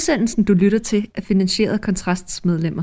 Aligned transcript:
Udsendelsen, 0.00 0.44
du 0.44 0.54
lytter 0.54 0.78
til, 0.78 1.08
er 1.14 1.20
finansieret 1.20 1.72
af 1.72 1.80
Kontrasts 1.80 2.44
medlemmer. 2.44 2.82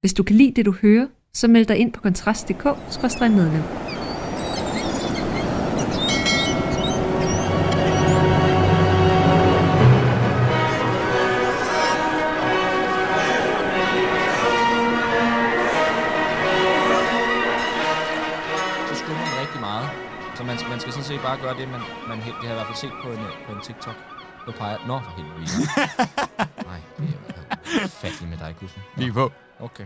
Hvis 0.00 0.14
du 0.14 0.22
kan 0.22 0.36
lide 0.36 0.52
det, 0.56 0.66
du 0.66 0.72
hører, 0.72 1.06
så 1.34 1.48
meld 1.48 1.66
dig 1.66 1.76
ind 1.76 1.92
på 1.92 2.00
kontrast.dk-medlem. 2.00 3.62
så 18.88 18.94
skummer 18.94 19.24
man 19.24 19.40
rigtig 19.40 19.60
meget. 19.60 19.88
Så 20.36 20.44
man, 20.44 20.56
man 20.70 20.80
skal 20.80 20.92
sådan 20.92 21.04
set 21.04 21.20
bare 21.22 21.38
gøre 21.42 21.54
det, 21.60 21.68
man, 21.68 21.80
man 22.08 22.16
det 22.16 22.24
har 22.24 22.42
jeg 22.42 22.50
i 22.50 22.58
hvert 22.58 22.66
fald 22.66 22.76
set 22.76 22.92
på 23.02 23.08
en, 23.08 23.18
øh, 23.18 23.46
på 23.46 23.52
en 23.52 23.60
TikTok. 23.60 24.15
Nu 24.46 24.52
peger 24.52 24.76
Nå, 24.86 25.00
for 25.04 25.10
helvede. 25.16 25.46
Nej, 26.70 26.80
det 27.64 27.82
er 27.82 27.88
fattigt 27.88 28.30
med 28.30 28.38
dig, 28.38 28.54
Kussen. 28.60 28.82
Vi 28.96 29.04
er 29.04 29.12
på. 29.12 29.32
Okay. 29.60 29.84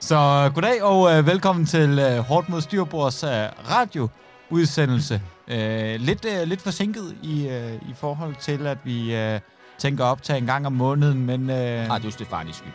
Så 0.00 0.50
goddag 0.54 0.82
og 0.82 1.12
øh, 1.12 1.26
velkommen 1.26 1.66
til 1.66 1.98
øh, 1.98 2.18
Hårdt 2.18 2.48
mod 2.48 2.60
Styrbords 2.60 3.22
øh, 3.22 3.30
radioudsendelse. 3.70 5.22
Øh, 5.48 6.00
lidt, 6.00 6.24
øh, 6.24 6.42
lidt 6.48 6.60
forsinket 6.62 7.16
i, 7.22 7.48
øh, 7.48 7.74
i 7.74 7.94
forhold 7.94 8.34
til, 8.40 8.66
at 8.66 8.78
vi 8.84 9.16
øh, 9.16 9.40
tænker 9.78 10.04
op 10.04 10.22
til 10.22 10.34
en 10.34 10.46
gang 10.46 10.66
om 10.66 10.72
måneden, 10.72 11.26
men 11.26 11.50
øh, 11.50 11.90
Radio 11.90 12.10
Stefanis 12.10 12.56
skyld. 12.56 12.72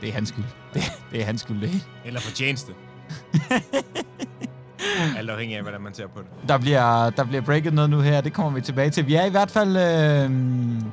det 0.00 0.08
er 0.08 0.12
hans 0.12 0.28
skyld. 0.28 0.44
Det, 0.74 0.82
det 1.12 1.20
er 1.20 1.24
hans 1.24 1.40
skyld, 1.40 1.60
det. 1.60 1.86
Eller 2.04 2.20
fortjeneste. 2.20 2.72
Alt 5.18 5.30
afhængig 5.30 5.56
af, 5.56 5.62
hvordan 5.62 5.80
man 5.80 5.94
ser 5.94 6.06
på 6.06 6.20
det. 6.20 6.48
Der 6.48 6.58
bliver, 6.58 7.10
der 7.10 7.24
bliver 7.24 7.42
breaket 7.42 7.74
noget 7.74 7.90
nu 7.90 8.00
her, 8.00 8.20
det 8.20 8.32
kommer 8.32 8.50
vi 8.50 8.60
tilbage 8.60 8.90
til. 8.90 9.06
Vi 9.06 9.14
er 9.14 9.24
i 9.24 9.30
hvert 9.30 9.50
fald, 9.50 9.68
øh, 9.68 10.30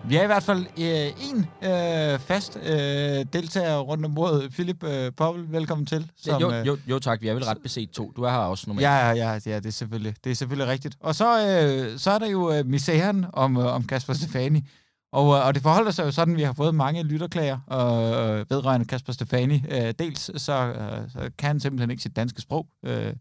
vi 0.10 0.16
er 0.16 0.24
i 0.24 0.26
hvert 0.26 0.44
fald 0.44 0.66
øh, 0.80 1.30
en 1.30 1.48
øh, 1.64 2.20
fast 2.20 2.58
øh, 2.64 3.26
deltager 3.34 3.80
rundt 3.80 4.06
om 4.06 4.16
bordet. 4.16 4.52
Philip 4.52 4.84
øh, 4.84 5.12
Povel, 5.18 5.52
velkommen 5.52 5.86
til. 5.86 6.12
Som, 6.18 6.42
jo, 6.42 6.52
øh, 6.52 6.68
jo, 6.68 6.78
jo, 6.88 7.00
tak. 7.00 7.22
Vi 7.22 7.28
er 7.28 7.34
vel 7.34 7.44
ret 7.44 7.58
beset 7.64 7.90
to. 7.90 8.12
Du 8.16 8.24
er 8.24 8.30
her 8.30 8.38
også 8.38 8.64
normalt. 8.68 8.84
Ja, 8.84 9.08
ja, 9.08 9.14
ja, 9.14 9.40
ja, 9.46 9.56
det 9.56 9.66
er 9.66 9.72
selvfølgelig, 9.72 10.16
det 10.24 10.32
er 10.32 10.36
selvfølgelig 10.36 10.72
rigtigt. 10.72 10.96
Og 11.00 11.16
så, 11.16 11.48
øh, 11.48 12.00
så 12.00 12.12
er 12.12 12.20
der 12.20 12.30
jo 12.30 12.54
øh, 12.54 12.66
misæren 12.66 13.26
om, 13.34 13.58
øh, 13.58 13.66
om 13.66 13.84
Kasper 13.84 14.14
Stefani. 14.14 14.64
Og, 15.12 15.36
øh, 15.36 15.46
og 15.46 15.56
det 15.56 15.64
forholder 15.64 15.92
sig 15.92 16.06
jo 16.06 16.12
sådan, 16.12 16.34
at 16.34 16.38
vi 16.38 16.44
har 16.44 16.54
fået 16.54 16.76
mange 16.76 17.04
lytterklager 17.04 17.58
øh, 17.72 18.46
vedrørende 18.50 18.86
Kasper 18.86 19.14
Stefani. 19.14 19.64
Øh, 19.70 19.94
dels 20.00 20.42
så, 20.42 20.54
øh, 20.54 21.12
så 21.12 21.30
kan 21.38 21.48
han 21.48 21.60
simpelthen 21.60 21.92
ikke 21.92 22.04
sit 22.04 22.16
danske 22.16 22.42
sprog. 22.42 22.68
Øh, 22.86 23.14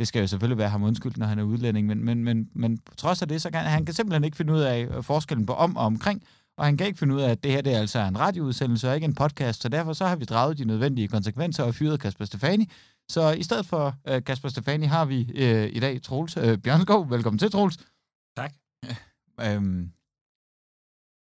det 0.00 0.08
skal 0.08 0.20
jo 0.20 0.26
selvfølgelig 0.26 0.58
være 0.58 0.68
ham 0.68 0.82
undskyld, 0.82 1.12
når 1.16 1.26
han 1.26 1.38
er 1.38 1.42
udlænding, 1.42 1.86
men, 1.86 2.04
men, 2.04 2.24
men, 2.24 2.50
men 2.54 2.78
på 2.78 2.94
trods 2.94 3.22
af 3.22 3.28
det, 3.28 3.42
så 3.42 3.50
kan 3.50 3.60
han 3.60 3.84
kan 3.84 3.94
simpelthen 3.94 4.24
ikke 4.24 4.36
finde 4.36 4.52
ud 4.52 4.60
af 4.60 4.88
øh, 4.90 5.02
forskellen 5.02 5.46
på 5.46 5.52
om 5.52 5.76
og 5.76 5.84
omkring, 5.84 6.22
og 6.56 6.64
han 6.64 6.76
kan 6.76 6.86
ikke 6.86 6.98
finde 6.98 7.14
ud 7.14 7.20
af, 7.20 7.30
at 7.30 7.44
det 7.44 7.52
her 7.52 7.60
det 7.60 7.74
er 7.74 7.78
altså 7.78 7.98
en 7.98 8.20
radioudsendelse 8.20 8.88
og 8.88 8.94
ikke 8.94 9.04
en 9.04 9.14
podcast, 9.14 9.62
så 9.62 9.68
derfor 9.68 9.92
så 9.92 10.06
har 10.06 10.16
vi 10.16 10.24
draget 10.24 10.58
de 10.58 10.64
nødvendige 10.64 11.08
konsekvenser 11.08 11.64
og 11.64 11.74
fyret 11.74 12.00
Kasper 12.00 12.24
Stefani. 12.24 12.70
Så 13.08 13.32
i 13.32 13.42
stedet 13.42 13.66
for 13.66 13.94
øh, 14.08 14.24
Kasper 14.24 14.48
Stefani 14.48 14.86
har 14.86 15.04
vi 15.04 15.32
øh, 15.34 15.70
i 15.72 15.80
dag 15.80 16.02
Troels 16.02 16.36
øh, 16.36 16.58
Bjørnskov. 16.58 17.10
Velkommen 17.10 17.38
til, 17.38 17.50
Troels. 17.50 17.78
Tak. 18.36 18.52
Øhm, 19.46 19.90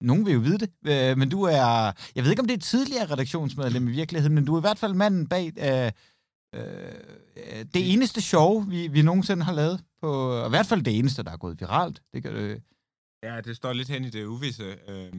nogen 0.01 0.27
vil 0.27 0.35
jo 0.35 0.41
vide 0.41 0.59
det, 0.59 0.71
øh, 0.87 1.19
men 1.19 1.29
du 1.29 1.43
er, 1.43 1.93
jeg 2.15 2.25
ved 2.25 2.31
ikke 2.31 2.43
om 2.43 2.47
det 2.47 2.55
er 2.55 2.61
tidligere 2.61 3.07
redaktionsmedlem 3.07 3.89
i 3.89 3.91
virkeligheden, 3.91 4.35
men 4.35 4.45
du 4.45 4.55
er 4.55 4.59
i 4.59 4.67
hvert 4.67 4.79
fald 4.79 4.95
manden 4.95 5.27
bag 5.29 5.53
øh, 5.59 5.93
øh, 6.55 6.63
det 7.75 7.93
eneste 7.93 8.21
show, 8.23 8.61
vi, 8.61 8.89
vi 8.89 9.03
nogensinde 9.03 9.43
har 9.45 9.53
lavet, 9.53 9.81
på, 10.03 10.13
og 10.31 10.47
i 10.47 10.51
hvert 10.51 10.67
fald 10.67 10.83
det 10.83 10.99
eneste, 10.99 11.23
der 11.23 11.31
er 11.31 11.37
gået 11.37 11.61
viralt. 11.61 12.03
Det 12.15 12.23
kan, 12.23 12.33
øh, 12.33 12.61
Ja, 13.23 13.41
det 13.41 13.57
står 13.57 13.73
lidt 13.73 13.89
hen 13.89 14.05
i 14.05 14.11
det 14.11 14.25
uvisse, 14.25 14.77
øh, 14.89 15.13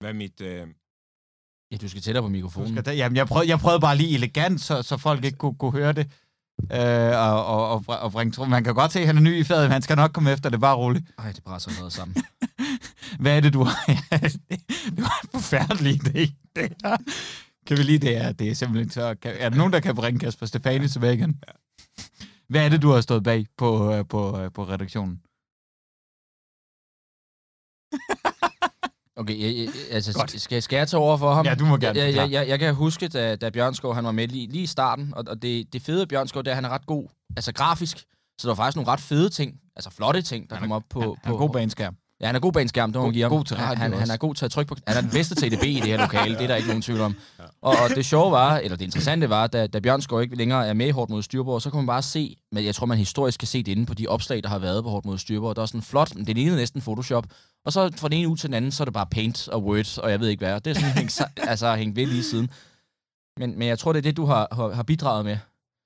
hvad 0.00 0.14
mit... 0.14 0.40
Øh, 0.40 0.66
Ja, 1.72 1.76
du 1.76 1.88
skal 1.88 2.02
tættere 2.02 2.22
på 2.22 2.26
du 2.28 2.32
mikrofonen. 2.32 2.70
skal, 2.70 2.84
da- 2.84 2.94
jamen, 2.94 3.16
jeg, 3.16 3.26
prøvede, 3.26 3.48
jeg 3.48 3.58
prøvede 3.58 3.80
bare 3.80 3.96
lige 3.96 4.14
elegant, 4.14 4.60
så, 4.60 4.82
så 4.82 4.96
folk 4.96 5.24
ikke 5.24 5.38
kunne, 5.38 5.54
kunne 5.54 5.72
høre 5.72 5.92
det. 5.92 6.10
Øh, 6.72 7.18
og, 7.18 7.46
og, 7.46 7.68
og, 7.88 7.98
og 7.98 8.12
bringe. 8.12 8.46
Man 8.46 8.64
kan 8.64 8.74
godt 8.74 8.92
se, 8.92 9.00
at 9.00 9.06
han 9.06 9.16
er 9.16 9.20
ny 9.20 9.38
i 9.40 9.44
fadet, 9.44 9.64
men 9.64 9.72
han 9.72 9.82
skal 9.82 9.96
nok 9.96 10.12
komme 10.12 10.32
efter 10.32 10.50
det, 10.50 10.60
bare 10.60 10.76
roligt. 10.76 11.04
Ej, 11.18 11.32
det 11.32 11.42
brænder 11.44 11.78
noget 11.78 11.92
sammen. 11.98 12.16
Hvad 13.20 13.36
er 13.36 13.40
det, 13.40 13.52
du 13.52 13.62
har? 13.62 13.84
det 14.96 15.02
var 15.02 15.20
en 15.24 15.28
forfærdelig 15.32 15.94
idé. 15.94 16.32
Det 16.56 16.72
her. 16.84 16.96
Kan 17.66 17.78
vi 17.78 17.82
lige 17.82 17.98
det? 17.98 18.16
Er, 18.16 18.32
det 18.32 18.50
er 18.50 18.54
simpelthen 18.54 18.90
så... 18.90 19.14
Kan, 19.22 19.34
er 19.38 19.48
der 19.48 19.56
nogen, 19.56 19.72
der 19.72 19.80
kan 19.80 19.94
bringe 19.94 20.20
Kasper 20.20 20.46
Stefani 20.46 20.88
tilbage 20.88 21.14
igen? 21.14 21.40
Hvad 22.48 22.64
er 22.64 22.68
det, 22.68 22.82
du 22.82 22.90
har 22.90 23.00
stået 23.00 23.22
bag 23.24 23.46
på, 23.56 23.92
øh, 23.92 24.04
på, 24.08 24.40
øh, 24.40 24.52
på 24.52 24.64
redaktionen? 24.64 25.20
Okay, 29.16 29.40
jeg, 29.40 29.56
jeg, 29.56 29.68
altså, 29.90 30.12
Godt. 30.12 30.40
skal, 30.40 30.62
skal 30.62 30.76
jeg 30.76 30.88
tage 30.88 31.00
over 31.00 31.16
for 31.16 31.34
ham? 31.34 31.46
Ja, 31.46 31.54
du 31.54 31.64
må 31.64 31.76
gerne 31.76 31.98
Jeg, 31.98 32.14
jeg, 32.14 32.30
jeg, 32.30 32.48
jeg 32.48 32.58
kan 32.58 32.74
huske, 32.74 33.08
da, 33.08 33.36
da 33.36 33.50
Bjørnskov 33.50 33.94
han 33.94 34.04
var 34.04 34.12
med 34.12 34.28
lige, 34.28 34.46
lige 34.46 34.62
i 34.62 34.66
starten, 34.66 35.14
og, 35.14 35.24
og 35.26 35.42
det, 35.42 35.72
det 35.72 35.82
fede 35.82 36.02
af 36.02 36.08
Bjørnskov, 36.08 36.42
det 36.42 36.48
er, 36.48 36.52
at 36.52 36.56
han 36.56 36.64
er 36.64 36.68
ret 36.68 36.86
god, 36.86 37.08
altså 37.36 37.52
grafisk. 37.52 37.98
Så 38.40 38.48
der 38.48 38.48
var 38.48 38.54
faktisk 38.54 38.76
nogle 38.76 38.90
ret 38.90 39.00
fede 39.00 39.28
ting, 39.30 39.60
altså 39.76 39.90
flotte 39.90 40.22
ting, 40.22 40.50
der 40.50 40.56
Han 40.56 40.64
er- 40.64 40.68
kom 40.68 40.72
op 40.72 40.82
på... 40.90 41.00
Han, 41.00 41.08
på 41.08 41.16
han 41.24 41.34
er 41.34 41.38
god 41.38 41.60
en 41.60 41.70
skærm. 41.70 41.96
Ja, 42.24 42.28
han 42.28 42.36
er 42.36 42.40
god 42.40 42.52
bag 42.52 42.62
en 42.62 42.68
skærm, 42.68 42.92
det 42.92 43.00
må 43.00 43.06
man 43.06 43.12
give 43.12 43.22
ham. 43.22 43.30
god 43.30 43.44
til 43.44 43.56
han, 43.56 43.76
han 43.76 43.94
også. 43.94 44.12
er 44.12 44.16
god 44.16 44.34
til 44.34 44.44
at 44.44 44.50
trykke 44.50 44.68
på... 44.68 44.76
Han 44.86 44.96
er 44.96 45.00
den 45.00 45.10
bedste 45.10 45.34
til 45.34 45.52
EDB 45.52 45.62
i 45.62 45.74
det 45.74 45.84
her 45.84 45.98
lokale, 45.98 46.34
det 46.34 46.42
er 46.42 46.46
der 46.46 46.56
ikke 46.56 46.68
nogen 46.68 46.82
tvivl 46.82 47.00
om. 47.00 47.14
Ja. 47.38 47.44
Og, 47.62 47.74
og 47.82 47.96
det 47.96 48.06
sjove 48.06 48.32
var, 48.32 48.56
eller 48.56 48.76
det 48.76 48.84
interessante 48.84 49.30
var, 49.30 49.46
da, 49.46 49.66
da 49.66 49.80
Bjørnskov 49.80 50.22
ikke 50.22 50.36
længere 50.36 50.66
er 50.66 50.72
med 50.72 50.86
i 50.86 50.90
Hårdt 50.90 51.10
mod 51.10 51.22
Styrbord, 51.22 51.60
så 51.60 51.70
kan 51.70 51.76
man 51.76 51.86
bare 51.86 52.02
se, 52.02 52.36
men 52.52 52.64
jeg 52.64 52.74
tror, 52.74 52.86
man 52.86 52.98
historisk 52.98 53.40
kan 53.40 53.48
se 53.48 53.62
det 53.62 53.72
inde 53.72 53.86
på 53.86 53.94
de 53.94 54.06
opslag, 54.06 54.42
der 54.42 54.48
har 54.48 54.58
været 54.58 54.84
på 54.84 54.90
Hårdt 54.90 55.06
mod 55.06 55.18
Styrbord. 55.18 55.56
Der 55.56 55.62
er 55.62 55.66
sådan 55.66 55.82
flot, 55.82 56.14
men 56.14 56.26
det 56.26 56.36
lignede 56.36 56.56
næsten 56.56 56.80
Photoshop. 56.80 57.26
Og 57.66 57.72
så 57.72 57.90
fra 57.96 58.08
den 58.08 58.18
ene 58.18 58.28
uge 58.28 58.36
til 58.36 58.48
den 58.48 58.54
anden, 58.54 58.72
så 58.72 58.82
er 58.82 58.84
det 58.84 58.94
bare 58.94 59.06
Paint 59.06 59.48
og 59.48 59.64
Word, 59.64 59.98
og 59.98 60.10
jeg 60.10 60.20
ved 60.20 60.28
ikke 60.28 60.44
hvad. 60.44 60.60
Det 60.60 60.70
er 60.70 60.74
sådan 60.74 60.90
hængt, 60.98 61.22
altså, 61.36 61.74
hængt 61.74 61.96
ved 61.96 62.06
lige 62.06 62.24
siden. 62.24 62.50
Men, 63.38 63.58
men 63.58 63.68
jeg 63.68 63.78
tror, 63.78 63.92
det 63.92 63.98
er 63.98 64.02
det, 64.02 64.16
du 64.16 64.26
har, 64.26 64.72
har 64.74 64.82
bidraget 64.82 65.24
med. 65.24 65.38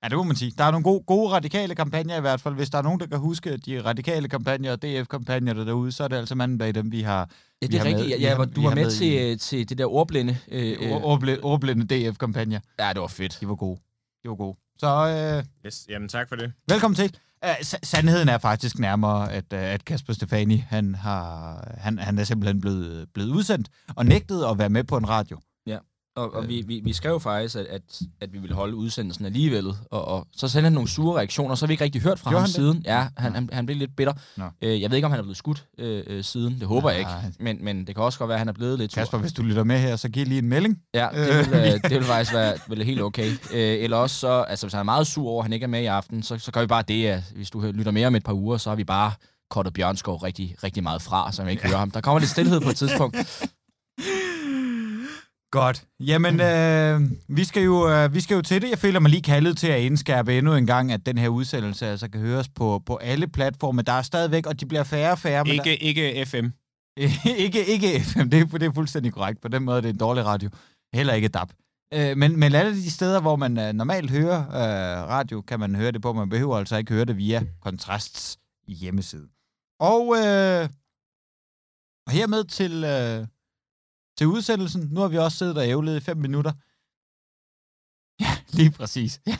Ja, 0.03 0.09
det 0.09 0.17
må 0.17 0.23
man 0.23 0.35
sige. 0.35 0.51
Der 0.57 0.63
er 0.63 0.71
nogle 0.71 0.83
gode, 0.83 1.03
gode 1.03 1.29
radikale 1.31 1.75
kampagner 1.75 2.17
i 2.17 2.21
hvert 2.21 2.41
fald. 2.41 2.55
Hvis 2.55 2.69
der 2.69 2.77
er 2.77 2.81
nogen, 2.81 2.99
der 2.99 3.05
kan 3.05 3.19
huske 3.19 3.57
de 3.57 3.81
radikale 3.85 4.27
kampagner 4.27 4.71
og 4.71 4.81
DF-kampagner 4.81 5.53
der 5.53 5.63
derude, 5.63 5.91
så 5.91 6.03
er 6.03 6.07
det 6.07 6.15
altså 6.15 6.35
manden 6.35 6.57
bag 6.57 6.75
dem, 6.75 6.91
vi 6.91 7.01
har... 7.01 7.29
Ja, 7.61 7.67
det 7.67 7.75
er 7.79 7.83
med- 7.83 7.93
rigtigt. 7.93 8.17
vi 8.19 8.23
Ja, 8.23 8.35
har- 8.35 8.45
du 8.45 8.61
var 8.61 8.69
har 8.69 8.75
med, 8.75 8.83
med 8.85 8.91
i- 8.93 8.97
til, 8.97 9.39
til 9.39 9.69
det 9.69 9.77
der 9.77 9.85
ordblinde. 9.85 10.37
Øh, 10.51 10.77
øh, 10.81 10.91
Ordblinde, 10.91 11.39
ordblinde 11.43 12.09
DF-kampagner. 12.11 12.59
ja, 12.79 12.89
det 12.93 13.01
var 13.01 13.07
fedt. 13.07 13.37
De 13.41 13.47
var 13.47 13.55
gode. 13.55 13.79
De 14.23 14.29
var 14.29 14.35
gode. 14.35 14.57
Så 14.77 14.87
øh, 15.37 15.43
yes, 15.65 15.85
jamen, 15.89 16.09
tak 16.09 16.29
for 16.29 16.35
det. 16.35 16.51
Velkommen 16.69 16.95
til. 16.95 17.15
Uh, 17.45 17.51
sandheden 17.83 18.29
er 18.29 18.37
faktisk 18.37 18.79
nærmere, 18.79 19.31
at, 19.33 19.45
uh, 19.53 19.59
at 19.59 19.85
Kasper 19.85 20.13
Stefani, 20.13 20.57
han, 20.69 20.95
har, 20.95 21.63
han, 21.77 21.97
han 21.99 22.19
er 22.19 22.23
simpelthen 22.23 22.61
blevet, 22.61 23.07
blevet 23.13 23.29
udsendt 23.29 23.69
og 23.95 24.05
nægtet 24.05 24.45
at 24.51 24.57
være 24.57 24.69
med 24.69 24.83
på 24.83 24.97
en 24.97 25.09
radio. 25.09 25.39
Og, 26.19 26.33
og 26.33 26.47
vi, 26.47 26.63
vi, 26.67 26.81
vi 26.83 26.93
skrev 26.93 27.19
faktisk, 27.19 27.55
at, 27.55 27.65
at, 27.65 27.81
at 28.21 28.33
vi 28.33 28.37
ville 28.37 28.55
holde 28.55 28.75
udsendelsen 28.75 29.25
alligevel, 29.25 29.67
og, 29.91 30.05
og 30.05 30.27
så 30.35 30.47
sendte 30.47 30.63
han 30.65 30.73
nogle 30.73 30.89
sure 30.89 31.17
reaktioner, 31.17 31.55
så 31.55 31.65
har 31.65 31.67
vi 31.67 31.73
ikke 31.73 31.83
rigtig 31.83 32.01
hørt 32.01 32.19
fra 32.19 32.29
Gjorde 32.29 32.41
ham 32.41 32.41
han 32.41 32.47
det? 32.47 32.55
siden. 32.55 32.83
Ja, 32.85 33.07
han, 33.17 33.35
han, 33.35 33.49
han 33.53 33.65
blev 33.65 33.77
lidt 33.77 33.95
bitter. 33.95 34.13
Nå. 34.37 34.45
Øh, 34.61 34.81
jeg 34.81 34.89
ved 34.91 34.97
ikke, 34.97 35.05
om 35.05 35.11
han 35.11 35.19
er 35.19 35.23
blevet 35.23 35.37
skudt 35.37 35.65
øh, 35.77 36.03
øh, 36.07 36.23
siden, 36.23 36.59
det 36.59 36.67
håber 36.67 36.89
jeg 36.89 37.01
Nej. 37.01 37.25
ikke, 37.25 37.43
men, 37.43 37.65
men 37.65 37.87
det 37.87 37.95
kan 37.95 38.03
også 38.03 38.19
godt 38.19 38.27
være, 38.27 38.35
at 38.35 38.39
han 38.39 38.47
er 38.49 38.53
blevet 38.53 38.79
lidt 38.79 38.91
sur. 38.91 38.99
Kasper, 39.01 39.17
hvis 39.17 39.33
du 39.33 39.41
lytter 39.41 39.63
med 39.63 39.79
her, 39.79 39.95
så 39.95 40.09
giv 40.09 40.25
lige 40.25 40.39
en 40.39 40.49
melding. 40.49 40.79
Ja, 40.93 41.07
det 41.13 41.51
vil, 41.51 41.59
øh, 41.59 41.83
det 41.83 41.91
vil 41.91 42.03
faktisk 42.03 42.33
være 42.33 42.57
vil 42.67 42.83
helt 42.83 43.01
okay. 43.01 43.31
Øh, 43.31 43.83
eller 43.83 43.97
også 43.97 44.15
så, 44.15 44.41
altså 44.41 44.65
hvis 44.65 44.73
han 44.73 44.79
er 44.79 44.83
meget 44.83 45.07
sur 45.07 45.29
over, 45.29 45.41
at 45.41 45.45
han 45.45 45.53
ikke 45.53 45.63
er 45.63 45.67
med 45.67 45.81
i 45.81 45.85
aften, 45.85 46.23
så, 46.23 46.37
så 46.37 46.51
gør 46.51 46.61
vi 46.61 46.67
bare 46.67 46.83
det, 46.87 47.05
at 47.07 47.23
hvis 47.35 47.49
du 47.49 47.61
lytter 47.61 47.91
mere 47.91 48.07
om 48.07 48.15
et 48.15 48.23
par 48.23 48.33
uger, 48.33 48.57
så 48.57 48.69
har 48.69 48.75
vi 48.75 48.83
bare 48.83 49.11
kortet 49.49 49.73
Bjørnskov 49.73 50.17
rigtig, 50.17 50.55
rigtig 50.63 50.83
meget 50.83 51.01
fra, 51.01 51.31
så 51.31 51.43
vi 51.43 51.51
ikke 51.51 51.67
hører 51.67 51.77
ham. 51.77 51.91
Der 51.91 52.01
kommer 52.01 52.19
lidt 52.19 52.31
stillhed 52.31 52.61
på 52.61 52.69
et 52.69 52.75
tidspunkt. 52.75 53.17
Godt. 55.51 55.85
Jamen, 55.99 56.41
øh, 56.41 57.01
vi, 57.37 57.43
skal 57.43 57.63
jo, 57.63 57.89
øh, 57.89 58.13
vi 58.13 58.19
skal 58.19 58.35
jo 58.35 58.41
til 58.41 58.61
det. 58.61 58.69
Jeg 58.69 58.79
føler 58.79 58.99
mig 58.99 59.11
lige 59.11 59.21
kaldet 59.21 59.57
til 59.57 59.67
at 59.67 59.81
indskærpe 59.81 60.37
endnu 60.37 60.55
en 60.55 60.65
gang, 60.65 60.91
at 60.91 61.05
den 61.05 61.17
her 61.17 61.29
udsendelse 61.29 61.87
altså 61.87 62.09
kan 62.09 62.21
høres 62.21 62.49
på, 62.49 62.83
på 62.85 62.95
alle 62.95 63.27
platforme. 63.27 63.81
Der 63.81 63.91
er 63.91 64.01
stadigvæk, 64.01 64.45
og 64.45 64.59
de 64.59 64.65
bliver 64.65 64.83
færre 64.83 65.11
og 65.11 65.19
færre. 65.19 65.47
Ikke, 65.55 65.77
ikke 65.77 66.25
FM. 66.25 66.47
Der, 66.97 67.35
ikke, 67.37 67.65
ikke 67.65 67.99
FM, 67.99 68.29
det 68.29 68.41
er, 68.41 68.45
det 68.45 68.63
er 68.63 68.73
fuldstændig 68.73 69.13
korrekt. 69.13 69.41
På 69.41 69.47
den 69.47 69.63
måde 69.63 69.81
det 69.81 69.89
er 69.89 69.93
en 69.93 69.99
dårlig 69.99 70.25
radio. 70.25 70.49
Heller 70.93 71.13
ikke 71.13 71.27
DAB. 71.27 71.51
Øh, 71.93 72.17
men, 72.17 72.39
men 72.39 72.55
alle 72.55 72.71
de 72.71 72.91
steder, 72.91 73.21
hvor 73.21 73.35
man 73.35 73.59
øh, 73.59 73.73
normalt 73.73 74.11
hører 74.11 74.39
øh, 74.39 75.07
radio, 75.07 75.41
kan 75.41 75.59
man 75.59 75.75
høre 75.75 75.91
det 75.91 76.01
på. 76.01 76.13
Man 76.13 76.29
behøver 76.29 76.57
altså 76.57 76.77
ikke 76.77 76.93
høre 76.93 77.05
det 77.05 77.17
via 77.17 77.43
Kontrasts 77.61 78.39
hjemmeside. 78.67 79.27
Og, 79.79 80.15
øh, 80.17 80.69
og 82.07 82.11
hermed 82.13 82.43
til, 82.43 82.83
øh, 82.83 83.27
til 84.19 84.27
udsendelsen. 84.27 84.81
Nu 84.91 84.99
har 85.01 85.07
vi 85.07 85.17
også 85.17 85.37
siddet 85.37 85.57
og 85.57 85.67
ævlet 85.67 85.97
i 85.97 85.99
fem 85.99 86.17
minutter. 86.17 86.53
Ja, 88.23 88.31
lige 88.57 88.71
præcis. 88.71 89.21
Ja. 89.27 89.37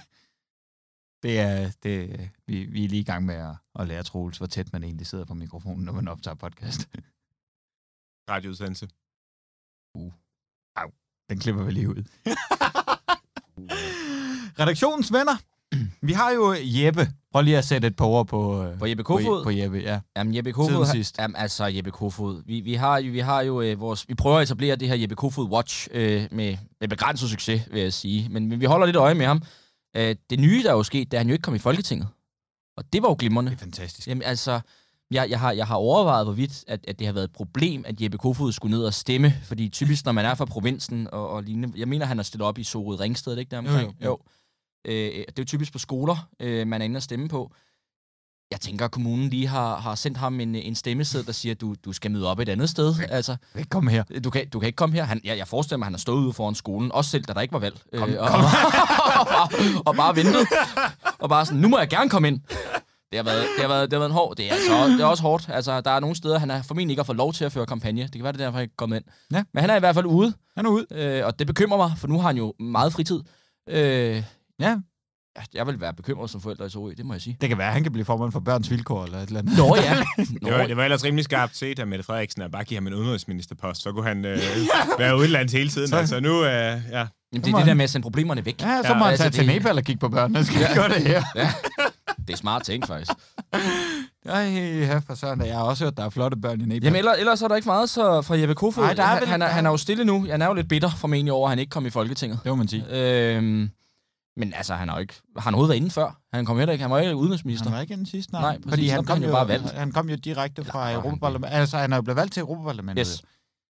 Det 1.24 1.40
er, 1.40 1.72
det, 1.84 2.30
vi, 2.48 2.66
vi 2.66 2.84
er 2.84 2.90
lige 2.90 3.02
i 3.02 3.10
gang 3.12 3.26
med 3.26 3.36
at, 3.36 3.56
at 3.80 3.88
lære 3.88 4.04
Troels, 4.04 4.38
hvor 4.38 4.48
tæt 4.48 4.74
man 4.74 4.84
egentlig 4.84 5.08
sidder 5.08 5.26
på 5.26 5.34
mikrofonen, 5.34 5.86
når 5.86 5.94
man 5.94 6.08
optager 6.08 6.36
podcast. 6.36 6.90
Radioudsendelse. 8.30 8.88
Den 11.30 11.40
klipper 11.40 11.64
vi 11.64 11.72
lige 11.72 11.90
ud. 11.90 11.96
Redaktionens 14.62 15.14
venner. 15.14 15.38
Vi 16.02 16.14
har 16.14 16.32
jo 16.32 16.56
Jeppe. 16.60 17.08
Prøv 17.32 17.42
lige 17.42 17.58
at 17.58 17.66
sætte 17.66 17.88
et 17.88 17.96
par 17.96 18.06
ord 18.06 18.28
på, 18.28 18.64
øh, 18.64 18.80
På 18.80 18.86
Jeppe 18.86 19.04
på, 19.04 19.08
Kofod? 19.18 19.44
på 19.44 19.50
Jeppe, 19.50 19.78
ja. 19.78 20.00
Jamen, 20.18 20.36
Jeppe 20.36 20.52
Kofod... 20.52 20.86
sidst. 20.86 21.20
Jamen, 21.20 21.36
altså, 21.36 21.66
Jeppe 21.66 21.92
Kofod. 21.92 22.42
Vi, 22.46 22.60
vi 22.60 22.74
har 22.74 22.98
jo, 22.98 23.12
vi 23.12 23.20
har 23.20 23.42
jo 23.42 23.62
øh, 23.62 23.80
vores... 23.80 24.06
Vi 24.08 24.16
prøver 24.16 24.38
at 24.38 24.44
etablere 24.44 24.76
det 24.76 24.88
her 24.88 24.96
Jeppe 24.96 25.16
Kofod 25.16 25.50
Watch 25.50 25.88
øh, 25.92 26.28
med, 26.32 26.58
med 26.80 26.88
begrænset 26.88 27.30
succes, 27.30 27.62
vil 27.72 27.82
jeg 27.82 27.94
sige. 27.94 28.30
Men, 28.30 28.48
men 28.48 28.60
vi 28.60 28.66
holder 28.66 28.86
lidt 28.86 28.96
øje 28.98 29.14
med 29.14 29.26
ham. 29.26 29.42
Øh, 29.98 30.16
det 30.30 30.40
nye, 30.40 30.64
der 30.64 30.70
er 30.70 30.74
jo 30.74 30.84
sket, 30.84 31.12
det 31.12 31.18
er, 31.18 31.20
at 31.20 31.24
han 31.26 31.28
jo 31.28 31.34
ikke 31.34 31.44
kom 31.44 31.56
i 31.56 31.60
Folketinget. 31.60 32.08
Og 32.78 32.84
det 32.94 33.02
var 33.02 33.10
jo 33.10 33.16
glimrende. 33.20 33.52
Det 33.52 33.58
er 33.58 33.60
fantastisk. 33.60 34.08
Jamen 34.08 34.24
altså, 34.24 34.60
jeg, 35.12 35.30
jeg, 35.30 35.40
har, 35.40 35.52
jeg 35.52 35.68
har 35.68 35.76
overvejet, 35.76 36.26
hvorvidt 36.26 36.64
at, 36.68 36.80
at 36.88 37.00
det 37.00 37.08
har 37.08 37.14
været 37.14 37.26
et 37.26 37.34
problem, 37.34 37.84
at 37.88 38.02
Jeppe 38.02 38.18
Kofod 38.18 38.52
skulle 38.52 38.78
ned 38.78 38.86
og 38.86 38.94
stemme. 38.94 39.34
Fordi 39.44 39.70
typisk, 39.70 40.06
når 40.06 40.12
man 40.12 40.26
er 40.26 40.36
fra 40.36 40.46
provinsen 40.46 41.08
og, 41.12 41.30
og 41.30 41.44
lignende... 41.44 41.74
Jeg 41.80 41.88
mener, 41.88 42.06
han 42.06 42.18
har 42.18 42.24
stillet 42.24 42.48
op 42.48 42.58
i 42.58 42.64
Sorød 42.64 43.00
Ringsted, 43.00 43.38
ikke 43.38 43.52
der 43.52 43.58
omkring? 43.58 43.96
Jo, 44.02 44.06
jo, 44.06 44.10
jo. 44.10 44.18
Øh, 44.88 44.94
det 44.94 45.20
er 45.20 45.34
jo 45.40 45.46
typisk 45.46 45.72
på 45.72 45.80
skoler, 45.80 46.28
øh, 46.40 46.68
man 46.68 46.82
er 46.82 46.86
inde 46.86 46.98
og 46.98 47.04
stemme 47.04 47.28
på. 47.30 47.52
Jeg 48.52 48.60
tænker, 48.62 48.86
at 48.86 48.92
kommunen 48.92 49.30
lige 49.30 49.48
har, 49.48 49.78
har 49.78 49.96
sendt 49.96 50.18
ham 50.18 50.40
en, 50.40 50.56
en 50.56 50.76
stemmeseddel, 50.76 51.28
der 51.28 51.34
siger, 51.34 51.56
at 51.56 51.62
du, 51.62 51.76
du 51.86 51.94
skal 51.94 52.12
møde 52.12 52.28
op 52.28 52.40
et 52.40 52.50
andet 52.50 52.70
sted. 52.70 52.96
Altså, 53.10 53.36
Ikke 53.58 53.70
kom 53.70 53.88
her. 53.88 54.04
du 54.24 54.30
kan, 54.30 54.50
du 54.50 54.60
kan 54.60 54.68
ikke 54.68 54.76
komme 54.78 54.96
her. 54.96 55.04
Han, 55.04 55.22
jeg, 55.24 55.38
jeg 55.38 55.48
forestiller 55.48 55.78
mig, 55.78 55.84
at 55.84 55.88
han 55.88 55.94
har 55.94 56.00
stået 56.00 56.24
ude 56.24 56.34
foran 56.34 56.56
skolen, 56.56 56.92
også 56.92 57.12
selv, 57.12 57.24
da 57.24 57.34
der 57.34 57.42
ikke 57.42 57.52
var 57.52 57.60
valg. 57.60 57.80
Kom, 57.98 58.10
og, 58.20 58.28
kom. 58.30 58.40
og, 58.42 58.50
og, 59.20 59.28
bare, 59.28 59.82
og 59.86 59.96
bare 59.96 60.16
ventet. 60.16 60.48
Og 61.20 61.30
bare 61.30 61.46
sådan, 61.46 61.62
nu 61.62 61.68
må 61.68 61.80
jeg 61.80 61.88
gerne 61.90 62.10
komme 62.10 62.28
ind. 62.28 62.42
Det 63.12 63.18
har 63.18 63.24
været, 63.24 63.44
det 63.56 63.62
har 63.62 63.68
været, 63.68 63.92
det 63.92 63.94
har 63.94 64.00
været 64.00 64.10
en 64.10 64.14
hård. 64.16 64.36
Det 64.38 64.46
er, 64.50 64.54
altså, 64.54 64.88
det 64.88 65.02
er 65.02 65.06
også 65.06 65.24
hårdt. 65.24 65.50
Altså, 65.50 65.82
der 65.82 65.92
er 65.92 66.00
nogle 66.00 66.16
steder, 66.16 66.40
han 66.40 66.50
har 66.50 66.62
formentlig 66.62 66.94
ikke 66.94 67.00
har 67.00 67.06
fået 67.06 67.18
lov 67.18 67.34
til 67.34 67.46
at 67.46 67.52
føre 67.52 67.66
kampagne. 67.66 68.02
Det 68.04 68.12
kan 68.12 68.24
være, 68.24 68.34
det 68.34 68.42
er 68.42 68.46
derfor, 68.46 68.58
han 68.58 68.64
ikke 68.64 68.72
er 68.74 68.78
kommet 68.78 68.96
ind. 68.98 69.06
Ja. 69.34 69.44
Men 69.54 69.62
han 69.62 69.70
er 69.70 69.76
i 69.76 69.80
hvert 69.80 69.96
fald 69.96 70.06
ude, 70.06 70.34
Han 70.58 70.66
er 70.66 70.70
ude. 70.70 70.86
øh, 70.92 71.26
og 71.26 71.40
det 71.40 71.48
bekymrer 71.48 71.78
mig, 71.78 71.92
for 71.98 72.08
nu 72.08 72.20
har 72.20 72.28
han 72.28 72.38
jo 72.38 72.54
meget 72.60 72.94
fritid. 72.94 73.20
Øh, 73.70 74.24
Ja. 74.60 74.78
ja, 75.38 75.42
jeg 75.54 75.68
vil 75.68 75.82
være 75.82 75.94
bekymret 75.94 76.30
som 76.30 76.42
forælder 76.42 76.66
i 76.66 76.70
Sorø, 76.70 76.94
det 76.98 77.06
må 77.06 77.14
jeg 77.14 77.22
sige. 77.22 77.38
Det 77.42 77.50
kan 77.50 77.58
være, 77.58 77.68
at 77.68 77.74
han 77.74 77.84
kan 77.84 77.92
blive 77.92 78.06
formand 78.06 78.32
for 78.32 78.40
børns 78.40 78.72
vilkår 78.72 79.04
eller 79.06 79.18
et 79.18 79.28
eller 79.28 79.40
andet. 79.40 79.58
Nå 79.58 79.76
ja. 79.76 79.98
Det 80.46 80.54
var, 80.60 80.68
det 80.68 80.78
var 80.78 80.84
ellers 80.84 81.04
rimelig 81.04 81.26
skarpt 81.26 81.58
set 81.58 81.80
af 81.80 81.88
Mette 81.88 82.06
Frederiksen 82.06 82.42
at 82.42 82.52
bare 82.52 82.64
give 82.64 82.78
ham 82.78 82.88
en 82.88 82.94
udenrigsministerpost. 82.94 83.82
Så 83.82 83.92
kunne 83.92 84.08
han 84.08 84.26
øh, 84.26 84.38
være 85.00 85.18
udenlands 85.18 85.52
hele 85.54 85.70
tiden. 85.70 85.88
Så- 85.88 85.96
Altså 85.96 86.20
nu, 86.20 86.30
øh, 86.40 86.46
ja. 86.46 86.52
Jamen, 86.52 86.78
det 87.32 87.38
er 87.38 87.42
det 87.42 87.54
han- 87.58 87.68
der 87.68 87.74
med 87.74 87.84
at 87.84 87.90
sende 87.90 88.04
problemerne 88.04 88.46
væk. 88.46 88.62
Ja, 88.62 88.82
så 88.82 88.88
Ja, 88.88 88.94
må 88.98 89.04
han 89.04 89.12
altså, 89.12 89.24
tage 89.24 89.32
til 89.32 89.48
det- 89.48 89.56
Nepal 89.56 89.78
og 89.78 89.84
kigge 89.84 90.00
på 90.00 90.10
børnene. 90.10 90.46
Skal 90.46 90.60
ja. 90.62 90.74
gøre 90.76 90.90
det 90.90 91.02
her? 91.08 91.24
Det 92.28 92.34
er 92.34 92.38
smart 92.38 92.64
ting, 92.64 92.88
faktisk. 92.88 93.12
Ej, 94.26 94.42
ja, 94.80 94.98
for 95.08 95.16
søren. 95.16 95.46
Jeg 95.46 95.56
har 95.56 95.64
også 95.64 95.84
hørt, 95.84 95.98
der 95.98 96.06
er 96.06 96.10
flotte 96.10 96.38
børn 96.38 96.62
i 96.62 96.66
Nepal. 96.66 96.84
Jamen, 96.84 96.98
ellers, 96.98 97.18
ellers 97.20 97.42
er 97.42 97.48
der 97.48 97.56
ikke 97.56 97.66
meget 97.68 97.90
så 97.90 98.22
fra 98.22 98.36
Jeppe 98.40 98.56
Kofod. 98.56 98.84
Nej, 98.84 98.94
der 98.94 99.04
er 99.04 99.08
han, 99.08 99.20
vel- 99.22 99.28
han, 99.28 99.42
er, 99.42 99.46
er- 99.46 99.52
han 99.52 99.66
er 99.66 99.70
jo 99.70 99.78
stille 99.78 100.06
nu. 100.06 100.26
Jeg 100.26 100.42
er 100.42 100.46
jo 100.46 100.54
lidt 100.54 100.68
bitter 100.70 100.90
formentlig 100.98 101.34
over, 101.34 101.48
at 101.48 101.50
han 101.52 101.60
ikke 101.60 101.70
kom 101.70 101.86
i 101.86 101.90
Folketinget. 101.90 102.40
det 102.44 102.50
må 102.50 102.56
man 102.56 102.68
sige. 102.68 102.86
Øhm, 102.92 103.70
men 104.40 104.54
altså, 104.54 104.76
han 104.76 104.90
har 104.90 104.96
jo 104.96 105.02
ikke... 105.02 105.14
Har 105.36 105.42
han 105.42 105.54
overhovedet 105.54 105.70
været 105.70 105.82
inde 105.82 105.92
før? 105.92 106.22
Han 106.34 106.46
kom 106.46 106.58
heller 106.58 106.74
ikke. 106.74 106.82
Han 106.82 106.92
var 106.92 107.00
ikke 107.00 107.16
udenrigsminister. 107.16 107.66
Han 107.70 107.74
var 107.76 107.82
ikke 107.82 107.96
den 107.96 108.06
sidste, 108.06 108.34
nej. 108.34 108.42
Nej, 108.42 108.56
præcis. 108.56 108.70
Fordi 108.70 108.88
han 108.88 109.06
kom, 109.06 109.14
han 109.18 109.24
jo 109.24 109.32
bare 109.32 109.48
valgt. 109.48 109.72
han 109.72 109.92
kom 109.92 110.10
jo 110.10 110.16
direkte 110.16 110.62
Eller 110.62 110.72
fra 110.72 110.86
han 110.86 110.96
Europaparlamentet. 110.96 111.58
Altså, 111.58 111.78
han 111.78 111.92
er 111.94 111.98
jo 111.98 112.02
blevet 112.02 112.16
valgt 112.16 112.34
til 112.34 112.42
Europaparlamentet. 112.42 113.08
Yes. 113.08 113.24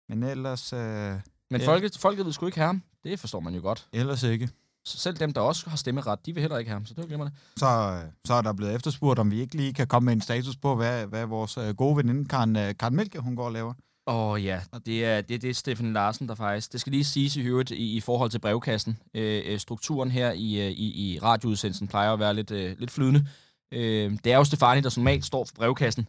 Men 0.09 0.23
ellers, 0.23 0.73
øh, 0.73 1.13
Men 1.51 1.61
folket, 1.61 1.97
folket 1.97 2.25
vil 2.25 2.33
sgu 2.33 2.45
ikke 2.45 2.57
have 2.57 2.67
ham. 2.67 2.83
Det 3.03 3.19
forstår 3.19 3.39
man 3.39 3.55
jo 3.55 3.61
godt. 3.61 3.87
ellers 3.93 4.23
ikke. 4.23 4.49
Så 4.85 4.97
selv 4.97 5.17
dem, 5.17 5.33
der 5.33 5.41
også 5.41 5.69
har 5.69 5.77
stemmeret, 5.77 6.25
de 6.25 6.33
vil 6.33 6.41
heller 6.41 6.57
ikke 6.57 6.69
have 6.69 6.75
ham. 6.75 6.85
Så 6.85 6.93
det 6.93 7.07
glemmer 7.07 7.25
det. 7.25 7.33
Så, 7.57 7.65
øh, 7.67 8.11
så 8.25 8.33
er 8.33 8.41
der 8.41 8.53
blevet 8.53 8.75
efterspurgt, 8.75 9.19
om 9.19 9.31
vi 9.31 9.41
ikke 9.41 9.55
lige 9.55 9.73
kan 9.73 9.87
komme 9.87 10.05
med 10.05 10.13
en 10.13 10.21
status 10.21 10.57
på, 10.57 10.75
hvad, 10.75 11.05
hvad 11.05 11.25
vores 11.25 11.57
øh, 11.57 11.75
gode 11.75 11.97
veninde 11.97 12.25
Karen, 12.25 12.55
øh, 12.55 12.73
Karen 12.79 12.95
Mælke, 12.95 13.19
hun 13.19 13.35
går 13.35 13.45
og 13.45 13.51
laver. 13.51 13.73
Åh 14.07 14.31
oh, 14.31 14.45
ja, 14.45 14.59
det 14.85 15.05
er, 15.05 15.21
det, 15.21 15.41
det 15.41 15.49
er 15.49 15.53
Steffen 15.53 15.93
Larsen, 15.93 16.27
der 16.27 16.35
faktisk... 16.35 16.71
Det 16.71 16.81
skal 16.81 16.91
lige 16.91 17.03
siges 17.03 17.35
i 17.35 17.41
øvrigt 17.41 17.71
i, 17.71 17.95
i 17.95 17.99
forhold 17.99 18.29
til 18.29 18.39
brevkassen. 18.39 18.97
Øh, 19.13 19.41
øh, 19.45 19.59
strukturen 19.59 20.11
her 20.11 20.31
i, 20.31 20.67
øh, 20.67 20.71
i, 20.71 21.13
i 21.13 21.19
radioudsendelsen 21.19 21.87
plejer 21.87 22.13
at 22.13 22.19
være 22.19 22.33
lidt, 22.33 22.51
øh, 22.51 22.75
lidt 22.79 22.91
flydende. 22.91 23.27
Øh, 23.73 24.11
det 24.23 24.33
er 24.33 24.37
jo 24.37 24.43
Stefani, 24.43 24.81
der 24.81 24.93
normalt 24.97 25.25
står 25.25 25.45
for 25.45 25.53
brevkassen. 25.55 26.07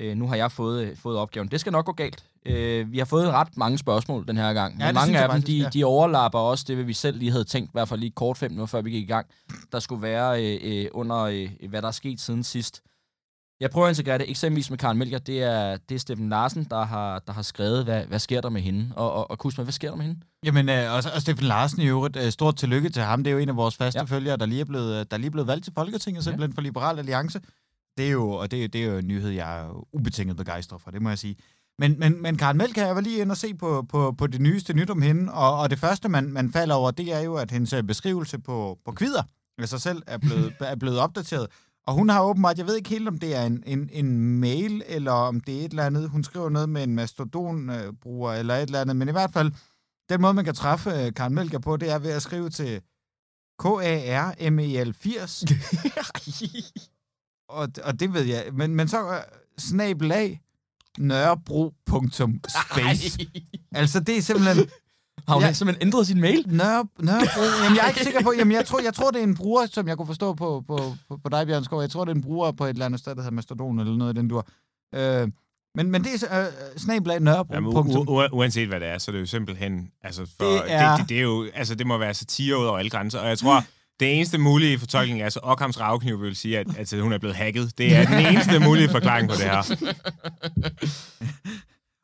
Øh, 0.00 0.16
nu 0.16 0.28
har 0.28 0.36
jeg 0.36 0.52
fået, 0.52 0.84
øh, 0.84 0.96
fået 0.96 1.18
opgaven. 1.18 1.48
Det 1.48 1.60
skal 1.60 1.72
nok 1.72 1.84
gå 1.84 1.92
galt. 1.92 2.24
Øh, 2.46 2.92
vi 2.92 2.98
har 2.98 3.04
fået 3.04 3.28
ret 3.28 3.56
mange 3.56 3.78
spørgsmål 3.78 4.28
den 4.28 4.36
her 4.36 4.52
gang. 4.52 4.78
Ja, 4.78 4.86
men 4.86 4.94
mange 4.94 5.18
af 5.18 5.28
dem, 5.28 5.42
de, 5.42 5.56
ja. 5.56 5.68
de 5.68 5.84
overlapper 5.84 6.38
også 6.38 6.64
det, 6.68 6.86
vi 6.86 6.92
selv 6.92 7.18
lige 7.18 7.30
havde 7.30 7.44
tænkt, 7.44 7.68
i 7.68 7.72
hvert 7.72 7.88
fald 7.88 8.00
lige 8.00 8.10
kort 8.10 8.36
fem 8.36 8.50
minutter, 8.50 8.70
før 8.70 8.80
vi 8.80 8.90
gik 8.90 9.02
i 9.02 9.06
gang. 9.12 9.26
Der 9.72 9.78
skulle 9.78 10.02
være 10.02 10.44
øh, 10.44 10.60
øh, 10.62 10.88
under, 10.92 11.18
øh, 11.18 11.50
hvad 11.68 11.82
der 11.82 11.88
er 11.88 11.92
sket 11.92 12.20
siden 12.20 12.44
sidst. 12.44 12.82
Jeg 13.62 13.70
prøver 13.70 13.86
at 13.86 13.90
integrere 13.90 14.18
det 14.18 14.30
eksempelvis 14.30 14.70
med 14.70 14.78
Karen 14.78 14.98
Melcher. 14.98 15.18
Det 15.18 15.42
er, 15.42 15.76
det 15.88 15.94
er 15.94 15.98
Steffen 15.98 16.28
Larsen, 16.28 16.64
der 16.70 16.84
har, 16.84 17.18
der 17.18 17.32
har 17.32 17.42
skrevet, 17.42 17.84
hvad, 17.84 18.04
hvad 18.04 18.18
sker 18.18 18.40
der 18.40 18.48
med 18.48 18.60
hende? 18.60 18.92
Og, 18.96 19.12
og, 19.12 19.30
og 19.30 19.38
Kusma, 19.38 19.64
hvad 19.64 19.72
sker 19.72 19.88
der 19.90 19.96
med 19.96 20.04
hende? 20.04 20.20
Jamen, 20.44 20.68
øh, 20.68 20.92
og, 20.92 21.02
og 21.14 21.20
Steffen 21.22 21.46
Larsen 21.46 21.82
i 21.82 21.86
øvrigt, 21.86 22.16
øh, 22.16 22.30
stort 22.30 22.56
tillykke 22.56 22.88
til 22.88 23.02
ham. 23.02 23.24
Det 23.24 23.30
er 23.30 23.34
jo 23.34 23.38
en 23.38 23.48
af 23.48 23.56
vores 23.56 23.76
faste 23.76 23.98
Ja. 23.98 24.02
ja. 24.02 24.16
følgere, 24.16 24.36
der 24.36 24.46
lige 24.46 24.60
er 24.60 24.64
blevet, 24.64 25.10
der 25.10 25.16
lige 25.16 25.26
er 25.26 25.30
blevet 25.30 25.46
valgt 25.48 25.64
til 25.64 25.72
Folketinget, 25.76 26.24
simpelthen 26.24 26.54
for 26.54 26.60
Liberal 26.62 26.98
Alliance. 26.98 27.40
Det 27.98 28.06
er 28.06 28.10
jo, 28.10 28.30
og 28.30 28.50
det, 28.50 28.72
det 28.72 28.82
er 28.84 28.86
jo 28.86 28.98
en 28.98 29.08
nyhed, 29.08 29.30
jeg 29.30 29.60
er 29.60 29.86
ubetinget 29.92 30.36
begejstret 30.36 30.82
for, 30.82 30.90
det 30.90 31.02
må 31.02 31.08
jeg 31.08 31.18
sige. 31.18 31.36
Men, 31.78 31.98
men, 31.98 32.22
men 32.22 32.36
Karen 32.36 32.56
Mælk, 32.56 32.76
jeg 32.76 32.94
var 32.94 33.00
lige 33.00 33.20
inde 33.20 33.32
og 33.32 33.36
se 33.36 33.54
på, 33.54 33.86
på, 33.88 34.14
på 34.18 34.26
det 34.26 34.40
nyeste 34.40 34.72
nyt 34.74 34.90
om 34.90 35.02
hende, 35.02 35.32
og, 35.32 35.58
og 35.58 35.70
det 35.70 35.78
første, 35.78 36.08
man, 36.08 36.32
man 36.32 36.52
falder 36.52 36.74
over, 36.74 36.90
det 36.90 37.12
er 37.12 37.20
jo, 37.20 37.34
at 37.34 37.50
hendes 37.50 37.72
øh, 37.72 37.82
beskrivelse 37.82 38.38
på, 38.38 38.78
på 38.84 38.92
kvider 38.92 39.22
af 39.58 39.68
sig 39.68 39.80
selv 39.80 40.02
er 40.06 40.18
blevet, 40.18 40.52
er 40.72 40.76
blevet 40.76 40.98
opdateret. 40.98 41.46
Og 41.86 41.94
hun 41.94 42.08
har 42.08 42.22
åbenbart, 42.22 42.58
jeg 42.58 42.66
ved 42.66 42.76
ikke 42.76 42.90
helt, 42.90 43.08
om 43.08 43.18
det 43.18 43.34
er 43.34 43.42
en, 43.42 43.62
en, 43.66 43.90
en 43.92 44.40
mail, 44.40 44.82
eller 44.86 45.12
om 45.12 45.40
det 45.40 45.60
er 45.60 45.64
et 45.64 45.70
eller 45.70 45.86
andet. 45.86 46.08
Hun 46.08 46.24
skriver 46.24 46.48
noget 46.48 46.68
med 46.68 46.82
en 46.82 46.94
mastodon-bruger, 46.94 48.32
eller 48.32 48.54
et 48.54 48.62
eller 48.62 48.80
andet. 48.80 48.96
Men 48.96 49.08
i 49.08 49.12
hvert 49.12 49.32
fald, 49.32 49.52
den 50.08 50.20
måde, 50.20 50.34
man 50.34 50.44
kan 50.44 50.54
træffe 50.54 50.90
øh, 50.90 51.14
Karen 51.14 51.34
Melker 51.34 51.58
på, 51.58 51.76
det 51.76 51.90
er 51.90 51.98
ved 51.98 52.10
at 52.10 52.22
skrive 52.22 52.50
til 52.50 52.80
K-A-R-M-E-L 53.58 54.92
80. 54.92 55.44
og, 57.48 57.68
og 57.84 58.00
det 58.00 58.12
ved 58.12 58.22
jeg. 58.22 58.44
Men, 58.52 58.74
men 58.74 58.88
så 58.88 59.08
uh, 59.08 59.14
snabelag 59.58 60.40
nørrebro.space. 60.98 63.18
Altså, 63.72 64.00
det 64.00 64.16
er 64.16 64.22
simpelthen 64.22 64.70
Har 65.28 65.34
hun 65.34 65.42
Ja. 65.42 65.52
simpelthen 65.52 65.86
ændret 65.86 66.06
sin 66.06 66.20
mail? 66.20 66.44
Nørre, 66.48 66.86
Nørrebro. 66.98 67.42
Jamen, 67.64 67.76
jeg 67.76 67.84
er 67.84 67.88
ikke 67.88 68.04
sikker 68.04 68.22
på. 68.22 68.32
Jamen, 68.38 68.52
jeg 68.52 68.66
tror, 68.66 68.80
jeg 68.80 68.94
tror, 68.94 69.10
det 69.10 69.18
er 69.20 69.24
en 69.24 69.34
bruger, 69.34 69.66
som 69.66 69.88
jeg 69.88 69.96
kunne 69.96 70.06
forstå 70.06 70.34
på, 70.34 70.64
på, 70.68 70.94
på, 71.08 71.16
på 71.22 71.28
dig, 71.28 71.46
Bjørn 71.46 71.64
Skov. 71.64 71.80
Jeg 71.80 71.90
tror, 71.90 72.04
det 72.04 72.12
er 72.12 72.16
en 72.16 72.22
bruger 72.22 72.52
på 72.52 72.64
et 72.64 72.68
eller 72.70 72.86
andet 72.86 73.00
sted, 73.00 73.14
der 73.14 73.22
hedder 73.22 73.34
Mastodon 73.34 73.78
eller 73.80 73.96
noget 73.96 74.08
af 74.08 74.14
den 74.14 74.28
dur. 74.28 74.46
Øh, 74.94 75.28
men, 75.74 75.90
men 75.90 76.04
det 76.04 76.24
er 76.30 76.40
øh, 76.40 76.46
snabelag 76.76 77.20
nørrebro. 77.20 77.54
Jamen, 77.54 77.72
u- 77.76 77.92
u- 77.92 78.26
u- 78.26 78.28
uanset 78.32 78.68
hvad 78.68 78.80
det 78.80 78.88
er, 78.88 78.98
så 78.98 79.10
er 79.10 79.12
det 79.12 79.20
jo 79.20 79.26
simpelthen... 79.26 79.88
Altså, 80.02 80.26
for, 80.38 80.44
Det 80.44 80.62
det, 80.64 80.72
er- 80.72 80.90
det, 80.90 81.00
det, 81.00 81.08
det, 81.08 81.18
er 81.18 81.22
jo, 81.22 81.46
altså, 81.54 81.74
det 81.74 81.86
må 81.86 81.98
være 81.98 82.14
satire 82.14 82.58
ud 82.58 82.64
over 82.64 82.78
alle 82.78 82.90
grænser. 82.90 83.18
Og 83.18 83.28
jeg 83.28 83.38
tror, 83.38 83.64
det 84.00 84.16
eneste 84.16 84.38
mulige 84.38 84.78
fortolkning 84.78 85.22
er, 85.22 85.28
så 85.28 85.40
Ockhams 85.42 85.80
ravkniv 85.80 86.22
vil 86.22 86.36
sige, 86.36 86.58
at, 86.58 86.92
at 86.94 87.00
hun 87.00 87.12
er 87.12 87.18
blevet 87.18 87.36
hacket. 87.36 87.78
Det 87.78 87.96
er 87.96 88.06
den 88.06 88.26
eneste 88.26 88.58
mulige 88.58 88.88
forklaring 88.88 89.28
på 89.28 89.34
det 89.34 89.44
her. 89.44 89.62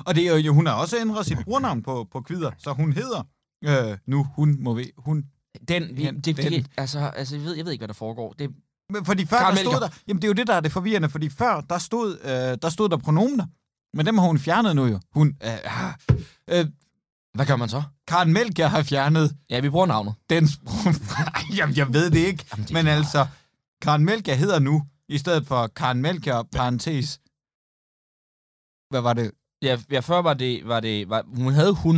Og 0.08 0.14
det 0.14 0.26
er 0.28 0.37
jo, 0.37 0.55
hun 0.55 0.66
har 0.66 0.75
også 0.75 0.96
ændret 1.00 1.26
sit 1.26 1.38
brugernavn 1.44 1.82
på, 1.82 2.08
på 2.12 2.20
kvider, 2.20 2.50
så 2.58 2.72
hun 2.72 2.93
hedder 2.93 3.22
øh, 3.64 3.99
nu, 4.06 4.26
hun 4.37 4.56
må 4.60 4.75
vi, 4.75 4.90
hun. 4.99 5.25
Den, 5.68 5.97
vi, 5.97 6.04
det, 6.11 6.25
det, 6.25 6.37
den. 6.52 6.66
altså, 6.76 6.99
altså 6.99 7.37
jeg, 7.37 7.44
ved, 7.44 7.54
jeg 7.56 7.64
ved 7.64 7.73
ikke, 7.73 7.80
hvad 7.80 7.88
der 7.88 7.94
foregår. 7.94 8.33
Det, 8.33 8.50
Men 8.92 9.04
Fordi 9.04 9.26
før, 9.26 9.38
Karen 9.38 9.56
der 9.56 9.62
stod 9.62 9.80
der, 9.80 9.88
jamen 10.09 10.23
det 10.23 10.26
er 10.26 10.28
jo 10.28 10.33
det, 10.35 10.47
der 10.47 10.54
er 10.54 10.61
det 10.61 10.73
forvirrende, 10.73 11.09
fordi 11.09 11.28
før, 11.28 11.61
der 11.61 11.78
stod, 11.78 12.18
øh, 12.25 12.59
der 12.62 12.68
stod 12.68 12.88
der 12.88 12.97
pronomener, 12.97 13.47
men 13.97 14.06
dem 14.06 14.18
har 14.18 14.26
hun 14.26 14.38
fjernet 14.38 14.76
nu 14.76 14.87
jo. 14.87 15.00
Hun, 15.12 15.37
øh, 15.44 16.59
øh, 16.59 16.66
hvad 17.35 17.47
gør 17.47 17.56
man 17.56 17.68
så? 17.68 17.83
Karen 18.06 18.33
Melker 18.33 18.66
har 18.66 18.83
fjernet 18.83 19.37
Ja, 19.50 19.61
vi 19.61 19.71
bruger 19.71 19.87
navnet. 19.87 20.14
den 20.30 20.49
sprog. 20.49 20.94
Jamen, 21.56 21.76
jeg 21.76 21.92
ved 21.92 22.11
det 22.11 22.18
ikke. 22.18 22.44
Jamen, 22.52 22.64
det 22.64 22.73
Men 22.73 22.85
klart. 22.85 22.99
altså, 22.99 23.26
Karen 23.83 24.04
Melker 24.04 24.35
hedder 24.35 24.59
nu, 24.59 24.83
i 25.09 25.18
stedet 25.18 25.47
for 25.47 25.66
Karen 25.66 26.02
Melker, 26.02 26.42
parentes. 26.52 27.21
Hvad 28.90 29.00
var 29.00 29.12
det? 29.12 29.30
Ja, 29.62 29.79
ja 29.91 30.00
før 30.00 30.23
var 30.23 30.35
det... 30.35 30.61
Var 30.65 30.81
det 30.81 31.09
var, 31.09 31.25
hun 31.37 31.53
havde 31.53 31.73
hun. 31.75 31.95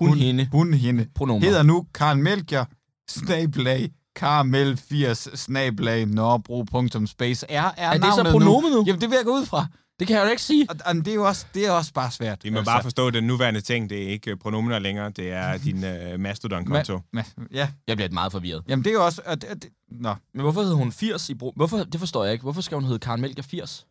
Hun, 0.00 0.08
hun 0.08 0.18
hende. 0.18 0.48
Hun, 0.52 0.74
hende. 0.74 1.06
Pronomer. 1.14 1.46
Hedder 1.46 1.62
nu 1.62 1.86
Karen 1.94 2.22
Melker, 2.22 2.64
snablag, 3.10 3.90
karamel 4.16 4.76
80, 4.76 5.28
snablag, 5.34 6.06
nørrebro.space. 6.06 7.46
Er, 7.48 7.62
er, 7.62 7.70
er 7.76 7.92
det 7.92 8.02
så 8.02 8.08
navnet 8.22 8.32
pronomen 8.32 8.70
nu? 8.72 8.78
Nu? 8.78 8.84
Jamen, 8.86 9.00
det 9.00 9.10
vil 9.10 9.16
jeg 9.16 9.24
gå 9.24 9.32
ud 9.32 9.46
fra. 9.46 9.66
Det 9.98 10.06
kan 10.06 10.16
jeg 10.16 10.24
jo 10.24 10.30
ikke 10.30 10.42
sige. 10.42 10.66
Og, 10.70 10.76
og 10.86 10.94
det, 10.94 11.08
er 11.08 11.14
jo 11.14 11.26
også, 11.26 11.46
det 11.54 11.66
er 11.66 11.70
også 11.70 11.92
bare 11.92 12.10
svært. 12.10 12.44
Vi 12.44 12.50
må 12.50 12.62
bare 12.62 12.82
forstå, 12.82 13.06
at 13.06 13.14
den 13.14 13.24
nuværende 13.24 13.60
ting, 13.60 13.90
det 13.90 14.02
er 14.02 14.08
ikke 14.08 14.30
øh, 14.30 14.36
pronomener 14.36 14.78
længere, 14.78 15.10
det 15.10 15.32
er 15.32 15.56
din 15.66 15.84
øh, 15.84 16.20
Mastodon-konto. 16.20 17.00
Ma- 17.16 17.46
ja, 17.52 17.68
Jeg 17.86 17.96
bliver 17.96 18.10
meget 18.10 18.32
forvirret. 18.32 18.62
jamen 18.68 18.84
det 18.84 18.90
er 18.90 18.94
jo 18.94 19.04
også... 19.04 19.22
Og 19.26 19.40
det, 19.42 19.50
og 19.50 19.62
det, 19.62 19.70
nå, 19.90 20.14
Men 20.34 20.42
hvorfor 20.42 20.60
hedder 20.62 20.76
hun 20.76 20.92
80 20.92 21.30
i 21.30 21.34
brug? 21.34 21.52
Hvorfor, 21.56 21.78
det 21.78 22.00
forstår 22.00 22.24
jeg 22.24 22.32
ikke. 22.32 22.42
Hvorfor 22.42 22.60
skal 22.60 22.74
hun 22.74 22.84
hedde 22.84 22.98
Karen 22.98 23.20
Melker 23.20 23.42
80? 23.42 23.86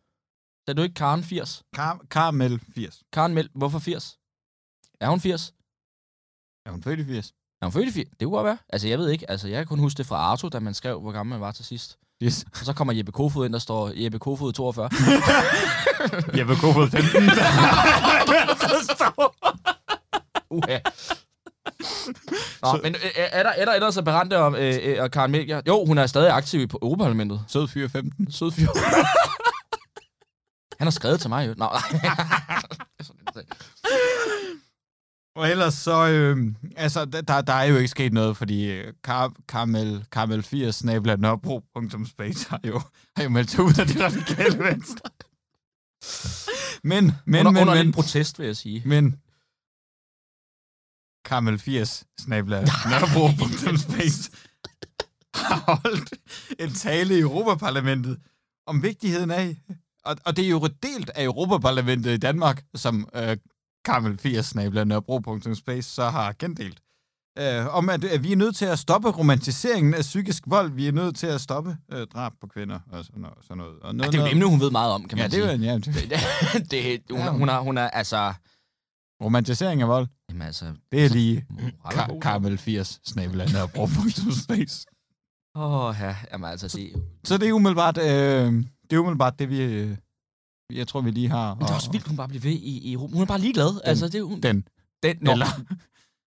Er 0.70 0.74
du 0.74 0.82
ikke 0.82 0.94
Karen 0.94 1.24
80? 1.24 1.62
Kar- 1.74 2.00
karamel 2.10 2.60
80. 2.74 3.02
Karen 3.12 3.34
Mel... 3.34 3.48
Hvorfor 3.54 3.78
80? 3.78 4.18
Er 5.00 5.08
hun 5.08 5.20
80? 5.20 5.52
Er 6.66 6.70
hun 6.70 6.82
født 6.82 7.00
i 7.00 7.04
80? 7.04 7.32
Er 7.62 7.66
hun 7.66 7.72
født 7.72 7.88
i 7.88 7.92
80? 7.92 8.08
Det 8.10 8.18
kunne 8.26 8.36
godt 8.36 8.44
være. 8.44 8.58
Altså, 8.68 8.88
jeg 8.88 8.98
ved 8.98 9.10
ikke. 9.10 9.30
Altså, 9.30 9.48
jeg 9.48 9.56
kan 9.58 9.66
kun 9.66 9.78
huske 9.78 9.98
det 9.98 10.06
fra 10.06 10.16
Arto, 10.16 10.48
da 10.48 10.60
man 10.60 10.74
skrev, 10.74 11.00
hvor 11.00 11.12
gammel 11.12 11.30
man 11.30 11.40
var 11.40 11.52
til 11.52 11.64
sidst. 11.64 11.96
Yes. 12.22 12.44
Og 12.60 12.64
så 12.66 12.72
kommer 12.72 12.92
Jeppe 12.94 13.12
Kofod 13.12 13.44
ind, 13.46 13.52
der 13.52 13.58
står 13.58 13.92
Jeppe 13.94 14.18
Kofod 14.18 14.52
42. 14.52 14.90
Jeg 16.36 16.48
vil 16.48 16.56
gå 16.60 16.72
fod 16.72 16.88
15. 16.90 17.22
Uha. 20.50 20.78
Nå, 22.62 22.78
men 22.82 22.94
øh, 22.94 23.10
er 23.16 23.42
der, 23.42 23.50
er 23.50 23.64
der 23.64 23.72
ellers 23.72 23.98
Berante 24.04 24.38
og, 24.38 24.62
øh, 24.62 24.78
øh, 24.82 24.96
og 25.02 25.10
Karen 25.10 25.30
Melchior? 25.30 25.62
Jo, 25.66 25.84
hun 25.84 25.98
er 25.98 26.06
stadig 26.06 26.30
aktiv 26.32 26.68
på 26.68 26.78
Europaparlamentet. 26.82 27.44
Sød 27.48 27.68
fyr 27.68 27.88
15. 27.88 28.32
Sød 28.32 28.50
fyr. 28.52 28.66
Han 30.80 30.86
har 30.86 30.90
skrevet 30.90 31.20
til 31.20 31.28
mig, 31.28 31.48
jo. 31.48 31.54
Nå, 31.56 31.64
nej. 31.64 31.82
Og 35.36 35.48
ellers 35.50 35.74
så, 35.74 36.08
øh, 36.08 36.54
altså, 36.76 37.04
der- 37.04 37.40
der, 37.40 37.52
er 37.52 37.64
jo 37.64 37.76
ikke 37.76 37.88
sket 37.88 38.12
noget, 38.12 38.36
fordi 38.36 38.70
øh, 38.70 38.92
Kar 39.04 39.32
Carmel, 39.48 40.04
Carmel 40.10 40.42
80 40.42 40.74
snabla 40.74 41.16
Nørrebro.space 41.16 42.48
har 42.50 42.60
jo, 42.64 42.80
har 43.16 43.22
jo 43.22 43.28
meldt 43.28 43.50
sig 43.50 43.64
ud 43.64 43.80
af 43.80 43.86
det 43.86 44.00
radikale 44.00 44.58
venstre. 44.58 45.10
Men, 46.84 47.12
men, 47.26 47.46
under, 47.46 47.50
men, 47.50 47.60
under 47.62 47.74
men, 47.74 47.86
en 47.86 47.92
protest, 47.92 48.38
vil 48.38 48.46
jeg 48.46 48.56
sige. 48.56 48.82
men, 48.86 49.20
Carmel 51.26 51.58
80 51.58 52.04
snabla 52.20 52.60
Nørrebro.space 52.90 54.30
har 55.34 55.60
holdt 55.82 56.14
en 56.58 56.72
tale 56.74 57.16
i 57.16 57.20
Europaparlamentet 57.20 58.20
om 58.66 58.82
vigtigheden 58.82 59.30
af, 59.30 59.56
og, 60.04 60.16
og 60.26 60.36
det 60.36 60.44
er 60.44 60.48
jo 60.48 60.68
delt 60.82 61.10
af 61.10 61.24
Europaparlamentet 61.24 62.10
i 62.10 62.16
Danmark, 62.16 62.62
som 62.74 63.08
øh, 63.14 63.36
Carmel 63.86 64.18
80 64.18 64.46
snabla 64.46 64.84
Nørrebro.space 64.84 65.90
så 65.90 66.08
har 66.10 66.34
gendelt. 66.38 66.80
Øh, 67.38 67.74
om 67.76 67.88
at, 67.88 68.04
at 68.04 68.22
vi 68.22 68.32
er 68.32 68.36
nødt 68.36 68.56
til 68.56 68.64
at 68.64 68.78
stoppe 68.78 69.10
romantiseringen 69.10 69.94
af 69.94 70.00
psykisk 70.00 70.42
vold, 70.46 70.70
vi 70.72 70.86
er 70.88 70.92
nødt 70.92 71.16
til 71.16 71.26
at 71.26 71.40
stoppe 71.40 71.76
øh, 71.92 72.06
drab 72.06 72.32
på 72.40 72.46
kvinder 72.46 72.78
og 72.92 73.04
sådan 73.04 73.20
noget. 73.22 73.38
Sådan 73.42 73.56
noget. 73.56 73.78
Og 73.80 73.86
Ja, 73.92 73.96
noget, 73.96 74.12
det 74.12 74.18
er 74.18 74.22
jo 74.22 74.26
et 74.28 74.32
emne, 74.32 74.46
hun 74.46 74.60
ved 74.60 74.70
meget 74.70 74.92
om, 74.92 75.08
kan 75.08 75.18
Ja, 75.18 75.24
man 75.24 75.30
det 75.30 75.36
er 75.38 75.40
jo 75.42 75.46
sige. 75.46 75.54
en, 75.54 75.62
ja, 75.62 75.74
det, 75.74 76.10
det, 76.70 76.70
det, 76.70 77.00
hun, 77.10 77.18
Ja. 77.20 77.30
hun, 77.30 77.48
er, 77.48 77.58
hun 77.58 77.78
er, 77.78 77.88
altså... 77.90 78.34
romantisering 79.24 79.82
af 79.82 79.88
vold, 79.88 80.06
Jamen, 80.28 80.42
altså... 80.42 80.64
det 80.92 81.04
er 81.04 81.08
lige 81.08 81.46
moral 81.50 81.98
er 81.98 82.02
Ka- 82.02 82.10
god. 82.12 82.22
Carmel 82.22 82.58
80 82.58 83.00
snabla 83.04 83.46
Nørrebro.space. 83.52 84.86
Åh, 85.54 85.72
oh, 85.84 85.94
ja. 86.00 86.16
Jamen, 86.32 86.50
altså, 86.50 86.68
det, 86.68 86.92
Så 87.24 87.38
det 87.38 87.48
er 87.48 87.52
umiddelbart, 87.52 87.98
øh, 87.98 88.64
det 88.90 88.96
er 88.96 89.00
umiddelbart 89.00 89.38
det, 89.38 89.50
vi, 89.50 89.60
øh, 89.62 89.96
jeg 90.72 90.88
tror, 90.88 91.00
vi 91.00 91.10
lige 91.10 91.28
har. 91.28 91.54
men 91.54 91.62
det 91.62 91.70
er 91.70 91.74
også 91.74 91.90
vildt, 91.92 92.06
hun 92.08 92.16
bare 92.16 92.28
bliver 92.28 92.42
ved 92.42 92.50
i, 92.52 92.78
i 92.78 92.92
Europa. 92.92 93.12
Hun 93.12 93.22
er 93.22 93.26
bare 93.26 93.38
ligeglad. 93.40 93.80
altså, 93.84 94.06
det 94.08 94.14
er 94.14 94.22
hun, 94.22 94.40
Den, 94.40 94.64
den, 95.02 95.16
nå, 95.20 95.32
eller, 95.32 95.46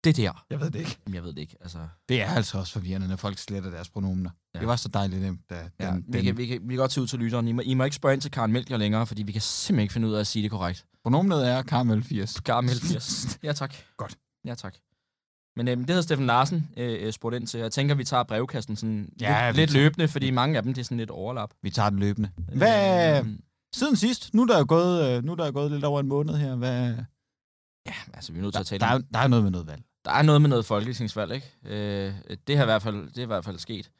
det 0.03 0.17
der. 0.17 0.45
jeg 0.49 0.59
ved 0.59 0.71
det 0.71 0.79
ikke. 0.79 0.97
Jamen, 1.05 1.15
jeg 1.15 1.23
ved 1.23 1.33
det 1.33 1.41
ikke. 1.41 1.55
Altså, 1.61 1.77
Det 2.09 2.21
er 2.21 2.29
altså 2.29 2.57
også 2.57 2.73
forvirrende, 2.73 3.07
når 3.07 3.15
folk 3.15 3.37
sletter 3.37 3.69
deres 3.69 3.89
pronomener. 3.89 4.29
Ja. 4.55 4.59
Det 4.59 4.67
var 4.67 4.75
så 4.75 4.89
dejligt 4.89 5.21
nemt, 5.21 5.49
da 5.49 5.69
ja, 5.79 5.91
den, 5.91 6.03
vi, 6.07 6.17
den 6.17 6.25
kan, 6.25 6.37
vi, 6.37 6.45
kan, 6.45 6.59
vi 6.63 6.67
kan 6.67 6.77
godt 6.77 6.91
tage 6.91 7.01
ud 7.01 7.07
til 7.07 7.19
lytteren. 7.19 7.47
I 7.47 7.51
må, 7.51 7.61
I 7.61 7.73
må 7.73 7.83
ikke 7.83 7.95
spørge 7.95 8.13
ind 8.13 8.21
til 8.21 8.31
Karen 8.31 8.51
Melchior 8.51 8.77
længere, 8.77 9.07
fordi 9.07 9.23
vi 9.23 9.31
kan 9.31 9.41
simpelthen 9.41 9.81
ikke 9.83 9.93
finde 9.93 10.07
ud 10.07 10.13
af 10.13 10.19
at 10.19 10.27
sige 10.27 10.43
det 10.43 10.51
korrekt. 10.51 10.85
pronomenet 11.03 11.47
er 11.49 11.63
Carmel 11.63 12.03
80. 12.03 12.39
Karen 12.39 12.65
Melchior. 12.65 13.01
Ja, 13.43 13.53
tak. 13.53 13.73
Godt. 13.97 14.17
Ja, 14.45 14.55
tak. 14.55 14.75
Men 15.55 15.67
øhm, 15.67 15.81
det 15.81 15.89
havde 15.89 16.03
Steffen 16.03 16.25
Larsen 16.27 16.69
øh, 16.77 17.07
øh, 17.07 17.13
spurgt 17.13 17.35
ind 17.35 17.47
til. 17.47 17.59
Jeg 17.59 17.71
tænker, 17.71 17.95
vi 17.95 18.03
tager 18.03 18.23
brevkassen 18.23 18.75
sådan 18.75 19.13
Ja, 19.21 19.47
lidt, 19.47 19.57
lidt 19.57 19.71
tager- 19.71 19.83
løbende, 19.83 20.07
fordi 20.07 20.31
mange 20.31 20.57
af 20.57 20.63
dem, 20.63 20.73
det 20.73 20.81
er 20.81 20.85
sådan 20.85 20.97
lidt 20.97 21.09
overlap. 21.11 21.53
Vi 21.61 21.69
tager 21.69 21.89
den 21.89 21.99
løbende. 21.99 22.31
Hvad, 22.55 23.19
Øhm, 23.19 23.43
siden 23.75 23.95
sidst, 23.95 24.33
nu 24.33 24.41
er 24.41 24.45
der 24.47 24.57
jo 24.59 24.65
gået, 24.67 25.17
øh, 25.17 25.23
nu 25.23 25.31
er 25.31 25.35
der 25.35 25.45
jo 25.45 25.51
gået 25.53 25.71
lidt 25.71 25.83
over 25.83 25.99
en 25.99 26.07
måned 26.07 26.35
her, 26.37 26.55
hvad, 26.55 26.95
ja, 27.85 27.93
altså, 28.13 28.31
vi 28.33 28.39
er 28.39 28.43
nødt 28.43 28.53
til 28.53 28.59
der, 28.59 28.59
at 28.59 28.65
tale 28.67 28.79
der, 28.79 28.87
er, 28.87 28.97
der 29.13 29.19
er 29.19 29.27
noget 29.27 29.43
med 29.43 29.51
noget 29.51 29.67
valg. 29.67 29.83
Der 30.05 30.11
er 30.11 30.21
noget 30.21 30.41
med 30.41 30.49
noget 30.49 30.65
folketingsvalg, 30.65 31.31
ikke? 31.31 31.53
Øh, 31.65 32.13
det 32.47 32.57
har 32.57 32.63
i 32.63 32.67
hvert 32.67 32.81
fald, 32.81 33.07
det 33.07 33.17
er 33.17 33.21
i 33.23 33.25
hvert 33.25 33.45
fald 33.45 33.59
sket. 33.59 33.91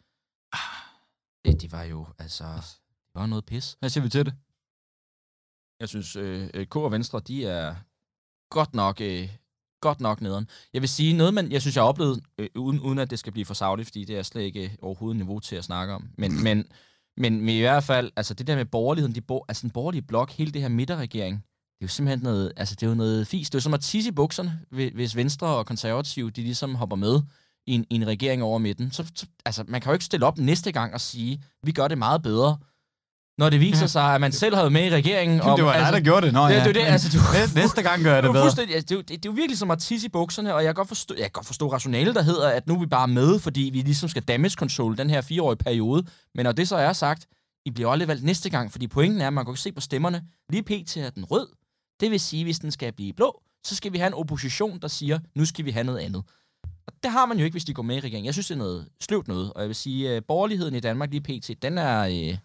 Det, 1.46 1.62
det 1.62 1.72
var 1.72 1.84
jo, 1.84 2.08
altså, 2.20 2.46
det 3.14 3.16
var 3.22 3.26
noget 3.26 3.46
pis. 3.46 3.76
Hvad 3.80 3.90
siger 3.90 4.04
vi 4.04 4.10
til 4.10 4.26
det? 4.26 4.34
Jeg 5.80 5.90
synes, 5.90 6.16
øh, 6.16 6.50
øh, 6.54 6.66
K 6.68 6.76
og 6.76 6.92
Venstre, 6.92 7.20
de 7.20 7.46
er 7.46 7.76
godt 8.50 8.76
nok, 8.76 9.02
øh, 9.02 9.30
godt 9.84 10.02
nok 10.02 10.22
nederen. 10.22 10.48
Jeg 10.74 10.82
vil 10.82 10.90
sige 10.90 11.14
noget, 11.14 11.34
man, 11.34 11.52
jeg 11.52 11.62
synes, 11.62 11.76
jeg 11.76 11.84
har 11.84 11.90
oplevet, 11.90 12.22
øh, 12.38 12.48
uden, 12.56 12.80
uden 12.80 13.00
at 13.00 13.10
det 13.10 13.20
skal 13.20 13.34
blive 13.34 13.46
for 13.46 13.54
savligt, 13.54 13.88
fordi 13.88 14.06
det 14.06 14.18
er 14.18 14.24
slet 14.24 14.42
ikke 14.42 14.78
overhovedet 14.82 15.18
niveau 15.18 15.40
til 15.40 15.56
at 15.56 15.64
snakke 15.64 15.94
om. 15.94 16.10
Men, 16.18 16.44
men, 16.44 16.66
men, 17.18 17.40
men 17.40 17.50
i 17.50 17.60
hvert 17.60 17.84
fald, 17.84 18.12
altså 18.16 18.34
det 18.34 18.48
der 18.48 18.56
med 18.56 18.66
borgerligheden, 18.66 19.16
de 19.16 19.22
bo, 19.22 19.46
altså 19.48 19.62
den 19.62 19.72
borgerlige 19.72 20.02
blok, 20.02 20.32
hele 20.32 20.52
det 20.52 20.62
her 20.62 20.70
midterregering, 20.70 21.36
det 21.36 21.82
er 21.82 21.86
jo 21.86 21.88
simpelthen 21.88 22.24
noget, 22.24 22.54
altså 22.58 22.76
det 22.76 22.84
er 22.84 22.90
jo 22.90 22.96
noget 22.96 23.28
fis. 23.28 23.50
Det 23.50 23.56
er 23.56 23.60
jo 23.60 23.62
som 23.62 23.74
at 23.74 23.82
tisse 23.82 24.10
i 24.10 24.12
bukserne, 24.12 24.60
hvis 24.70 25.16
Venstre 25.16 25.48
og 25.48 25.66
Konservative, 25.66 26.32
de 26.32 26.42
ligesom 26.42 26.76
hopper 26.76 26.96
med 26.96 27.22
i 27.68 27.74
en, 27.74 27.86
i 27.90 27.96
en 27.96 28.08
regering 28.08 28.44
over 28.44 28.58
midten. 28.58 28.92
Så, 28.92 29.12
så, 29.16 29.26
altså, 29.46 29.64
man 29.68 29.82
kan 29.82 29.90
jo 29.90 29.94
ikke 29.94 30.06
stille 30.06 30.26
op 30.26 30.38
næste 30.38 30.72
gang 30.72 30.94
og 30.94 31.02
sige, 31.02 31.44
vi 31.64 31.72
gør 31.72 31.88
det 31.88 31.98
meget 31.98 32.22
bedre, 32.22 32.58
når 33.38 33.50
det 33.50 33.60
viser 33.60 33.82
Ja. 33.82 33.88
sig, 33.88 34.16
at 34.16 34.22
man 34.22 34.32
selv 34.32 34.56
har 34.56 34.62
været 34.62 34.72
med 34.74 34.86
i 34.86 34.90
regeringen. 34.90 35.38
Jamen, 35.38 35.58
det 35.58 35.66
var 35.66 35.78
dig, 35.80 35.94
der 35.94 36.00
gjorde 36.00 36.26
det. 36.26 36.34
Nå, 36.34 36.48
ja. 36.48 36.64
det, 36.64 36.76
det, 36.76 36.82
altså, 36.82 37.10
du, 37.18 37.24
næ- 37.56 37.62
Næste 37.62 37.82
gang 37.82 38.04
gør 38.04 38.14
jeg 38.14 38.24
det 38.24 38.30
det, 38.30 38.30
er 38.30 38.34
bedre. 38.34 38.46
altså, 38.46 38.90
det, 38.90 38.90
det, 38.90 39.10
det 39.10 39.16
er 39.26 39.30
jo 39.30 39.32
virkelig 39.32 39.58
som 39.58 39.72
at 39.72 39.80
tisse 39.80 40.06
i 40.08 40.10
bukserne, 40.10 40.56
og 40.56 40.64
jeg 40.64 40.68
kan 40.70 40.76
godt 40.76 40.88
forstå, 40.88 41.16
jeg 41.16 41.24
kan 41.24 41.32
godt 41.32 41.46
forstå 41.46 41.72
rationale, 41.74 42.14
der 42.14 42.22
hedder, 42.22 42.50
at 42.50 42.68
nu 42.68 42.76
er 42.76 42.80
vi 42.80 42.86
bare 42.86 43.08
med, 43.08 43.40
fordi 43.40 43.70
vi 43.74 43.82
ligesom 43.82 44.10
skal 44.10 44.24
damage 44.24 44.52
control 44.54 44.98
den 44.98 45.10
her 45.10 45.22
fireårige 45.22 45.58
periode. 45.58 46.06
Men 46.36 46.44
når 46.44 46.52
det 46.52 46.68
så 46.68 46.76
er 46.76 46.94
sagt, 46.94 47.26
I 47.66 47.72
bliver 47.72 47.90
aldrig 47.90 48.08
valgt 48.08 48.24
næste 48.24 48.50
gang, 48.50 48.72
fordi 48.72 48.88
pointen 48.88 49.22
er, 49.22 49.28
at 49.28 49.34
man 49.34 49.46
kan 49.46 49.56
se 49.56 49.72
på 49.72 49.82
stemmerne, 49.82 50.22
lige 50.50 50.64
pt. 50.64 50.98
er 50.98 51.10
den 51.10 51.26
rød. 51.26 51.48
Det 52.00 52.12
vil 52.12 52.20
sige, 52.20 52.44
hvis 52.44 52.60
den 52.60 52.72
skal 52.72 52.94
blive 52.94 53.14
blå, 53.14 53.42
så 53.66 53.76
skal 53.76 53.94
vi 53.94 53.98
have 53.98 54.08
en 54.08 54.14
opposition, 54.14 54.80
der 54.82 54.88
siger, 54.88 55.20
nu 55.36 55.46
skal 55.46 55.66
vi 55.66 55.72
have 55.72 55.84
noget 55.84 56.00
andet. 56.00 56.24
Og 56.88 56.94
det 57.04 57.12
har 57.12 57.26
man 57.26 57.38
jo 57.38 57.44
ikke, 57.46 57.54
hvis 57.54 57.66
de 57.66 57.74
går 57.74 57.84
med 57.84 57.96
i 57.96 58.00
regeringen. 58.00 58.26
Jeg 58.26 58.34
synes, 58.34 58.48
det 58.48 58.54
er 58.54 58.58
noget 58.58 58.88
sløvt 59.02 59.28
noget, 59.28 59.54
og 59.54 59.62
jeg 59.62 59.68
vil 59.68 59.76
sige, 59.76 60.10
at 60.10 60.26
borgerligheden 60.26 60.76
i 60.76 60.80
Danmark 60.80 61.10
lige 61.12 61.22
pt., 61.22 61.62
den 61.62 61.78
er... 61.78 62.00
Øh, 62.02 62.38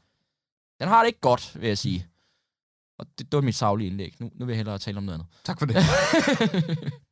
den 0.81 0.89
har 0.89 1.01
det 1.03 1.07
ikke 1.07 1.21
godt, 1.21 1.61
vil 1.61 1.69
jeg 1.69 1.79
sige. 1.79 2.07
Og 2.99 3.07
det, 3.19 3.33
det 3.33 3.37
var 3.37 3.41
mit 3.41 3.55
savlige 3.55 3.89
indlæg. 3.91 4.15
Nu, 4.21 4.31
nu 4.35 4.45
vil 4.47 4.53
jeg 4.53 4.59
hellere 4.59 4.79
tale 4.79 4.99
om 4.99 5.05
noget 5.05 5.19
andet. 5.19 5.29
Tak 5.45 5.59
for 5.59 5.67
det. 5.67 5.77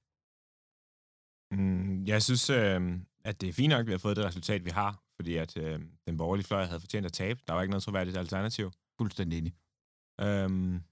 Mm, 1.50 2.04
jeg 2.04 2.22
synes, 2.22 2.50
øh, 2.50 2.80
at 3.24 3.40
det 3.40 3.48
er 3.48 3.52
fint 3.52 3.70
nok, 3.70 3.80
at 3.80 3.86
vi 3.86 3.92
har 3.92 3.98
fået 3.98 4.16
det 4.16 4.24
resultat, 4.24 4.64
vi 4.64 4.70
har, 4.70 5.02
fordi 5.16 5.36
at 5.36 5.56
øh, 5.56 5.80
den 6.06 6.16
borgerlige 6.16 6.46
fløj 6.46 6.64
havde 6.64 6.80
fortjent 6.80 7.06
at 7.06 7.12
tabe. 7.12 7.40
Der 7.46 7.52
var 7.52 7.62
ikke 7.62 7.70
noget 7.70 7.82
troværdigt 7.82 8.16
alternativ. 8.16 8.72
Fuldstændig 8.98 9.38
enig. 9.38 9.54
Øhm, 10.20 10.82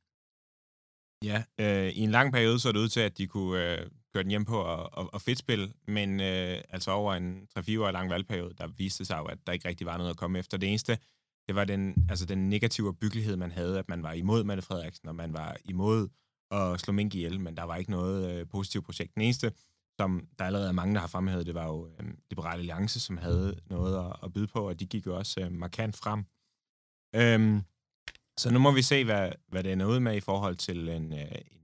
ja, 1.24 1.44
øh, 1.60 1.88
i 1.92 2.00
en 2.00 2.10
lang 2.10 2.32
periode 2.32 2.60
så 2.60 2.72
det 2.72 2.78
ud 2.78 2.88
til, 2.88 3.00
at 3.00 3.18
de 3.18 3.26
kunne 3.26 3.72
øh, 3.72 3.90
køre 4.12 4.22
den 4.22 4.30
hjem 4.30 4.44
på 4.44 4.72
at, 4.72 4.88
at, 4.98 5.08
at 5.14 5.22
fedtspille, 5.22 5.72
men 5.86 6.20
øh, 6.20 6.62
altså 6.68 6.90
over 6.90 7.14
en 7.14 7.48
3-4 7.58 7.80
år 7.80 7.90
lang 7.90 8.10
valgperiode, 8.10 8.54
der 8.58 8.66
viste 8.66 9.04
sig 9.04 9.18
jo, 9.18 9.24
at 9.24 9.38
der 9.46 9.52
ikke 9.52 9.68
rigtig 9.68 9.86
var 9.86 9.96
noget 9.96 10.10
at 10.10 10.16
komme 10.16 10.38
efter. 10.38 10.58
Det 10.58 10.68
eneste, 10.68 10.98
det 11.48 11.54
var 11.54 11.64
den, 11.64 12.06
altså 12.08 12.26
den 12.26 12.48
negative 12.48 12.88
opbyggelighed, 12.88 13.36
man 13.36 13.52
havde, 13.52 13.78
at 13.78 13.88
man 13.88 14.02
var 14.02 14.12
imod 14.12 14.44
Mette 14.44 14.62
Frederiksen, 14.62 15.08
og 15.08 15.14
man 15.14 15.32
var 15.32 15.56
imod 15.64 16.08
at 16.50 16.80
slå 16.80 16.92
mink 16.92 17.14
ihjel, 17.14 17.40
men 17.40 17.56
der 17.56 17.62
var 17.62 17.76
ikke 17.76 17.90
noget 17.90 18.30
øh, 18.30 18.46
positivt 18.48 18.84
projekt. 18.84 19.14
Den 19.14 19.22
eneste, 19.22 19.52
som 20.00 20.28
der 20.38 20.44
allerede 20.44 20.68
er 20.68 20.72
mange, 20.72 20.94
der 20.94 21.00
har 21.00 21.06
fremhævet, 21.06 21.46
det 21.46 21.54
var 21.54 21.66
jo 21.66 21.88
øh, 21.88 22.06
Liberale 22.30 22.58
Alliance, 22.58 23.00
som 23.00 23.16
havde 23.16 23.60
noget 23.66 24.06
at, 24.06 24.16
at 24.22 24.32
byde 24.32 24.46
på, 24.46 24.68
og 24.68 24.80
de 24.80 24.86
gik 24.86 25.06
jo 25.06 25.16
også 25.16 25.40
øh, 25.40 25.52
markant 25.52 25.96
frem. 25.96 26.24
Øhm, 27.14 27.62
så 28.38 28.50
nu 28.52 28.58
må 28.58 28.72
vi 28.72 28.82
se, 28.82 29.04
hvad, 29.04 29.32
hvad 29.48 29.62
det 29.64 29.72
ender 29.72 29.86
ud 29.86 30.00
med 30.00 30.16
i 30.16 30.20
forhold 30.20 30.56
til 30.56 30.88
en, 30.88 31.12
øh, 31.12 31.20
en, 31.20 31.60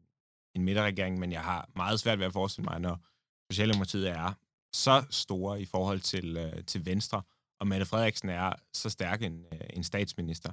en 0.55 0.65
midterregering, 0.65 1.19
men 1.19 1.33
jeg 1.33 1.43
har 1.43 1.71
meget 1.77 2.01
svært 2.01 2.19
ved 2.19 2.27
at 2.27 2.33
forestille 2.33 2.65
mig, 2.71 2.81
når 2.81 3.07
Socialdemokratiet 3.53 4.09
er 4.09 4.33
så 4.73 5.05
store 5.11 5.61
i 5.61 5.65
forhold 5.65 6.01
til, 6.01 6.37
øh, 6.37 6.65
til 6.65 6.87
Venstre, 6.87 7.23
og 7.61 7.67
Mette 7.67 7.87
Frederiksen 7.87 8.29
er 8.29 8.53
så 8.75 8.91
stærk 8.91 9.23
en, 9.23 9.45
øh, 9.53 9.61
en 9.73 9.85
statsminister. 9.85 10.53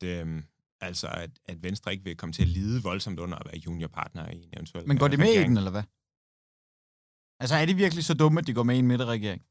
Det, 0.00 0.26
øh, 0.26 0.42
altså, 0.80 1.06
at, 1.06 1.30
at 1.46 1.62
Venstre 1.62 1.92
ikke 1.92 2.04
vil 2.04 2.16
komme 2.16 2.32
til 2.32 2.42
at 2.42 2.48
lide 2.48 2.82
voldsomt 2.82 3.18
under 3.18 3.38
at 3.38 3.46
være 3.46 3.58
juniorpartner 3.66 4.30
i 4.30 4.36
en 4.36 4.50
eventuel 4.52 4.88
Men 4.88 4.98
går 4.98 5.08
de 5.08 5.16
med 5.16 5.32
i 5.32 5.38
den, 5.38 5.56
eller 5.56 5.70
hvad? 5.70 5.82
Altså, 7.40 7.56
er 7.56 7.66
de 7.66 7.74
virkelig 7.74 8.04
så 8.04 8.14
dumme, 8.14 8.40
at 8.40 8.46
de 8.46 8.54
går 8.54 8.62
med 8.62 8.76
i 8.76 8.78
en 8.78 8.86
midterregering? 8.86 9.42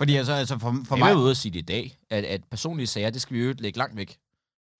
Fordi 0.00 0.16
altså, 0.16 0.32
altså 0.32 0.58
for, 0.58 0.72
for 0.72 0.84
For 0.84 0.96
mig... 0.96 1.06
jeg 1.06 1.16
var 1.16 1.22
ude 1.22 1.30
at 1.30 1.36
sige 1.36 1.52
det 1.52 1.58
i 1.58 1.62
dag, 1.62 1.98
at, 2.10 2.24
at 2.24 2.44
personlige 2.44 2.86
sager, 2.86 3.10
det 3.10 3.22
skal 3.22 3.36
vi 3.36 3.44
jo 3.44 3.54
lægge 3.58 3.78
langt 3.78 3.96
væk. 3.96 4.18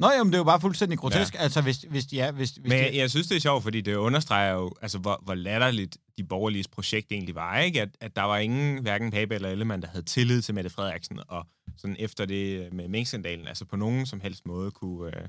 Nå, 0.01 0.11
jamen, 0.11 0.33
det 0.33 0.35
er 0.35 0.39
jo 0.39 0.45
bare 0.45 0.61
fuldstændig 0.61 0.99
grotesk. 0.99 1.35
Ja. 1.35 1.39
Altså, 1.39 1.63
hvis, 1.63 1.79
hvis 1.79 2.07
de 2.07 2.21
er... 2.21 2.33
Hvis, 2.33 2.51
hvis 2.51 2.63
Men 2.63 2.73
de, 2.73 2.77
jeg, 2.77 2.95
jeg 2.95 3.11
synes, 3.11 3.27
det 3.27 3.37
er 3.37 3.41
sjovt, 3.41 3.63
fordi 3.63 3.81
det 3.81 3.95
understreger 3.95 4.53
jo, 4.53 4.73
altså, 4.83 4.99
hvor, 4.99 5.21
hvor 5.23 5.35
latterligt 5.35 5.99
de 6.19 6.25
borgerlige 6.25 6.65
projekt 6.73 7.13
egentlig 7.13 7.35
var, 7.35 7.59
ikke? 7.59 7.83
At, 7.83 7.89
at 8.01 8.17
der 8.17 8.23
var 8.23 8.39
ingen, 8.39 8.83
hverken 8.83 9.11
Pape 9.11 9.35
eller 9.35 9.49
Ellemann, 9.49 9.83
der 9.83 9.89
havde 9.89 10.05
tillid 10.05 10.43
til 10.43 10.55
Mette 10.55 10.71
Frederiksen, 10.71 11.21
og 11.29 11.47
sådan 11.77 11.97
efter 11.99 12.25
det 12.25 12.73
med 12.73 12.89
Mink-skandalen, 12.89 13.49
altså 13.49 13.65
på 13.65 13.77
nogen 13.77 14.07
som 14.07 14.21
helst 14.21 14.47
måde 14.47 14.71
kunne 14.71 15.21
øh, 15.21 15.29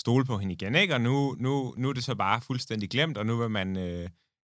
stole 0.00 0.24
på 0.24 0.38
hende 0.38 0.54
igen, 0.54 0.74
ikke? 0.74 0.94
Og 0.94 1.00
nu, 1.00 1.36
nu, 1.38 1.74
nu 1.76 1.88
er 1.88 1.92
det 1.92 2.04
så 2.04 2.14
bare 2.14 2.40
fuldstændig 2.40 2.90
glemt, 2.90 3.18
og 3.18 3.26
nu 3.26 3.36
vil 3.36 3.50
man 3.50 3.76
øh, 3.76 4.08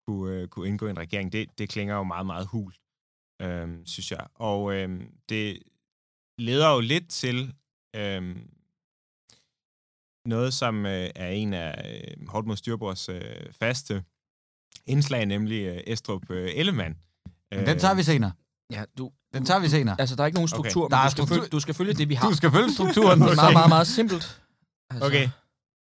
kunne, 0.08 0.34
øh, 0.34 0.48
kunne 0.48 0.68
indgå 0.68 0.86
en 0.86 0.98
regering. 0.98 1.32
Det, 1.32 1.58
det 1.58 1.68
klinger 1.68 1.94
jo 1.96 2.02
meget, 2.02 2.26
meget 2.26 2.46
hult, 2.46 2.76
øh, 3.42 3.68
synes 3.84 4.10
jeg. 4.10 4.26
Og 4.34 4.74
øh, 4.74 5.00
det 5.28 5.58
leder 6.38 6.74
jo 6.74 6.80
lidt 6.80 7.08
til... 7.08 7.54
Øh, 7.96 8.36
noget, 10.26 10.54
som 10.54 10.86
øh, 10.86 11.10
er 11.14 11.28
en 11.28 11.54
af 11.54 11.84
øh, 12.20 12.28
Hårdt 12.28 12.46
mod 12.46 12.56
Styrbords 12.56 13.08
øh, 13.08 13.20
faste 13.60 14.02
indslag, 14.86 15.26
nemlig 15.26 15.62
øh, 15.64 15.80
Estrup 15.86 16.30
øh, 16.30 16.50
Ellemann. 16.54 16.94
Men 17.50 17.66
den 17.66 17.78
tager 17.78 17.94
vi 17.94 18.02
senere. 18.02 18.32
Ja, 18.72 18.84
du, 18.98 19.10
Den 19.34 19.44
tager 19.46 19.60
vi 19.60 19.68
senere. 19.68 19.96
altså, 19.98 20.16
der 20.16 20.22
er 20.22 20.26
ikke 20.26 20.36
nogen 20.36 20.48
struktur, 20.48 20.84
Okay. 20.84 20.96
okay. 20.96 20.96
Der 20.96 21.02
men 21.02 21.06
er 21.06 21.08
du, 21.08 21.10
skal 21.10 21.24
struktur- 21.26 21.34
følge, 21.42 21.48
du 21.48 21.60
skal 21.60 21.74
følge 21.74 21.94
det, 21.94 22.08
vi 22.08 22.14
har. 22.14 22.28
Du 22.28 22.34
skal 22.36 22.50
følge 22.50 22.72
strukturen. 22.74 23.20
Det 23.22 23.30
er 23.30 23.34
meget, 23.34 23.52
meget, 23.52 23.68
meget 23.68 23.86
simpelt. 23.86 24.40
Altså, 24.90 25.06
Okay. 25.06 25.28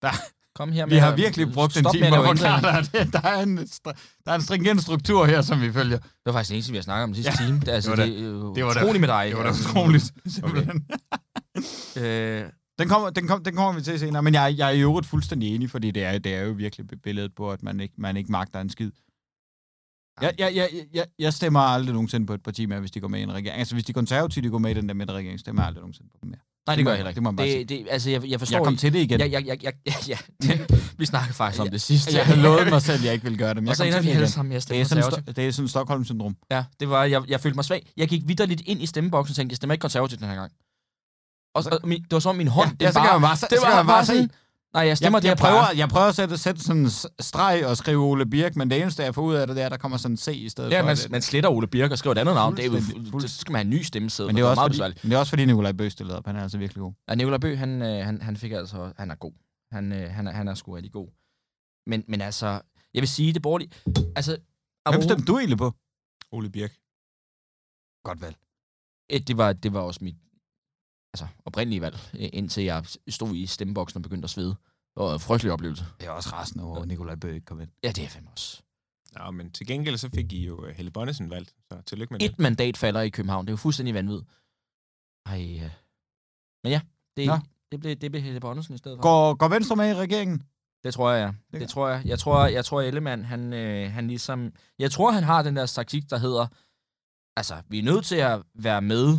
Der- 0.03 0.13
Kom 0.55 0.73
her 0.73 0.87
med 0.87 0.95
Vi 0.95 0.99
har 0.99 1.17
virkelig 1.17 1.53
brugt 1.53 1.77
en 1.77 1.85
time 1.95 2.09
på 2.09 2.15
at 2.15 2.27
forklare 2.27 2.83
dig. 2.83 3.13
Der 3.13 3.21
er 3.23 3.43
en, 3.43 3.57
der 3.57 3.93
er 4.27 4.35
en 4.35 4.43
stringent 4.43 4.83
struktur 4.83 5.27
her, 5.27 5.43
som 5.43 5.61
vi 5.61 5.73
følger. 5.73 5.99
Det 5.99 6.09
var 6.27 6.33
faktisk 6.33 6.49
det 6.49 6.55
eneste, 6.57 6.73
vi 6.73 6.79
har 6.79 6.83
snakket 6.83 7.03
om 7.05 7.13
den 7.15 7.23
sidste 7.25 7.45
time. 7.45 7.61
Det, 7.61 7.69
er, 7.69 7.73
altså, 7.75 7.91
det 7.91 7.99
var 7.99 8.05
det, 8.07 8.25
jo 8.25 8.55
det 8.55 8.65
var 8.65 8.71
utroligt 8.71 9.01
med 9.01 9.09
dig. 9.09 9.27
Det 9.29 9.37
var 9.37 9.43
da 9.43 9.49
altså. 9.49 9.69
utroligt. 9.71 10.05
simpelthen. 10.37 10.87
Øh, 11.97 12.45
Den 12.81 12.89
kommer, 12.89 13.11
den, 13.11 13.27
kom, 13.27 13.45
den 13.45 13.55
kommer 13.57 13.73
vi 13.73 13.83
til 13.85 13.99
senere, 13.99 14.23
men 14.23 14.35
jeg, 14.35 14.55
jeg 14.59 14.67
er 14.69 14.73
i 14.73 14.81
øvrigt 14.81 15.07
fuldstændig 15.07 15.55
enig, 15.55 15.71
fordi 15.71 15.91
det 15.91 16.05
er, 16.05 16.19
det 16.19 16.35
er 16.35 16.43
jo 16.43 16.53
virkelig 16.53 16.87
billedet 17.03 17.35
på, 17.35 17.51
at 17.51 17.63
man 17.63 17.81
ikke, 17.81 17.95
man 17.99 18.17
ikke 18.17 18.33
magter 18.33 18.61
en 18.61 18.71
skid. 18.71 18.91
Jeg, 20.23 20.33
jeg, 20.39 20.53
jeg, 20.55 20.69
jeg, 20.95 21.05
jeg 21.19 21.33
stemmer 21.33 21.61
aldrig 21.61 21.93
nogensinde 21.93 22.27
på 22.27 22.35
et 22.35 22.43
parti 22.43 22.67
mere, 22.67 22.81
hvis 22.81 22.91
de 22.91 23.01
går 23.01 23.09
med 23.09 23.21
i 23.21 23.23
en 23.23 23.33
regering. 23.33 23.59
Altså, 23.59 23.75
hvis 23.75 23.85
de 23.85 23.93
konservative 23.93 24.45
de 24.45 24.51
går 24.51 24.59
med 24.59 24.71
i 24.71 24.75
den 24.75 24.89
der 24.89 24.95
midterregering, 24.95 25.41
stemmer 25.41 25.63
jeg 25.63 25.67
aldrig 25.67 25.81
nogensinde 25.81 26.11
på 26.11 26.17
dem 26.23 26.31
mere. 26.31 26.39
nej, 26.67 26.77
det 26.77 26.85
gør 26.85 26.91
jeg- 26.91 26.97
jeg 26.97 26.99
heller 26.99 27.09
ikke. 27.11 27.15
det 27.17 27.23
må 27.23 27.31
man 27.31 27.37
bare 27.37 27.47
det, 27.47 27.69
det, 27.69 27.87
altså, 27.91 28.11
jeg, 28.11 28.25
jeg 28.29 28.39
forstår 28.39 28.57
Jeg 28.57 28.65
kom 28.65 28.73
ikke- 28.73 28.81
til 28.81 28.93
det 28.93 28.99
igen. 28.99 29.21
Ja, 29.21 29.27
ja, 29.27 29.41
ja, 29.41 29.55
ja, 29.63 29.71
ja. 30.09 30.19
Det, 30.43 30.95
vi 30.99 31.07
snakkede 31.07 31.35
faktisk 31.35 31.61
om 31.63 31.69
det 31.71 31.81
sidste. 31.81 32.17
Jeg 32.17 32.27
havde 32.27 32.41
lovet 32.43 32.69
mig 32.71 32.83
selv, 32.83 32.99
at 32.99 33.05
jeg 33.05 33.13
ikke 33.13 33.23
ville 33.23 33.39
gøre 33.39 33.49
det, 33.55 33.57
men 33.57 33.65
jeg 33.67 33.71
Og 33.71 33.77
så 33.77 33.83
kom 33.83 33.89
ender 33.89 34.01
vi 34.01 34.07
det 34.09 34.15
alle 34.15 34.29
sammen 34.29 34.53
at 34.53 34.69
Det 34.69 34.81
er 34.81 34.85
sådan, 34.85 35.05
sto- 35.05 35.33
det 35.33 35.47
er 35.47 35.51
sådan 35.51 35.69
Stockholm-syndrom. 35.69 36.37
Ja, 36.51 36.65
det 36.81 36.91
var, 36.91 37.05
jeg, 37.05 37.23
jeg 37.29 37.41
følte 37.41 37.57
mig 37.57 37.65
svag. 37.65 37.93
Jeg 37.97 38.09
gik 38.09 38.23
vidderligt 38.29 38.63
ind 38.67 38.83
i 38.83 38.87
stemmeboksen 38.87 39.33
og 39.33 39.37
tænkte, 39.37 39.53
jeg 39.53 39.57
stemmer 39.57 39.73
ikke 39.75 39.83
konservativt 39.83 40.21
den 40.21 40.29
her 40.29 40.35
gang. 40.37 40.53
Og, 41.55 41.65
og 41.83 41.89
min, 41.89 42.03
det 42.03 42.13
var 42.13 42.19
som 42.19 42.37
min 42.37 42.49
hånd, 42.49 42.69
Ja, 42.69 42.75
det, 42.75 42.83
ja, 42.83 42.93
så 42.93 43.01
kan 43.01 43.13
man 43.13 43.21
bare, 43.23 43.37
så, 43.37 43.47
det 43.51 43.59
så 43.59 43.65
kan 43.65 43.71
var 43.73 43.77
man 43.83 43.87
bare 43.87 43.97
bare 43.97 44.07
sådan, 44.07 44.31
nej, 44.75 44.83
jeg 44.87 44.97
stemmer 44.97 45.19
Jeg, 45.19 45.23
det, 45.23 45.29
jeg, 45.29 45.37
prøver, 45.37 45.65
jeg 45.77 45.89
prøver 45.89 46.07
at 46.07 46.15
sætte, 46.17 46.39
sætte 46.39 46.61
sådan 46.61 46.83
en 46.83 46.91
streg 47.21 47.67
og 47.67 47.77
skrive 47.77 48.03
Ole 48.05 48.27
Birk, 48.27 48.57
men 48.57 48.71
det 48.71 48.83
eneste, 48.83 49.03
jeg 49.03 49.15
får 49.15 49.23
ud 49.23 49.35
af 49.35 49.47
det, 49.47 49.57
det 49.57 49.63
er, 49.63 49.67
at 49.67 49.73
der 49.73 49.79
kommer 49.79 49.97
sådan 49.99 50.13
en 50.13 50.17
C 50.17 50.29
i 50.29 50.49
stedet 50.49 50.71
Ja, 50.71 50.81
for. 50.81 50.87
man, 50.87 50.97
det. 50.97 51.11
man 51.11 51.23
sletter 51.23 51.51
Ole 51.51 51.67
Birk 51.67 51.91
og 51.91 51.99
skriver 51.99 52.15
et 52.15 52.19
andet 52.19 52.35
navn. 52.35 52.57
Det 52.57 52.65
er 52.65 52.69
jo, 53.13 53.21
så 53.21 53.29
skal 53.29 53.53
man 53.53 53.59
have 53.59 53.65
en 53.65 53.71
ny 53.79 53.83
stemmesæde. 53.83 54.27
men 54.29 54.37
det 54.37 54.43
er, 54.43 54.47
også 54.47 54.59
meget 54.61 54.69
fordi, 54.69 54.75
besværligt. 54.75 55.05
men 55.05 55.11
det 55.11 55.17
er 55.17 55.21
også 55.21 55.31
fordi, 55.31 55.45
Nikolaj 55.45 55.73
Bøh 55.73 55.91
stillede 55.91 56.19
op. 56.19 56.27
Han 56.27 56.37
er 56.37 56.43
altså 56.43 56.59
virkelig 56.59 56.81
god. 56.81 56.93
Ja, 57.09 57.15
Nicolai 57.15 57.39
Bøh, 57.39 57.59
han, 57.59 57.83
øh, 57.83 58.05
han, 58.05 58.23
han 58.23 58.37
fik 58.37 58.53
altså, 58.53 58.93
han 58.97 59.11
er 59.11 59.15
god. 59.15 59.33
Han, 59.73 59.93
øh, 59.93 60.11
han, 60.11 60.27
er, 60.27 60.33
han 60.33 60.49
er 60.49 60.55
sgu 60.55 60.73
rigtig 60.73 60.93
god. 60.93 61.09
Men, 61.87 62.05
men 62.09 62.21
altså, 62.21 62.61
jeg 62.95 63.01
vil 63.03 63.09
sige, 63.09 63.33
det 63.33 63.43
borgerlige... 63.43 63.71
Altså, 64.17 64.37
Hvem 64.91 65.03
stemte 65.03 65.25
du 65.25 65.39
egentlig 65.39 65.59
på? 65.59 65.75
Ole 66.33 66.51
Birk. 66.51 66.73
Godt 68.05 68.21
valg. 68.23 68.37
Øh, 69.13 69.21
det 69.21 69.37
var, 69.37 69.53
det 69.53 69.73
var 69.73 69.81
også 69.81 70.01
mit 70.03 70.17
altså, 71.15 71.27
oprindelige 71.45 71.81
valg, 71.81 71.99
øh, 72.15 72.29
indtil 72.33 72.65
jeg 72.65 72.85
stod 73.09 73.35
i 73.35 73.47
stemmeboksen 73.47 73.99
og 73.99 74.03
begyndte 74.03 74.27
at 74.27 74.31
svede. 74.31 74.49
Det 74.49 75.05
var 75.05 75.13
en 75.15 75.21
frygtelig 75.21 75.53
oplevelse. 75.53 75.85
Jeg 76.01 76.07
er 76.07 76.11
også 76.11 76.31
rasende 76.33 76.65
over, 76.65 76.83
at 76.83 76.89
Nikolaj 76.89 77.15
Bøh 77.15 77.35
ikke 77.35 77.45
kom 77.45 77.61
ind. 77.61 77.71
Ja, 77.83 77.89
det 77.89 78.05
er 78.05 78.09
fandme 78.09 78.31
også. 78.31 78.63
Nå, 79.19 79.31
men 79.31 79.51
til 79.51 79.67
gengæld 79.67 79.97
så 79.99 80.09
fik 80.15 80.33
I 80.33 80.47
jo 80.47 80.67
øh, 80.67 80.75
Helle 80.77 80.91
Bonnesen 80.91 81.31
valgt, 81.31 81.55
så 81.73 81.83
tillykke 81.87 82.15
med 82.15 82.21
det. 82.21 82.31
Et 82.31 82.39
mandat 82.39 82.77
falder 82.77 83.01
i 83.01 83.09
København. 83.09 83.47
Det 83.47 83.51
er 83.51 83.53
jo 83.53 83.57
fuldstændig 83.57 83.95
vanvittigt. 83.95 84.31
Ej, 85.27 85.61
øh. 85.65 85.71
Men 86.65 86.73
ja, 86.73 86.81
det, 87.17 87.27
Nå. 87.27 87.39
det, 87.73 87.81
blev, 87.81 87.97
det 87.97 88.11
blev 88.11 88.23
Helle 88.23 88.41
Bonnesen 88.41 88.75
i 88.75 88.79
stedet 88.79 88.99
for. 88.99 89.03
Går, 89.03 89.35
går 89.35 89.49
Venstre 89.49 89.77
med 89.77 89.91
i 89.91 89.95
regeringen? 89.95 90.43
Det 90.85 90.95
tror 90.95 91.11
jeg, 91.11 91.27
ja. 91.27 91.33
Det 91.53 91.61
Det, 91.61 91.69
tror 91.71 91.89
jeg. 91.89 92.03
Jeg 92.07 92.19
tror, 92.19 92.47
jeg 92.47 92.65
tror 92.65 92.81
Ellemann, 92.81 93.25
han, 93.25 93.53
øh, 93.53 93.93
han 93.93 94.07
ligesom... 94.07 94.53
Jeg 94.79 94.91
tror, 94.91 95.11
han 95.11 95.23
har 95.23 95.43
den 95.43 95.57
der 95.57 95.67
taktik, 95.67 96.11
der 96.11 96.19
hedder... 96.19 96.47
Altså, 97.37 97.63
vi 97.69 97.79
er 97.79 97.83
nødt 97.83 98.05
til 98.05 98.17
at 98.17 98.43
være 98.55 98.83
med, 98.83 99.19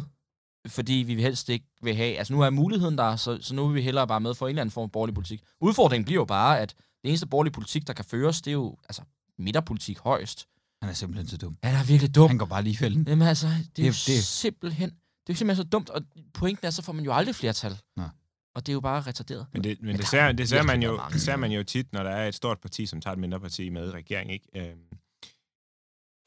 fordi 0.68 0.94
vi 0.94 1.22
helst 1.22 1.50
ikke 1.50 1.66
vil 1.82 1.96
have... 1.96 2.18
Altså, 2.18 2.34
nu 2.34 2.42
er 2.42 2.50
muligheden 2.50 2.98
der, 2.98 3.16
så, 3.16 3.38
så 3.42 3.56
nu 3.56 3.68
vil 3.68 3.76
vi 3.76 3.82
hellere 3.82 4.08
bare 4.08 4.20
med 4.22 4.34
for 4.34 4.48
en 4.48 4.50
eller 4.50 4.62
anden 4.62 4.72
form 4.72 4.84
for 4.88 4.92
borgerlig 4.92 5.14
politik. 5.16 5.42
Udfordringen 5.62 6.06
bliver 6.06 6.20
jo 6.22 6.26
bare, 6.26 6.60
at 6.60 6.70
det 7.04 7.10
eneste 7.10 7.28
borgerlige 7.28 7.54
politik, 7.54 7.88
der 7.88 7.94
kan 7.94 8.06
føres, 8.06 8.42
det 8.42 8.52
er 8.52 8.54
jo 8.54 8.78
altså, 8.90 9.02
midterpolitik 9.38 10.00
højst. 10.00 10.48
Han 10.82 10.90
er 10.90 10.94
simpelthen 10.94 11.28
så 11.28 11.38
dum. 11.38 11.58
Han 11.64 11.76
er 11.76 11.84
virkelig 11.84 12.16
dum. 12.16 12.28
Han 12.28 12.38
går 12.38 12.46
bare 12.46 12.64
lige 12.64 12.74
i 12.74 12.78
fælden. 12.78 13.08
Jamen 13.08 13.28
altså, 13.28 13.48
det 13.48 13.56
er 13.58 13.64
Det- 13.76 13.84
jo 14.10 14.14
det- 14.14 14.24
simpelthen... 14.24 14.90
Det 14.90 15.30
er 15.30 15.34
jo 15.34 15.38
simpelthen 15.38 15.66
så 15.66 15.70
dumt, 15.70 15.90
og 15.90 16.02
pointen 16.34 16.68
er, 16.68 16.72
så 16.72 16.82
får 16.82 16.94
man 16.94 17.06
jo 17.06 17.14
aldrig 17.14 17.36
flertal. 17.36 17.78
Nej. 17.98 18.10
Og 18.56 18.66
det 18.66 18.72
er 18.72 18.74
jo 18.74 18.80
bare 18.80 19.02
retarderet. 19.02 19.46
Men 19.54 19.64
det, 19.64 19.78
men 19.82 19.88
Men 19.88 19.98
det, 19.98 20.08
ser, 20.08 20.32
det, 20.32 20.50
ser 20.50 20.64
man 20.64 20.84
jo, 20.84 21.00
det 21.14 21.22
ser 21.22 21.36
man 21.36 21.52
jo 21.52 21.64
tit, 21.64 21.94
når 21.94 22.04
der 22.04 22.10
er 22.10 22.28
et 22.28 22.36
stort 22.36 22.60
parti, 22.60 22.86
som 22.86 23.02
tager 23.02 23.14
et 23.14 23.20
mindre 23.20 23.40
parti 23.40 23.70
med 23.70 23.88
i 23.88 23.92
regering. 23.92 24.32
Ikke? 24.32 24.48
Øhm, 24.56 24.80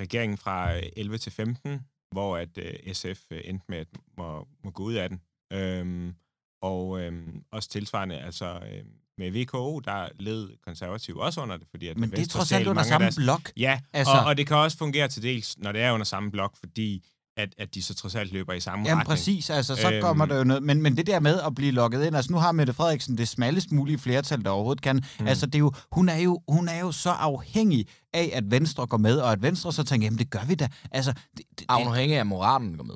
regeringen 0.01 0.39
fra 0.39 0.77
øh, 0.77 0.83
11 0.97 1.19
til 1.19 1.33
15, 1.33 1.81
hvor 2.15 2.37
at 2.37 2.59
øh, 2.59 2.95
SF 2.95 3.21
øh, 3.31 3.41
endte 3.45 3.65
med 3.69 3.79
at 3.79 3.87
må, 4.19 4.47
må 4.65 4.71
gå 4.71 4.83
ud 4.83 4.95
af 4.95 5.09
den. 5.09 5.21
Øhm, 5.53 6.15
og 6.63 7.01
øhm, 7.01 7.43
også 7.53 7.69
tilsvarende, 7.69 8.19
altså 8.21 8.61
øh, 8.73 8.85
med 9.19 9.31
VKO, 9.31 9.81
der 9.81 10.09
led 10.19 10.51
konservativ 10.67 11.17
også 11.17 11.41
under 11.41 11.57
det, 11.57 11.67
fordi 11.71 11.89
at 11.89 11.99
Men 11.99 12.11
det 12.11 12.19
er 12.19 12.27
trods 12.27 12.53
alt 12.53 12.67
under 12.67 12.83
samme 12.83 13.05
deres- 13.05 13.17
blok. 13.17 13.53
Ja, 13.57 13.81
altså... 13.93 14.13
og, 14.13 14.25
og 14.25 14.37
det 14.37 14.47
kan 14.47 14.57
også 14.57 14.77
fungere 14.79 15.09
til 15.09 15.23
dels, 15.23 15.59
når 15.59 15.73
det 15.73 15.81
er 15.81 15.93
under 15.93 16.05
samme 16.05 16.31
blok, 16.31 16.57
fordi 16.57 17.07
at, 17.37 17.49
at 17.59 17.75
de 17.75 17.83
så 17.83 17.95
trods 17.95 18.15
alt 18.15 18.33
løber 18.33 18.53
i 18.53 18.61
samme 18.61 18.85
Jamen 18.89 19.01
retning. 19.01 19.09
præcis, 19.09 19.51
altså 19.51 19.77
så 19.77 19.91
Øhm. 19.93 20.03
kommer 20.03 20.27
der 20.27 20.37
jo 20.39 20.45
noget, 20.45 20.63
men, 20.63 20.83
men 20.83 20.97
det 20.97 21.07
der 21.07 21.21
med 21.21 21.41
at 21.41 21.55
blive 21.55 21.71
lukket 21.73 22.07
ind, 22.07 22.17
altså 22.17 22.33
nu 22.33 22.39
har 22.39 22.53
Mette 22.53 22.73
Frederiksen 22.73 23.19
det 23.19 23.29
smallest 23.29 23.73
mulige 23.73 23.99
flertal, 23.99 24.45
der 24.45 24.51
overhovedet 24.51 24.83
kan, 24.83 25.03
mm. 25.21 25.27
altså 25.27 25.47
det 25.47 25.55
er 25.55 25.59
jo, 25.59 25.73
hun 25.93 26.09
er 26.09 26.17
jo, 26.19 26.41
hun 26.49 26.69
er 26.69 26.81
jo 26.81 26.93
så 26.93 27.11
afhængig 27.11 27.87
af, 28.15 28.31
at 28.33 28.51
Venstre 28.51 28.87
går 28.87 28.97
med, 28.97 29.19
og 29.19 29.33
at 29.33 29.43
Venstre 29.43 29.73
så 29.73 29.83
tænker, 29.85 30.07
jamen 30.07 30.19
det 30.19 30.31
gør 30.31 30.45
vi 30.49 30.55
da, 30.55 30.69
altså, 30.91 31.13
det, 31.37 31.45
det, 31.59 31.67
Afhængig 31.69 32.17
af 32.19 32.27
moralen, 32.27 32.77
går 32.77 32.85
med. 32.85 32.95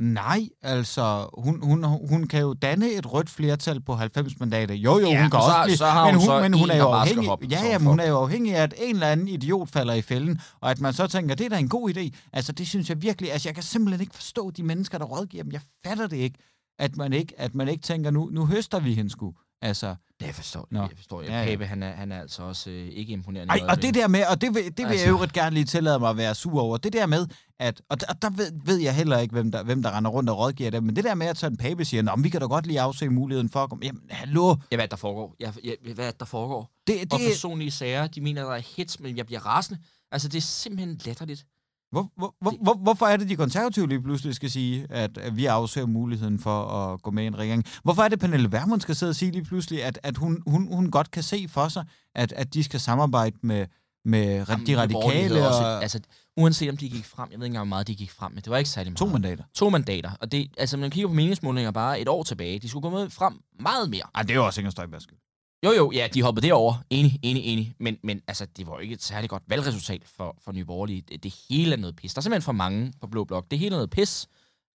Nej, 0.00 0.48
altså, 0.62 1.28
hun, 1.38 1.62
hun, 1.62 1.84
hun 1.84 2.26
kan 2.26 2.40
jo 2.40 2.54
danne 2.54 2.90
et 2.92 3.12
rødt 3.12 3.30
flertal 3.30 3.80
på 3.80 3.94
90 3.94 4.40
mandater, 4.40 4.74
jo 4.74 4.98
jo, 4.98 5.06
Ja, 5.08 5.20
hun 5.22 5.30
kan 5.30 5.40
så- 5.40 5.46
også 5.46 5.60
blive, 5.64 5.76
så 5.76 5.86
har 5.86 6.04
men 6.04 6.14
hun 6.14 6.20
hun, 6.20 6.26
så 6.26 6.40
men 6.40 6.52
hun 6.54 6.70
er 6.70 6.76
jo 6.76 6.84
afhængig, 6.88 7.30
ja, 7.50 7.66
ja, 7.66 7.78
hun 7.78 8.00
er 8.00 8.08
jo 8.08 8.16
afhængig 8.18 8.56
af, 8.56 8.62
at 8.62 8.74
en 8.78 8.94
eller 8.94 9.06
anden 9.06 9.28
idiot 9.28 9.68
falder 9.68 9.94
i 9.94 10.02
fælden, 10.02 10.40
og 10.60 10.70
at 10.70 10.80
man 10.80 10.92
så 10.92 11.06
tænker, 11.06 11.34
det 11.34 11.44
er 11.44 11.48
da 11.48 11.58
en 11.58 11.68
god 11.68 11.90
idé, 11.96 12.10
altså 12.32 12.52
det 12.52 12.68
synes 12.68 12.88
jeg 12.88 13.02
virkelig, 13.02 13.32
altså 13.32 13.48
jeg 13.48 13.54
kan 13.54 13.64
simpelthen 13.64 14.00
ikke 14.00 14.14
forstå 14.14 14.50
de 14.50 14.62
mennesker, 14.62 14.98
der 14.98 15.04
rådgiver 15.04 15.42
dem, 15.42 15.52
jeg 15.52 15.60
fatter 15.86 16.06
det 16.06 16.16
ikke, 16.16 16.38
at 16.78 16.96
man 16.96 17.12
ikke, 17.12 17.34
at 17.38 17.54
man 17.54 17.68
ikke 17.68 17.82
tænker, 17.82 18.10
nu, 18.10 18.28
nu 18.32 18.46
høster 18.46 18.80
vi 18.80 18.94
hende 18.94 19.10
sgu. 19.10 19.34
Altså, 19.62 19.94
Det 20.20 20.26
jeg 20.26 20.34
forstår 20.34 20.68
Nå. 20.70 20.80
jeg. 20.80 20.88
Forstår 20.96 21.22
jeg. 21.22 21.30
Ja. 21.30 21.44
Pape, 21.44 21.66
han 21.66 21.82
er, 21.82 21.92
han 21.92 22.12
er 22.12 22.20
altså 22.20 22.42
også 22.42 22.70
øh, 22.70 22.88
ikke 22.88 23.12
imponerende. 23.12 23.52
ej, 23.52 23.66
og 23.68 23.82
det 23.82 23.94
der 23.94 24.08
med, 24.08 24.24
og 24.30 24.40
det 24.40 24.54
vil, 24.54 24.64
det 24.64 24.78
vil 24.78 24.84
Altså. 24.84 25.04
jeg 25.04 25.08
øvrigt 25.12 25.32
gerne 25.32 25.54
lige 25.54 25.64
tillade 25.64 25.98
mig 25.98 26.10
at 26.10 26.16
være 26.16 26.34
sur 26.34 26.60
over, 26.60 26.76
det 26.76 26.92
der 26.92 27.06
med, 27.06 27.26
at, 27.58 27.82
og 27.88 28.00
der, 28.00 28.06
og 28.06 28.22
der 28.22 28.30
ved, 28.30 28.52
ved 28.64 28.76
jeg 28.76 28.94
heller 28.94 29.18
ikke, 29.18 29.32
hvem 29.32 29.52
der, 29.52 29.62
hvem 29.62 29.82
der 29.82 29.96
render 29.96 30.10
rundt 30.10 30.30
og 30.30 30.38
rådgiver 30.38 30.70
dem, 30.70 30.82
men 30.82 30.96
det 30.96 31.04
der 31.04 31.14
med, 31.14 31.26
at 31.26 31.38
sådan 31.38 31.56
pape 31.56 31.84
siger, 31.84 32.16
men 32.16 32.24
vi 32.24 32.28
kan 32.28 32.40
da 32.40 32.46
godt 32.46 32.66
lige 32.66 32.80
afsøge 32.80 33.10
muligheden 33.10 33.48
for 33.48 33.60
at 33.60 33.68
komme, 33.68 33.84
jamen, 33.86 34.02
hallo, 34.10 34.56
Ja, 34.70 34.76
hvad 34.76 34.78
er 34.78 34.82
det, 34.82 34.90
der 34.90 34.96
foregår? 34.96 35.36
Jeg, 35.40 35.52
jeg, 35.64 35.76
hvad 35.94 36.06
er 36.06 36.10
det, 36.10 36.20
der 36.20 36.26
foregår? 36.26 36.70
det, 36.86 36.94
Det... 37.02 37.12
Og 37.12 37.18
det, 37.18 37.26
personlige 37.28 37.70
sager, 37.70 38.06
de 38.06 38.20
mener, 38.20 38.42
der 38.42 38.50
er 38.52 38.62
hits, 38.76 39.00
men 39.00 39.16
jeg 39.16 39.26
bliver 39.26 39.46
rasende. 39.46 39.80
Altså, 40.12 40.28
det 40.28 40.36
er 40.38 40.42
simpelthen 40.42 41.00
latterligt. 41.04 41.46
Hvor, 41.90 42.08
hvor, 42.16 42.34
hvor, 42.40 42.54
hvor, 42.62 42.74
hvorfor 42.74 43.06
er 43.06 43.16
det, 43.16 43.28
de 43.28 43.36
konservative 43.36 43.88
lige 43.88 44.02
pludselig 44.02 44.34
skal 44.34 44.50
sige, 44.50 44.86
at, 44.90 45.18
at 45.18 45.36
vi 45.36 45.46
afsøger 45.46 45.86
muligheden 45.86 46.38
for 46.38 46.62
at 46.62 47.02
gå 47.02 47.10
med 47.10 47.24
i 47.24 47.26
en 47.26 47.38
regering? 47.38 47.64
Hvorfor 47.82 48.02
er 48.02 48.08
det, 48.08 48.20
Pernille 48.20 48.52
Vermund 48.52 48.80
skal 48.80 48.96
sidde 48.96 49.10
og 49.10 49.16
sige 49.16 49.32
lige 49.32 49.44
pludselig, 49.44 49.84
at, 49.84 49.98
at 50.02 50.16
hun, 50.16 50.42
hun, 50.46 50.74
hun 50.74 50.90
godt 50.90 51.10
kan 51.10 51.22
se 51.22 51.46
for 51.48 51.68
sig, 51.68 51.84
at, 52.14 52.32
at 52.32 52.54
de 52.54 52.64
skal 52.64 52.80
samarbejde 52.80 53.36
med, 53.42 53.66
med 54.04 54.44
Jamen, 54.48 54.66
de 54.66 54.76
radikale 54.78 55.34
havde 55.34 55.48
også, 55.48 55.62
og 55.62 55.82
altså, 55.82 56.00
uanset 56.36 56.70
om 56.70 56.76
de 56.76 56.88
gik 56.88 57.04
frem, 57.04 57.28
jeg 57.32 57.38
ved 57.38 57.46
ikke 57.46 57.52
engang, 57.52 57.68
hvor 57.68 57.76
meget 57.76 57.86
de 57.86 57.94
gik 57.94 58.10
frem, 58.10 58.32
men 58.32 58.42
det 58.42 58.50
var 58.50 58.56
ikke 58.56 58.70
særlig 58.70 58.90
meget. 58.90 58.98
to 58.98 59.06
mandater? 59.06 59.44
To 59.54 59.70
mandater. 59.70 60.10
Og 60.20 60.32
det, 60.32 60.50
altså, 60.58 60.76
man 60.76 60.90
kigger 60.90 61.08
på 61.08 61.14
meningsmålinger 61.14 61.70
bare 61.70 62.00
et 62.00 62.08
år 62.08 62.22
tilbage. 62.22 62.58
De 62.58 62.68
skulle 62.68 62.82
gå 62.82 62.90
med 62.90 63.10
frem 63.10 63.40
meget 63.60 63.90
mere. 63.90 64.02
Ej, 64.14 64.22
det 64.22 64.30
er 64.30 64.34
jo 64.34 64.46
også 64.46 64.60
Inger 64.60 64.70
Støjbergs 64.70 65.04
skyld. 65.04 65.18
Jo, 65.64 65.72
jo, 65.72 65.90
ja, 65.90 66.08
de 66.14 66.22
hoppede 66.22 66.46
derover. 66.46 66.74
Enig, 66.90 67.18
enig, 67.22 67.44
enig. 67.44 67.74
Men, 67.78 67.98
men 68.02 68.22
altså, 68.26 68.46
det 68.56 68.66
var 68.66 68.72
jo 68.72 68.78
ikke 68.78 68.94
et 68.94 69.02
særligt 69.02 69.30
godt 69.30 69.42
valgresultat 69.46 70.02
for, 70.04 70.36
for 70.44 70.52
Nye 70.52 70.64
Borgerlige. 70.64 71.00
Det, 71.00 71.22
det 71.22 71.34
hele 71.48 71.72
er 71.72 71.76
noget 71.76 71.96
pis. 71.96 72.14
Der 72.14 72.18
er 72.18 72.22
simpelthen 72.22 72.44
for 72.44 72.52
mange 72.52 72.92
på 73.00 73.06
Blå 73.06 73.24
Blok. 73.24 73.50
Det 73.50 73.58
hele 73.58 73.74
er 73.74 73.78
noget 73.78 73.90
pis. 73.90 74.28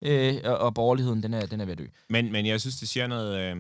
Øh, 0.05 0.41
og, 0.45 0.59
og 0.59 0.75
borgerligheden, 0.75 1.23
den 1.23 1.35
er, 1.35 1.47
den 1.47 1.61
er 1.61 1.65
ved 1.65 1.73
at 1.73 1.79
dø. 1.79 1.87
Men, 2.11 2.33
men 2.33 2.47
jeg 2.47 2.61
synes, 2.61 2.77
det 2.77 2.89
siger 2.89 3.07
noget... 3.07 3.41
Øh, 3.41 3.57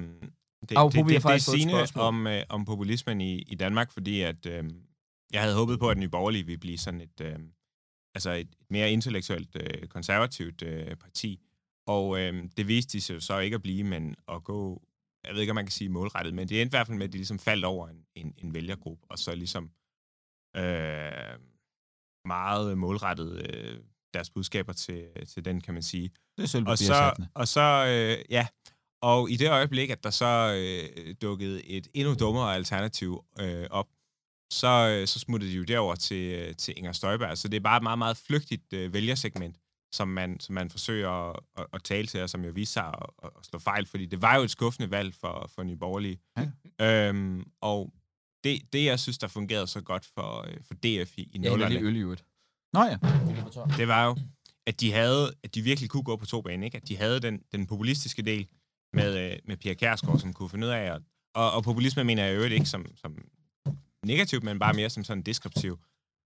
det, 0.68 0.76
Apropos, 0.76 1.12
det, 1.12 1.22
har 1.22 1.30
det, 1.32 1.46
det 1.46 1.52
er 1.52 1.56
sigende 1.56 1.86
om, 1.94 2.26
øh, 2.26 2.42
om 2.48 2.64
populismen 2.64 3.20
i, 3.20 3.38
i 3.38 3.54
Danmark, 3.54 3.92
fordi 3.92 4.20
at 4.20 4.46
øh, 4.46 4.64
jeg 5.32 5.42
havde 5.42 5.54
håbet 5.54 5.78
på, 5.78 5.88
at 5.88 5.98
Nye 5.98 6.08
Borgerlige 6.08 6.46
ville 6.46 6.58
blive 6.58 6.78
sådan 6.78 7.00
et, 7.00 7.20
øh, 7.20 7.38
altså 8.14 8.30
et, 8.30 8.40
et 8.40 8.70
mere 8.70 8.92
intellektuelt, 8.92 9.56
øh, 9.56 9.88
konservativt 9.88 10.62
øh, 10.62 10.96
parti. 10.96 11.40
Og 11.86 12.20
øh, 12.20 12.44
det 12.56 12.68
viste 12.68 12.92
de 12.92 13.00
sig 13.00 13.14
jo 13.14 13.20
så 13.20 13.38
ikke 13.38 13.54
at 13.54 13.62
blive, 13.62 13.84
men 13.84 14.14
at 14.28 14.44
gå, 14.44 14.82
jeg 15.26 15.34
ved 15.34 15.40
ikke, 15.40 15.50
om 15.50 15.54
man 15.54 15.64
kan 15.66 15.72
sige 15.72 15.88
målrettet, 15.88 16.34
men 16.34 16.48
det 16.48 16.62
endte 16.62 16.68
i 16.68 16.76
hvert 16.76 16.86
fald 16.86 16.98
med, 16.98 17.06
at 17.06 17.12
de 17.12 17.18
ligesom 17.18 17.38
faldt 17.38 17.64
over 17.64 17.88
en, 17.88 18.06
en, 18.14 18.34
en 18.38 18.54
vælgergruppe, 18.54 19.06
og 19.10 19.18
så 19.18 19.34
ligesom 19.34 19.70
øh, 20.56 21.38
meget 22.24 22.78
målrettet 22.78 23.50
øh, 23.50 23.80
deres 24.14 24.30
budskaber 24.30 24.72
til, 24.72 25.08
til 25.28 25.44
den, 25.44 25.60
kan 25.60 25.74
man 25.74 25.82
sige. 25.82 26.08
Det 26.08 26.38
er 26.38 26.42
Og 26.42 26.48
sølvpapirsættende. 26.48 27.26
så, 27.26 27.32
og 27.34 27.48
så 27.48 27.86
øh, 27.88 28.24
ja, 28.30 28.46
og 29.02 29.30
i 29.30 29.36
det 29.36 29.50
øjeblik, 29.50 29.90
at 29.90 30.04
der 30.04 30.10
så 30.10 30.54
øh, 30.56 31.14
dukkede 31.22 31.64
et 31.64 31.88
endnu 31.94 32.14
dummere 32.14 32.54
alternativ 32.54 33.24
øh, 33.40 33.66
op, 33.70 33.88
så, 34.52 34.98
øh, 35.00 35.06
så 35.06 35.18
smuttede 35.18 35.52
de 35.52 35.56
jo 35.56 35.62
derover 35.62 35.94
til, 35.94 36.32
øh, 36.32 36.56
til 36.56 36.74
Inger 36.76 36.92
Støjberg. 36.92 37.38
Så 37.38 37.48
det 37.48 37.56
er 37.56 37.60
bare 37.60 37.76
et 37.76 37.82
meget, 37.82 37.98
meget 37.98 38.16
flygtigt 38.16 38.72
øh, 38.72 38.92
vælgersegment, 38.92 39.56
som 39.94 40.08
man, 40.08 40.40
som 40.40 40.54
man 40.54 40.70
forsøger 40.70 41.10
at, 41.10 41.40
at, 41.58 41.66
at 41.72 41.82
tale 41.82 42.06
til, 42.06 42.22
og 42.22 42.30
som 42.30 42.44
jo 42.44 42.52
viser 42.54 42.72
sig 42.72 42.86
at, 42.86 43.10
at, 43.22 43.30
at 43.38 43.46
slå 43.46 43.58
fejl, 43.58 43.86
fordi 43.86 44.06
det 44.06 44.22
var 44.22 44.36
jo 44.36 44.42
et 44.42 44.50
skuffende 44.50 44.90
valg 44.90 45.14
for, 45.14 45.50
for 45.54 45.62
Nye 45.62 45.76
Borgerlige. 45.76 46.18
Ja. 46.36 47.08
Øhm, 47.08 47.44
og 47.60 47.92
det, 48.44 48.72
det, 48.72 48.84
jeg 48.84 49.00
synes, 49.00 49.18
der 49.18 49.28
fungerede 49.28 49.66
så 49.66 49.80
godt 49.80 50.06
for, 50.14 50.46
øh, 50.48 50.56
for 50.66 50.74
DF 50.74 51.18
i, 51.18 51.22
i 51.22 51.40
Ja, 51.42 51.48
nullerne, 51.48 51.80
øl 51.80 51.96
i 51.96 51.98
øvrigt. 51.98 52.24
Nå 52.72 52.82
ja. 52.84 52.96
det 53.76 53.88
var 53.88 54.06
jo, 54.06 54.16
at 54.66 54.80
de 54.80 54.92
havde, 54.92 55.34
at 55.44 55.54
de 55.54 55.62
virkelig 55.62 55.90
kunne 55.90 56.02
gå 56.02 56.16
på 56.16 56.26
to 56.26 56.42
baner, 56.42 56.64
ikke? 56.64 56.76
At 56.76 56.88
de 56.88 56.96
havde 56.96 57.20
den, 57.20 57.42
den 57.52 57.66
populistiske 57.66 58.22
del 58.22 58.46
med, 58.92 59.32
øh, 59.32 59.38
med 59.44 59.56
Pia 59.56 59.74
Kærsgaard, 59.74 60.18
som 60.18 60.32
kunne 60.32 60.48
finde 60.48 60.66
ud 60.66 60.72
af 60.72 60.94
at, 60.94 61.02
og, 61.34 61.52
og 61.52 61.64
populisme 61.64 62.04
mener 62.04 62.24
jeg 62.24 62.32
i 62.32 62.36
øvrigt 62.36 62.54
ikke 62.54 62.66
som, 62.66 62.86
som 62.96 63.18
negativt, 64.06 64.44
men 64.44 64.58
bare 64.58 64.74
mere 64.74 64.90
som 64.90 65.04
sådan 65.04 65.22
deskriptiv. 65.22 65.78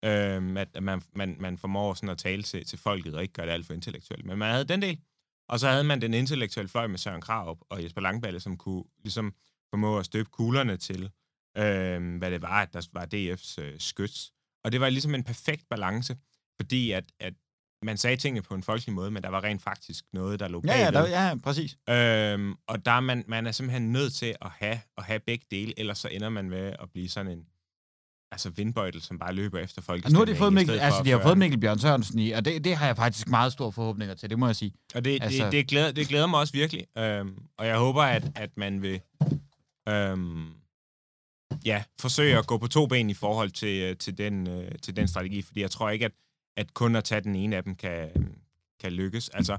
Øhm, 0.04 0.56
at 0.56 0.68
at 0.74 0.82
man, 0.82 1.02
man, 1.14 1.36
man 1.40 1.58
formår 1.58 1.94
sådan 1.94 2.08
at 2.08 2.18
tale 2.18 2.42
til, 2.42 2.66
til 2.66 2.78
folket, 2.78 3.14
og 3.14 3.22
ikke 3.22 3.34
gøre 3.34 3.46
det 3.46 3.52
alt 3.52 3.66
for 3.66 3.74
intellektuelt. 3.74 4.24
Men 4.26 4.38
man 4.38 4.50
havde 4.52 4.64
den 4.64 4.82
del, 4.82 4.98
og 5.48 5.60
så 5.60 5.68
havde 5.68 5.84
man 5.84 6.00
den 6.00 6.14
intellektuelle 6.14 6.68
fløj 6.68 6.86
med 6.86 6.98
Søren 6.98 7.20
Krav 7.20 7.58
og 7.70 7.82
Jesper 7.84 8.00
Langballe, 8.00 8.40
som 8.40 8.56
kunne 8.56 8.84
ligesom 9.04 9.34
formå 9.70 9.98
at 9.98 10.04
støbe 10.06 10.28
kuglerne 10.30 10.76
til, 10.76 11.10
øhm, 11.56 12.16
hvad 12.18 12.30
det 12.30 12.42
var, 12.42 12.62
at 12.62 12.72
der 12.72 12.88
var 12.92 13.06
DF's 13.14 13.60
øh, 13.62 13.80
skyts. 13.80 14.32
Og 14.64 14.72
det 14.72 14.80
var 14.80 14.88
ligesom 14.88 15.14
en 15.14 15.24
perfekt 15.24 15.68
balance, 15.70 16.16
fordi 16.60 16.90
at, 16.90 17.04
at 17.20 17.34
man 17.82 17.96
sagde 17.96 18.16
tingene 18.16 18.42
på 18.42 18.54
en 18.54 18.62
folkelig 18.62 18.94
måde, 18.94 19.10
men 19.10 19.22
der 19.22 19.28
var 19.28 19.44
rent 19.44 19.62
faktisk 19.62 20.04
noget, 20.12 20.40
der 20.40 20.48
lå 20.48 20.62
Ja, 20.66 20.78
ja, 20.78 20.90
bagved. 20.90 21.10
der, 21.12 21.28
ja, 21.28 21.34
præcis. 21.44 21.72
Øhm, 21.88 22.54
og 22.66 22.84
der 22.84 22.92
er 22.92 23.00
man, 23.00 23.24
man 23.28 23.46
er 23.46 23.52
simpelthen 23.52 23.92
nødt 23.92 24.12
til 24.14 24.36
at 24.42 24.50
have, 24.50 24.80
at 24.96 25.04
have 25.04 25.20
begge 25.20 25.46
dele, 25.50 25.74
ellers 25.78 25.98
så 25.98 26.08
ender 26.08 26.28
man 26.28 26.50
med 26.50 26.74
at 26.80 26.90
blive 26.90 27.08
sådan 27.08 27.32
en 27.32 27.46
altså 28.32 28.50
vindbøjtel, 28.50 29.02
som 29.02 29.18
bare 29.18 29.32
løber 29.32 29.58
efter 29.58 29.82
folk. 29.82 30.04
Og 30.04 30.12
nu 30.12 30.18
har 30.18 30.24
de 30.24 30.36
fået 30.36 30.52
Mikkel, 30.52 30.78
altså, 30.78 31.02
de 31.04 31.10
har 31.10 31.22
fået 31.22 31.38
Mikkel 31.38 31.60
Bjørn 31.60 31.78
Sørensen 31.78 32.18
i, 32.18 32.30
og 32.30 32.44
det, 32.44 32.64
det 32.64 32.76
har 32.76 32.86
jeg 32.86 32.96
faktisk 32.96 33.28
meget 33.28 33.52
store 33.52 33.72
forhåbninger 33.72 34.14
til, 34.14 34.30
det 34.30 34.38
må 34.38 34.46
jeg 34.46 34.56
sige. 34.56 34.72
Og 34.94 35.04
det, 35.04 35.10
Altså- 35.10 35.24
altså... 35.24 35.44
det, 35.44 35.52
det, 35.52 35.68
glæder, 35.68 35.92
det 35.92 36.08
glæder 36.08 36.26
mig 36.26 36.40
også 36.40 36.52
virkelig. 36.52 36.86
Øhm, 36.98 37.42
og 37.58 37.66
jeg 37.66 37.78
håber, 37.78 38.02
at, 38.02 38.22
at 38.34 38.50
man 38.56 38.82
vil 38.82 39.00
øhm, 39.88 40.46
ja, 41.64 41.82
forsøge 42.00 42.38
at 42.38 42.46
gå 42.46 42.58
på 42.58 42.66
to 42.66 42.86
ben 42.86 43.10
i 43.10 43.14
forhold 43.14 43.50
til, 43.50 43.82
øh, 43.82 43.96
til, 43.96 44.18
den, 44.18 44.46
øh, 44.48 44.72
til 44.82 44.96
den 44.96 45.08
strategi, 45.08 45.42
fordi 45.42 45.60
jeg 45.60 45.70
tror 45.70 45.90
ikke, 45.90 46.04
at, 46.04 46.12
at 46.56 46.74
kun 46.74 46.96
at 46.96 47.04
tage 47.04 47.20
den 47.20 47.34
ene 47.34 47.56
af 47.56 47.64
dem 47.64 47.74
kan, 47.74 48.10
kan 48.80 48.92
lykkes. 48.92 49.28
Altså, 49.28 49.56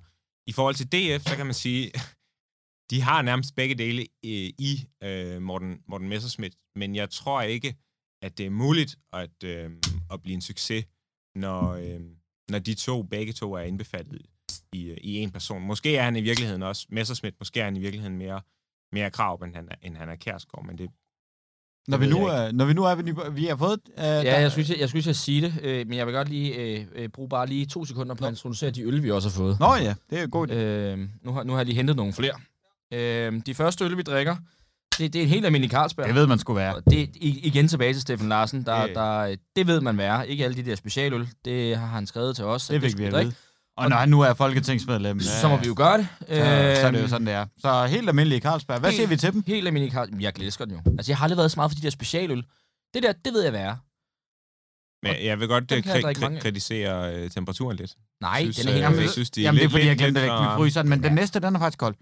i 0.47 0.51
forhold 0.51 0.75
til 0.75 0.88
DF, 0.88 1.27
så 1.29 1.36
kan 1.36 1.45
man 1.45 1.55
sige, 1.55 1.91
de 2.91 3.01
har 3.01 3.21
nærmest 3.21 3.55
begge 3.55 3.75
dele 3.75 4.05
i, 4.23 4.53
i 4.58 4.88
øh, 5.03 5.41
Morten, 5.41 5.82
Morten 5.88 6.10
Messerschmidt, 6.10 6.55
men 6.75 6.95
jeg 6.95 7.10
tror 7.10 7.41
ikke, 7.41 7.75
at 8.21 8.38
det 8.38 8.45
er 8.45 8.49
muligt 8.49 8.95
at, 9.13 9.43
øh, 9.43 9.71
at 10.12 10.21
blive 10.21 10.34
en 10.36 10.41
succes, 10.41 10.86
når, 11.36 11.73
øh, 11.73 11.99
når 12.49 12.60
de 12.60 12.73
to, 12.73 13.03
begge 13.03 13.34
to 13.34 13.53
er 13.53 13.62
indbefattet 13.62 14.21
i, 14.73 14.89
øh, 14.89 14.97
i 15.01 15.17
en 15.17 15.32
person. 15.32 15.62
Måske 15.62 15.97
er 15.97 16.03
han 16.03 16.15
i 16.15 16.21
virkeligheden 16.21 16.63
også 16.63 16.88
Messerschmidt, 16.89 17.36
måske 17.39 17.60
er 17.60 17.63
han 17.65 17.75
i 17.75 17.79
virkeligheden 17.79 18.17
mere, 18.17 18.41
mere 18.91 19.12
krav, 19.12 19.36
end 19.43 19.55
han 19.55 19.67
er, 19.71 19.75
end 19.82 19.97
han 19.97 20.10
er 20.10 20.15
Kærsgaard, 20.15 20.65
men 20.65 20.77
det, 20.77 20.89
Når 21.88 21.97
vi, 21.97 22.08
nu, 22.08 22.25
er, 22.25 22.51
når 22.51 22.65
vi 22.65 22.73
nu 22.73 22.84
er 22.84 22.95
ved 22.95 23.03
Nyborg, 23.03 23.36
vi 23.36 23.45
har 23.45 23.55
fået... 23.55 23.79
Uh, 23.88 24.03
Ja, 24.03 24.39
jeg 24.39 24.51
synes, 24.51 24.69
jeg, 24.69 24.79
jeg, 24.79 24.89
synes, 24.89 25.08
jeg 25.08 25.15
sige 25.15 25.41
det, 25.41 25.60
øh, 25.63 25.88
men 25.88 25.97
jeg 25.97 26.05
vil 26.05 26.13
godt 26.13 26.29
lige 26.29 26.55
øh, 26.55 26.86
øh, 26.95 27.10
bruge 27.10 27.29
bare 27.29 27.47
lige 27.47 27.65
to 27.65 27.86
sekunder 27.86 28.15
på 28.15 28.25
at 28.25 28.32
introducere 28.32 28.71
de 28.71 28.84
øl, 28.84 29.03
vi 29.03 29.12
også 29.12 29.29
har 29.29 29.34
fået. 29.36 29.60
Nå 29.60 29.75
ja, 29.75 29.95
det 30.10 30.19
er 30.19 30.23
en 30.23 30.29
god 30.32 30.47
idé. 30.47 30.53
Øh, 30.53 31.10
nu, 31.21 31.32
har, 31.32 31.43
nu 31.43 31.51
har 31.53 31.60
jeg 31.60 31.65
lige 31.65 31.75
hentet 31.75 31.95
nogle 31.95 32.13
flere. 32.13 32.39
Øh, 32.93 33.41
de 33.45 33.53
første 33.55 33.86
øl, 33.86 33.97
vi 33.97 34.01
drikker, 34.01 34.36
det, 34.99 35.13
det 35.13 35.19
er 35.19 35.23
en 35.23 35.29
helt 35.29 35.45
almindelig 35.45 35.71
Carlsberg. 35.71 36.07
Det 36.07 36.15
ved 36.15 36.27
man 36.27 36.39
skulle 36.39 36.57
være. 36.59 36.75
Og 36.75 36.83
det 36.89 37.01
er 37.01 37.07
i- 37.15 37.39
igen 37.43 37.67
tilbage 37.67 37.93
til 37.93 38.01
Steffen 38.01 38.29
Larsen. 38.29 38.65
Der, 38.65 38.75
Ja. 38.81 38.88
der, 38.93 39.35
det 39.55 39.67
ved 39.67 39.81
man 39.81 39.97
være. 39.97 40.27
Ikke 40.29 40.43
alle 40.45 40.55
de 40.57 40.69
der 40.69 40.75
specialøl. 40.75 41.27
Det 41.45 41.77
har 41.77 41.88
han 41.88 42.07
skrevet 42.07 42.35
til 42.35 42.45
os. 42.45 42.69
at 42.69 42.73
Det 42.73 42.91
fik 42.91 42.97
vi 42.99 43.03
at 43.05 43.13
vide. 43.13 43.33
Og 43.77 43.89
når 43.89 43.97
han 43.97 44.09
nu 44.09 44.21
er 44.21 44.33
folketingsmedlem, 44.33 45.19
Så 45.19 45.47
må 45.47 45.57
vi 45.57 45.67
jo 45.67 45.73
gøre 45.77 45.97
det. 45.97 46.07
så, 46.19 46.25
så 46.27 46.33
er 46.41 46.91
det 46.91 46.97
jo 46.97 47.03
Øhm, 47.03 47.07
sådan, 47.09 47.27
det 47.27 47.33
er. 47.33 47.45
Så 47.57 47.85
helt 47.85 48.07
almindelig 48.09 48.41
Carlsberg. 48.41 48.79
Hvad 48.79 48.89
Helt- 48.89 48.97
siger 48.99 49.07
vi 49.07 49.15
til 49.17 49.33
dem? 49.33 49.43
Helt 49.47 49.67
almindelig 49.67 49.93
Carlsberg. 49.93 50.21
Jeg 50.21 50.33
elsker 50.39 50.65
den 50.65 50.73
jo. 50.73 50.81
Altså, 50.97 51.12
jeg 51.12 51.17
har 51.17 51.23
aldrig 51.23 51.38
været 51.38 51.51
så 51.51 51.59
meget 51.59 51.71
for 51.71 51.75
de 51.75 51.81
der 51.81 51.89
specialøl. 51.89 52.43
Det 52.93 53.03
der, 53.03 53.12
det 53.25 53.33
ved 53.33 53.43
jeg, 53.43 53.55
er. 53.55 53.75
men 55.05 55.25
jeg 55.25 55.39
vil 55.39 55.47
godt 55.47 55.71
øh, 55.71 55.77
kri- 55.77 56.13
kri- 56.13 56.39
kritisere 56.39 57.15
øh, 57.15 57.29
temperaturen 57.29 57.77
lidt. 57.77 57.91
Nej, 58.21 58.41
synes, 58.41 58.57
den 58.57 58.67
er 58.67 58.71
helt 58.73 58.85
øh, 58.85 58.91
øh, 58.97 59.01
jeg 59.01 59.09
synes, 59.09 59.29
de 59.31 59.41
Jamen, 59.41 59.55
det 59.55 59.63
er 59.63 59.63
lidt- 59.67 59.71
fordi, 59.71 59.83
jeg 59.85 59.91
lidt- 59.91 59.99
glemte 59.99 60.19
det 60.21 60.25
lidt 60.27 60.33
væk 60.33 60.47
for- 60.47 60.55
i 60.55 60.57
fryseren, 60.57 60.89
men 60.89 60.99
den 61.03 61.07
Ja. 61.07 61.13
næste, 61.15 61.39
den 61.39 61.55
er 61.55 61.59
faktisk 61.59 61.79
kold. 61.79 61.95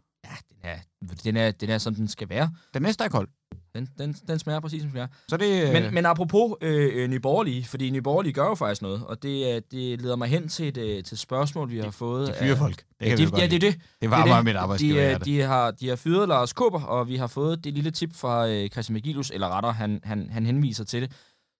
Ja, 0.63 0.79
den 1.01 1.09
er, 1.09 1.15
den, 1.23 1.37
er, 1.37 1.51
den 1.51 1.69
er, 1.69 1.77
som 1.77 1.95
den 1.95 2.07
skal 2.07 2.29
være. 2.29 2.51
Den 2.73 2.81
næste 2.81 3.03
er 3.03 3.09
kold. 3.09 3.27
Den, 3.75 3.89
den, 3.97 4.13
den 4.27 4.39
smager 4.39 4.59
præcis, 4.59 4.81
som 4.81 4.91
den 4.91 4.99
er. 4.99 5.07
Så 5.29 5.37
det... 5.37 5.73
Men, 5.73 5.93
men 5.93 6.05
apropos 6.05 6.55
øh, 6.61 6.89
øh, 7.03 7.09
Nye 7.09 7.19
Borgerlige, 7.19 7.65
fordi 7.65 7.89
Nye 7.89 8.01
Borgerlige 8.01 8.33
gør 8.33 8.45
jo 8.45 8.55
faktisk 8.55 8.81
noget, 8.81 9.03
og 9.05 9.23
det, 9.23 9.55
øh, 9.55 9.61
det 9.71 10.01
leder 10.01 10.15
mig 10.15 10.27
hen 10.27 10.47
til 10.49 10.67
et, 10.67 10.77
øh, 10.77 11.03
til 11.03 11.17
spørgsmål, 11.17 11.71
vi 11.71 11.79
har 11.79 11.91
fået. 11.91 12.27
de 12.27 12.33
fyrer 12.39 12.51
af- 12.51 12.57
folk. 12.57 12.83
Det 12.99 13.05
Ja, 13.09 13.15
de, 13.15 13.23
ja, 13.37 13.47
det 13.47 13.53
er 13.53 13.59
det. 13.59 13.79
Det 14.01 14.09
var 14.11 14.25
det 14.37 14.45
mit 14.45 14.53
De, 14.53 14.59
arbejdsgiver. 14.59 15.13
øh, 15.13 15.25
de, 15.25 15.41
har, 15.41 15.71
de 15.71 15.89
har 15.89 15.95
fyret 15.95 16.27
Lars 16.27 16.53
Kåber, 16.53 16.81
og 16.83 17.07
vi 17.07 17.15
har 17.15 17.27
fået 17.27 17.63
det 17.63 17.73
lille 17.73 17.91
tip 17.91 18.15
fra 18.15 18.47
øh, 18.47 18.69
Christian 18.69 18.93
Megilus, 18.93 19.31
eller 19.31 19.49
retter, 19.49 19.71
han, 19.71 19.99
han, 20.03 20.29
han 20.29 20.45
henviser 20.45 20.83
til 20.83 21.01
det. 21.01 21.11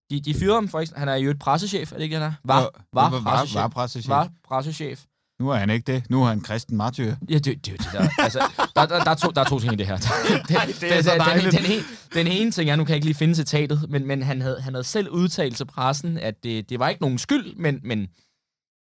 De, 0.09 0.21
de 0.21 0.33
fyrede 0.33 0.53
ham 0.53 0.67
for 0.67 0.79
eksempel. 0.79 0.99
Han 0.99 1.09
er 1.09 1.15
jo 1.15 1.29
et 1.29 1.39
pressechef, 1.39 1.91
er 1.91 1.95
det 1.95 2.03
ikke, 2.03 2.15
han 2.15 2.25
er? 2.25 2.33
Var, 2.43 2.59
var, 2.61 2.69
var, 2.93 3.09
var, 3.09 3.61
var 3.61 3.67
pressechef. 3.67 4.09
Var 4.09 4.29
pressechef. 4.47 5.03
Nu 5.39 5.49
er 5.49 5.55
han 5.55 5.69
ikke 5.69 5.93
det. 5.93 6.09
Nu 6.09 6.23
er 6.23 6.27
han 6.27 6.41
kristen 6.41 6.77
martyr. 6.77 7.15
Ja, 7.29 7.37
det, 7.37 7.45
det 7.45 7.67
er 7.67 7.71
jo 7.71 7.77
det 7.77 7.89
der. 7.93 8.23
Altså, 8.23 8.39
der, 8.75 8.85
der, 8.85 9.03
der, 9.03 9.11
er 9.11 9.15
to, 9.15 9.31
der 9.31 9.41
er 9.41 9.45
to 9.45 9.59
ting 9.59 9.73
i 9.73 9.75
det 9.75 9.87
her. 9.87 9.97
det, 10.47 10.81
det 10.81 10.97
er 10.97 11.01
så 11.01 11.11
den, 11.11 11.19
dejligt. 11.19 11.51
den, 11.51 11.65
ene, 11.65 11.83
den 12.13 12.27
ene 12.27 12.51
ting 12.51 12.69
er, 12.69 12.75
nu 12.75 12.83
kan 12.83 12.89
jeg 12.89 12.95
ikke 12.95 13.05
lige 13.05 13.15
finde 13.15 13.35
citatet, 13.35 13.85
men, 13.89 14.07
men 14.07 14.23
han, 14.23 14.41
havde, 14.41 14.61
han 14.61 14.73
havde 14.73 14.83
selv 14.83 15.09
udtalt 15.09 15.57
til 15.57 15.65
pressen, 15.65 16.17
at 16.17 16.43
det, 16.43 16.69
det 16.69 16.79
var 16.79 16.89
ikke 16.89 17.01
nogen 17.01 17.17
skyld, 17.17 17.55
men, 17.55 17.79
men 17.83 18.07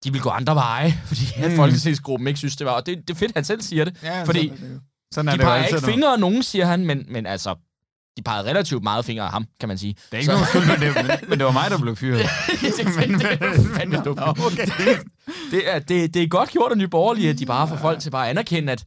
de 0.04 0.12
ville 0.12 0.24
gå 0.24 0.30
andre 0.30 0.56
veje, 0.56 0.92
fordi 1.10 1.22
mm. 1.38 1.56
Folketingsgruppen 1.56 2.28
ikke 2.28 2.38
synes, 2.38 2.56
det 2.56 2.66
var. 2.68 2.72
Og 2.72 2.86
det, 2.86 2.98
det 2.98 3.10
er 3.14 3.18
fedt, 3.18 3.32
han 3.36 3.44
selv 3.44 3.62
siger 3.62 3.86
det. 3.86 4.04
Ja, 4.04 4.24
Fordi 4.24 4.48
sådan 4.48 4.70
det. 4.70 4.82
Sådan 5.14 5.28
er 5.28 5.32
De 5.32 5.38
det 5.38 5.46
peger 5.46 5.64
altid, 5.64 5.78
ikke 5.78 5.86
fingre 5.88 6.14
af 6.14 6.20
nogen, 6.20 6.44
siger 6.44 6.66
han, 6.66 6.86
men, 6.86 7.06
men 7.10 7.26
altså, 7.26 7.56
de 8.18 8.22
pegede 8.24 8.50
relativt 8.50 8.84
meget 8.84 9.06
fingre 9.06 9.24
af 9.24 9.32
ham, 9.32 9.46
kan 9.60 9.70
man 9.70 9.78
sige. 9.78 9.94
Det 9.94 10.14
er 10.14 10.18
ikke 10.18 10.26
Så- 10.26 10.32
nogen 10.32 10.48
skyld, 10.48 10.68
men 10.68 11.10
det, 11.10 11.30
men, 11.30 11.38
det 11.40 11.46
var 11.46 11.52
mig, 11.52 11.72
der 11.72 11.78
blev 11.82 11.96
fyret. 11.96 12.26
det, 15.52 15.74
er 15.76 15.80
det, 15.80 16.14
det, 16.14 16.24
er 16.24 16.28
godt 16.28 16.50
gjort 16.50 16.72
af 16.72 16.78
Nye 16.78 16.88
Borgerlige, 16.88 17.30
at 17.30 17.40
de 17.40 17.46
bare 17.46 17.68
får 17.68 17.76
folk 17.76 18.00
til 18.00 18.10
bare 18.10 18.26
at 18.26 18.30
anerkende, 18.30 18.72
at 18.72 18.86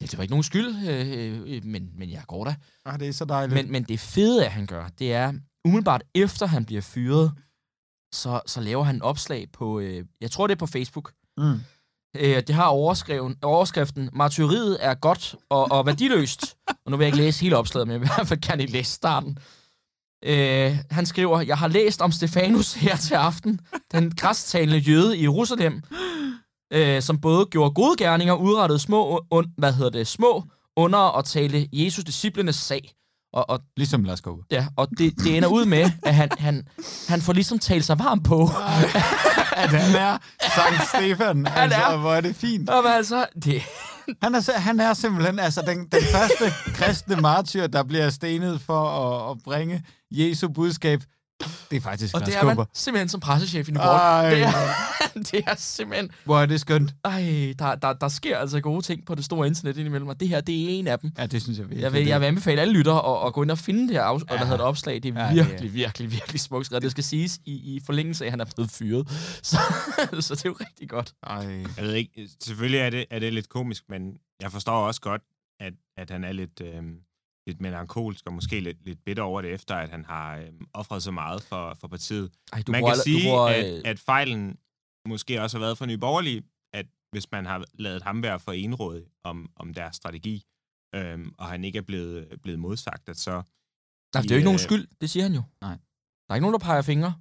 ja, 0.00 0.06
det 0.06 0.18
var 0.18 0.22
ikke 0.22 0.32
nogen 0.32 0.42
skyld, 0.42 0.88
øh, 0.88 1.42
øh, 1.56 1.64
men, 1.64 1.88
men 1.98 2.10
jeg 2.10 2.22
går 2.26 2.44
da. 2.44 2.54
Ah, 2.86 3.00
det 3.00 3.08
er 3.08 3.12
så 3.12 3.24
dejligt. 3.24 3.54
Men, 3.54 3.72
men 3.72 3.82
det 3.82 4.00
fede, 4.00 4.44
at 4.46 4.52
han 4.52 4.66
gør, 4.66 4.88
det 4.98 5.12
er, 5.12 5.32
umiddelbart 5.64 6.02
efter 6.14 6.46
han 6.46 6.64
bliver 6.64 6.82
fyret, 6.82 7.32
så, 8.14 8.40
så 8.46 8.60
laver 8.60 8.84
han 8.84 8.94
en 8.94 9.02
opslag 9.02 9.46
på, 9.52 9.80
øh, 9.80 10.04
jeg 10.20 10.30
tror 10.30 10.46
det 10.46 10.54
er 10.54 10.58
på 10.58 10.66
Facebook. 10.66 11.12
Mm. 11.38 11.60
Øh, 12.14 12.42
det 12.46 12.54
har 12.54 12.66
overskreven, 12.66 13.36
overskriften, 13.42 14.10
martyriet 14.12 14.78
er 14.80 14.94
godt 14.94 15.34
og, 15.50 15.72
og 15.72 15.86
værdiløst. 15.86 16.56
og 16.84 16.90
nu 16.90 16.96
vil 16.96 17.04
jeg 17.04 17.08
ikke 17.08 17.24
læse 17.24 17.40
hele 17.40 17.56
opslaget, 17.56 17.88
men 17.88 17.92
jeg 17.92 18.00
vil 18.00 18.06
i 18.06 18.12
hvert 18.16 18.28
fald 18.28 18.40
gerne 18.40 18.62
I 18.62 18.66
læse 18.66 18.92
starten. 18.92 19.38
Øh, 20.24 20.76
han 20.90 21.06
skriver, 21.06 21.40
jeg 21.40 21.58
har 21.58 21.68
læst 21.68 22.02
om 22.02 22.12
Stefanus 22.12 22.74
her 22.74 22.96
til 22.96 23.14
aften, 23.14 23.60
den 23.92 24.10
græstalende 24.10 24.78
jøde 24.78 25.18
i 25.18 25.22
Jerusalem, 25.22 25.82
øh, 26.72 27.02
som 27.02 27.20
både 27.20 27.46
gjorde 27.46 27.74
gode 27.74 27.96
gerninger, 27.96 28.34
udrettede 28.34 28.78
små, 28.78 29.24
un, 29.30 29.46
hvad 29.58 29.72
hedder 29.72 29.90
det, 29.90 30.06
små 30.06 30.44
under 30.76 30.98
og 30.98 31.24
tale 31.24 31.68
Jesus 31.72 32.04
disciplenes 32.04 32.56
sag. 32.56 32.92
Og, 33.34 33.50
og, 33.50 33.60
Ligesom 33.76 34.04
Lars 34.04 34.20
Kåbe. 34.20 34.42
ja, 34.50 34.66
og 34.76 34.88
det, 34.98 35.14
det 35.18 35.36
ender 35.36 35.48
ud 35.48 35.64
med, 35.64 35.90
at 36.02 36.14
han, 36.14 36.28
han, 36.38 36.68
han 37.08 37.20
får 37.22 37.32
ligesom 37.32 37.58
talt 37.58 37.84
sig 37.84 37.98
varm 37.98 38.22
på. 38.22 38.42
At 39.56 39.70
han 39.70 39.96
er 39.96 40.18
Sankt 40.54 40.88
Stefan. 40.88 41.46
Han 41.46 41.72
altså, 41.72 41.80
er. 41.80 41.96
Hvor 41.96 42.14
er 42.14 42.20
det 42.20 42.36
fint. 42.36 42.70
Og 42.70 42.88
altså, 42.88 43.26
det, 43.44 43.62
Han 44.22 44.34
er, 44.34 44.58
han 44.58 44.80
er 44.80 44.94
simpelthen 44.94 45.38
altså, 45.38 45.62
den, 45.66 45.78
den 45.78 46.02
første 46.12 46.44
kristne 46.74 47.16
martyr, 47.16 47.66
der 47.66 47.82
bliver 47.82 48.10
stenet 48.10 48.60
for 48.60 48.88
at, 48.88 49.30
at 49.30 49.36
bringe 49.44 49.84
Jesu 50.10 50.48
budskab. 50.48 51.00
Det 51.70 51.76
er 51.76 51.80
faktisk 51.80 52.14
og 52.14 52.26
det 52.26 52.36
er 52.36 52.44
man 52.44 52.66
simpelthen 52.74 53.08
som 53.08 53.20
pressechef 53.20 53.68
i 53.68 53.72
Nyborg. 53.72 53.84
Ej, 53.86 54.30
Det 54.30 54.42
er, 54.42 54.52
det 55.32 55.44
er 55.46 55.54
simpelthen... 55.58 56.10
hvor 56.24 56.40
er 56.40 56.46
det 56.46 56.60
skønt. 56.60 56.94
Ej, 57.04 57.54
der, 57.58 57.74
der, 57.74 57.92
der 57.92 58.08
sker 58.08 58.38
altså 58.38 58.60
gode 58.60 58.82
ting 58.82 59.06
på 59.06 59.14
det 59.14 59.24
store 59.24 59.46
internet 59.46 59.76
indimellem, 59.76 60.08
og 60.08 60.20
det 60.20 60.28
her, 60.28 60.40
det 60.40 60.64
er 60.64 60.68
en 60.78 60.86
af 60.86 60.98
dem. 60.98 61.12
Ja, 61.18 61.26
det 61.26 61.42
synes 61.42 61.58
jeg 61.58 61.66
virkelig. 61.68 61.82
Jeg 61.82 61.92
vil, 61.92 62.06
jeg 62.06 62.20
vil 62.20 62.26
anbefale 62.26 62.60
alle 62.60 62.74
lyttere 62.74 63.20
at, 63.22 63.26
at 63.26 63.32
gå 63.32 63.42
ind 63.42 63.50
og 63.50 63.58
finde 63.58 63.82
det 63.88 63.90
her 63.90 64.02
af, 64.02 64.18
ja. 64.18 64.24
hvad 64.28 64.38
hedder 64.38 64.56
det, 64.56 64.66
opslag. 64.66 65.02
Det 65.02 65.16
er 65.16 65.20
Ja, 65.20 65.26
ja, 65.26 65.32
det 65.32 65.40
er- 65.40 65.46
virkelig, 65.48 65.74
virkelig, 65.74 66.10
virkelig 66.12 66.40
smukt 66.40 66.66
skrevet. 66.66 66.82
Det 66.82 66.90
skal 66.90 67.04
siges 67.04 67.38
i, 67.44 67.52
i 67.76 67.80
forlængelse 67.86 68.24
af, 68.24 68.26
at 68.26 68.32
han 68.32 68.40
er 68.40 68.44
blevet 68.54 68.70
fyret. 68.70 69.10
Så, 69.42 69.56
så 70.20 70.34
det 70.34 70.44
er 70.44 70.48
jo 70.48 70.56
rigtig 70.60 70.88
godt. 70.88 71.12
Ej. 71.26 71.36
Jeg 71.76 71.84
ved 71.84 71.94
ikke, 71.94 72.28
selvfølgelig 72.42 72.80
er 72.80 72.90
det, 72.90 73.04
er 73.10 73.18
det 73.18 73.32
lidt 73.32 73.48
komisk, 73.48 73.82
men 73.88 74.16
jeg 74.40 74.52
forstår 74.52 74.86
også 74.86 75.00
godt, 75.00 75.22
at, 75.60 75.72
at 75.96 76.10
han 76.10 76.24
er 76.24 76.32
lidt, 76.32 76.60
øh, 76.60 76.82
lidt 77.46 77.60
melankolsk 77.60 78.26
og 78.26 78.32
måske 78.32 78.60
lidt, 78.60 78.84
lidt 78.84 79.04
bitter 79.04 79.22
over 79.22 79.42
det, 79.42 79.50
efter 79.52 79.74
at 79.76 79.88
han 79.90 80.04
har 80.04 80.36
øh, 80.36 80.46
offret 80.72 81.02
så 81.02 81.10
meget 81.10 81.42
for, 81.42 81.74
for 81.80 81.88
partiet. 81.88 82.30
Ej, 82.52 82.62
du 82.66 82.72
Man 82.72 82.80
bruger, 82.80 82.92
kan 82.94 83.00
alle- 83.00 83.02
sige, 83.02 83.24
du 83.24 83.28
bruger, 83.28 83.46
at, 83.46 83.74
øh, 83.74 83.82
at 83.84 83.98
fejlen 83.98 84.56
måske 85.08 85.42
også 85.42 85.58
har 85.58 85.64
været 85.64 85.78
for 85.78 85.86
Nye 85.86 85.98
Borgerlige, 85.98 86.42
at 86.72 86.86
hvis 87.12 87.30
man 87.32 87.46
har 87.46 87.64
lavet 87.74 88.02
ham 88.02 88.22
være 88.22 88.40
for 88.40 88.52
enrådig 88.52 89.04
om, 89.24 89.50
om 89.56 89.74
deres 89.74 89.96
strategi, 89.96 90.44
øhm, 90.94 91.34
og 91.38 91.46
han 91.46 91.64
ikke 91.64 91.78
er 91.78 91.82
blevet, 91.82 92.28
blevet 92.42 92.60
modsagt, 92.60 93.08
at 93.08 93.16
så... 93.16 93.42
Det 94.14 94.20
er 94.20 94.24
jo 94.30 94.36
ikke 94.36 94.44
nogen 94.44 94.54
øh, 94.54 94.60
skyld, 94.60 94.88
det 95.00 95.10
siger 95.10 95.22
han 95.22 95.34
jo. 95.34 95.42
Nej. 95.60 95.70
Der 96.26 96.30
er 96.30 96.34
ikke 96.34 96.42
nogen, 96.42 96.60
der 96.60 96.66
peger 96.66 96.82
fingre. 96.82 97.14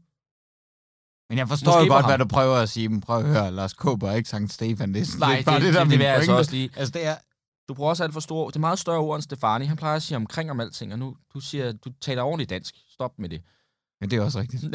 Men 1.30 1.38
jeg 1.38 1.48
forstår 1.48 1.72
Måske 1.72 1.88
jo 1.88 1.94
godt, 1.94 2.06
hvad 2.06 2.18
du 2.18 2.26
prøver 2.26 2.56
at 2.56 2.70
sige. 2.70 2.90
Men 2.90 3.02
prøv 3.02 3.18
at 3.20 3.26
høre, 3.26 3.52
Lars 3.52 3.74
Kåber 3.74 4.12
er 4.12 4.16
ikke 4.16 4.30
Sankt 4.30 4.54
Stefan. 4.54 4.94
Det 4.94 5.02
er 5.02 5.06
sådan 5.06 5.20
Nej, 5.20 5.36
det, 5.38 5.46
bare 5.46 5.56
det, 5.56 5.66
det, 5.66 5.74
der 5.74 5.80
er 5.80 5.84
det, 5.84 5.90
min 5.90 6.00
vil 6.00 6.06
jeg 6.06 6.16
altså 6.16 6.38
også 6.38 6.52
lige. 6.52 6.70
Altså, 6.76 6.92
det 6.92 7.06
er... 7.06 7.16
Du 7.68 7.74
bruger 7.74 7.90
også 7.90 8.04
alt 8.04 8.14
for 8.14 8.20
store... 8.20 8.48
Det 8.48 8.56
er 8.56 8.60
meget 8.60 8.80
større 8.80 8.98
ord 9.00 9.16
end 9.16 9.22
Stefani. 9.24 9.66
Han 9.66 9.78
plejer 9.78 9.96
at 9.96 10.04
sige 10.04 10.16
omkring 10.16 10.52
om 10.52 10.60
alting, 10.60 10.94
og 10.94 11.00
nu 11.00 11.16
du 11.34 11.40
siger, 11.40 11.72
du 11.72 11.92
taler 12.02 12.24
ordentligt 12.24 12.50
dansk. 12.50 12.76
Stop 12.90 13.20
med 13.20 13.30
det. 13.30 13.42
Men 14.02 14.12
det 14.12 14.18
er 14.18 14.24
også 14.24 14.40
rigtigt. 14.40 14.64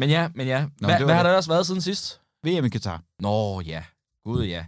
men 0.00 0.10
ja, 0.10 0.30
men 0.34 0.46
ja. 0.46 0.60
Nå, 0.80 0.88
var 0.88 0.98
hvad 1.04 1.14
har 1.14 1.22
det. 1.22 1.24
der 1.24 1.30
ellers 1.30 1.48
været 1.48 1.66
siden 1.66 1.80
sidst? 1.80 2.20
VM 2.44 2.64
i 2.64 2.68
Katar. 2.68 3.02
Nå 3.20 3.60
ja, 3.60 3.84
gud 4.24 4.44
ja. 4.44 4.66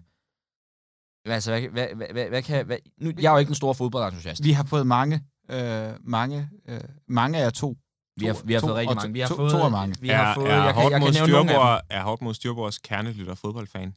Altså, 1.27 1.51
hvad, 1.51 1.61
hvad, 1.71 1.89
hvad, 1.95 2.07
hvad, 2.13 2.29
hvad 2.29 2.43
kan... 2.43 2.67
Hvad, 2.67 2.77
nu, 3.01 3.13
jeg 3.21 3.29
er 3.29 3.33
jo 3.33 3.39
ikke 3.39 3.49
en 3.51 3.55
stor 3.55 3.73
fodboldentusiast. 3.73 4.45
Vi 4.45 4.53
har 4.53 4.65
fået 4.65 4.87
mange, 4.87 5.25
øh, 5.51 5.93
mange, 6.05 6.51
øh, 6.69 6.81
mange 7.09 7.39
af 7.39 7.53
to. 7.53 7.77
Vi 8.17 8.27
har, 8.27 8.37
vi 8.45 8.53
har 8.53 8.61
to- 8.61 8.67
fået 8.67 8.77
rigtig 8.77 8.97
mange. 8.97 9.09
to- 9.09 9.13
Vi 9.13 9.21
har 9.21 9.29
to- 9.29 9.37
fået, 9.37 9.51
to 9.53 9.59
af 9.59 9.71
mange. 9.71 9.95
Vi 10.01 10.09
har 10.09 10.31
er, 10.31 10.35
fået, 10.35 10.51
er, 10.51 10.65
jeg, 10.65 10.75
kan, 10.75 10.83
jeg 10.93 11.01
kan 11.03 11.13
nævne 11.13 11.33
nogle 11.33 11.53
af 11.53 11.81
dem. 11.91 11.97
Er 11.99 12.03
hårdt 12.03 12.23
mod 12.23 12.35
Styrborgs 12.35 12.79
kernelytter 12.79 13.35
fodboldfan. 13.35 13.95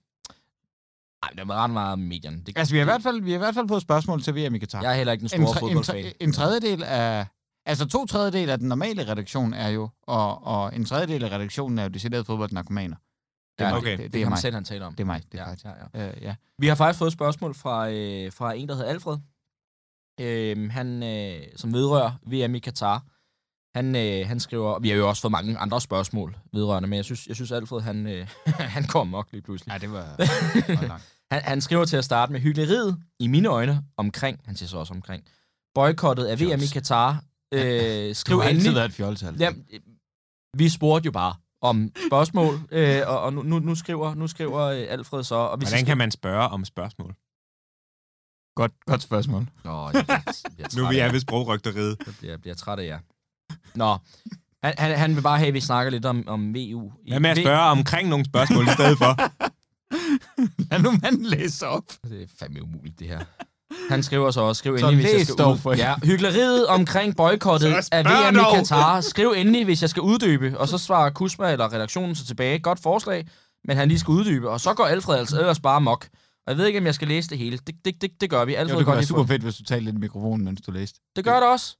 Ej, 1.28 1.32
det 1.36 1.40
er 1.52 1.54
ret 1.64 1.70
meget 1.70 2.00
medierne. 2.00 2.42
Det, 2.46 2.58
Altså, 2.58 2.74
vi 2.74 2.78
har, 2.78 2.86
i 2.86 2.90
hvert 2.90 3.04
fald, 3.04 3.22
vi 3.22 3.32
har 3.32 3.36
i 3.38 3.40
hvert 3.40 3.54
fald 3.54 3.68
fået 3.68 3.82
spørgsmål 3.82 4.22
til 4.24 4.36
VM 4.36 4.56
i 4.56 4.60
Katar. 4.60 4.82
Jeg 4.82 4.92
er 4.92 4.96
heller 4.96 5.14
ikke 5.14 5.22
en 5.22 5.42
en, 5.42 5.48
stor 5.48 5.54
tre, 5.54 5.60
en, 5.60 5.60
fodboldfan. 5.60 6.04
tre, 6.04 6.14
en 6.20 6.32
tredjedel 6.34 6.84
af... 6.84 7.26
Altså, 7.66 7.88
to 7.88 8.06
tredjedel 8.06 8.50
af 8.50 8.58
den 8.60 8.68
normale 8.68 9.08
redaktion 9.12 9.54
er 9.54 9.68
jo, 9.70 9.90
og, 10.04 10.44
og 10.46 10.76
en 10.76 10.86
tredjedel 10.86 11.24
af 11.24 11.30
redaktionen 11.32 11.80
er 11.80 11.84
jo 11.84 11.90
deciderede 11.90 12.26
fodboldnarkomaner. 12.26 12.96
Det 13.60 13.66
er 13.66 13.70
Ja, 13.70 13.78
okay. 13.78 13.92
Det, 13.92 13.98
Det, 13.98 14.06
det, 14.06 14.14
det 14.14 14.22
er 14.22 14.30
mig. 14.30 14.38
selv, 14.38 14.54
han 14.54 14.64
taler 14.64 14.86
om. 14.86 14.94
Det 14.94 15.00
er 15.04 15.06
mig. 15.06 15.24
Det 15.32 15.40
er 15.40 15.44
Ja, 15.44 15.50
faktisk. 15.50 15.66
ja, 15.66 16.02
ja. 16.04 16.08
Øh, 16.08 16.22
ja. 16.24 16.36
Vi 16.60 16.68
har 16.68 16.76
faktisk 16.76 17.00
fået 17.00 17.08
et 17.10 17.14
spørgsmål 17.14 17.56
fra, 17.56 17.90
øh, 17.90 18.32
fra 18.32 18.54
en, 18.54 18.70
der 18.70 18.76
hedder 18.76 18.90
Alfred. 18.90 19.18
Øh, 20.20 20.72
han, 20.72 21.04
øh, 21.04 21.40
som 21.56 21.74
vedrører 21.74 22.12
VM 22.26 22.56
i 22.56 22.60
Katar. 22.60 23.04
Han, 23.78 23.96
øh, 23.96 24.28
han 24.28 24.40
skriver, 24.40 24.70
og 24.70 24.84
vi 24.84 24.90
har 24.90 24.96
jo 24.96 25.10
også 25.10 25.22
fået 25.22 25.32
mange 25.32 25.58
andre 25.58 25.82
spørgsmål 25.82 26.38
vedrørende, 26.54 26.90
men 26.90 26.98
jeg 26.98 27.06
synes, 27.06 27.28
jeg 27.28 27.36
synes 27.36 27.52
Alfred, 27.52 27.82
han, 27.82 28.08
øh, 28.08 28.28
han 28.76 28.84
kom 28.84 29.08
nok 29.08 29.28
lige 29.32 29.42
pludselig. 29.42 29.72
ja, 29.74 29.78
det 29.78 29.92
var, 29.92 30.16
det 30.68 30.82
var 30.82 30.88
langt. 30.88 31.14
Han, 31.32 31.42
han 31.42 31.62
skriver 31.62 31.86
til 31.86 31.98
at 31.98 32.06
starte 32.06 32.32
med 32.32 32.40
hyggeleriet 32.40 32.98
i 33.20 33.28
mine 33.28 33.48
øjne 33.50 33.84
omkring, 33.98 34.40
han 34.46 34.56
siger 34.56 34.70
så 34.70 34.78
også 34.78 34.94
omkring, 34.94 35.24
boykottet 35.76 36.26
af 36.26 36.40
VM 36.40 36.44
i 36.44 36.48
Fjols. 36.48 36.74
Katar. 36.74 37.24
Øh, 37.54 38.10
Du 38.10 38.14
skriv 38.14 38.42
har 38.42 38.50
altid 38.50 38.72
været 38.74 38.86
et 38.86 38.94
fjoltal. 38.94 39.36
Ja, 39.40 39.50
øh, 39.74 39.80
vi 40.58 40.70
spurgte 40.70 41.06
jo 41.06 41.12
bare 41.12 41.36
om 41.62 41.92
spørgsmål, 42.08 42.60
øh, 42.72 43.02
og, 43.08 43.22
og 43.22 43.34
nu, 43.34 43.60
nu, 43.60 43.76
skriver, 43.76 44.14
nu 44.16 44.28
skriver 44.28 44.60
øh, 44.62 44.86
Alfred 44.90 45.24
så... 45.24 45.36
Og 45.36 45.58
hvis 45.58 45.70
Hvordan 45.70 45.86
kan 45.86 45.98
man 45.98 46.12
spørge 46.12 46.48
om 46.50 46.66
spørgsmål? 46.66 47.16
Godt, 48.56 48.72
godt 48.86 49.02
spørgsmål. 49.02 49.48
Nå, 49.64 49.90
jeg 49.94 50.06
bliver, 50.06 50.22
jeg 50.44 50.52
bliver 50.56 50.68
Nu 50.84 50.90
vi 50.90 50.98
er 51.00 51.06
jer. 51.06 51.12
ved 51.12 51.20
sprogrygteriet. 51.20 51.98
Jeg 52.06 52.14
bliver, 52.20 52.34
jeg 52.34 52.42
bliver 52.42 52.56
træt 52.56 52.80
af 52.80 52.86
jer. 52.86 53.00
Nå, 53.76 53.98
han, 54.64 54.74
han, 54.78 54.98
han 54.98 55.16
vil 55.16 55.22
bare 55.22 55.38
have, 55.38 55.48
at 55.48 55.54
vi 55.54 55.60
snakker 55.60 55.90
lidt 55.92 56.06
om, 56.06 56.24
om 56.28 56.54
VU. 56.56 56.92
Hvad 57.08 57.20
med 57.20 57.30
at 57.30 57.38
spørge 57.38 57.62
omkring 57.62 58.10
nogle 58.10 58.26
spørgsmål 58.26 58.64
i 58.68 58.72
stedet 58.72 58.98
for? 58.98 59.18
Lad 60.72 60.80
nu 60.82 60.92
manden 61.02 61.26
læse 61.26 61.68
op. 61.68 61.84
Det 62.04 62.22
er 62.22 62.28
fandme 62.40 62.64
umuligt, 62.64 63.00
det 63.00 63.08
her. 63.08 63.20
Han 63.90 64.04
skriver 64.04 64.32
så 64.32 64.42
også, 64.42 64.60
skriv 64.60 64.74
endelig, 64.74 64.96
hvis 64.96 65.14
jeg 65.14 65.22
skal 65.26 65.36
dog 65.36 65.54
ud... 65.54 65.58
for- 65.58 65.74
Ja, 65.74 65.96
hyggeleriet 66.04 66.68
omkring 66.68 67.16
boykottet 67.16 67.74
af 67.92 68.06
VM 68.06 68.36
i. 68.36 68.40
Katar. 68.56 69.02
Skriv 69.02 69.34
endelig, 69.38 69.66
hvis 69.66 69.82
jeg 69.82 69.90
skal 69.90 70.02
uddybe. 70.02 70.60
Og 70.60 70.68
så 70.68 70.78
svarer 70.78 71.10
Kusma 71.10 71.52
eller 71.52 71.74
redaktionen 71.74 72.16
så 72.16 72.26
tilbage. 72.26 72.60
Godt 72.60 72.80
forslag, 72.80 73.28
men 73.64 73.78
han 73.78 73.88
lige 73.88 74.00
skal 74.00 74.12
uddybe. 74.12 74.50
Og 74.50 74.60
så 74.62 74.74
går 74.74 74.86
Alfred 74.86 75.16
altså 75.18 75.40
ellers 75.40 75.60
bare 75.60 75.82
mok. 75.82 76.08
Og 76.48 76.52
jeg 76.52 76.58
ved 76.58 76.66
ikke, 76.66 76.80
om 76.80 76.86
jeg 76.86 76.96
skal 76.96 77.08
læse 77.08 77.30
det 77.30 77.38
hele. 77.38 77.58
Det, 77.58 77.76
det, 77.86 78.02
det, 78.02 78.22
det 78.22 78.30
gør 78.30 78.46
vi. 78.46 78.56
Alfred 78.56 78.74
Jo, 78.76 78.80
det 78.80 78.86
kunne 78.86 78.96
være 78.96 79.06
super 79.06 79.26
fedt, 79.26 79.42
hvis 79.44 79.56
du 79.56 79.64
talte 79.64 79.86
lidt 79.86 79.96
i 79.96 80.00
mikrofonen, 80.00 80.46
mens 80.46 80.62
du 80.62 80.72
læste. 80.72 81.00
Det 81.16 81.24
gør 81.24 81.40
det 81.40 81.50
også. 81.50 81.78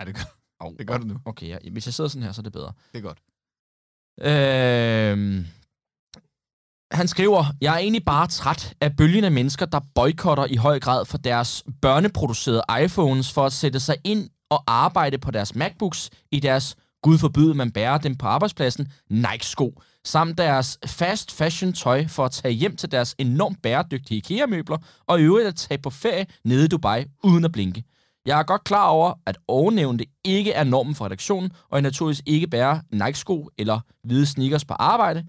Ja, 0.00 0.04
det 0.04 0.14
gør, 0.14 0.22
Oh, 0.60 0.72
det 0.78 0.86
gør 0.86 0.98
du 0.98 1.06
nu. 1.06 1.16
Okay, 1.24 1.48
ja. 1.48 1.58
hvis 1.72 1.86
jeg 1.86 1.94
sidder 1.94 2.10
sådan 2.10 2.22
her, 2.22 2.32
så 2.32 2.40
er 2.40 2.42
det 2.42 2.52
bedre. 2.52 2.72
Det 2.92 2.98
er 2.98 3.02
godt. 3.02 3.18
Øh, 4.22 5.44
han 6.96 7.08
skriver, 7.08 7.44
jeg 7.60 7.74
er 7.74 7.78
egentlig 7.78 8.04
bare 8.04 8.26
træt 8.26 8.74
af 8.80 8.96
bølgen 8.96 9.24
af 9.24 9.32
mennesker, 9.32 9.66
der 9.66 9.80
boykotter 9.94 10.46
i 10.50 10.56
høj 10.56 10.80
grad 10.80 11.04
for 11.04 11.18
deres 11.18 11.64
børneproducerede 11.82 12.62
iPhones 12.84 13.32
for 13.32 13.46
at 13.46 13.52
sætte 13.52 13.80
sig 13.80 13.96
ind 14.04 14.28
og 14.50 14.64
arbejde 14.66 15.18
på 15.18 15.30
deres 15.30 15.54
MacBooks 15.54 16.10
i 16.32 16.40
deres, 16.40 16.76
gud 17.02 17.18
forbyde, 17.18 17.54
man 17.54 17.70
bærer 17.70 17.98
dem 17.98 18.16
på 18.16 18.26
arbejdspladsen, 18.26 18.88
Nike-sko, 19.10 19.82
samt 20.04 20.38
deres 20.38 20.78
fast 20.86 21.32
fashion 21.32 21.72
tøj 21.72 22.06
for 22.06 22.24
at 22.24 22.30
tage 22.30 22.52
hjem 22.52 22.76
til 22.76 22.90
deres 22.92 23.14
enormt 23.18 23.62
bæredygtige 23.62 24.18
IKEA-møbler 24.18 24.78
og 25.06 25.20
i 25.20 25.22
øvrigt 25.22 25.48
at 25.48 25.56
tage 25.56 25.78
på 25.78 25.90
ferie 25.90 26.26
nede 26.44 26.64
i 26.64 26.68
Dubai 26.68 27.04
uden 27.24 27.44
at 27.44 27.52
blinke. 27.52 27.84
Jeg 28.26 28.38
er 28.38 28.42
godt 28.42 28.64
klar 28.64 28.88
over, 28.88 29.12
at 29.26 29.38
ovennævnte 29.48 30.04
ikke 30.24 30.52
er 30.52 30.64
normen 30.64 30.94
for 30.94 31.04
redaktionen, 31.04 31.52
og 31.70 31.76
jeg 31.76 31.82
naturligvis 31.82 32.22
ikke 32.26 32.46
bærer 32.46 32.80
Nike-sko 32.92 33.48
eller 33.58 33.80
hvide 34.04 34.26
sneakers 34.26 34.64
på 34.64 34.74
arbejde. 34.74 35.24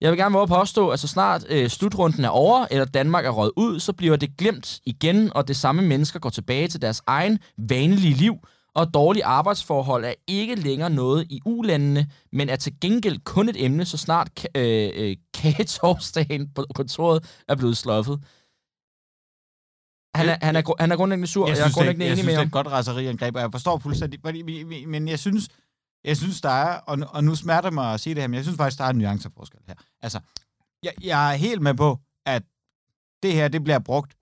Jeg 0.00 0.10
vil 0.10 0.18
gerne 0.18 0.34
våge 0.34 0.46
påstå, 0.46 0.88
at 0.88 1.00
så 1.00 1.08
snart 1.08 1.46
øh, 1.48 1.68
slutrunden 1.68 2.24
er 2.24 2.28
over, 2.28 2.66
eller 2.70 2.84
Danmark 2.84 3.24
er 3.24 3.30
røget 3.30 3.52
ud, 3.56 3.80
så 3.80 3.92
bliver 3.92 4.16
det 4.16 4.36
glemt 4.36 4.80
igen, 4.86 5.32
og 5.34 5.48
det 5.48 5.56
samme 5.56 5.82
mennesker 5.82 6.18
går 6.18 6.30
tilbage 6.30 6.68
til 6.68 6.82
deres 6.82 7.02
egen 7.06 7.38
vanlige 7.56 8.14
liv, 8.14 8.34
og 8.74 8.94
dårlige 8.94 9.24
arbejdsforhold 9.24 10.04
er 10.04 10.14
ikke 10.26 10.54
længere 10.54 10.90
noget 10.90 11.26
i 11.30 11.40
ulandene, 11.44 12.10
men 12.32 12.48
er 12.48 12.56
til 12.56 12.80
gengæld 12.80 13.18
kun 13.24 13.48
et 13.48 13.64
emne, 13.64 13.84
så 13.84 13.96
snart 13.96 14.46
øh, 14.54 14.90
øh, 14.94 15.16
kagetorsdagen 15.34 16.48
på 16.54 16.64
kontoret 16.74 17.42
er 17.48 17.54
blevet 17.56 17.76
sluffet. 17.76 18.20
Han 20.14 20.28
er, 20.28 20.36
han 20.42 20.56
er, 20.56 20.62
han 20.80 20.92
er 20.92 20.96
grundlæggende 20.96 21.28
sur, 21.28 21.42
og 21.42 21.48
jeg 21.48 21.58
er 21.58 21.62
synes, 21.62 21.74
grundlæggende 21.74 22.06
jeg 22.06 22.12
enig 22.12 22.24
synes, 22.24 22.26
med 22.26 22.32
det 22.32 22.36
er 22.36 22.40
ham. 22.40 22.46
et 22.46 22.52
godt 22.52 22.66
raseriangreb, 22.66 23.36
og 23.36 23.42
jeg 23.42 23.52
forstår 23.52 23.78
fuldstændig, 23.78 24.20
men 24.88 25.08
jeg 25.08 25.18
synes, 25.18 25.48
jeg 26.08 26.16
synes, 26.16 26.40
der 26.40 26.50
er, 26.50 26.78
og, 26.78 26.98
og 27.08 27.24
nu 27.24 27.34
smerter 27.34 27.70
mig 27.70 27.94
at 27.94 28.00
sige 28.00 28.14
det 28.14 28.22
her, 28.22 28.28
men 28.28 28.34
jeg 28.34 28.44
synes 28.44 28.56
faktisk, 28.56 28.78
der 28.78 28.84
er 28.84 28.90
en 28.90 28.98
nuanceforskel 28.98 29.60
her. 29.66 29.74
Altså, 30.02 30.20
jeg, 30.82 30.92
jeg 31.02 31.32
er 31.32 31.36
helt 31.36 31.62
med 31.62 31.74
på, 31.74 31.98
at 32.26 32.42
det 33.22 33.32
her, 33.32 33.48
det 33.48 33.64
bliver 33.64 33.78
brugt 33.78 34.14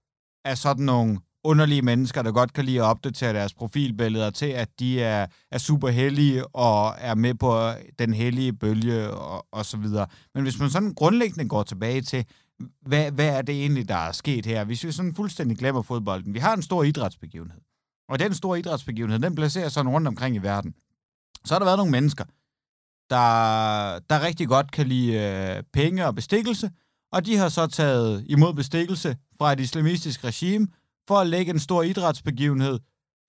af 0.44 0.58
sådan 0.58 0.84
nogle 0.84 1.18
underlige 1.44 1.82
mennesker, 1.82 2.22
der 2.22 2.32
godt 2.32 2.52
kan 2.52 2.64
lide 2.64 2.78
at 2.78 2.84
opdatere 2.84 3.32
deres 3.32 3.54
profilbilleder 3.54 4.30
til, 4.30 4.46
at 4.46 4.68
de 4.78 5.02
er, 5.02 5.26
er 5.50 5.58
super 5.58 5.88
heldige 5.88 6.46
og 6.46 6.94
er 6.98 7.14
med 7.14 7.34
på 7.34 7.58
øh, 7.58 7.74
den 7.98 8.14
hellige 8.14 8.52
bølge 8.52 9.10
og, 9.10 9.46
og 9.52 9.66
så 9.66 9.76
videre. 9.76 10.06
Men 10.34 10.42
hvis 10.42 10.58
man 10.58 10.70
sådan 10.70 10.94
grundlæggende 10.94 11.48
går 11.48 11.62
tilbage 11.62 12.00
til, 12.02 12.24
hvad, 12.82 13.10
hvad 13.10 13.28
er 13.28 13.42
det 13.42 13.54
egentlig, 13.54 13.88
der 13.88 13.96
er 13.96 14.12
sket 14.12 14.46
her? 14.46 14.64
Hvis 14.64 14.84
vi 14.84 14.92
sådan 14.92 15.14
fuldstændig 15.14 15.58
glemmer 15.58 15.82
fodbolden. 15.82 16.34
Vi 16.34 16.38
har 16.38 16.54
en 16.54 16.62
stor 16.62 16.82
idrætsbegivenhed. 16.82 17.60
Og 18.08 18.18
den 18.18 18.34
store 18.34 18.58
idrætsbegivenhed, 18.58 19.18
den 19.18 19.34
placerer 19.34 19.68
sådan 19.68 19.92
rundt 19.92 20.08
omkring 20.08 20.36
i 20.36 20.38
verden. 20.38 20.74
Så 21.46 21.54
har 21.54 21.58
der 21.58 21.66
været 21.66 21.78
nogle 21.78 21.92
mennesker, 21.92 22.24
der, 23.10 23.98
der 24.10 24.26
rigtig 24.26 24.48
godt 24.48 24.72
kan 24.72 24.86
lide 24.86 25.12
øh, 25.12 25.62
penge 25.72 26.06
og 26.06 26.14
bestikkelse, 26.14 26.70
og 27.12 27.26
de 27.26 27.36
har 27.36 27.48
så 27.48 27.66
taget 27.66 28.24
imod 28.28 28.54
bestikkelse 28.54 29.16
fra 29.38 29.52
et 29.52 29.60
islamistisk 29.60 30.24
regime 30.24 30.68
for 31.08 31.18
at 31.18 31.26
lægge 31.26 31.50
en 31.52 31.58
stor 31.58 31.82
idrætsbegivenhed 31.82 32.78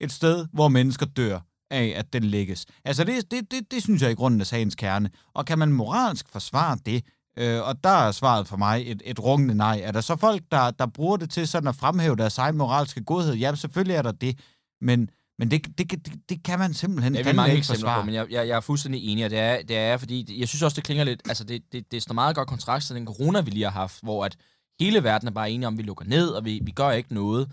et 0.00 0.12
sted, 0.12 0.46
hvor 0.52 0.68
mennesker 0.68 1.06
dør 1.06 1.40
af, 1.70 1.94
at 1.96 2.12
den 2.12 2.24
lægges. 2.24 2.66
Altså, 2.84 3.04
det, 3.04 3.30
det, 3.30 3.50
det, 3.50 3.70
det 3.70 3.82
synes 3.82 4.02
jeg 4.02 4.10
i 4.10 4.14
grunden 4.14 4.40
er 4.40 4.44
sagens 4.44 4.74
kerne. 4.74 5.10
Og 5.34 5.46
kan 5.46 5.58
man 5.58 5.72
moralsk 5.72 6.28
forsvare 6.28 6.78
det? 6.86 7.04
Øh, 7.38 7.62
og 7.62 7.84
der 7.84 7.90
er 7.90 8.12
svaret 8.12 8.48
for 8.48 8.56
mig 8.56 8.90
et, 8.90 9.02
et 9.04 9.20
rungende 9.20 9.54
nej. 9.54 9.80
Er 9.84 9.92
der 9.92 10.00
så 10.00 10.16
folk, 10.16 10.42
der, 10.50 10.70
der 10.70 10.86
bruger 10.86 11.16
det 11.16 11.30
til 11.30 11.48
sådan 11.48 11.68
at 11.68 11.76
fremhæve 11.76 12.16
deres 12.16 12.38
egen 12.38 12.56
moralske 12.56 13.04
godhed? 13.04 13.34
Ja, 13.34 13.54
selvfølgelig 13.54 13.94
er 13.94 14.02
der 14.02 14.12
det. 14.12 14.38
Men, 14.80 15.10
men 15.38 15.50
det, 15.50 15.78
det, 15.78 15.90
det, 15.90 16.12
det 16.28 16.42
kan 16.44 16.58
man 16.58 16.74
simpelthen 16.74 17.14
fandme 17.14 17.32
mange 17.32 17.52
ikke 17.52 17.58
eksempler 17.58 17.80
forsvare. 17.80 18.02
på, 18.02 18.06
men 18.06 18.14
jeg, 18.14 18.26
jeg, 18.30 18.48
jeg 18.48 18.56
er 18.56 18.60
fuldstændig 18.60 19.08
enig, 19.12 19.24
og 19.24 19.30
det 19.30 19.38
er, 19.38 19.62
det 19.62 19.76
er 19.76 19.96
fordi, 19.96 20.40
jeg 20.40 20.48
synes 20.48 20.62
også, 20.62 20.74
det 20.74 20.84
klinger 20.84 21.04
lidt, 21.04 21.22
altså 21.28 21.44
det, 21.44 21.62
det, 21.72 21.92
det 21.92 22.02
står 22.02 22.14
meget 22.14 22.36
godt 22.36 22.48
kontrast 22.48 22.86
til 22.86 22.96
den 22.96 23.06
corona, 23.06 23.40
vi 23.40 23.50
lige 23.50 23.64
har 23.64 23.70
haft, 23.70 23.98
hvor 24.02 24.24
at 24.24 24.36
hele 24.80 25.04
verden 25.04 25.28
er 25.28 25.32
bare 25.32 25.50
enige 25.50 25.66
om, 25.66 25.74
at 25.74 25.78
vi 25.78 25.82
lukker 25.82 26.04
ned, 26.04 26.28
og 26.28 26.44
vi, 26.44 26.60
vi 26.64 26.70
gør 26.70 26.90
ikke 26.90 27.14
noget. 27.14 27.48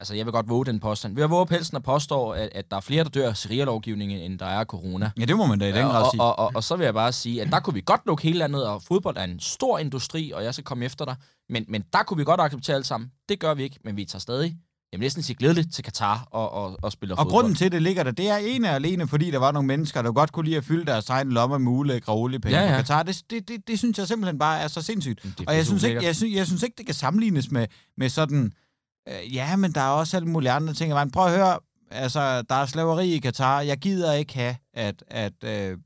Altså, 0.00 0.14
jeg 0.14 0.26
vil 0.26 0.32
godt 0.32 0.48
våge 0.48 0.66
den 0.66 0.80
påstand. 0.80 1.14
Vi 1.14 1.20
har 1.20 1.28
våget 1.28 1.48
pelsen 1.48 1.76
og 1.76 1.82
påstår, 1.82 2.34
at, 2.34 2.48
at 2.52 2.70
der 2.70 2.76
er 2.76 2.80
flere, 2.80 3.04
der 3.04 3.10
dør 3.10 3.28
af 3.28 3.36
sharia-lovgivningen, 3.36 4.20
end 4.20 4.38
der 4.38 4.46
er 4.46 4.64
corona. 4.64 5.10
Ja, 5.18 5.24
det 5.24 5.36
må 5.36 5.46
man 5.46 5.58
da 5.58 5.68
i 5.68 5.72
den 5.72 5.86
grad 5.86 6.02
og, 6.02 6.10
sige. 6.10 6.22
og, 6.22 6.38
og, 6.38 6.52
og 6.54 6.64
så 6.64 6.76
vil 6.76 6.84
jeg 6.84 6.94
bare 6.94 7.12
sige, 7.12 7.42
at 7.42 7.48
der 7.52 7.60
kunne 7.60 7.74
vi 7.74 7.82
godt 7.86 8.00
lukke 8.06 8.22
hele 8.22 8.38
landet, 8.38 8.66
og 8.66 8.82
fodbold 8.82 9.16
er 9.16 9.24
en 9.24 9.40
stor 9.40 9.78
industri, 9.78 10.32
og 10.32 10.44
jeg 10.44 10.54
skal 10.54 10.64
komme 10.64 10.84
efter 10.84 11.04
dig. 11.04 11.16
Men, 11.48 11.64
men 11.68 11.84
der 11.92 12.02
kunne 12.02 12.18
vi 12.18 12.24
godt 12.24 12.40
acceptere 12.40 12.76
alt 12.76 12.86
sammen. 12.86 13.10
Det 13.28 13.40
gør 13.40 13.54
vi 13.54 13.62
ikke, 13.62 13.78
men 13.84 13.96
vi 13.96 14.04
tager 14.04 14.20
stadig, 14.20 14.56
jeg 14.94 15.00
vil 15.00 15.04
næsten 15.04 15.22
sige 15.22 15.36
glædeligt 15.36 15.74
til 15.74 15.84
Katar 15.84 16.28
og, 16.30 16.52
og, 16.52 16.78
og 16.82 16.92
spiller 16.92 17.14
Og 17.16 17.18
fodbold. 17.18 17.32
grunden 17.32 17.54
til, 17.54 17.72
det 17.72 17.82
ligger 17.82 18.02
der, 18.02 18.10
det 18.10 18.28
er 18.30 18.36
ene 18.36 18.68
og 18.68 18.74
alene, 18.74 19.08
fordi 19.08 19.30
der 19.30 19.38
var 19.38 19.52
nogle 19.52 19.66
mennesker, 19.66 20.02
der 20.02 20.12
godt 20.12 20.32
kunne 20.32 20.44
lide 20.44 20.56
at 20.56 20.64
fylde 20.64 20.84
deres 20.86 21.08
egen 21.10 21.32
lomme 21.32 21.58
med 21.58 21.72
ulækre 21.72 22.12
oliepenge 22.12 22.58
Ja, 22.58 22.70
ja. 22.70 22.76
Katar. 22.76 23.02
Det, 23.02 23.22
det, 23.30 23.48
det, 23.48 23.68
det, 23.68 23.78
synes 23.78 23.98
jeg 23.98 24.06
simpelthen 24.06 24.38
bare 24.38 24.60
er 24.60 24.68
så 24.68 24.82
sindssygt. 24.82 25.22
Det 25.38 25.48
Og 25.48 25.56
jeg 25.56 25.66
synes, 25.66 25.82
ikke, 25.82 26.04
jeg, 26.04 26.16
synes, 26.16 26.34
jeg 26.36 26.46
synes 26.46 26.62
ikke, 26.62 26.74
det 26.78 26.86
kan 26.86 26.94
sammenlignes 26.94 27.50
med, 27.50 27.66
med 27.96 28.08
sådan... 28.08 28.52
Øh, 29.08 29.34
ja, 29.34 29.56
men 29.56 29.72
der 29.72 29.80
er 29.80 29.88
også 29.88 30.16
alle 30.16 30.28
mulige 30.28 30.50
andre 30.50 30.74
ting. 30.74 30.92
vejen. 30.92 31.10
Prøv 31.10 31.24
at 31.26 31.32
høre, 31.36 31.58
altså, 31.90 32.42
der 32.42 32.54
er 32.54 32.66
slaveri 32.66 33.12
i 33.14 33.18
Katar. 33.18 33.60
Jeg 33.60 33.78
gider 33.78 34.12
ikke 34.12 34.34
have, 34.34 34.56
at... 34.74 35.02
at 35.08 35.44
øh, 35.44 35.78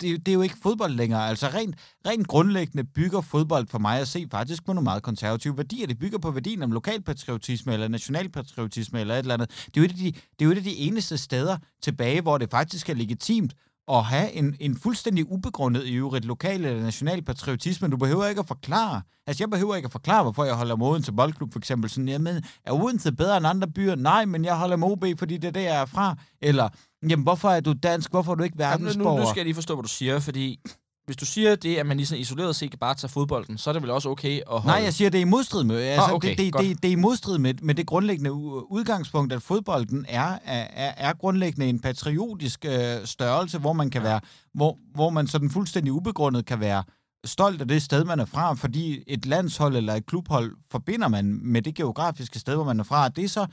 det, 0.00 0.26
det 0.26 0.28
er 0.28 0.32
jo 0.32 0.42
ikke 0.42 0.56
fodbold 0.62 0.92
længere. 0.92 1.28
Altså 1.28 1.48
rent, 1.48 1.76
rent 2.06 2.28
grundlæggende 2.28 2.84
bygger 2.84 3.20
fodbold 3.20 3.68
for 3.68 3.78
mig 3.78 4.00
at 4.00 4.08
se 4.08 4.26
faktisk 4.30 4.64
på 4.64 4.72
nogle 4.72 4.84
meget 4.84 5.02
konservative 5.02 5.56
værdier. 5.56 5.86
Det 5.86 5.98
bygger 5.98 6.18
på 6.18 6.30
værdien 6.30 6.62
om 6.62 6.72
lokalpatriotisme 6.72 7.72
eller 7.72 7.88
nationalpatriotisme 7.88 9.00
eller 9.00 9.14
et 9.14 9.18
eller 9.18 9.34
andet. 9.34 9.50
Det 9.66 9.76
er 9.76 9.80
jo 9.80 9.84
et 9.84 9.90
af 9.90 9.96
de, 9.96 10.12
det 10.12 10.40
er 10.40 10.44
jo 10.44 10.50
et 10.50 10.56
af 10.56 10.62
de 10.62 10.76
eneste 10.76 11.18
steder 11.18 11.56
tilbage, 11.82 12.20
hvor 12.20 12.38
det 12.38 12.50
faktisk 12.50 12.88
er 12.88 12.94
legitimt 12.94 13.54
at 13.88 14.04
have 14.04 14.32
en, 14.32 14.56
en 14.60 14.76
fuldstændig 14.76 15.30
ubegrundet 15.30 15.84
i 15.86 15.94
øvrigt 15.94 16.24
lokal 16.24 16.64
eller 16.64 16.82
national 16.82 17.22
patriotisme. 17.22 17.88
Du 17.88 17.96
behøver 17.96 18.26
ikke 18.26 18.40
at 18.40 18.48
forklare. 18.48 19.02
Altså, 19.26 19.42
jeg 19.42 19.50
behøver 19.50 19.74
ikke 19.74 19.86
at 19.86 19.92
forklare, 19.92 20.22
hvorfor 20.22 20.44
jeg 20.44 20.54
holder 20.54 20.76
med 20.76 20.86
Odense 20.86 21.12
Boldklub, 21.12 21.52
for 21.52 21.58
eksempel. 21.58 21.90
Sådan, 21.90 22.08
jamen, 22.08 22.42
er 22.64 22.72
Odense 22.72 23.12
bedre 23.12 23.36
end 23.36 23.46
andre 23.46 23.68
byer? 23.68 23.94
Nej, 23.94 24.24
men 24.24 24.44
jeg 24.44 24.56
holder 24.56 24.76
med 24.76 24.88
OB, 24.88 25.04
fordi 25.18 25.36
det 25.36 25.48
er 25.48 25.52
der, 25.52 25.60
jeg 25.60 25.80
er 25.80 25.86
fra. 25.86 26.16
Eller, 26.42 26.68
jamen, 27.10 27.22
hvorfor 27.22 27.48
er 27.50 27.60
du 27.60 27.72
dansk? 27.82 28.10
Hvorfor 28.10 28.32
er 28.32 28.36
du 28.36 28.42
ikke 28.44 28.56
Jamen, 28.58 28.78
nu, 28.80 28.84
verdensborger? 28.84 29.20
nu 29.20 29.26
skal 29.26 29.36
jeg 29.40 29.44
lige 29.44 29.54
forstå, 29.54 29.74
hvad 29.74 29.82
du 29.82 29.88
siger, 29.88 30.18
fordi 30.18 30.60
hvis 31.06 31.16
du 31.16 31.24
siger 31.26 31.54
det, 31.56 31.76
at 31.76 31.86
man 31.86 31.96
ligesom 31.96 32.18
isoleret 32.18 32.56
set 32.56 32.70
kan 32.70 32.78
bare 32.78 32.94
tage 32.94 33.10
fodbolden, 33.10 33.58
så 33.58 33.70
er 33.70 33.72
det 33.72 33.82
vel 33.82 33.90
også 33.90 34.08
okay 34.08 34.36
at 34.36 34.42
holde... 34.48 34.66
Nej, 34.66 34.76
jeg 34.84 34.94
siger, 34.94 35.10
det 35.10 35.18
er 35.18 35.22
i 35.22 35.24
modstrid 35.24 35.64
med, 35.64 35.76
altså, 35.82 36.06
Ah, 36.06 36.12
okay, 36.14 36.28
det, 36.28 36.38
det, 36.38 36.52
godt. 36.52 36.64
det, 36.64 36.82
det 36.82 36.88
er 36.88 36.92
i 36.92 36.94
modstrid 36.94 37.38
med, 37.38 37.54
med 37.62 37.74
det 37.74 37.86
grundlæggende 37.86 38.32
udgangspunkt, 38.72 39.32
at 39.32 39.42
fodbolden 39.42 40.06
er, 40.08 40.38
er, 40.44 40.92
er 40.96 41.12
grundlæggende 41.12 41.66
en 41.68 41.80
patriotisk 41.80 42.64
øh, 42.64 42.72
størrelse, 43.04 43.58
hvor 43.58 43.72
man 43.72 43.90
kan 43.90 44.02
Ja. 44.02 44.08
være, 44.08 44.20
hvor, 44.54 44.78
hvor 44.94 45.10
man 45.10 45.26
sådan 45.26 45.50
fuldstændig 45.50 45.92
ubegrundet 45.92 46.46
kan 46.46 46.60
være 46.60 46.84
stolt 47.26 47.60
af 47.60 47.68
det 47.68 47.82
sted, 47.82 48.04
man 48.04 48.20
er 48.20 48.24
fra, 48.24 48.54
fordi 48.54 49.04
et 49.06 49.26
landshold 49.26 49.76
eller 49.76 49.94
et 49.94 50.06
klubhold 50.06 50.52
forbinder 50.70 51.08
man 51.08 51.40
med 51.42 51.62
det 51.62 51.74
geografiske 51.74 52.38
sted, 52.38 52.54
hvor 52.54 52.64
man 52.64 52.80
er 52.80 52.84
fra. 52.84 53.08
Det 53.08 53.24
er 53.24 53.28
så 53.28 53.46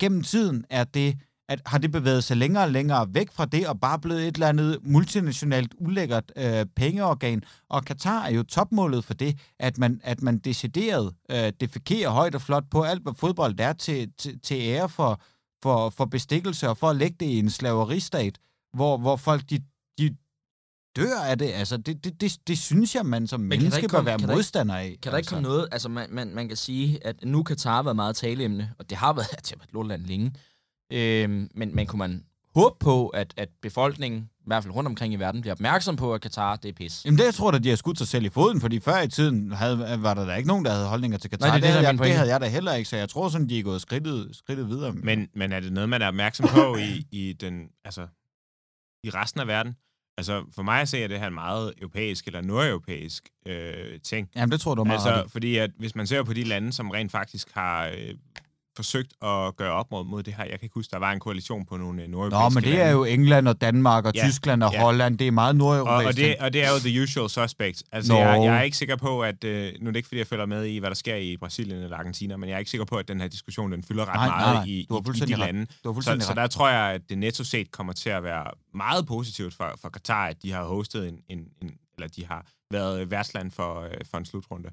gennem 0.00 0.22
tiden, 0.22 0.64
er 0.70 0.84
det, 0.84 1.16
at 1.48 1.60
har 1.66 1.78
det 1.78 1.92
bevæget 1.92 2.24
sig 2.24 2.36
længere 2.36 2.64
og 2.64 2.70
længere 2.70 3.14
væk 3.14 3.30
fra 3.32 3.44
det, 3.44 3.66
og 3.68 3.80
bare 3.80 3.98
blevet 3.98 4.28
et 4.28 4.34
eller 4.34 4.48
andet 4.48 4.78
multinationalt 4.82 5.74
ulækkert 5.78 6.32
øh, 6.36 6.66
pengeorgan. 6.76 7.42
Og 7.70 7.84
Katar 7.84 8.24
er 8.24 8.30
jo 8.30 8.42
topmålet 8.42 9.04
for 9.04 9.14
det, 9.14 9.38
at 9.58 9.78
man, 9.78 10.00
at 10.04 10.22
man 10.22 10.38
decideret 10.38 11.14
øh, 11.30 11.52
defekerer 11.60 12.10
højt 12.10 12.34
og 12.34 12.42
flot 12.42 12.64
på 12.70 12.82
alt, 12.82 13.02
hvad 13.02 13.12
fodbold 13.16 13.60
er 13.60 13.72
til, 13.72 14.12
til, 14.18 14.40
til 14.40 14.56
ære 14.60 14.88
for, 14.88 15.20
for, 15.62 15.90
for 15.90 16.04
bestikkelse 16.04 16.68
og 16.68 16.78
for 16.78 16.90
at 16.90 16.96
lægge 16.96 17.16
det 17.20 17.26
i 17.26 17.38
en 17.38 17.50
slaveristat, 17.50 18.38
hvor, 18.74 18.96
hvor 18.96 19.16
folk 19.16 19.42
de, 19.50 19.58
de 19.98 20.16
dør 20.96 21.20
af 21.26 21.38
det. 21.38 21.52
Altså, 21.52 21.76
det, 21.76 22.04
det, 22.04 22.20
det, 22.20 22.36
det 22.46 22.58
synes 22.58 22.94
jeg, 22.94 23.06
man 23.06 23.26
som 23.26 23.40
der 23.40 23.46
menneske 23.48 23.76
ikke 23.78 23.88
bør 23.88 23.98
komme- 23.98 24.26
være 24.26 24.34
modstander 24.34 24.74
af. 24.74 24.98
Kan 25.02 25.12
der 25.12 25.18
ikke 25.18 25.28
komme 25.28 25.42
noget, 25.42 25.68
altså 25.72 25.88
man, 25.88 26.06
man, 26.10 26.34
man 26.34 26.48
kan 26.48 26.56
sige, 26.56 27.06
at 27.06 27.24
nu 27.24 27.42
Katar 27.42 27.74
har 27.74 27.82
været 27.82 27.96
meget 27.96 28.16
taleemne, 28.16 28.72
og 28.78 28.90
det 28.90 28.98
har 28.98 29.12
været, 29.12 29.26
været 29.32 29.64
et 29.64 29.72
lorteland 29.72 30.02
længe, 30.02 30.32
øhm, 30.92 31.48
men, 31.54 31.74
men 31.74 31.86
kunne 31.86 31.98
man 31.98 32.24
håbe 32.54 32.76
på, 32.80 33.08
at, 33.08 33.34
at 33.36 33.48
befolkningen, 33.62 34.20
i 34.20 34.46
hvert 34.46 34.62
fald 34.62 34.74
rundt 34.74 34.88
omkring 34.88 35.14
i 35.14 35.16
verden, 35.16 35.40
bliver 35.40 35.54
opmærksom 35.54 35.96
på, 35.96 36.14
at 36.14 36.20
Katar, 36.20 36.56
det 36.56 36.68
er 36.68 36.72
pis? 36.72 37.04
Jamen 37.04 37.18
det, 37.18 37.24
jeg 37.24 37.34
tror 37.34 37.50
da, 37.50 37.58
de 37.58 37.68
har 37.68 37.76
skudt 37.76 37.98
sig 37.98 38.08
selv 38.08 38.24
i 38.24 38.28
foden, 38.28 38.60
fordi 38.60 38.80
før 38.80 39.00
i 39.00 39.08
tiden 39.08 39.52
havde, 39.52 39.98
var 40.02 40.14
der 40.14 40.26
da 40.26 40.34
ikke 40.34 40.48
nogen, 40.48 40.64
der 40.64 40.72
havde 40.72 40.86
holdninger 40.86 41.18
til 41.18 41.30
Katar. 41.30 41.46
Nej, 41.46 41.58
det 41.58 41.68
er 41.68 41.74
det, 41.74 41.82
der 41.82 41.88
er 41.88 41.92
havde 41.92 42.00
jeg, 42.00 42.08
det 42.08 42.16
havde 42.16 42.32
jeg 42.32 42.40
da 42.40 42.48
heller 42.48 42.74
ikke, 42.74 42.88
så 42.88 42.96
jeg 42.96 43.08
tror 43.08 43.28
sådan, 43.28 43.48
de 43.48 43.58
er 43.58 43.62
gået 43.62 43.80
skridtet, 43.80 44.36
skridtet 44.36 44.68
videre. 44.68 44.92
Men, 44.92 45.28
men 45.34 45.52
er 45.52 45.60
det 45.60 45.72
noget, 45.72 45.88
man 45.88 46.02
er 46.02 46.08
opmærksom 46.08 46.48
på 46.48 46.76
i, 46.76 47.06
i, 47.10 47.32
den, 47.32 47.68
altså, 47.84 48.06
i 49.04 49.10
resten 49.10 49.40
af 49.40 49.46
verden? 49.46 49.76
Altså, 50.18 50.44
for 50.54 50.62
mig 50.62 50.80
at 50.80 50.88
se, 50.88 51.02
er 51.02 51.08
det 51.08 51.20
her 51.20 51.26
en 51.26 51.34
meget 51.34 51.72
europæisk 51.78 52.26
eller 52.26 52.40
nordeuropæisk 52.40 53.28
øh, 53.46 54.00
ting. 54.00 54.28
Jamen, 54.36 54.52
det 54.52 54.60
tror 54.60 54.72
jeg, 54.72 54.76
du 54.76 54.84
meget 54.84 55.06
Altså, 55.06 55.32
fordi 55.32 55.56
at 55.56 55.70
hvis 55.78 55.94
man 55.94 56.06
ser 56.06 56.22
på 56.22 56.32
de 56.32 56.44
lande, 56.44 56.72
som 56.72 56.90
rent 56.90 57.12
faktisk 57.12 57.52
har 57.54 57.86
øh, 57.86 58.14
forsøgt 58.76 59.12
at 59.22 59.56
gøre 59.56 59.72
op 59.72 59.90
mod, 59.90 60.04
mod 60.04 60.22
det 60.22 60.34
her, 60.34 60.44
jeg 60.44 60.52
kan 60.52 60.62
ikke 60.62 60.74
huske, 60.74 60.90
der 60.90 60.98
var 60.98 61.12
en 61.12 61.20
koalition 61.20 61.64
på 61.66 61.76
nogle 61.76 62.02
øh, 62.02 62.08
nordeuropæiske 62.08 62.54
Nå, 62.54 62.60
men 62.60 62.64
det 62.64 62.72
lande. 62.78 62.84
er 62.84 62.92
jo 62.92 63.04
England 63.04 63.48
og 63.48 63.60
Danmark 63.60 64.04
og 64.04 64.12
Ja, 64.14 64.24
Tyskland 64.24 64.62
og 64.62 64.72
ja. 64.72 64.80
Holland. 64.80 65.18
Det 65.18 65.26
er 65.26 65.30
meget 65.30 65.48
og, 65.50 65.56
nordeuropæisk. 65.56 66.08
og, 66.08 66.16
det, 66.16 66.36
og 66.40 66.52
det 66.52 66.64
er 66.64 66.70
jo 66.70 66.78
the 66.78 67.02
usual 67.02 67.30
suspects. 67.30 67.82
Altså, 67.92 68.12
Nå. 68.12 68.18
jeg, 68.18 68.42
jeg 68.44 68.56
er 68.56 68.62
ikke 68.62 68.76
sikker 68.76 68.96
på, 68.96 69.22
at... 69.22 69.44
Øh, 69.44 69.72
nu 69.80 69.88
er 69.88 69.90
det 69.92 69.96
ikke, 69.96 70.06
fordi 70.08 70.18
jeg 70.18 70.26
følger 70.26 70.46
med 70.46 70.64
i, 70.64 70.78
hvad 70.78 70.90
der 70.90 70.94
sker 70.96 71.16
i 71.16 71.36
Brasilien 71.36 71.82
eller 71.82 71.96
Argentina, 71.96 72.36
men 72.36 72.48
jeg 72.48 72.54
er 72.54 72.58
ikke 72.58 72.70
sikker 72.70 72.84
på, 72.84 72.96
at 72.96 73.08
den 73.08 73.20
her 73.20 73.28
diskussion, 73.28 73.72
den 73.72 73.82
fylder 73.82 74.04
ret 74.04 74.14
Nej, 74.14 74.28
meget 74.28 74.54
nej. 74.54 74.64
i, 74.64 74.70
i, 74.70 74.86
i 75.16 75.26
de 75.26 75.38
lande. 75.38 75.66
Så, 75.82 76.00
så 76.20 76.30
ret. 76.30 76.36
der 76.36 76.46
tror 76.46 76.68
jeg, 76.68 76.94
at 76.94 77.00
det 77.08 77.18
netto 77.18 77.44
set 77.44 77.70
kommer 77.70 77.92
til 77.92 78.10
at 78.10 78.22
være 78.22 78.46
meget 78.74 79.06
positivt 79.06 79.54
for, 79.54 79.78
for 79.82 79.88
Katar, 79.88 80.26
at 80.26 80.42
de 80.42 80.52
har 80.52 80.64
hostet 80.64 81.08
en, 81.08 81.18
en, 81.28 81.38
en 81.62 81.70
eller 81.98 82.08
de 82.08 82.26
har 82.26 82.46
været 82.70 83.10
værtsland 83.10 83.50
for, 83.50 83.80
øh, 83.80 83.90
for 84.10 84.18
en 84.18 84.24
slutrunde. 84.24 84.70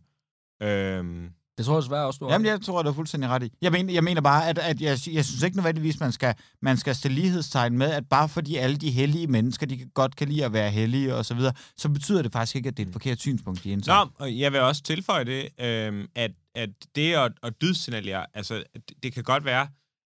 Øhm, 0.61 1.29
Det 1.61 1.65
tror 1.65 1.75
jeg 1.75 1.81
desværre 1.81 2.05
også, 2.05 2.17
du 2.17 2.25
har. 2.25 2.31
Jamen, 2.31 2.45
jeg 2.45 2.61
tror, 2.61 2.81
du 2.83 2.89
er 2.89 2.93
fuldstændig 2.93 3.29
ret 3.29 3.43
i. 3.43 3.51
Jeg 3.61 3.71
mener, 3.71 3.93
jeg 3.93 4.03
mener 4.03 4.21
bare, 4.21 4.49
at, 4.49 4.57
at 4.57 4.81
jeg, 4.81 4.89
jeg 4.89 5.25
synes 5.25 5.43
ikke 5.43 5.57
nødvendigvis, 5.57 5.99
man 5.99 6.11
skal, 6.11 6.35
man 6.61 6.77
skal 6.77 6.95
stille 6.95 7.15
lighedstegn 7.15 7.77
med, 7.77 7.91
at 7.91 8.09
bare 8.09 8.29
fordi 8.29 8.55
alle 8.55 8.77
de 8.77 8.91
hellige 8.91 9.27
mennesker, 9.27 9.65
de 9.65 9.85
godt 9.93 10.15
kan 10.15 10.27
lide 10.27 10.45
at 10.45 10.53
være 10.53 10.69
hellige 10.71 11.15
og 11.15 11.25
så 11.25 11.33
videre, 11.33 11.53
så 11.77 11.89
betyder 11.89 12.21
det 12.21 12.31
faktisk 12.31 12.55
ikke, 12.55 12.67
at 12.69 12.77
det 12.77 12.83
er 12.83 12.87
et 12.87 12.93
forkert 12.93 13.19
synspunkt, 13.19 13.63
de 13.63 13.69
indtager. 13.71 14.05
Nå, 14.05 14.11
og 14.25 14.39
jeg 14.39 14.51
vil 14.51 14.59
også 14.59 14.83
tilføje 14.83 15.25
det, 15.25 15.49
øhm, 15.59 16.07
at, 16.15 16.31
at 16.55 16.69
det 16.95 17.13
at, 17.13 17.31
at 17.43 17.61
dydsignalere, 17.61 18.25
altså 18.33 18.63
det, 18.73 19.03
det 19.03 19.13
kan 19.13 19.23
godt 19.23 19.45
være, 19.45 19.67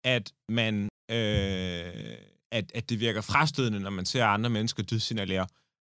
at 0.04 0.32
man 0.48 0.88
øh, 1.10 1.92
at, 2.52 2.72
at 2.74 2.90
det 2.90 3.00
virker 3.00 3.20
frastødende, 3.20 3.80
når 3.80 3.90
man 3.90 4.06
ser 4.06 4.24
andre 4.24 4.50
mennesker 4.50 4.82
dydsignalere. 4.82 5.46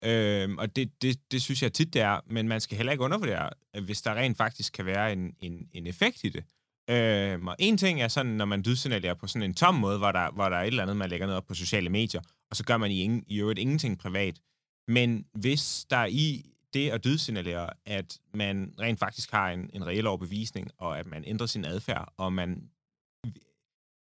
Øhm, 0.04 0.58
og 0.58 0.76
det, 0.76 1.02
det, 1.02 1.32
det 1.32 1.42
synes 1.42 1.62
jeg 1.62 1.72
tit, 1.72 1.94
det 1.94 2.02
er, 2.02 2.20
men 2.26 2.48
man 2.48 2.60
skal 2.60 2.76
heller 2.76 2.92
ikke 2.92 3.04
undervurdere, 3.04 3.50
at 3.74 3.82
hvis 3.82 4.02
der 4.02 4.14
rent 4.14 4.36
faktisk 4.36 4.72
kan 4.72 4.86
være 4.86 5.12
en, 5.12 5.34
en, 5.40 5.68
en 5.72 5.86
effekt 5.86 6.24
i 6.24 6.28
det. 6.28 6.44
Øhm, 6.90 7.48
og 7.48 7.56
en 7.58 7.76
ting 7.76 8.02
er 8.02 8.08
sådan, 8.08 8.32
når 8.32 8.44
man 8.44 8.62
dydsignalerer 8.64 9.14
på 9.14 9.26
sådan 9.26 9.48
en 9.48 9.54
tom 9.54 9.74
måde, 9.74 9.98
hvor 9.98 10.12
der, 10.12 10.30
hvor 10.30 10.48
der 10.48 10.56
er 10.56 10.62
et 10.62 10.66
eller 10.66 10.82
andet, 10.82 10.96
man 10.96 11.10
lægger 11.10 11.26
noget 11.26 11.36
op 11.36 11.46
på 11.46 11.54
sociale 11.54 11.90
medier, 11.90 12.20
og 12.50 12.56
så 12.56 12.64
gør 12.64 12.76
man 12.76 12.90
i, 12.90 13.02
ingen, 13.02 13.24
i 13.26 13.40
øvrigt 13.40 13.58
ingenting 13.58 13.98
privat. 13.98 14.40
Men 14.88 15.24
hvis 15.34 15.86
der 15.90 16.04
i 16.04 16.46
det 16.74 16.90
at 16.90 17.04
dydsignalere, 17.04 17.70
at 17.86 18.18
man 18.34 18.74
rent 18.80 18.98
faktisk 18.98 19.30
har 19.30 19.50
en, 19.50 19.70
en 19.72 19.86
reel 19.86 20.06
overbevisning, 20.06 20.70
og 20.78 20.98
at 20.98 21.06
man 21.06 21.24
ændrer 21.26 21.46
sin 21.46 21.64
adfærd, 21.64 22.12
og 22.16 22.32
man 22.32 22.70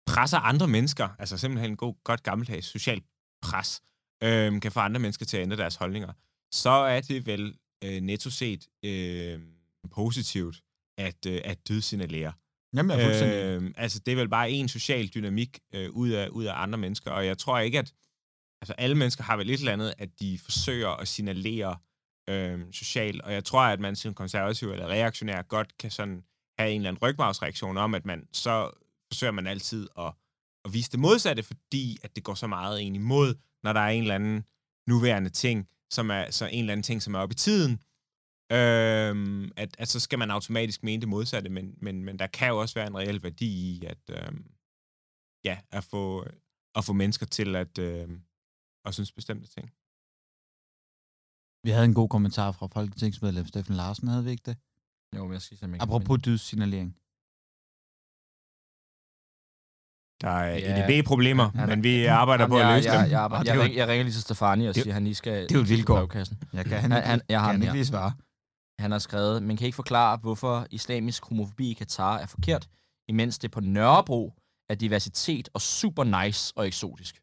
presser 0.07 0.39
andre 0.39 0.69
mennesker, 0.69 1.09
altså 1.19 1.39
simpelthen 1.39 1.71
en 1.71 1.77
god, 1.77 1.95
godt 2.05 2.23
gammeldags 2.23 2.67
social 2.67 3.03
pres, 3.43 3.83
øh, 4.25 4.61
kan 4.61 4.73
få 4.73 4.81
andre 4.81 5.01
mennesker 5.01 5.27
til 5.27 5.37
at 5.37 5.43
ændre 5.43 5.57
deres 5.57 5.77
holdninger, 5.77 6.13
så 6.53 6.71
er 6.71 7.01
det 7.01 7.27
vel 7.27 7.55
øh, 7.85 8.01
netto 8.01 8.31
set 8.31 8.67
øh, 8.85 9.41
positivt 9.91 10.63
at, 10.99 11.27
øh, 11.27 11.41
at 11.45 11.69
dydsignalere. 11.69 12.33
Jamen, 12.75 12.91
jeg 12.91 13.01
er 13.01 13.07
fuldstændig... 13.07 13.37
Øh, 13.37 13.75
altså, 13.77 13.99
det 13.99 14.13
er 14.13 14.17
vel 14.17 14.29
bare 14.29 14.51
en 14.51 14.69
social 14.69 15.09
dynamik 15.09 15.59
øh, 15.75 15.91
ud, 15.91 16.11
af, 16.11 16.29
ud 16.29 16.45
af 16.45 16.53
andre 16.57 16.79
mennesker, 16.79 17.11
og 17.11 17.27
jeg 17.27 17.39
tror 17.39 17.59
ikke, 17.59 17.79
at 17.79 17.93
altså, 18.61 18.75
alle 18.79 18.97
mennesker 18.97 19.25
har 19.25 19.37
vel 19.37 19.51
et 19.51 19.59
eller 19.59 19.73
andet, 19.73 19.95
at 19.99 20.21
de 20.21 20.39
forsøger 20.39 20.89
at 20.89 21.09
signalere 21.09 21.77
øh, 22.29 22.61
socialt, 22.73 23.23
og 23.23 23.33
jeg 23.33 23.45
tror, 23.45 23.61
at 23.61 23.81
man 23.81 23.97
som 23.97 24.15
konservativ 24.15 24.71
eller 24.71 24.87
reaktionær 24.87 25.43
godt 25.43 25.79
kan 25.79 25.91
sådan 25.91 26.25
have 26.59 26.71
en 26.71 26.81
eller 26.81 26.89
anden 26.89 27.03
rygmavsreaktion 27.03 27.77
om, 27.77 27.95
at 27.95 28.07
man 28.07 28.29
så 28.33 28.71
forsøger 29.13 29.31
man 29.31 29.47
altid 29.47 29.89
at, 29.99 30.13
at 30.65 30.73
vise 30.73 30.91
det 30.91 31.01
modsatte, 31.01 31.43
fordi 31.43 31.99
at 32.03 32.17
det 32.17 32.25
går 32.25 32.35
så 32.35 32.47
meget 32.47 32.83
en 32.83 32.95
imod, 32.95 33.35
når 33.65 33.73
der 33.73 33.81
er 33.81 33.89
en 33.89 34.03
eller 34.03 34.15
anden 34.15 34.45
nuværende 34.89 35.31
ting, 35.31 35.69
som 35.91 36.11
er 36.11 36.31
så 36.31 36.47
en 36.47 36.59
eller 36.59 36.73
anden 36.73 36.83
ting, 36.83 37.03
som 37.03 37.15
er 37.15 37.19
oppe 37.19 37.33
i 37.33 37.37
tiden, 37.47 37.73
øhm, 38.53 39.53
at, 39.57 39.77
at 39.79 39.89
så 39.89 40.01
skal 40.01 40.19
man 40.19 40.31
automatisk 40.31 40.83
mene 40.83 41.01
det 41.01 41.09
modsatte, 41.09 41.51
men, 41.51 41.75
men, 41.83 42.05
men 42.05 42.19
der 42.19 42.27
kan 42.27 42.49
jo 42.49 42.61
også 42.61 42.75
være 42.75 42.87
en 42.87 42.97
reel 42.97 43.23
værdi 43.23 43.47
i 43.47 43.85
at, 43.85 44.11
øhm, 44.11 44.45
ja, 45.45 45.59
at, 45.71 45.85
få, 45.85 46.27
at 46.75 46.85
få 46.85 46.93
mennesker 46.93 47.27
til 47.27 47.57
at, 47.57 47.79
øhm, 47.79 48.23
at 48.85 48.95
synes 48.95 49.13
bestemte 49.13 49.49
ting. 49.49 49.67
Vi 51.67 51.71
havde 51.71 51.85
en 51.85 51.95
god 51.95 52.09
kommentar 52.09 52.53
fra 52.53 52.67
folketingsmedlem 52.67 53.47
Steffen 53.47 53.75
Larsen, 53.75 54.09
havde 54.09 54.25
vi 54.25 54.31
ikke 54.31 54.51
det? 54.51 54.57
Jo, 55.17 55.25
men 55.25 55.33
jeg 55.33 55.43
skal 55.43 55.59
simpelthen 55.59 55.89
Apropos 55.89 56.19
dydssignalering. 56.27 56.99
Der 60.25 60.31
er 60.31 60.57
Ja. 60.59 60.89
EDB-problemer, 60.89 61.51
Ja, 61.55 61.67
men 61.67 61.83
vi 61.83 62.05
arbejder 62.05 62.47
på 62.49 62.59
at 62.59 62.77
løse 62.77 62.91
jeg, 62.93 63.03
dem. 63.05 63.11
jeg, 63.13 63.31
jeg, 63.31 63.41
det 63.41 63.47
jeg, 63.49 63.57
er 63.57 63.63
ring, 63.63 63.77
jeg 63.77 63.89
ringer 63.89 64.05
lige 64.05 64.13
til 64.15 64.23
Stefani 64.23 64.67
og 64.67 64.75
det 64.75 64.81
er- 64.81 64.83
siger, 64.85 64.93
at 64.93 64.95
han 64.95 65.05
lige 65.05 65.15
skal 65.15 65.43
det 65.43 65.51
er 65.51 65.55
jo 65.55 65.61
et 65.61 65.69
vilkår. 65.69 65.99
Jeg 65.99 66.65
kan, 66.65 66.81
han, 66.81 66.91
Han- 66.93 67.03
han- 67.03 67.21
jeg 67.29 67.41
har 67.41 67.47
kan 67.47 67.55
den 67.55 67.63
ikke 67.63 67.67
her. 67.67 67.75
lige 67.75 67.87
svare. 67.87 68.13
Han 68.79 68.91
har 68.91 68.99
skrevet, 68.99 69.43
man 69.43 69.57
kan 69.57 69.65
ikke 69.67 69.77
forklare, 69.77 70.17
hvorfor 70.17 70.67
islamisk 70.71 71.25
homofobi 71.25 71.71
i 71.71 71.73
Katar 71.75 72.19
er 72.19 72.27
forkert, 72.27 72.69
imens 73.09 73.39
det 73.39 73.51
på 73.51 73.61
Nørrebro 73.61 74.33
er 74.69 74.75
diversitet 74.75 75.49
og 75.55 75.61
super 75.61 76.25
nice 76.25 76.53
og 76.57 76.67
eksotisk. 76.67 77.21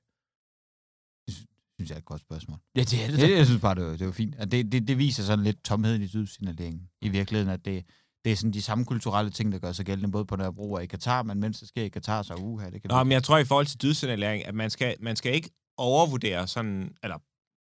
synes 1.29 1.89
jeg 1.89 1.95
er 1.95 1.99
et 1.99 2.05
godt 2.05 2.21
spørgsmål. 2.21 2.57
Ja, 2.75 2.81
det 2.81 3.03
er 3.03 3.07
det. 3.07 3.19
Jeg, 3.19 3.31
jeg 3.31 3.45
synes 3.45 3.61
bare, 3.61 3.75
det 3.75 3.83
var, 3.85 3.91
det 3.97 4.05
var 4.07 4.11
fint. 4.13 4.35
Og 4.35 4.51
det, 4.51 4.71
det, 4.71 4.87
det 4.87 4.97
viser 4.97 5.23
sådan 5.23 5.43
lidt 5.45 5.63
tomheden 5.63 6.01
i 6.01 6.07
dydsignaleringen. 6.07 6.81
I 7.01 7.09
virkeligheden, 7.09 7.53
at 7.53 7.65
det, 7.65 7.85
det 8.25 8.31
er 8.31 8.35
sådan 8.35 8.53
de 8.53 8.61
samme 8.61 8.85
kulturelle 8.85 9.31
ting, 9.31 9.51
der 9.51 9.59
gør 9.59 9.71
sig 9.71 9.85
gældende 9.85 10.11
både 10.11 10.25
på 10.25 10.35
Nørrebro 10.35 10.71
og 10.71 10.83
i 10.83 10.85
Katar, 10.85 11.23
men 11.23 11.39
mens 11.39 11.59
det 11.59 11.67
sker 11.67 11.83
i 11.83 11.89
Katar, 11.89 12.21
så 12.21 12.33
uha, 12.33 12.69
det 12.69 12.81
kan 12.81 12.89
Nå, 12.89 13.03
men 13.03 13.11
jeg 13.11 13.23
tror 13.23 13.37
i 13.37 13.45
forhold 13.45 13.65
til 13.65 13.81
dydsignalering, 13.81 14.45
at 14.45 14.55
man 14.55 14.69
skal, 14.69 14.95
man 14.99 15.15
skal 15.15 15.33
ikke 15.33 15.49
overvurdere 15.77 16.47
sådan, 16.47 16.95
eller 17.03 17.17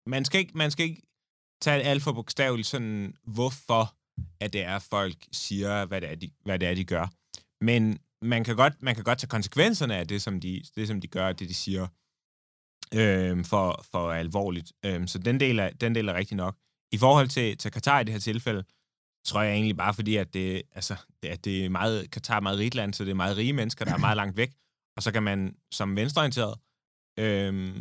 man 0.10 0.26
skal 0.26 0.40
ikke, 0.40 0.58
man 0.58 0.72
skal 0.72 0.86
ikke 0.86 1.02
tage 1.62 1.84
alt 1.84 2.04
for 2.04 2.12
bogstaveligt 2.12 2.68
sådan, 2.68 3.14
hvorfor 3.24 3.96
at 4.40 4.54
det 4.54 4.64
er, 4.64 4.80
folk 4.80 5.16
siger, 5.32 5.86
hvad 5.86 6.02
det 6.02 6.12
er, 6.12 6.16
de, 6.16 6.30
hvad 6.46 6.60
det 6.60 6.68
er, 6.68 6.76
de 6.76 6.86
gør. 6.86 7.08
Men 7.64 8.00
man 8.22 8.44
kan 8.44 8.56
godt, 8.56 8.74
man 8.82 8.96
kan 8.96 9.04
godt 9.04 9.20
tage 9.20 9.30
konsekvenserne 9.30 9.96
af 9.96 10.08
det, 10.08 10.22
som 10.22 10.40
de, 10.40 10.62
det, 10.76 10.88
som 10.88 11.02
de 11.02 11.08
gør, 11.08 11.32
det 11.34 11.50
de 11.50 11.54
siger, 11.54 11.88
øh, 12.94 13.46
for, 13.46 13.86
for 13.92 14.12
alvorligt. 14.12 14.74
Øh, 14.86 15.08
så 15.08 15.18
den 15.20 15.40
del, 15.40 15.60
er, 15.60 15.70
den 15.70 15.96
del 15.96 16.08
er 16.08 16.14
rigtig 16.14 16.38
nok. 16.38 16.58
I 16.92 16.98
forhold 16.98 17.28
til, 17.28 17.58
til 17.58 17.72
Katar 17.72 18.00
i 18.00 18.04
det 18.04 18.14
her 18.14 18.20
tilfælde, 18.20 18.64
tror 19.26 19.42
jeg 19.42 19.54
egentlig 19.54 19.78
bare 19.78 19.94
fordi, 19.94 20.16
at 20.16 20.34
det, 20.34 20.62
altså, 20.72 20.96
at 21.24 21.46
det 21.46 21.66
er 21.66 21.70
meget, 21.70 22.12
Katar 22.12 22.36
er 22.36 22.40
meget 22.42 22.60
rigt 22.60 22.76
land, 22.76 22.94
så 22.94 23.04
det 23.04 23.12
er 23.12 23.16
meget 23.16 23.38
rige 23.38 23.54
mennesker, 23.54 23.86
der 23.86 23.94
er 23.94 23.98
meget 23.98 24.18
langt 24.18 24.38
væk. 24.38 24.52
Og 24.98 25.04
så 25.04 25.12
kan 25.12 25.24
man 25.24 25.56
som 25.72 25.96
venstreorienteret 25.96 26.60
øh, 27.20 27.76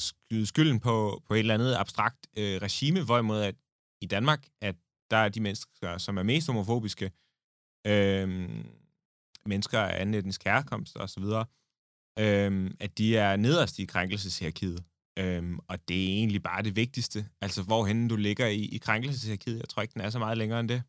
skyde 0.00 0.46
skylden 0.46 0.80
på, 0.80 1.22
på 1.26 1.34
et 1.34 1.38
eller 1.38 1.54
andet 1.54 1.74
abstrakt 1.74 2.26
øh, 2.36 2.62
regime, 2.62 3.04
hvorimod 3.04 3.40
at 3.40 3.54
i 4.00 4.06
Danmark, 4.06 4.46
at 4.60 4.76
der 5.10 5.16
er 5.16 5.28
de 5.28 5.40
mennesker, 5.40 5.98
som 5.98 6.16
er 6.18 6.22
mest 6.22 6.46
homofobiske, 6.46 7.10
øh, 7.86 8.48
mennesker 9.46 9.80
af 9.80 10.00
anden 10.00 10.14
etnisk 10.14 10.44
herkomst 10.44 10.96
og 10.96 11.10
så 11.10 11.20
videre, 11.20 11.46
øh, 12.18 12.70
at 12.80 12.98
de 12.98 13.16
er 13.16 13.36
nederst 13.36 13.78
i 13.78 13.84
krænkelseshierarkiet. 13.84 14.84
Øhm, 15.18 15.58
og 15.68 15.88
det 15.88 15.96
er 16.04 16.08
egentlig 16.18 16.42
bare 16.42 16.62
det 16.62 16.76
vigtigste. 16.76 17.26
Altså, 17.40 17.62
hvorhen 17.62 18.08
du 18.08 18.16
ligger 18.16 18.46
i, 18.46 18.64
i 18.64 18.78
krænkelseshierarkiet. 18.78 19.58
Jeg 19.60 19.68
tror 19.68 19.82
ikke, 19.82 19.94
den 19.94 20.00
er 20.00 20.10
så 20.10 20.18
meget 20.18 20.38
længere 20.38 20.60
end 20.60 20.68
det. 20.68 20.82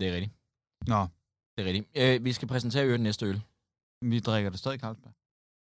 Det 0.00 0.08
er 0.08 0.14
rigtigt. 0.14 0.32
Nå, 0.86 1.06
Det 1.56 1.62
er 1.62 1.64
rigtigt. 1.64 1.86
Øh, 1.96 2.24
vi 2.24 2.32
skal 2.32 2.48
præsentere 2.48 2.86
øl 2.86 3.00
næste 3.00 3.26
øl. 3.26 3.40
vi 4.02 4.20
drikker 4.20 4.50
det 4.50 4.58
stadig, 4.58 4.80
Carlsberg. 4.80 5.12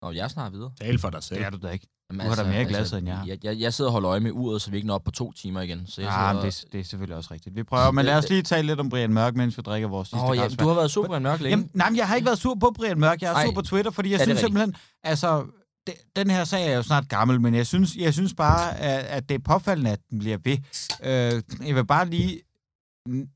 Og 0.01 0.15
jeg 0.15 0.23
er 0.23 0.27
snart 0.27 0.51
videre. 0.53 0.71
Tal 0.81 0.99
for 0.99 1.09
dig 1.09 1.23
selv. 1.23 1.39
Det 1.39 1.45
er 1.45 1.49
du 1.49 1.57
da 1.57 1.69
ikke. 1.69 1.87
Jamen, 2.11 2.25
Du 2.25 2.29
har 2.35 2.43
da 2.43 2.49
mere 2.49 2.61
i 2.61 2.65
glasset, 2.65 2.97
end 2.97 3.07
jeg 3.07 3.17
har. 3.17 3.25
Jeg, 3.25 3.43
jeg, 3.45 3.59
jeg 3.59 3.73
sidder 3.73 3.89
og 3.89 3.91
holder 3.91 4.09
øje 4.11 4.19
med 4.19 4.31
uret, 4.31 4.61
så 4.61 4.71
vi 4.71 4.77
ikke 4.77 4.87
når 4.87 4.95
op 4.95 5.03
på 5.03 5.11
to 5.11 5.31
timer 5.31 5.61
igen. 5.61 5.87
Så 5.87 6.01
jeg 6.01 6.09
Ja, 6.09 6.31
sidder... 6.31 6.43
det, 6.65 6.73
det 6.73 6.79
er 6.79 6.83
selvfølgelig 6.83 7.15
også 7.15 7.33
rigtigt. 7.33 7.55
Vi 7.55 7.63
prøver, 7.63 7.91
men 7.97 8.05
lad 8.05 8.17
os 8.17 8.29
lige 8.29 8.41
tale 8.41 8.67
lidt 8.67 8.79
om 8.79 8.89
Brian 8.89 9.13
Mørk, 9.13 9.35
mens 9.35 9.57
vi 9.57 9.61
drikker 9.61 9.87
vores 9.87 10.07
sidste 10.07 10.25
Åh, 10.25 10.37
ja, 10.37 10.47
du 10.47 10.67
har 10.67 10.75
været 10.75 10.91
super 10.91 11.17
en 11.17 11.23
mørk 11.23 11.39
længe. 11.39 11.49
Jamen, 11.51 11.71
nej, 11.73 11.89
men 11.89 11.97
jeg 11.97 12.07
har 12.07 12.15
ikke 12.15 12.25
været 12.25 12.39
sur 12.39 12.55
på 12.55 12.71
Brian 12.75 12.99
Mørk. 12.99 13.21
Jeg 13.21 13.31
er 13.31 13.35
Ej. 13.35 13.45
sur 13.45 13.53
på 13.53 13.61
Twitter, 13.61 13.91
fordi 13.91 14.09
jeg 14.11 14.17
Ja, 14.17 14.21
er 14.21 14.25
synes 14.25 14.39
simpelthen, 14.39 14.75
altså, 15.03 15.45
det, 15.89 16.15
den 16.15 16.29
her 16.29 16.43
sag 16.43 16.71
er 16.71 16.75
jo 16.75 16.83
snart 16.83 17.09
gammel, 17.09 17.41
men 17.41 17.55
jeg 17.55 17.67
synes, 17.67 17.95
jeg 17.95 18.13
synes 18.13 18.33
bare, 18.33 18.77
at, 18.77 19.05
at 19.05 19.29
det 19.29 19.35
er 19.35 19.39
påfaldende, 19.39 19.91
at 19.91 19.99
den 20.09 20.19
bliver 20.19 20.37
ved. 20.43 20.57
Øh, 21.03 21.67
jeg 21.67 21.75
vil 21.75 21.85
bare 21.85 22.09
lige 22.09 22.41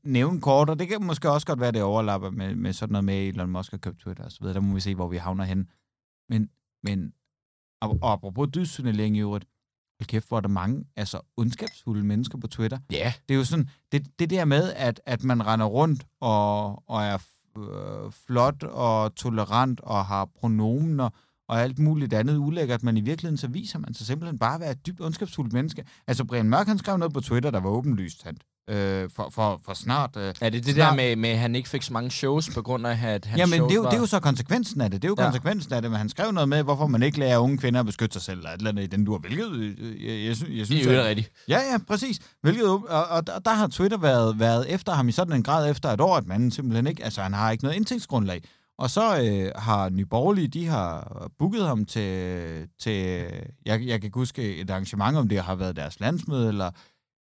nævne 0.02 0.40
kort, 0.40 0.70
og 0.70 0.78
det 0.78 0.88
kan 0.88 1.04
måske 1.04 1.30
også 1.30 1.46
godt 1.46 1.60
være, 1.60 1.68
at 1.68 1.74
det 1.74 1.82
overlapper 1.82 2.30
med, 2.30 2.54
med 2.54 2.72
sådan 2.72 2.92
noget 2.92 3.04
med, 3.04 3.14
Elon 3.14 3.50
Musk 3.50 3.70
har 3.70 3.78
købt 3.78 3.98
Twitter 3.98 4.24
og 4.24 4.30
videre. 4.40 4.54
Der 4.54 4.60
må 4.60 4.74
vi 4.74 4.80
se, 4.80 4.94
hvor 4.94 5.08
vi 5.08 5.16
havner 5.16 5.44
hen. 5.44 5.68
Men, 6.28 6.50
men 6.82 7.12
og, 7.82 7.98
og 8.02 8.12
apropos 8.12 8.48
dydssignalering 8.54 9.16
i 9.16 9.20
øvrigt, 9.20 9.44
hold 10.00 10.06
kæft, 10.06 10.28
hvor 10.28 10.36
er 10.36 10.40
der 10.40 10.48
mange 10.48 10.84
altså, 10.96 11.20
ondskabsfulde 11.36 12.04
mennesker 12.04 12.38
på 12.38 12.46
Twitter. 12.46 12.78
Ja, 12.90 13.12
Det 13.28 13.34
er 13.34 13.38
jo 13.38 13.44
sådan, 13.44 13.68
det, 13.92 14.06
det 14.18 14.30
der 14.30 14.44
med, 14.44 14.72
at, 14.72 15.00
at 15.06 15.24
man 15.24 15.46
render 15.46 15.66
rundt 15.66 16.06
og, 16.20 16.82
og 16.88 17.02
er 17.02 17.18
øh, 17.58 18.12
flot 18.12 18.62
og 18.62 19.14
tolerant 19.14 19.80
og 19.80 20.06
har 20.06 20.24
pronomener 20.24 21.10
og 21.48 21.62
alt 21.62 21.78
muligt 21.78 22.12
andet 22.12 22.36
ulækkert, 22.36 22.82
men 22.82 22.96
i 22.96 23.00
virkeligheden 23.00 23.36
så 23.38 23.48
viser 23.48 23.78
man 23.78 23.94
sig 23.94 24.06
simpelthen 24.06 24.38
bare 24.38 24.54
at 24.54 24.60
være 24.60 24.70
et 24.70 24.86
dybt 24.86 25.00
ondskabsfuldt 25.00 25.52
menneske. 25.52 25.84
Altså 26.06 26.24
Brian 26.24 26.48
Mørk, 26.48 26.66
han 26.66 26.78
skrev 26.78 26.96
noget 26.96 27.12
på 27.14 27.20
Twitter, 27.20 27.50
der 27.50 27.60
var 27.60 27.70
åbenlyst 27.70 28.22
sandt. 28.22 28.42
Øh, 28.70 29.10
for, 29.16 29.28
for, 29.30 29.60
for 29.64 29.74
snart... 29.74 30.16
Øh, 30.16 30.34
er 30.40 30.50
det 30.50 30.66
det 30.66 30.74
Snart- 30.74 30.90
der 30.90 30.94
med, 30.96 31.16
med, 31.16 31.30
at 31.30 31.38
han 31.38 31.54
ikke 31.54 31.68
fik 31.68 31.82
så 31.82 31.92
mange 31.92 32.10
shows 32.10 32.50
på 32.54 32.62
grund 32.62 32.86
af, 32.86 32.98
at 33.02 33.24
hans 33.24 33.38
Jamen, 33.38 33.62
det 33.62 33.70
er, 33.70 33.74
jo, 33.74 33.80
var... 33.82 33.90
det 33.90 33.96
er 33.96 34.00
jo 34.00 34.06
så 34.06 34.20
konsekvensen 34.20 34.80
af 34.80 34.90
det. 34.90 35.02
Det 35.02 35.08
er 35.08 35.10
jo 35.10 35.16
Ja. 35.18 35.24
konsekvensen 35.24 35.72
af 35.72 35.82
det, 35.82 35.90
men 35.90 35.98
han 35.98 36.08
skrev 36.08 36.32
noget 36.32 36.48
med, 36.48 36.62
hvorfor 36.62 36.86
man 36.86 37.02
ikke 37.02 37.18
lærer 37.18 37.38
unge 37.38 37.58
kvinder 37.58 37.80
at 37.80 37.86
beskytte 37.86 38.12
sig 38.12 38.22
selv, 38.22 38.38
eller 38.38 38.50
et 38.50 38.58
eller 38.58 38.70
andet 38.70 38.82
i 38.82 38.86
den 38.86 39.04
dur, 39.04 39.18
hvilket 39.18 39.52
øh, 39.52 40.04
jeg, 40.04 40.26
jeg, 40.26 40.36
synes, 40.36 40.58
jeg 40.58 40.66
synes... 40.66 40.82
Det 40.82 40.90
er 40.92 40.94
jo 40.96 41.00
at- 41.00 41.06
rigtigt. 41.08 41.30
Ja, 41.48 41.58
ja, 41.72 41.78
præcis. 41.88 42.18
Hvilket, 42.42 42.64
og, 42.68 42.82
og 43.10 43.26
der, 43.26 43.38
der 43.38 43.50
har 43.54 43.66
Twitter 43.66 43.98
været, 43.98 44.38
været 44.38 44.74
efter 44.74 44.92
ham 44.92 45.08
i 45.08 45.12
sådan 45.12 45.32
en 45.36 45.42
grad 45.42 45.70
efter 45.70 45.88
et 45.88 46.00
år, 46.00 46.16
at 46.16 46.26
man 46.26 46.50
simpelthen 46.50 46.86
ikke, 46.86 47.04
altså 47.04 47.22
han 47.22 47.32
har 47.32 47.50
ikke 47.50 47.64
noget 47.64 47.76
indtægtsgrundlag. 47.76 48.42
Og 48.78 48.90
så 48.90 49.22
øh, 49.22 49.52
har 49.56 49.90
Nyborgerlige, 49.90 50.48
de 50.48 50.66
har 50.66 51.30
booket 51.38 51.66
ham 51.66 51.84
til, 51.84 52.68
til 52.78 52.94
jeg, 53.66 53.86
jeg 53.86 54.00
kan 54.00 54.04
ikke 54.04 54.18
huske 54.18 54.56
et 54.56 54.70
arrangement, 54.70 55.16
om 55.16 55.28
det 55.28 55.40
har 55.40 55.54
været 55.54 55.76
deres 55.76 56.00
landsmøde, 56.00 56.48
eller, 56.48 56.70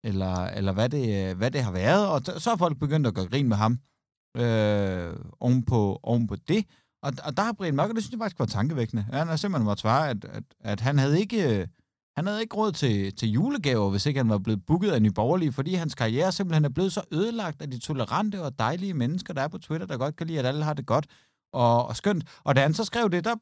eller, 0.05 0.35
eller 0.35 0.73
hvad, 0.73 0.89
det, 0.89 1.37
hvad 1.37 1.51
det 1.51 1.63
har 1.63 1.73
været. 1.73 2.09
Og 2.09 2.23
t- 2.29 2.39
så 2.39 2.51
har 2.51 2.57
folk 2.57 2.79
begyndt 2.79 3.07
at 3.07 3.15
gøre 3.15 3.27
grin 3.27 3.49
med 3.49 3.57
ham 3.57 3.79
øh, 4.37 5.17
ovenpå, 5.41 6.01
ovenpå 6.03 6.37
det. 6.49 6.65
Og, 7.03 7.13
og 7.25 7.37
der 7.37 7.43
har 7.43 7.53
Brian 7.53 7.77
Mørk, 7.77 7.89
og 7.89 7.95
det 7.95 8.05
synes 8.05 8.13
jeg 8.13 8.19
faktisk 8.19 8.39
var 8.39 8.47
tankevækkende. 8.47 9.07
Han 9.13 9.29
har 9.29 9.37
simpelthen 9.37 9.65
måttet 9.65 9.81
svare, 9.81 10.11
at, 10.11 10.25
at, 10.25 10.45
at 10.61 10.81
han 10.81 10.99
havde 10.99 11.21
ikke... 11.21 11.69
han 12.17 12.27
havde 12.27 12.41
ikke 12.41 12.57
råd 12.57 12.73
til, 12.73 13.17
til 13.17 13.29
julegaver, 13.29 13.91
hvis 13.91 14.07
ikke 14.07 14.21
han 14.21 14.29
var 14.29 14.39
blevet 14.39 14.67
booket 14.67 14.91
af 14.91 15.03
nyborgerlige, 15.03 15.53
fordi 15.53 15.75
hans 15.75 15.95
karriere 15.95 16.33
simpelthen 16.33 16.65
er 16.65 16.69
blevet 16.69 16.93
så 16.93 17.03
ødelagt 17.13 17.63
af 17.63 17.71
de 17.71 17.79
tolerante 17.79 18.43
og 18.43 18.59
dejlige 18.59 18.95
mennesker, 18.95 19.35
der 19.35 19.43
er 19.43 19.49
på 19.49 19.59
Twitter, 19.59 19.87
der 19.87 19.97
godt 19.97 20.17
kan 20.17 20.27
lide, 20.27 20.39
at 20.39 20.47
alle 20.47 20.65
har 20.65 20.75
det 20.75 20.87
godt 20.87 21.07
og, 21.55 21.87
og 21.87 21.97
skønt. 21.97 22.25
Og 22.45 22.57
da 22.57 22.63
han 22.63 22.75
så 22.75 22.85
skrev 22.85 23.11
det, 23.11 23.25
der 23.25 23.37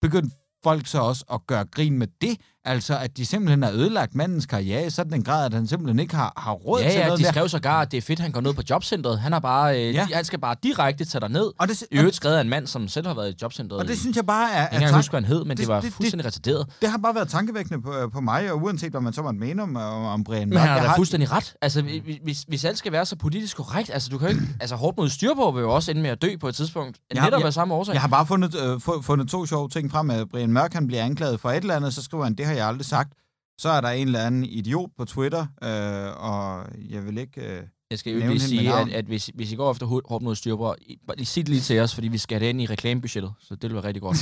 begyndte 0.00 0.36
folk 0.64 0.86
så 0.86 1.00
også 1.00 1.24
at 1.32 1.46
gøre 1.46 1.64
grin 1.64 1.98
med 1.98 2.06
det, 2.20 2.40
altså 2.64 2.98
at 2.98 3.16
de 3.16 3.26
simpelthen 3.26 3.62
har 3.62 3.70
ødelagt 3.70 4.14
mandens 4.14 4.46
karriere 4.46 4.86
i 4.86 4.90
sådan 4.90 5.14
en 5.14 5.22
grad, 5.24 5.46
at 5.46 5.54
han 5.54 5.66
simpelthen 5.66 5.98
ikke 5.98 6.14
har, 6.14 6.32
har 6.36 6.52
råd 6.52 6.80
Ja, 6.80 6.90
til 6.90 6.98
ja, 6.98 7.04
noget 7.06 7.18
de 7.18 7.22
mere. 7.24 7.32
skrev 7.32 7.48
sågar, 7.48 7.80
at 7.80 7.90
det 7.92 7.96
er 7.98 8.02
fedt, 8.02 8.18
han 8.20 8.32
går 8.32 8.40
ned 8.40 8.54
på 8.54 8.62
jobcentret. 8.70 9.18
Han, 9.18 9.32
har 9.32 9.38
bare, 9.40 9.76
øh, 9.88 9.94
Ja. 9.94 10.06
ja. 10.10 10.16
han 10.16 10.24
skal 10.24 10.38
bare 10.38 10.56
direkte 10.62 11.04
tage 11.04 11.20
dig 11.20 11.28
ned. 11.28 11.50
Og 11.58 11.68
det, 11.68 11.82
I 11.90 11.98
øvrigt 11.98 12.16
skrevet 12.16 12.36
af 12.36 12.40
en 12.40 12.48
mand, 12.48 12.66
som 12.66 12.88
selv 12.88 13.06
har 13.06 13.14
været 13.14 13.30
i 13.30 13.34
jobcentret. 13.42 13.80
og 13.80 13.88
det 13.88 13.94
i- 13.94 13.98
synes 14.00 14.16
jeg 14.16 14.26
bare 14.26 14.52
er... 14.52 14.60
jeg 14.60 14.68
kan 14.72 14.82
ikke 14.82 14.94
huske, 14.94 15.10
hvad 15.12 15.20
han 15.20 15.28
hed, 15.28 15.38
men 15.44 15.50
det, 15.50 15.58
det- 15.58 15.68
var 15.68 15.80
det- 15.80 15.92
fuldstændig 15.92 16.26
retarderet. 16.26 16.66
det 16.82 16.90
har 16.90 16.98
bare 16.98 17.14
været 17.14 17.28
tankevækkende 17.28 17.82
på, 17.82 17.92
på 18.12 18.20
mig, 18.20 18.52
og 18.52 18.62
uanset 18.62 18.90
hvad 18.90 19.00
man 19.00 19.12
så 19.12 19.22
måtte 19.22 19.38
mene 19.38 19.62
om, 19.62 19.76
om, 19.76 20.04
om 20.04 20.24
Brian 20.24 20.48
Men 20.48 20.58
han 20.58 20.68
har 20.68 20.76
jeg 20.76 20.84
da 20.88 20.96
fuldstændig 20.96 21.32
ret. 21.32 21.54
Altså, 21.62 21.82
hvis- 22.22 22.44
hvis, 22.48 22.64
alt 22.64 22.78
skal 22.78 22.92
være 22.92 23.06
så 23.06 23.16
politisk 23.16 23.56
korrekt, 23.56 23.90
altså, 23.92 24.08
du 24.10 24.18
kan 24.18 24.28
jo 24.28 24.34
ikke... 24.34 24.46
Altså, 24.60 24.76
hårdt 24.76 24.96
mod 24.96 25.08
styrbord 25.08 25.54
vil 25.54 25.60
jo 25.60 25.74
også 25.74 25.90
ende 25.90 26.02
med 26.02 26.10
at 26.10 26.22
dø 26.22 26.28
på 26.40 26.48
et 26.48 26.54
tidspunkt. 26.54 26.96
Ja, 27.14 27.24
Netop 27.24 27.42
af 27.44 27.52
samme 27.52 27.74
årsag. 27.74 27.92
Jeg 27.92 28.00
har 28.00 28.08
bare 28.08 28.26
fundet, 28.26 28.54
øh, 28.64 28.74
fu- 28.76 29.02
fundet 29.02 29.28
to 29.28 29.46
sjove 29.46 29.68
ting 29.68 29.90
frem, 29.90 30.10
at 30.10 30.28
Brian 30.30 30.50
Mørk 30.52 30.72
han 30.72 30.86
bliver 30.86 31.02
anklaget 31.04 31.40
for 31.40 31.50
et 31.50 31.56
eller 31.56 31.76
andet, 31.76 31.94
så 31.94 32.02
skriver 32.02 32.24
han, 32.24 32.34
det 32.34 32.46
har 32.46 32.53
jeg 32.56 32.66
aldrig 32.68 32.84
sagt. 32.86 33.12
Så 33.58 33.68
er 33.68 33.80
der 33.80 33.88
en 33.88 34.06
eller 34.06 34.20
anden 34.20 34.44
idiot 34.44 34.90
på 34.98 35.04
Twitter, 35.04 35.40
øh, 35.64 36.24
og 36.30 36.66
jeg 36.90 37.06
vil 37.06 37.18
ikke... 37.18 37.40
Øh, 37.40 37.62
Jeg 37.90 37.98
skal 37.98 38.12
jo 38.12 38.18
lige 38.28 38.40
sige, 38.40 38.74
at, 38.74 38.88
at 38.88 39.04
hvis, 39.04 39.30
hvis 39.34 39.52
I 39.52 39.54
går 39.56 39.72
efter 39.72 39.86
hårdt 39.86 40.22
mod 40.24 40.76
I- 40.82 40.98
bare 41.06 41.16
lige 41.16 41.26
sig 41.26 41.42
det 41.42 41.48
lige 41.48 41.60
til 41.60 41.80
os, 41.80 41.94
fordi 41.94 42.08
vi 42.08 42.18
skal 42.18 42.38
have 42.38 42.44
det 42.44 42.50
ind 42.50 42.60
i 42.62 42.66
reklamebudgettet, 42.66 43.32
så 43.40 43.54
det 43.54 43.62
vil 43.62 43.74
være 43.74 43.84
rigtig 43.84 44.02
godt. 44.02 44.16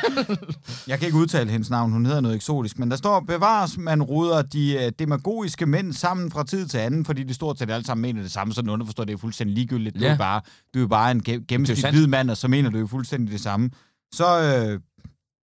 jeg 0.88 0.98
kan 0.98 1.06
ikke 1.08 1.18
udtale 1.18 1.50
hendes 1.50 1.70
navn, 1.70 1.92
hun 1.92 2.06
hedder 2.06 2.20
noget 2.20 2.36
eksotisk, 2.36 2.78
men 2.78 2.90
der 2.90 2.96
står, 2.96 3.20
bevares, 3.20 3.78
man 3.78 4.02
ruder 4.02 4.42
de 4.42 4.84
øh, 4.84 4.92
demagogiske 4.98 5.66
mænd 5.66 5.92
sammen 5.92 6.30
fra 6.30 6.44
tid 6.44 6.66
til 6.66 6.78
anden, 6.78 7.04
fordi 7.04 7.22
de 7.22 7.34
stort 7.34 7.58
set 7.58 7.70
alle 7.70 7.86
sammen 7.86 8.02
mener 8.02 8.22
det 8.22 8.30
samme, 8.32 8.52
sådan 8.54 8.70
underforstår 8.70 9.04
det 9.04 9.12
er 9.12 9.16
fuldstændig 9.18 9.54
ligegyldigt. 9.56 9.94
Du, 9.94 10.00
Ja. 10.04 10.12
er 10.12 10.16
bare, 10.18 10.40
du 10.74 10.82
er 10.82 10.86
bare 10.88 11.10
en 11.10 11.22
ge- 11.28 11.44
gennemsnitlig 11.48 11.90
hvid 11.92 12.06
mand, 12.06 12.30
og 12.30 12.36
så 12.36 12.48
mener 12.48 12.70
du 12.70 12.78
jo 12.78 12.86
fuldstændig 12.86 13.32
det 13.32 13.40
samme. 13.40 13.70
Så 14.14 14.40
øh, 14.42 14.80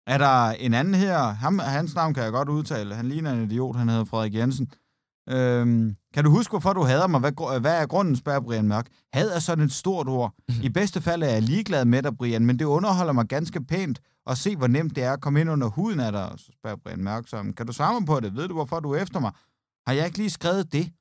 er 0.07 0.17
der 0.17 0.49
en 0.49 0.73
anden 0.73 0.93
her, 0.93 1.17
ham, 1.17 1.59
hans 1.59 1.95
navn 1.95 2.13
kan 2.13 2.23
jeg 2.23 2.31
godt 2.31 2.49
udtale, 2.49 2.95
han 2.95 3.09
ligner 3.09 3.31
en 3.31 3.43
idiot, 3.43 3.75
han 3.75 3.89
hedder 3.89 4.05
Frederik 4.05 4.33
Jensen. 4.35 4.71
Øhm, 5.29 5.95
kan 6.13 6.23
du 6.23 6.29
huske, 6.29 6.51
hvorfor 6.51 6.73
du 6.73 6.83
hader 6.83 7.07
mig? 7.07 7.19
Hvad, 7.19 7.59
hvad 7.59 7.81
er 7.81 7.85
grunden, 7.85 8.15
spørger 8.15 8.39
Brian 8.39 8.67
Mørk. 8.67 8.87
Had 9.13 9.29
er 9.29 9.39
sådan 9.39 9.65
et 9.65 9.71
stort 9.71 10.07
ord. 10.07 10.33
I 10.63 10.69
bedste 10.69 11.01
fald 11.01 11.23
er 11.23 11.27
jeg 11.27 11.41
ligeglad 11.41 11.85
med 11.85 12.03
dig, 12.03 12.17
Brian, 12.17 12.45
men 12.45 12.59
det 12.59 12.65
underholder 12.65 13.13
mig 13.13 13.25
ganske 13.25 13.63
pænt 13.63 13.99
at 14.27 14.37
se, 14.37 14.55
hvor 14.55 14.67
nemt 14.67 14.95
det 14.95 15.03
er 15.03 15.13
at 15.13 15.21
komme 15.21 15.41
ind 15.41 15.49
under 15.49 15.67
huden 15.67 15.99
af 15.99 16.11
dig. 16.11 16.33
Så 16.37 16.51
spørger 16.59 16.77
Brian 16.85 17.03
Mørk 17.03 17.27
så, 17.27 17.53
kan 17.57 17.65
du 17.67 17.73
svare 17.73 17.99
mig 17.99 18.07
på 18.07 18.19
det? 18.19 18.35
Ved 18.35 18.47
du, 18.47 18.53
hvorfor 18.53 18.79
du 18.79 18.91
er 18.91 19.01
efter 19.01 19.19
mig? 19.19 19.31
Har 19.87 19.93
jeg 19.93 20.05
ikke 20.05 20.17
lige 20.17 20.29
skrevet 20.29 20.73
det? 20.73 20.91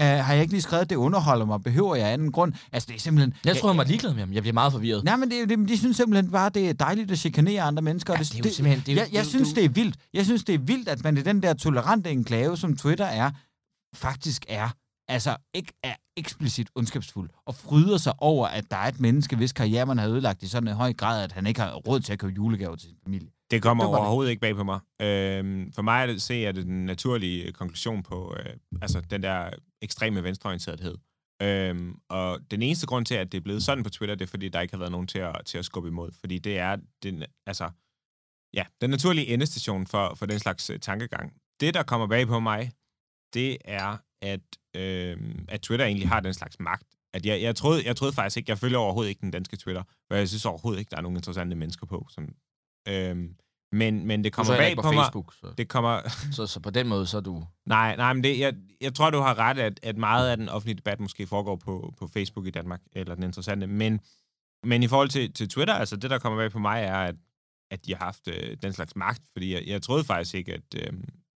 Uh, 0.00 0.04
har 0.04 0.32
jeg 0.32 0.42
ikke 0.42 0.52
lige 0.52 0.62
skrevet, 0.62 0.90
det 0.90 0.96
underholder 0.96 1.46
mig? 1.46 1.62
Behøver 1.62 1.94
jeg 1.96 2.12
anden 2.12 2.32
grund? 2.32 2.52
Altså, 2.72 2.86
det 2.86 2.96
er 2.96 3.00
simpelthen... 3.00 3.34
Jeg 3.44 3.56
tror, 3.56 3.68
han 3.68 3.78
var 3.78 3.84
ligeglad 3.84 4.12
med 4.12 4.20
ham. 4.20 4.32
Jeg 4.32 4.42
bliver 4.42 4.54
meget 4.54 4.72
forvirret. 4.72 5.04
Nej, 5.04 5.16
men 5.16 5.30
det, 5.30 5.48
det, 5.48 5.68
de 5.68 5.78
synes 5.78 5.96
simpelthen 5.96 6.30
bare, 6.32 6.48
det 6.50 6.68
er 6.68 6.72
dejligt 6.72 7.10
at 7.10 7.18
chikanere 7.18 7.62
andre 7.62 7.82
mennesker. 7.82 8.14
Ja, 8.14 8.18
det 8.18 8.34
er 8.34 8.38
jo 8.44 8.50
simpelthen... 8.50 8.80
Det 8.86 8.88
er, 8.88 8.94
jo- 8.94 8.98
jeg, 9.00 9.06
det 9.06 9.14
er 9.14 9.18
jeg 9.18 9.24
jo- 9.24 9.28
synes, 9.30 9.48
det 9.48 9.56
det 9.56 9.64
er 9.64 9.68
vildt. 9.68 9.96
Jeg 10.14 10.24
synes, 10.24 10.44
det 10.44 10.54
er 10.54 10.58
vildt, 10.58 10.88
at 10.88 11.04
man 11.04 11.16
i 11.18 11.22
den 11.22 11.42
der 11.42 11.54
tolerante 11.54 12.10
enklave, 12.10 12.56
som 12.56 12.76
Twitter 12.76 13.04
er, 13.04 13.30
faktisk 13.94 14.44
er, 14.48 14.68
altså 15.08 15.36
ikke 15.54 15.72
er 15.82 15.94
eksplicit 16.16 16.68
ondskabsfuld, 16.74 17.30
og 17.46 17.54
fryder 17.54 17.96
sig 17.98 18.12
over, 18.18 18.46
at 18.46 18.64
der 18.70 18.76
er 18.76 18.88
et 18.88 19.00
menneske, 19.00 19.36
hvis 19.36 19.52
karriere 19.52 19.86
man 19.86 19.98
har 19.98 20.08
ødelagt 20.08 20.42
i 20.42 20.48
sådan 20.48 20.68
en 20.68 20.74
høj 20.74 20.92
grad, 20.92 21.24
at 21.24 21.32
han 21.32 21.46
ikke 21.46 21.60
har 21.60 21.72
råd 21.74 22.00
til 22.00 22.12
at 22.12 22.18
købe 22.18 22.32
julegaver 22.36 22.76
til 22.76 22.88
sin 22.88 22.98
familie. 23.04 23.28
Det 23.50 23.62
kommer 23.62 23.84
Det 23.84 23.90
var 23.90 23.96
det. 23.96 24.00
overhovedet 24.00 24.30
ikke 24.30 24.40
bag 24.40 24.56
på 24.56 24.64
mig. 24.64 24.80
Øhm, 25.02 25.72
for 25.74 25.82
mig 25.82 26.02
er 26.02 26.06
det, 26.06 26.22
se, 26.22 26.34
at 26.34 26.54
det 26.54 26.66
den 26.66 26.86
naturlige 26.86 27.52
konklusion 27.52 28.02
på 28.02 28.36
øh, 28.38 28.52
altså 28.82 29.00
den 29.10 29.22
der 29.22 29.50
ekstreme 29.84 30.22
venstreorienterethed. 30.22 30.96
Øhm, 31.42 31.94
og 32.08 32.40
den 32.50 32.62
eneste 32.62 32.86
grund 32.86 33.06
til, 33.06 33.14
at 33.14 33.32
det 33.32 33.38
er 33.38 33.42
blevet 33.42 33.62
sådan 33.62 33.84
på 33.84 33.90
Twitter, 33.90 34.14
det 34.14 34.24
er, 34.24 34.30
fordi 34.30 34.48
der 34.48 34.60
ikke 34.60 34.72
har 34.72 34.78
været 34.78 34.92
nogen 34.92 35.06
til 35.06 35.18
at, 35.18 35.34
til 35.46 35.58
at 35.58 35.64
skubbe 35.64 35.88
imod. 35.88 36.10
Fordi 36.20 36.38
det 36.38 36.58
er 36.58 36.76
den, 37.02 37.24
altså, 37.46 37.70
ja, 38.54 38.64
den 38.80 38.90
naturlige 38.90 39.26
endestation 39.26 39.86
for, 39.86 40.14
for 40.14 40.26
den 40.26 40.38
slags 40.38 40.70
øh, 40.70 40.80
tankegang. 40.80 41.32
Det, 41.60 41.74
der 41.74 41.82
kommer 41.82 42.06
bag 42.06 42.26
på 42.26 42.40
mig, 42.40 42.72
det 43.34 43.58
er, 43.64 43.96
at, 44.22 44.40
øh, 44.76 45.16
at 45.48 45.60
Twitter 45.60 45.86
egentlig 45.86 46.08
har 46.08 46.20
den 46.20 46.34
slags 46.34 46.60
magt. 46.60 46.88
At 47.14 47.26
jeg, 47.26 47.42
jeg, 47.42 47.56
troede, 47.56 47.86
jeg 47.86 47.96
troede 47.96 48.12
faktisk 48.12 48.36
ikke, 48.36 48.50
jeg 48.50 48.58
følger 48.58 48.78
overhovedet 48.78 49.10
ikke 49.10 49.20
den 49.20 49.30
danske 49.30 49.56
Twitter, 49.56 49.82
for 50.08 50.14
jeg 50.14 50.28
synes 50.28 50.44
overhovedet 50.44 50.80
ikke, 50.80 50.90
der 50.90 50.96
er 50.96 51.00
nogen 51.00 51.16
interessante 51.16 51.56
mennesker 51.56 51.86
på. 51.86 52.06
Som, 52.10 52.34
Øhm, 52.88 53.36
men, 53.74 54.06
men 54.06 54.24
det 54.24 54.30
er 54.30 54.34
kommer 54.34 54.56
bag 54.56 54.76
på, 54.76 54.82
på 54.82 54.92
mig. 54.92 55.04
Facebook, 55.04 55.34
så, 55.40 55.46
Det 55.58 55.68
kommer, 55.68 56.00
så, 56.36 56.46
så 56.46 56.60
på 56.60 56.70
den 56.70 56.88
måde, 56.88 57.06
så 57.06 57.16
er 57.16 57.20
du... 57.20 57.44
Nej, 57.66 57.96
nej, 57.96 58.12
men 58.12 58.24
det, 58.24 58.38
jeg, 58.38 58.54
jeg 58.80 58.94
tror, 58.94 59.10
du 59.10 59.18
har 59.18 59.38
ret, 59.38 59.58
at, 59.58 59.80
at 59.82 59.96
meget 59.96 60.30
af 60.30 60.36
den 60.36 60.48
offentlige 60.48 60.76
debat 60.76 61.00
måske 61.00 61.26
foregår 61.26 61.56
på, 61.56 61.94
på 61.98 62.08
Facebook 62.08 62.46
i 62.46 62.50
Danmark, 62.50 62.80
eller 62.92 63.14
den 63.14 63.24
interessante. 63.24 63.66
Men, 63.66 64.00
men 64.64 64.82
i 64.82 64.88
forhold 64.88 65.08
til, 65.08 65.32
til 65.32 65.48
Twitter, 65.48 65.74
altså 65.74 65.96
det, 65.96 66.10
der 66.10 66.18
kommer 66.18 66.38
bag 66.38 66.50
på 66.50 66.58
mig, 66.58 66.82
er, 66.82 66.96
at, 66.96 67.14
at 67.70 67.86
de 67.86 67.94
har 67.94 68.04
haft 68.04 68.28
øh, 68.28 68.56
den 68.62 68.72
slags 68.72 68.96
magt, 68.96 69.22
fordi 69.32 69.54
jeg, 69.54 69.62
jeg 69.66 69.82
troede 69.82 70.04
faktisk 70.04 70.34
ikke, 70.34 70.52
at, 70.52 70.74
øh, 70.76 70.92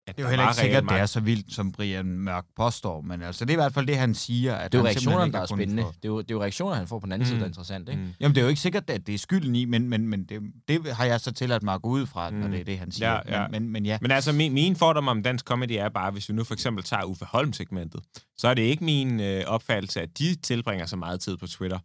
at 0.08 0.16
Det 0.18 0.22
er 0.22 0.26
jo 0.26 0.30
heller 0.30 0.46
ikke 0.48 0.56
sikkert, 0.62 0.84
at 0.84 0.90
det 0.90 0.98
er 1.00 1.06
så 1.06 1.20
vildt, 1.20 1.54
som 1.54 1.72
Brian 1.72 2.06
Mørk 2.06 2.46
påstår, 2.56 3.02
men 3.02 3.22
altså, 3.22 3.46
det 3.46 3.52
er 3.52 3.56
i 3.56 3.62
hvert 3.64 3.74
fald 3.74 3.88
det, 3.88 3.98
han 3.98 4.14
siger. 4.14 4.56
At 4.56 4.72
Det 4.72 4.78
er 4.78 4.82
jo 4.82 4.86
reaktionerne, 4.88 5.32
der 5.32 5.40
er 5.40 5.46
spændende. 5.46 5.84
Det 5.84 5.90
er, 6.04 6.08
jo, 6.10 6.18
det 6.22 6.32
er 6.32 6.36
jo 6.36 6.42
reaktionerne, 6.42 6.78
han 6.78 6.88
får 6.88 7.00
på 7.00 7.06
den 7.06 7.12
anden 7.14 7.26
side, 7.26 7.36
Mm. 7.36 7.40
der 7.40 7.46
er 7.46 7.50
interessant, 7.50 7.90
ikke? 7.90 8.02
Mm. 8.02 8.10
Jamen, 8.20 8.36
det 8.36 8.42
er 8.42 8.46
jo 8.46 8.50
ikke 8.50 8.62
sikkert, 8.62 8.90
at 8.90 9.08
det 9.08 9.16
er 9.16 9.20
skylden 9.20 9.56
i, 9.56 9.66
men, 9.66 9.90
men, 9.90 10.08
men 10.08 10.24
det, 10.24 10.42
det 10.68 10.94
har 10.96 11.06
jeg 11.06 11.20
så 11.22 11.32
tilladt 11.32 11.64
mig 11.64 11.74
at 11.74 11.82
gå 11.82 11.90
ud 11.90 12.06
fra, 12.06 12.30
når 12.30 12.46
Mm. 12.48 12.52
det 12.52 12.60
er 12.60 12.64
det, 12.66 12.80
han 12.80 12.92
siger. 12.92 13.12
Ja, 13.28 13.42
ja. 13.42 13.48
Men, 13.48 13.62
men, 13.64 13.72
men 13.72 13.86
ja, 13.86 13.98
Men 14.02 14.12
altså, 14.12 14.32
min, 14.32 14.54
min 14.54 14.76
fordom 14.76 15.08
om 15.08 15.24
dansk 15.24 15.46
comedy 15.46 15.72
er 15.72 15.90
bare, 15.90 16.12
hvis 16.12 16.30
vi 16.30 16.34
nu 16.34 16.44
for 16.44 16.54
eksempel 16.54 16.84
tager 16.84 17.04
Uffe 17.04 17.26
Holm-segmentet, 17.26 18.02
så 18.38 18.48
er 18.48 18.54
det 18.54 18.62
ikke 18.62 18.84
min 18.84 19.20
øh, 19.20 19.44
opfattelse, 19.48 20.02
at 20.02 20.18
de 20.20 20.36
tilbringer 20.36 20.86
så 20.86 20.96
meget 20.96 21.20
tid 21.20 21.38
på 21.38 21.48
Twitter. 21.48 21.80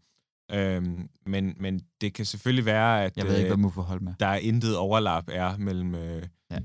Øhm, 0.53 1.09
men, 1.27 1.55
men 1.61 1.81
det 2.01 2.15
kan 2.15 2.25
selvfølgelig 2.25 2.65
være, 2.65 3.05
at 3.05 3.13
jeg 3.17 3.27
ved 3.27 3.33
ikke, 3.37 3.43
øh, 3.45 3.49
hvad 3.51 3.57
Muffe 3.57 3.81
Holm 3.81 4.07
er. 4.07 4.13
der 4.21 4.27
er 4.27 4.37
intet 4.37 4.77
overlap 4.77 5.25
er 5.33 5.57
mellem, 5.57 5.95
øh, 5.95 6.23
Ja. 6.51 6.59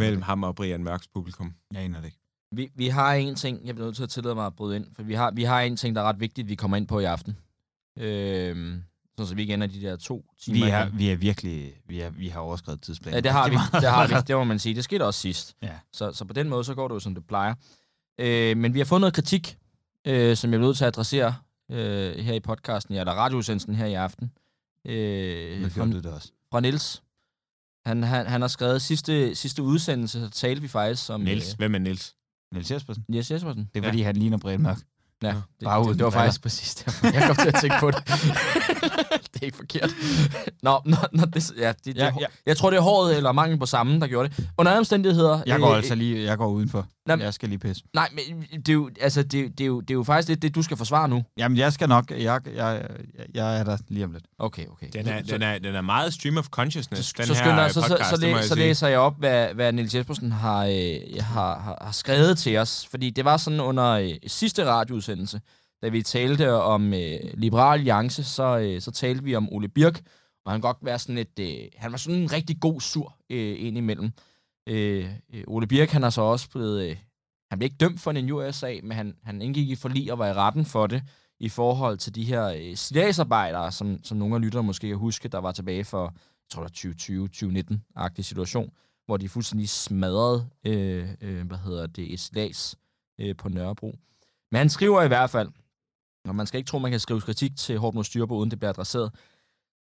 Mellem 0.00 0.22
ham 0.22 0.42
og 0.42 0.54
Brian 0.54 0.84
Mørks 0.84 1.08
publikum. 1.08 1.54
Jeg 1.74 1.82
aner 1.82 1.98
det 1.98 2.06
ikke. 2.06 2.18
Vi, 2.52 2.68
vi 2.74 2.88
har 2.88 3.14
en 3.14 3.34
ting, 3.34 3.66
jeg 3.66 3.74
bliver 3.74 3.86
nødt 3.86 3.96
til 3.96 4.02
at 4.02 4.10
tillade 4.10 4.34
mig 4.34 4.46
at 4.46 4.56
bryde 4.56 4.76
ind, 4.76 4.86
for 4.96 5.02
vi 5.02 5.14
har, 5.14 5.30
vi 5.30 5.44
har 5.44 5.60
en 5.60 5.76
ting, 5.76 5.96
der 5.96 6.02
er 6.02 6.06
ret 6.08 6.20
vigtigt, 6.20 6.48
vi 6.48 6.54
kommer 6.54 6.76
ind 6.76 6.88
på 6.88 7.00
i 7.00 7.04
aften. 7.04 7.36
Øhm, 7.98 8.82
sådan 9.18 9.28
så 9.28 9.34
vi 9.34 9.42
ikke 9.42 9.54
ender 9.54 9.66
de 9.66 9.80
der 9.80 9.96
to 9.96 10.24
timer. 10.42 10.58
Vi 10.58 10.70
er, 10.70 10.86
igen. 10.86 10.98
vi 10.98 11.10
er 11.10 11.16
virkelig, 11.16 11.72
vi, 11.86 12.00
er, 12.00 12.10
vi 12.10 12.28
har 12.28 12.40
overskrevet 12.40 12.82
tidsplanen. 12.82 13.14
Ja, 13.14 13.20
det 13.20 13.30
har 13.30 13.48
vi. 13.48 13.56
Det 13.72 13.90
har 13.90 14.06
vi. 14.06 14.14
Det 14.26 14.36
må 14.36 14.44
man 14.44 14.58
sige. 14.58 14.74
Det 14.74 14.84
skete 14.84 15.06
også 15.06 15.20
sidst. 15.20 15.56
Ja. 15.62 15.78
Så, 15.92 16.12
så 16.12 16.24
på 16.24 16.32
den 16.32 16.48
måde, 16.48 16.64
så 16.64 16.74
går 16.74 16.88
det 16.88 16.94
jo, 16.94 17.00
som 17.00 17.14
det 17.14 17.26
plejer. 17.26 17.54
Øh, 18.18 18.56
men 18.56 18.74
vi 18.74 18.78
har 18.78 18.84
fået 18.84 19.00
noget 19.00 19.14
kritik, 19.14 19.58
øh, 20.06 20.36
som 20.36 20.50
jeg 20.50 20.56
er 20.56 20.60
nødt 20.62 20.76
til 20.76 20.84
at 20.84 20.88
adressere 20.88 21.34
øh, 21.70 22.16
her 22.16 22.34
i 22.34 22.40
podcasten, 22.40 22.94
ja, 22.94 23.00
eller 23.00 23.12
radioudsendelsen 23.12 23.74
her 23.74 23.86
i 23.86 23.94
aften. 23.94 24.32
Øh, 24.84 25.60
Men 25.60 25.70
fra, 25.70 25.74
gjorde 25.74 25.92
du 25.92 25.98
det 25.98 26.12
også? 26.14 26.32
fra 26.50 26.60
Niels. 26.60 27.02
Han, 27.86 28.02
han, 28.02 28.26
han 28.26 28.40
har 28.40 28.48
skrevet 28.48 28.82
sidste, 28.82 29.34
sidste 29.34 29.62
udsendelse, 29.62 30.20
så 30.20 30.30
talte 30.30 30.62
vi 30.62 30.68
faktisk 30.68 31.10
om... 31.10 31.20
Niels. 31.20 31.52
Hvem 31.52 31.74
er 31.74 31.78
Niels? 31.78 32.14
Niels 32.54 32.70
Jespersen? 32.70 33.00
Øh, 33.08 33.12
Niels 33.12 33.30
Jespersen. 33.30 33.68
Det 33.74 33.80
er, 33.80 33.82
Ja. 33.84 33.88
fordi 33.88 34.02
han 34.02 34.16
ligner 34.16 34.38
Brian 34.38 34.62
Mørk. 34.62 34.78
Ja, 35.22 35.28
det, 35.28 35.36
bare 35.64 35.80
det, 35.80 35.86
uden 35.86 35.98
det 35.98 36.04
var 36.04 36.10
faktisk 36.10 36.42
præcis 36.42 36.74
derfor, 36.74 37.06
jeg 37.06 37.22
kom 37.26 37.36
til 37.36 37.48
at 37.48 37.54
tænke 37.60 37.76
på 37.80 37.90
det. 37.90 38.06
det 39.34 39.40
er 39.42 39.44
ikke 39.44 39.56
forkert. 39.56 39.90
Nå, 40.62 40.80
nå, 40.84 40.96
nå 41.12 41.24
det, 41.24 41.52
ja, 41.58 41.68
det, 41.68 41.84
det, 41.84 41.96
Ja. 41.96 42.10
Jeg 42.46 42.56
tror, 42.56 42.70
det 42.70 42.76
er 42.76 42.80
håret 42.80 43.16
eller 43.16 43.32
mangel 43.32 43.58
på 43.58 43.66
sammen, 43.66 44.00
der 44.00 44.06
gjorde 44.06 44.28
det. 44.28 44.48
Under 44.58 44.72
alle 44.72 44.78
omstændigheder... 44.78 45.40
Jeg 45.46 45.58
går 45.60 45.70
øh, 45.70 45.76
altså 45.76 45.94
lige, 45.94 46.24
jeg 46.24 46.38
går 46.38 46.48
udenfor. 46.48 46.86
Nå, 47.18 47.24
Jeg 47.24 47.34
skal 47.34 47.48
lige 47.48 47.58
pisse. 47.58 47.84
Nej, 47.94 48.08
men 48.12 48.42
det 48.60 48.68
er 48.68 48.72
jo, 48.72 48.90
altså, 49.00 49.22
det, 49.22 49.58
det, 49.58 49.60
er 49.60 49.66
jo, 49.66 49.80
det 49.80 49.90
er 49.90 49.94
jo 49.94 50.02
faktisk 50.02 50.28
lidt 50.28 50.42
det, 50.42 50.54
du 50.54 50.62
skal 50.62 50.76
forsvare 50.76 51.08
nu. 51.08 51.24
Jamen, 51.36 51.58
jeg 51.58 51.72
skal 51.72 51.88
nok. 51.88 52.10
Jeg, 52.10 52.18
jeg, 52.18 52.40
jeg, 52.54 52.86
jeg 53.34 53.60
er 53.60 53.64
der 53.64 53.76
lige 53.88 54.04
om 54.04 54.12
lidt. 54.12 54.24
Okay, 54.38 54.66
okay. 54.66 54.86
Den 54.92 55.08
er, 55.08 55.22
så, 55.24 55.34
den 55.34 55.42
er, 55.42 55.58
den 55.58 55.74
er 55.74 55.80
meget 55.80 56.12
stream 56.12 56.38
of 56.38 56.48
consciousness, 56.48 57.08
så, 57.08 57.14
den 57.16 57.26
så, 57.26 57.34
her 57.34 57.40
skynder, 57.40 57.64
øh, 57.64 57.70
så, 57.70 57.80
så, 57.80 57.88
podcast, 57.88 58.10
så, 58.10 58.16
må 58.16 58.20
læ, 58.20 58.36
jeg 58.36 58.44
så 58.44 58.54
læser 58.54 58.88
jeg 58.88 58.98
op, 58.98 59.18
hvad, 59.18 59.54
hvad 59.54 59.72
Niels 59.72 59.94
Jespersen 59.94 60.32
har, 60.32 60.64
øh, 60.64 60.96
har, 61.20 61.58
har, 61.60 61.78
har 61.80 61.92
skrevet 61.92 62.38
til 62.38 62.56
os. 62.56 62.86
Fordi 62.90 63.10
det 63.10 63.24
var 63.24 63.36
sådan 63.36 63.60
under 63.60 63.86
øh, 63.86 64.10
sidste 64.26 64.64
radioudsendelse, 64.64 65.40
da 65.82 65.88
vi 65.88 66.02
talte 66.02 66.52
om 66.52 66.94
øh, 66.94 67.18
Liberal 67.34 67.78
Alliance, 67.78 68.24
så, 68.24 68.58
øh, 68.58 68.80
så 68.80 68.90
talte 68.90 69.24
vi 69.24 69.34
om 69.34 69.52
Ole 69.52 69.68
Birk, 69.68 70.00
og 70.44 70.52
han 70.52 70.60
godt 70.60 70.76
være 70.82 70.98
sådan 70.98 71.18
et, 71.18 71.38
øh, 71.40 71.56
han 71.76 71.92
var 71.92 71.98
sådan 71.98 72.20
en 72.20 72.32
rigtig 72.32 72.60
god 72.60 72.80
sur 72.80 73.16
øh, 73.30 73.56
ind 73.58 73.76
imellem. 73.76 74.12
Øh, 74.66 75.10
øh, 75.34 75.44
Ole 75.46 75.66
Birk, 75.66 75.90
han 75.90 76.04
er 76.04 76.10
så 76.10 76.20
også 76.20 76.50
blevet, 76.50 76.90
øh, 76.90 76.96
han 77.50 77.58
blev 77.58 77.66
ikke 77.66 77.76
dømt 77.76 78.00
for 78.00 78.10
en 78.10 78.16
injuriesag, 78.16 78.84
men 78.84 78.96
han, 78.96 79.16
han 79.22 79.42
indgik 79.42 79.68
i 79.70 79.74
forlig 79.74 80.12
og 80.12 80.18
var 80.18 80.26
i 80.26 80.32
retten 80.32 80.64
for 80.64 80.86
det, 80.86 81.02
i 81.40 81.48
forhold 81.48 81.98
til 81.98 82.14
de 82.14 82.24
her 82.24 82.46
øh, 82.46 82.76
stilladsarbejdere, 82.76 83.72
som, 83.72 84.04
som 84.04 84.18
nogle 84.18 84.34
af 84.34 84.40
lytterne 84.40 84.66
måske 84.66 84.88
kan 84.88 84.96
huske, 84.96 85.28
der 85.28 85.38
var 85.38 85.52
tilbage 85.52 85.84
for, 85.84 86.02
jeg 86.04 86.50
tror 86.50 86.66
det 86.66 86.84
2020-2019-agtig 86.84 88.22
situation, 88.22 88.70
hvor 89.06 89.16
de 89.16 89.28
fuldstændig 89.28 89.68
smadrede, 89.68 90.48
øh, 90.66 91.08
øh, 91.20 91.46
hvad 91.46 91.58
hedder 91.58 91.86
det, 91.86 92.12
et 92.12 92.20
stillads 92.20 92.76
øh, 93.20 93.36
på 93.36 93.48
Nørrebro. 93.48 93.94
Men 94.50 94.58
han 94.58 94.68
skriver 94.68 95.02
i 95.02 95.08
hvert 95.08 95.30
fald, 95.30 95.48
og 96.28 96.34
man 96.34 96.46
skal 96.46 96.58
ikke 96.58 96.68
tro, 96.68 96.78
man 96.78 96.90
kan 96.90 97.00
skrive 97.00 97.20
kritik 97.20 97.56
til 97.56 97.78
Hårdt 97.78 97.94
mod 97.94 98.04
Styrbo, 98.04 98.36
uden 98.36 98.50
det 98.50 98.58
bliver 98.58 98.70
adresseret. 98.70 99.12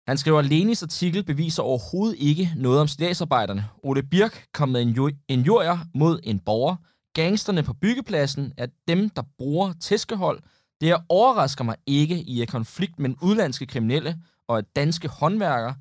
Han 0.07 0.19
skriver, 0.19 0.39
at 0.39 0.45
Lenis 0.45 0.83
artikel 0.83 1.25
beviser 1.25 1.63
overhovedet 1.63 2.17
ikke 2.19 2.53
noget 2.57 2.81
om 2.81 2.89
statsarbejderne. 2.89 3.69
Ole 3.83 4.03
Birk 4.03 4.47
kom 4.53 4.69
med 4.69 4.83
en 4.83 5.19
injurier 5.29 5.79
mod 5.95 6.21
en 6.23 6.39
borger. 6.39 6.77
Gangsterne 7.15 7.63
på 7.63 7.73
byggepladsen 7.73 8.53
er 8.57 8.67
dem, 8.89 9.11
der 9.11 9.23
bruger 9.39 9.73
tæskehold. 9.81 10.41
Det 10.81 10.89
her 10.89 10.99
overrasker 11.09 11.65
mig 11.65 11.77
ikke 11.87 12.23
i 12.23 12.43
et 12.43 12.49
konflikt 12.49 12.99
mellem 12.99 13.19
udlandske 13.23 13.67
kriminelle 13.67 14.17
og 14.49 14.59
at 14.59 14.65
danske 14.77 15.09
håndværkere 15.09 15.75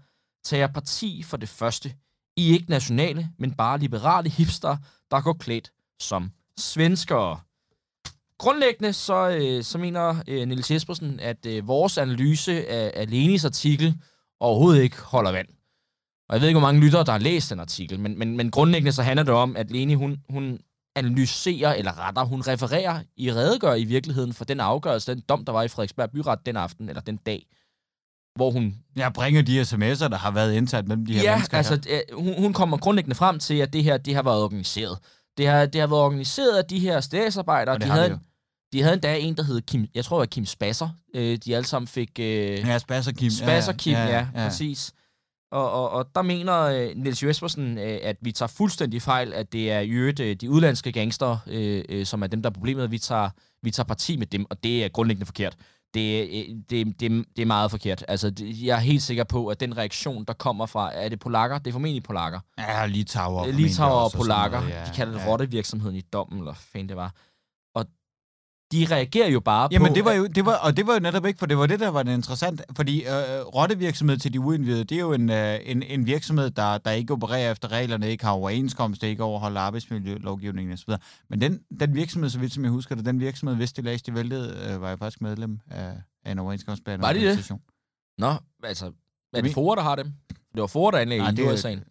tager 0.43 0.67
parti 0.67 1.24
for 1.24 1.38
det 1.38 1.49
første. 1.49 1.93
I 2.38 2.49
er 2.49 2.53
ikke 2.53 2.69
nationale, 2.69 3.30
men 3.39 3.51
bare 3.51 3.80
liberale 3.80 4.30
hipster, 4.30 4.78
der 5.11 5.21
går 5.21 5.34
klædt 5.34 5.71
som 5.99 6.32
svenskere. 6.57 7.39
Grundlæggende 8.38 8.93
så, 8.93 9.30
øh, 9.30 9.63
så 9.63 9.78
mener 9.78 10.24
øh, 10.28 10.47
Niels 10.47 10.71
Jespersen, 10.71 11.19
at 11.19 11.45
øh, 11.45 11.67
vores 11.67 11.97
analyse 11.97 12.67
af, 12.67 12.91
af 12.95 13.09
Lenis 13.09 13.45
artikel 13.45 13.95
overhovedet 14.44 14.82
ikke 14.82 15.02
holder 15.02 15.32
vand. 15.32 15.48
Og 16.30 16.36
jeg 16.36 16.41
ved 16.41 16.48
ikke, 16.48 16.60
hvor 16.60 16.68
mange 16.68 16.82
lyttere, 16.82 17.04
der 17.04 17.12
har 17.12 17.20
læst 17.20 17.50
den 17.50 17.60
artikel, 17.60 18.00
men, 18.00 18.20
men, 18.20 18.38
men 18.38 18.52
grundlæggende 18.52 18.91
så 18.91 19.04
handler 19.04 19.24
det 19.24 19.34
om, 19.34 19.56
at 19.56 19.72
Leni, 19.72 19.94
hun, 19.94 20.18
hun 20.30 20.60
analyserer, 20.96 21.74
eller 21.74 22.08
retter, 22.08 22.24
hun 22.24 22.41
refererer 22.41 23.00
i 23.18 23.32
redegør 23.32 23.74
i 23.74 23.84
virkeligheden 23.84 24.34
for 24.34 24.46
den 24.46 24.60
afgørelse, 24.60 25.14
den 25.16 25.24
dom, 25.30 25.46
der 25.46 25.52
var 25.52 25.64
i 25.64 25.68
Frederiksberg 25.68 26.12
Byret 26.12 26.46
den 26.46 26.58
aften, 26.58 26.89
eller 26.89 27.02
den 27.02 27.18
dag, 27.18 27.46
hvor 28.36 28.52
hun 28.52 28.76
Jeg 28.96 29.14
bringer 29.14 29.41
de 29.41 29.62
sms'er, 29.62 30.08
der 30.08 30.18
har 30.18 30.32
været 30.32 30.54
indsat 30.54 30.88
mellem 30.88 31.06
de 31.06 31.14
her 31.14 31.24
ja, 31.24 31.36
mennesker. 31.36 31.58
altså, 31.58 31.82
her. 31.88 32.02
øh, 32.12 32.24
hun, 32.24 32.34
hun 32.38 32.54
kommer 32.54 32.78
grundlæggende 32.78 33.16
frem 33.16 33.39
til, 33.39 33.54
at 33.54 33.74
det 33.74 33.84
her 33.84 33.98
det 33.98 34.16
har 34.16 34.24
været 34.24 34.44
organiseret. 34.44 35.00
Det 35.38 35.48
har, 35.48 35.66
det 35.66 35.82
har 35.82 35.88
været 35.88 36.02
organiseret 36.02 36.58
af 36.58 36.66
de 36.66 36.80
her 36.80 37.02
statsarbejdere. 37.02 37.76
Og 37.76 37.82
det 37.82 37.88
De 37.88 37.91
havde, 37.91 38.10
det 38.10 38.20
de 38.74 38.82
havde 38.82 38.93
endda 38.93 39.17
en, 39.19 39.38
der 39.38 39.43
hed 39.43 39.61
Kim, 39.61 39.88
jeg 39.95 40.05
tror 40.05 40.17
det 40.17 40.19
var 40.19 40.26
Kim 40.26 40.45
Spasser. 40.45 40.89
Øh, 41.15 41.38
de 41.45 41.55
alle 41.55 41.67
sammen 41.67 41.88
fik... 41.88 42.09
Øh, 42.19 42.59
Ja, 42.59 42.78
Spas 42.80 43.07
og 43.07 43.13
Kim. 43.13 43.30
Spas 43.30 43.67
og 43.67 43.76
Kim, 43.76 43.93
ja, 43.93 44.05
ja, 44.05 44.28
ja. 44.36 44.47
præcis. 44.47 44.93
Og, 45.51 45.71
og, 45.71 45.89
og 45.89 46.05
der 46.15 46.21
mener 46.21 46.61
øh, 46.61 46.89
Niels 46.95 47.24
Jespersen, 47.24 47.78
øh, 47.78 47.99
at 48.03 48.15
vi 48.21 48.32
tager 48.32 48.47
fuldstændig 48.47 49.01
fejl, 49.01 49.34
at 49.34 49.53
det 49.53 49.71
er 49.71 49.80
i 49.80 49.89
øvrigt 49.89 50.19
øh, 50.19 50.36
de 50.36 50.49
udlandske 50.49 50.91
gangster, 50.91 51.38
øh, 51.47 51.84
øh, 51.89 52.05
som 52.05 52.21
er 52.24 52.28
dem, 52.28 52.41
der 52.41 52.49
er 52.49 52.53
problemet. 52.53 52.91
Vi 52.91 52.99
tager, 52.99 53.30
vi 53.63 53.71
tager 53.71 53.88
parti 53.88 54.17
med 54.17 54.28
dem, 54.28 54.45
og 54.49 54.63
det 54.63 54.84
er 54.86 54.89
grundlæggende 54.89 55.26
forkert. 55.26 55.55
Det, 55.93 56.30
øh, 56.34 56.55
det, 56.69 56.99
det, 56.99 57.26
det 57.36 57.41
er 57.41 57.45
meget 57.45 57.71
forkert. 57.71 58.05
Altså, 58.07 58.30
det, 58.30 58.63
jeg 58.63 58.76
er 58.76 58.80
helt 58.82 59.01
sikker 59.01 59.24
på, 59.24 59.47
at 59.47 59.59
den 59.59 59.78
reaktion, 59.78 60.26
der 60.26 60.34
kommer 60.34 60.65
fra... 60.65 60.91
Er 60.93 61.09
det 61.09 61.19
polakker? 61.19 61.57
Det 61.57 61.67
er 61.67 61.71
formentlig 61.71 62.03
polakker. 62.03 62.39
Ja, 62.57 62.86
Litauer. 62.86 63.47
Litauer 63.47 63.91
og 63.91 64.11
polakker. 64.11 64.59
noget, 64.59 64.76
De 64.88 64.91
kalder 64.95 65.13
det 65.13 65.19
ja. 65.26 65.32
rottevirksomheden 65.32 65.97
i 65.97 66.01
dommen, 66.01 66.39
eller 66.39 66.53
fanden 66.53 66.89
det 66.89 66.97
var. 66.97 67.13
De 68.74 68.86
reagerer 68.91 69.30
jo 69.30 69.39
bare 69.39 69.69
Jamen, 69.71 69.88
på... 69.88 69.95
det 69.95 70.05
var 70.05 70.11
jo, 70.11 70.28
det 70.28 70.45
var, 70.45 70.55
og 70.55 70.78
det 70.78 70.88
var 70.88 70.93
jo 70.93 70.99
netop 70.99 71.26
ikke, 71.26 71.39
for 71.39 71.45
det 71.45 71.57
var 71.57 71.65
det, 71.67 71.80
der 71.80 71.88
var 71.89 72.03
det 72.03 72.13
interessant. 72.13 72.61
Fordi 72.76 73.01
øh, 73.03 73.09
rottevirksomhed 73.55 74.17
til 74.17 74.34
de 74.34 74.39
uindvidede, 74.39 74.84
det 74.84 74.95
er 74.95 74.99
jo 74.99 75.13
en, 75.13 75.30
øh, 75.30 75.59
en, 75.63 75.84
en 75.84 76.05
virksomhed, 76.05 76.51
der, 76.51 76.78
der 76.78 76.91
ikke 76.91 77.13
opererer 77.13 77.51
efter 77.51 77.71
reglerne, 77.71 78.09
ikke 78.09 78.26
har 78.26 78.32
overenskomst, 78.32 79.03
ikke 79.03 79.24
overholder 79.24 79.61
arbejdsmiljølovgivningen 79.61 80.74
osv. 80.74 80.93
Men 81.30 81.41
den, 81.41 81.59
den 81.80 81.95
virksomhed, 81.95 82.30
så 82.30 82.39
vidt 82.39 82.53
som 82.53 82.63
jeg 82.63 82.71
husker 82.71 82.95
det, 82.95 83.05
den 83.05 83.19
virksomhed, 83.19 83.55
hvis 83.55 83.74
det 83.74 83.84
læste 83.84 84.11
de 84.11 84.15
væltede, 84.17 84.69
øh, 84.74 84.82
var 84.82 84.89
jeg 84.89 84.99
faktisk 84.99 85.21
medlem 85.21 85.59
af, 85.71 85.93
af 86.26 86.32
en 86.32 86.39
overenskomstbærende 86.39 87.03
Var 87.03 87.13
de 87.13 87.19
det? 87.19 87.26
organisation. 87.28 87.61
Nå, 88.17 88.34
altså... 88.63 88.91
Er 89.34 89.41
det 89.41 89.53
FOA, 89.53 89.76
der 89.76 89.82
har 89.82 89.95
dem? 89.95 90.05
Det 90.53 90.61
var 90.61 90.67
FOA, 90.67 90.91
der 90.91 90.97
anlagde 90.97 91.21
Nej, 91.24 91.32
i 91.32 91.36
det 91.36 91.45
var- 91.45 91.55
sagen. 91.55 91.84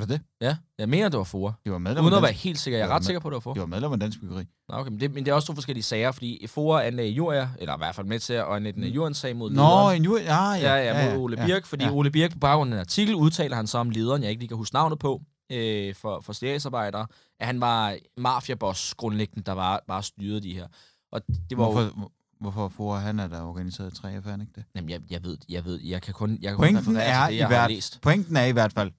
Var 0.00 0.06
det 0.06 0.08
det? 0.08 0.20
Ja, 0.40 0.56
jeg 0.78 0.88
mener, 0.88 1.08
det 1.08 1.18
var 1.18 1.24
FOA. 1.24 1.52
De 1.64 1.70
var 1.72 1.78
medlem 1.78 2.04
Uden 2.04 2.14
at 2.16 2.22
være 2.22 2.32
helt 2.32 2.58
sikker. 2.58 2.78
Jeg 2.78 2.84
er 2.84 2.88
Det 2.88 2.96
ret 2.96 3.04
sikker 3.04 3.20
på, 3.20 3.28
at 3.28 3.32
det 3.32 3.34
var 3.34 3.40
FOA. 3.40 3.54
de 3.54 3.60
var 3.60 3.66
medlem 3.66 3.92
af 3.92 4.00
dansk 4.00 4.20
byggeri. 4.20 4.44
Nå, 4.68 4.74
okay, 4.76 4.90
men, 4.90 5.00
det, 5.00 5.14
men 5.14 5.24
det 5.24 5.30
er 5.30 5.34
også 5.34 5.46
to 5.46 5.54
forskellige 5.54 5.82
sager, 5.84 6.12
fordi 6.12 6.46
FOA 6.46 6.86
anlagde 6.86 7.10
Juria, 7.10 7.48
eller 7.58 7.74
i 7.74 7.78
hvert 7.78 7.94
fald 7.94 8.06
med 8.06 8.18
til 8.18 8.32
at 8.32 8.44
anlægge 8.46 8.86
en 8.86 8.92
Jurian-sag 8.92 9.36
mod 9.36 9.50
Nå, 9.50 9.54
lederen. 9.62 9.96
en 9.96 10.04
ju- 10.04 10.16
ja, 10.18 10.50
ja, 10.50 10.74
Ja, 10.76 11.04
ja, 11.04 11.10
mod 11.14 11.22
Ole 11.22 11.36
Birk, 11.36 11.66
fordi 11.66 11.84
ja. 11.84 11.90
Ole 11.92 12.10
Birk 12.10 12.32
på 12.32 12.38
baggrund 12.38 12.70
af 12.70 12.74
en 12.76 12.80
artikel 12.80 13.14
udtaler 13.14 13.56
han 13.56 13.66
så 13.66 13.78
om 13.78 13.90
lederen, 13.90 14.22
jeg 14.22 14.30
ikke 14.30 14.40
lige 14.40 14.48
kan 14.48 14.56
huske 14.56 14.74
navnet 14.74 14.98
på, 14.98 15.22
øh, 15.52 15.94
for, 15.94 16.20
for 16.20 16.32
statsarbejdere, 16.32 17.06
at 17.40 17.46
han 17.46 17.60
var 17.60 17.96
mafiaboss 18.16 18.94
grundlæggende, 18.94 19.42
der 19.44 19.54
bare, 19.54 19.80
bare 19.88 20.02
styrede 20.02 20.40
de 20.40 20.52
her. 20.54 20.66
Og 21.12 21.22
det 21.50 21.58
var 21.58 21.64
Hvorfor, 21.64 21.90
hvor- 21.96 22.12
hvorfor 22.40 22.68
får 22.76 22.96
han 22.96 23.20
er 23.20 23.28
der 23.28 23.42
organiseret 23.42 23.92
3F, 23.92 24.26
er 24.26 24.30
han 24.30 24.40
ikke 24.40 24.52
det? 24.54 24.64
jamen, 24.74 24.90
jeg, 24.90 25.00
jeg 25.10 25.24
ved, 25.24 25.36
jeg 25.48 25.64
ved, 25.64 25.80
jeg 25.84 26.02
kan 26.02 26.14
kun, 26.14 26.30
jeg 26.42 26.50
kan 26.50 26.56
kun 26.56 26.62
Pointen 26.62 26.80
referere 26.96 27.04
er, 27.04 27.26
til 27.26 27.32
det, 27.32 27.34
i 27.34 27.38
jeg 27.38 27.46
har 27.48 27.54
hvert, 27.54 27.70
læst. 27.70 27.98
pointen 28.02 28.36
er 28.36 28.44
i 28.44 28.52
hvert 28.52 28.72
fald, 28.72 28.90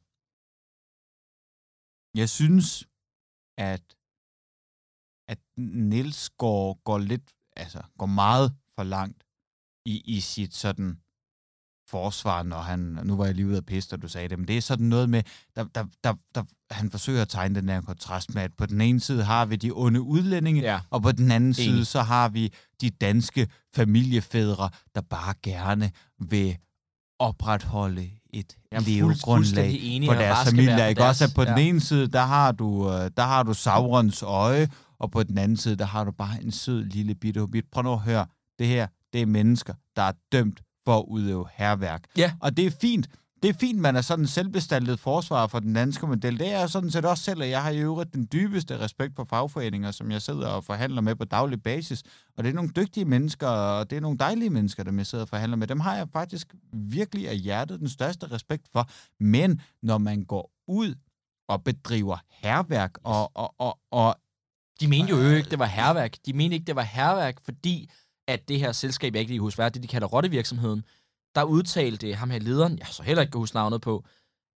jeg 2.18 2.30
synes, 2.30 2.88
at, 3.58 3.84
at 5.28 5.40
Niels 5.58 6.30
går, 6.30 6.82
går 6.84 6.98
lidt, 7.00 7.32
altså 7.56 7.82
går 7.98 8.06
meget 8.06 8.56
for 8.76 8.84
langt 8.84 9.24
i, 9.86 10.02
i 10.06 10.20
sit 10.20 10.54
sådan 10.56 11.00
forsvar, 11.90 12.44
når 12.44 12.60
han, 12.62 12.80
nu 12.80 13.16
var 13.18 13.26
jeg 13.26 13.36
lige 13.36 13.48
ude 13.48 13.58
af 13.58 13.66
piste, 13.66 13.94
og 13.94 14.02
du 14.02 14.08
sagde 14.08 14.30
det, 14.30 14.40
men 14.40 14.48
det 14.48 14.58
er 14.58 14.62
sådan 14.62 14.86
noget 14.86 15.10
med, 15.10 15.24
der, 15.56 15.64
der, 15.64 15.86
der, 16.04 16.14
der, 16.36 16.44
han 16.72 16.92
forsøger 16.92 17.22
at 17.22 17.30
tegne 17.30 17.56
den 17.62 17.70
her 17.70 17.82
kontrast 17.82 18.34
med, 18.34 18.42
at 18.42 18.54
på 18.54 18.66
den 18.66 18.82
ene 18.82 19.00
side 19.00 19.24
har 19.24 19.46
vi 19.46 19.56
de 19.56 19.72
onde 19.72 20.02
udlændinge, 20.02 20.62
Ja. 20.62 20.80
og 20.90 21.02
på 21.02 21.12
den 21.12 21.32
anden 21.32 21.54
side, 21.54 21.70
Enig. 21.74 21.88
så 21.88 22.02
har 22.02 22.30
vi 22.30 22.54
de 22.82 22.90
danske 22.90 23.48
familiefædre, 23.76 24.70
der 24.96 25.02
bare 25.02 25.34
gerne 25.44 25.92
vil 26.20 26.58
opretholde 27.20 28.12
et 28.34 28.56
er 28.72 28.80
levegrundlag 28.80 29.38
fuldstændig 29.38 29.96
enig, 29.96 30.08
for 30.10 30.14
deres 30.14 30.36
bare 30.36 30.46
skal 30.46 30.52
familie. 30.58 30.76
være 30.76 30.90
Ikke 30.90 31.02
for 31.02 31.08
også, 31.08 31.24
at 31.24 31.32
på 31.36 31.44
deres- 31.44 31.56
den 31.56 31.64
ja. 31.64 31.70
ene 31.70 31.80
side, 31.82 32.08
der 32.08 32.22
har 32.26 32.52
du, 32.52 32.90
øh, 32.92 33.12
der 33.18 33.24
har 33.24 33.44
du 33.44 33.54
Saurons 33.54 34.24
øje, 34.24 34.68
og 35.00 35.12
på 35.12 35.24
den 35.24 35.38
anden 35.38 35.58
side, 35.58 35.76
der 35.76 35.86
har 35.86 36.04
du 36.04 36.12
bare 36.12 36.44
en 36.44 36.52
sød 36.52 36.84
lille 36.86 37.16
bitte 37.16 37.40
hobbit. 37.40 37.66
Prøv 37.72 37.84
nu 37.84 37.94
at 37.94 38.00
høre, 38.00 38.26
det 38.60 38.68
her, 38.68 38.88
det 39.14 39.22
er 39.22 39.26
mennesker, 39.26 39.74
der 39.96 40.02
er 40.02 40.12
dømt 40.32 40.62
for 40.86 40.98
at 41.00 41.06
udøve 41.08 41.46
herværk. 41.54 42.04
Ja. 42.18 42.32
Og 42.40 42.58
det 42.58 42.66
er 42.66 42.72
fint. 42.82 43.08
Det 43.44 43.50
er 43.50 43.54
fint, 43.54 43.80
man 43.80 43.96
er 43.96 44.02
sådan 44.02 44.24
en 44.24 44.28
selvbestaltet 44.28 45.00
forsvar 45.00 45.48
for 45.48 45.60
den 45.60 45.74
danske 45.74 46.08
model. 46.08 46.40
Det 46.40 46.48
er 46.54 46.60
jeg 46.60 46.70
sådan 46.70 46.92
set 46.92 47.06
også 47.06 47.24
selv, 47.24 47.42
og 47.42 47.50
jeg 47.50 47.64
har 47.64 47.70
i 47.70 47.80
øvrigt 47.80 48.14
den 48.14 48.28
dybeste 48.32 48.80
respekt 48.80 49.16
for 49.16 49.24
fagforeninger, 49.24 49.92
som 49.92 50.12
jeg 50.12 50.22
sidder 50.22 50.48
og 50.48 50.64
forhandler 50.64 51.02
med 51.02 51.16
på 51.16 51.26
daglig 51.26 51.64
basis. 51.64 52.04
Og 52.38 52.44
det 52.44 52.50
er 52.50 52.54
nogle 52.54 52.72
dygtige 52.76 53.06
mennesker, 53.06 53.48
og 53.48 53.90
det 53.90 53.96
er 53.96 54.00
nogle 54.02 54.18
dejlige 54.18 54.50
mennesker, 54.50 54.84
dem 54.84 54.98
jeg 54.98 55.06
sidder 55.06 55.24
og 55.24 55.30
forhandler 55.30 55.58
med. 55.58 55.68
Dem 55.68 55.80
har 55.80 55.96
jeg 55.96 56.08
faktisk 56.14 56.56
virkelig 56.74 57.30
af 57.30 57.38
hjertet 57.38 57.80
den 57.80 57.90
største 57.90 58.32
respekt 58.32 58.68
for. 58.72 58.90
Men 59.20 59.62
når 59.84 59.98
man 59.98 60.24
går 60.24 60.52
ud 60.68 60.96
og 61.50 61.64
bedriver 61.64 62.18
herværk, 62.30 62.92
og, 63.04 63.32
og, 63.36 63.56
og, 63.58 63.80
og 63.92 64.16
De 64.80 64.88
mente 64.88 65.10
jo 65.10 65.30
ikke, 65.30 65.50
det 65.50 65.60
var 65.60 65.66
herværk. 65.66 66.16
De 66.26 66.34
mente 66.34 66.54
ikke, 66.54 66.66
det 66.66 66.76
var 66.76 66.82
herværk, 66.82 67.38
fordi 67.46 67.90
at 68.28 68.48
det 68.48 68.60
her 68.60 68.72
selskab, 68.72 69.14
jeg 69.14 69.20
ikke 69.20 69.30
lige 69.32 69.38
kan 69.38 69.42
huske, 69.44 69.58
hvad 69.58 69.66
er 69.66 69.70
det, 69.70 69.84
de 69.84 69.88
kalder 69.88 70.08
rottevirksomheden, 70.08 70.84
der 71.38 71.44
udtalte 71.44 72.16
ham 72.16 72.30
her 72.30 72.40
lederen, 72.40 72.78
jeg 72.80 72.88
så 72.88 73.04
heller 73.04 73.22
ikke 73.22 73.32
kan 73.32 73.40
huske 73.40 73.56
navnet 73.56 73.82
på, 73.82 74.04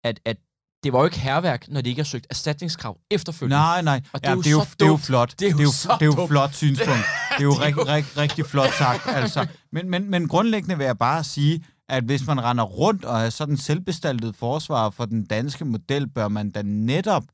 at, 0.04 0.20
at 0.24 0.36
det 0.84 0.92
var 0.92 0.98
jo 0.98 1.04
ikke 1.04 1.18
herværk, 1.18 1.68
når 1.68 1.80
de 1.80 1.88
ikke 1.88 2.00
har 2.00 2.04
søgt 2.04 2.26
erstatningskrav 2.30 2.98
efterfølgende. 3.10 3.56
Nej, 3.56 3.82
nej. 3.82 4.02
Og 4.12 4.20
det 4.20 4.26
ja, 4.26 4.32
er 4.32 4.36
jo 4.36 4.42
det, 4.42 4.46
er 4.46 4.50
jo, 4.50 4.60
det 4.78 4.82
er 4.82 4.86
jo 4.86 4.96
flot. 4.96 5.34
Det 5.38 5.46
er 5.46 5.50
jo 5.50 5.56
det 5.56 5.62
er 5.62 5.64
jo, 5.64 5.72
så 5.72 5.96
det 6.00 6.02
er 6.02 6.22
jo 6.22 6.26
flot 6.26 6.54
synspunkt. 6.54 7.04
Det 7.30 7.40
er 7.40 7.44
jo, 7.44 7.52
rigtig, 7.66 7.86
rigtig, 7.86 8.16
rigtig 8.16 8.46
flot 8.46 8.72
sagt. 8.78 9.02
Altså. 9.06 9.46
Men, 9.72 9.90
men, 9.90 10.10
men 10.10 10.28
grundlæggende 10.28 10.76
vil 10.76 10.84
jeg 10.84 10.98
bare 10.98 11.24
sige, 11.24 11.64
at 11.88 12.04
hvis 12.04 12.26
man 12.26 12.44
render 12.44 12.64
rundt 12.64 13.04
og 13.04 13.20
er 13.20 13.30
sådan 13.30 13.56
selvbestaltet 13.56 14.36
forsvar 14.36 14.90
for 14.90 15.04
den 15.04 15.26
danske 15.26 15.64
model, 15.64 16.08
bør 16.08 16.28
man 16.28 16.50
da 16.50 16.62
netop 16.62 17.24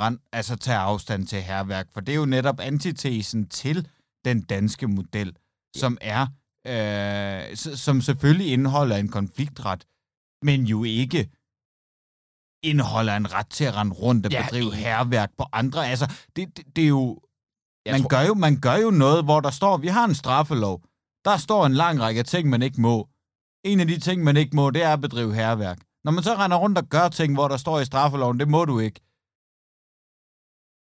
rend, 0.00 0.18
altså 0.32 0.56
tage 0.56 0.78
afstand 0.78 1.26
til 1.26 1.42
herværk, 1.42 1.86
for 1.92 2.00
det 2.00 2.12
er 2.12 2.16
jo 2.16 2.24
netop 2.24 2.60
antitesen 2.60 3.48
til 3.48 3.88
den 4.24 4.42
danske 4.42 4.88
model, 4.88 5.36
som 5.76 5.98
er, 6.00 6.26
øh, 6.66 7.56
som 7.56 8.00
selvfølgelig 8.00 8.52
indeholder 8.52 8.96
en 8.96 9.08
konfliktret, 9.08 9.86
men 10.42 10.64
jo 10.64 10.84
ikke 10.84 11.30
indeholder 12.62 13.16
en 13.16 13.32
ret 13.34 13.48
til 13.50 13.64
at 13.64 13.76
rende 13.76 13.92
rundt 13.94 14.26
og 14.26 14.32
Ja, 14.32 14.42
bedrive 14.44 14.74
herværk 14.74 15.30
på 15.38 15.44
andre. 15.52 15.86
Altså, 15.88 16.12
det, 16.36 16.56
det, 16.56 16.76
det 16.76 16.84
er 16.84 16.88
jo 16.88 17.20
Jeg 17.86 17.92
man, 17.92 18.00
tror- 18.02 18.08
gør 18.08 18.20
jo, 18.22 18.34
man 18.34 18.60
gør 18.60 18.74
jo 18.76 18.90
noget, 18.90 19.24
hvor 19.24 19.40
der 19.40 19.50
står, 19.50 19.76
vi 19.76 19.86
har 19.88 20.04
en 20.04 20.14
straffelov. 20.14 20.82
Der 21.24 21.36
står 21.36 21.66
en 21.66 21.74
lang 21.74 22.00
række 22.00 22.22
ting, 22.22 22.48
man 22.48 22.62
ikke 22.62 22.80
må. 22.80 23.08
En 23.64 23.80
af 23.80 23.86
de 23.86 24.00
ting, 24.00 24.24
man 24.24 24.36
ikke 24.36 24.56
må, 24.56 24.70
det 24.70 24.82
er 24.82 24.92
at 24.92 25.00
bedrive 25.00 25.34
herværk. 25.34 25.78
Når 26.04 26.12
man 26.12 26.24
så 26.24 26.34
render 26.34 26.56
rundt 26.56 26.78
og 26.78 26.84
gør 26.88 27.08
ting, 27.08 27.34
hvor 27.34 27.48
der 27.48 27.56
står 27.56 27.80
i 27.80 27.84
straffeloven, 27.84 28.40
det 28.40 28.48
må 28.48 28.64
du 28.64 28.78
ikke. 28.78 29.00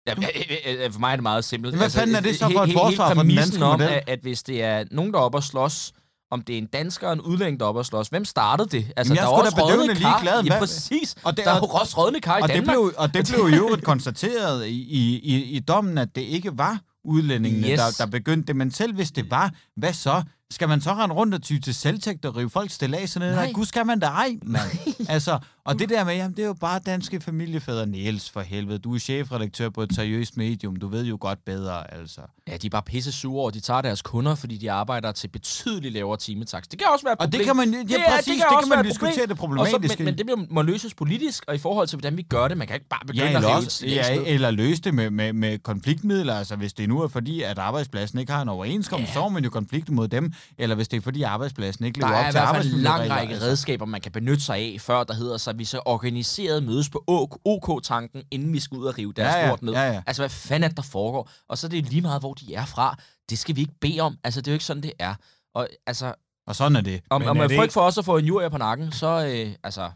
Ja, 0.07 0.13
øh, 0.13 0.85
øh, 0.85 0.91
for 0.91 0.99
mig 0.99 1.11
er 1.11 1.15
det 1.15 1.23
meget 1.23 1.45
simpelt. 1.45 1.75
Hvad 1.75 1.89
fanden 1.89 2.15
er 2.15 2.19
det 2.19 2.39
så 2.39 2.49
for 2.53 2.63
et 2.63 2.73
forsvar 2.73 3.13
for 3.13 3.21
den 3.23 3.35
danske 3.35 3.65
om, 3.65 3.79
model? 3.79 4.01
At, 4.07 4.19
hvis 4.21 4.43
det 4.43 4.63
er 4.63 4.83
nogen, 4.91 5.13
der 5.13 5.19
er 5.19 5.23
oppe 5.23 5.37
at 5.37 5.43
slås, 5.43 5.93
om 6.31 6.41
det 6.41 6.53
er 6.53 6.57
en 6.57 6.65
dansker 6.65 7.07
og 7.07 7.13
en 7.13 7.21
udlænding, 7.21 7.59
der 7.59 7.65
er 7.65 7.69
oppe 7.69 7.79
at 7.79 7.85
slås, 7.85 8.07
hvem 8.07 8.25
startede 8.25 8.69
det? 8.69 8.85
Altså, 8.97 9.13
Jamen, 9.13 9.17
jeg 9.17 9.23
er 9.31 9.35
der 9.35 9.37
er 9.37 9.45
også 9.45 9.55
bedøvende 9.55 9.95
kar. 9.95 10.21
ligeglad. 10.23 10.43
Ja, 10.43 10.59
præcis. 10.59 11.15
Og 11.23 11.37
det, 11.37 11.45
Der 11.45 11.51
er 11.51 11.55
jo 11.55 11.61
og, 11.63 11.81
også 11.81 11.97
rådne 11.97 12.19
kar 12.21 12.37
i 12.37 12.41
og, 12.41 12.47
det 12.47 12.55
Danmark. 12.55 12.73
blev, 12.75 12.93
og 12.97 13.13
det 13.13 13.25
blev 13.33 13.57
jo 13.57 13.77
konstateret 13.83 14.67
i, 14.67 14.69
i, 14.81 15.19
i, 15.19 15.43
i 15.43 15.59
dommen, 15.59 15.97
at 15.97 16.15
det 16.15 16.21
ikke 16.21 16.57
var 16.57 16.79
udlændingene, 17.05 17.67
Yes. 17.67 17.79
der, 17.79 18.05
der 18.05 18.11
begyndte 18.11 18.47
det. 18.47 18.55
Men 18.55 18.71
selv 18.71 18.93
hvis 18.95 19.11
det 19.11 19.31
var, 19.31 19.51
hvad 19.77 19.93
så? 19.93 20.23
Skal 20.51 20.67
man 20.69 20.81
så 20.81 20.93
rende 20.93 21.15
rundt 21.15 21.33
og 21.33 21.41
ty 21.41 21.57
til 21.63 21.75
selvtægt 21.75 22.25
og 22.25 22.35
rive 22.35 22.49
folks 22.49 22.73
stillads 22.73 23.15
ned? 23.19 23.35
Nej, 23.35 23.51
gud 23.51 23.65
skal 23.65 23.85
man 23.85 23.99
da 23.99 24.05
ej, 24.07 24.29
mand. 24.43 24.63
altså, 25.09 25.39
og 25.65 25.79
det 25.79 25.89
der 25.89 26.03
med, 26.03 26.15
jamen, 26.15 26.35
det 26.37 26.43
er 26.43 26.47
jo 26.47 26.53
bare 26.53 26.79
danske 26.85 27.21
familiefædre. 27.21 27.85
Niels, 27.85 28.29
for 28.29 28.41
helvede. 28.41 28.77
Du 28.79 28.95
er 28.95 28.99
chefredaktør 28.99 29.69
på 29.69 29.81
et 29.81 29.95
seriøst 29.95 30.37
medium. 30.37 30.75
Du 30.75 30.87
ved 30.87 31.05
jo 31.05 31.17
godt 31.21 31.45
bedre, 31.45 31.93
altså. 31.93 32.21
Ja, 32.47 32.57
de 32.57 32.67
er 32.67 32.69
bare 32.69 32.81
pisse 32.83 33.11
sure 33.11 33.47
at 33.47 33.53
de 33.53 33.59
tager 33.59 33.81
deres 33.81 34.01
kunder, 34.01 34.35
fordi 34.35 34.57
de 34.57 34.71
arbejder 34.71 35.11
til 35.11 35.27
betydeligt 35.27 35.93
lavere 35.93 36.17
timetaks. 36.17 36.67
Det 36.67 36.79
kan 36.79 36.87
også 36.93 37.05
være 37.05 37.13
et 37.13 37.19
Og 37.19 37.23
problem. 37.25 37.39
det 37.39 37.45
kan 37.45 37.55
man, 37.55 37.73
ja, 37.73 37.79
Det 37.79 37.91
er- 38.01 38.09
præcis, 38.15 38.25
det 38.25 38.35
kan 38.35 38.45
kan, 38.49 38.57
også 38.57 38.69
man 38.75 38.85
diskutere 38.85 39.25
det 39.27 39.37
problem. 39.37 39.59
Og 39.59 39.67
så, 39.67 39.71
problematiske. 39.71 40.03
men, 40.03 40.11
men 40.11 40.17
det 40.17 40.25
bliver, 40.25 40.39
må 40.49 40.61
løses 40.61 40.93
politisk, 40.93 41.43
og 41.47 41.55
i 41.55 41.57
forhold 41.57 41.87
til, 41.87 41.95
hvordan 41.99 42.17
vi 42.17 42.21
gør 42.21 42.47
det. 42.47 42.57
Man 42.57 42.67
kan 42.67 42.73
ikke 42.75 42.89
bare 42.89 42.99
begynde 43.07 43.23
Ja, 43.23 43.29
at 43.29 43.35
eller, 43.35 43.49
rive 43.49 43.57
også, 43.57 43.85
ja, 43.87 44.23
eller 44.25 44.51
løse 44.51 44.81
det 44.81 44.93
med, 44.93 45.09
med, 45.09 45.33
med 45.33 45.59
konfliktmidler. 45.59 46.33
Altså, 46.35 46.55
hvis 46.55 46.73
det 46.73 46.89
nu 46.89 47.01
er 47.01 47.07
fordi, 47.07 47.41
at 47.41 47.57
arbejdspladsen 47.59 48.19
ikke 48.19 48.31
har 48.31 48.41
en 48.41 48.49
overenskomst, 48.49 49.07
Ja. 49.07 49.13
så 49.13 49.19
må 49.19 49.29
man 49.29 49.43
jo 49.43 49.49
konflikte 49.49 49.93
mod 49.93 50.07
dem. 50.07 50.33
Eller 50.57 50.75
hvis 50.75 50.87
det 50.87 50.97
er 50.97 51.01
fordi, 51.01 51.21
arbejdspladsen 51.21 51.85
ikke 51.85 52.01
Der 52.01 52.07
lever 52.07 52.17
er 52.17 52.23
op 52.23 52.29
i 52.29 52.31
til 52.31 52.39
hvert 52.41 52.55
fald 52.55 52.73
en 52.73 52.79
lang 52.79 53.09
række 53.09 53.41
redskaber, 53.41 53.85
man 53.85 54.01
kan 54.01 54.11
benytte 54.11 54.43
sig 54.43 54.55
af, 54.55 54.77
før 54.79 55.03
der 55.03 55.13
hedder 55.13 55.37
sig, 55.37 55.50
at 55.51 55.59
vi 55.59 55.65
så 55.65 55.81
organiseret 55.85 56.63
mødes 56.63 56.89
på 56.89 57.03
OK-tanken, 57.45 58.23
inden 58.31 58.53
vi 58.53 58.59
skal 58.59 58.77
ud 58.77 58.85
og 58.85 58.97
rive 58.97 59.13
deres 59.13 59.33
Ja, 59.35 59.39
ja, 59.41 59.49
lort 59.49 59.61
ned. 59.61 59.73
ja, 59.73 59.91
ja. 59.91 60.01
Altså, 60.07 60.21
hvad 60.21 60.29
fanden 60.29 60.63
er 60.63 60.67
det, 60.67 60.77
der 60.77 60.83
foregår? 60.83 61.29
Og 61.49 61.57
så 61.57 61.67
er 61.67 61.69
det 61.69 61.85
lige 61.85 62.01
meget, 62.01 62.21
hvor 62.21 62.33
de 62.33 62.53
er 62.55 62.65
fra. 62.65 62.97
Det 63.29 63.39
skal 63.39 63.55
vi 63.55 63.61
ikke 63.61 63.73
bede 63.81 63.99
om. 63.99 64.17
Altså, 64.23 64.41
det 64.41 64.47
er 64.47 64.51
jo 64.51 64.55
ikke 64.55 64.65
sådan, 64.65 64.83
det 64.83 64.93
er. 64.99 65.15
Og 65.55 65.67
altså, 65.87 66.13
Og 66.47 66.55
sådan 66.55 66.75
er 66.75 66.81
det. 66.81 67.01
om, 67.09 67.21
Men 67.21 67.29
om 67.29 67.37
det 67.37 67.49
frygt 67.49 67.61
ikke- 67.63 67.73
for 67.73 67.81
os 67.81 67.97
at 67.97 68.05
få 68.05 68.17
en 68.17 68.25
jurier 68.25 68.49
på 68.49 68.57
nakken, 68.57 68.91
så, 68.91 69.07
øh, 69.25 69.53
altså... 69.63 69.91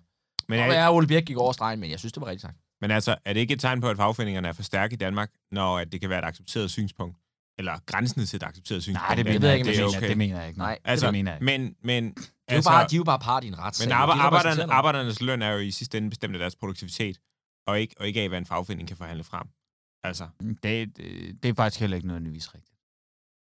Men 0.49 0.59
Men 0.59 0.69
er, 0.69 0.73
er, 0.73 0.89
Ole 0.89 1.07
Birk 1.07 1.23
gik 1.25 1.37
over 1.37 1.51
stregen, 1.51 1.79
men 1.79 1.91
jeg 1.91 1.99
synes, 1.99 2.13
det 2.13 2.21
var 2.21 2.27
rigtigt 2.27 2.41
sagt. 2.41 2.57
men 2.81 2.91
altså, 2.91 3.15
er 3.25 3.33
det 3.33 3.39
ikke 3.39 3.53
et 3.53 3.59
tegn 3.59 3.81
på, 3.81 3.89
at 3.89 3.97
fagforeningerne 3.97 4.47
er 4.47 4.53
for 4.53 4.63
stærke 4.63 4.93
i 4.93 4.97
Danmark, 4.97 5.29
når 5.51 5.79
at 5.79 5.91
det 5.91 6.01
kan 6.01 6.09
være 6.09 6.19
et 6.19 6.25
accepteret 6.25 6.71
synspunkt? 6.71 7.17
Eller 7.57 7.79
grænsende 7.85 8.25
til 8.25 8.37
et 8.37 8.43
accepteret 8.43 8.83
synspunkt? 8.83 9.07
Nej, 9.07 9.15
det 9.15 9.25
mener 9.25 9.39
ved 9.39 9.49
jeg 9.49 9.57
ikke, 9.57 9.69
ikke. 9.69 9.83
Det, 9.85 9.93
jeg 9.93 10.01
mener, 10.01 10.07
det 10.07 10.17
mener 10.17 10.39
jeg 10.39 10.47
ikke. 10.47 10.57
Nej, 10.59 10.79
Altså, 10.83 11.05
det 11.05 11.13
mener 11.13 11.31
jeg 11.31 11.41
ikke. 11.41 11.45
men, 11.45 11.75
men, 11.81 12.03
De 12.03 12.21
er, 12.47 12.53
jo 12.53 12.55
altså, 12.55 12.69
bare, 12.69 12.87
de 12.87 12.95
er 12.95 12.97
jo 12.97 13.03
bare 13.03 13.19
part 13.19 13.43
i 13.43 13.47
en 13.47 13.57
retssag. 13.59 13.85
men 13.85 13.89
De 13.91 13.95
arbejder, 13.95 14.21
arbejderne, 14.21 14.73
arbejdernes 14.73 15.21
løn 15.21 15.41
er 15.41 15.51
jo 15.51 15.59
i 15.59 15.71
sidste 15.71 15.97
ende 15.97 16.09
bestemt 16.09 16.35
af 16.35 16.39
deres 16.39 16.55
produktivitet, 16.55 17.21
og 17.67 17.79
ikke, 17.79 17.95
og 17.99 18.07
ikke 18.07 18.21
af, 18.21 18.29
hvad 18.29 18.37
en 18.37 18.45
fagforening 18.45 18.87
kan 18.87 18.97
forhandle 18.97 19.23
frem. 19.23 19.47
Altså, 20.03 20.29
Det, 20.39 20.97
det, 20.97 21.43
det 21.43 21.49
er 21.49 21.53
faktisk 21.53 21.79
heller 21.79 21.95
ikke 21.97 22.07
nødvendigvis 22.07 22.55
rigtigt. 22.55 22.79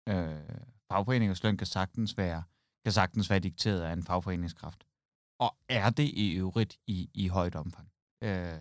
Øh, 0.10 0.58
fagforeningers 0.92 1.44
løn 1.44 1.58
kan 1.58 1.68
sagtens 1.68 2.18
være, 2.18 2.44
kan 2.86 2.92
sagtens 2.94 3.30
være 3.30 3.40
dikteret 3.40 3.82
af 3.82 3.94
en 3.94 4.04
fagforeningskraft. 4.04 4.84
Og 5.40 5.58
er 5.70 5.90
det 5.90 6.04
i 6.04 6.32
øvrigt 6.32 6.78
i, 6.88 7.10
i 7.14 7.28
højt 7.28 7.56
omfang. 7.56 7.88
Øh, 8.24 8.58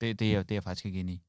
det, 0.00 0.18
det, 0.18 0.34
er, 0.34 0.42
det 0.42 0.50
er 0.50 0.54
jeg 0.54 0.62
faktisk 0.64 0.86
ikke 0.86 1.00
enig 1.00 1.14
i. 1.14 1.22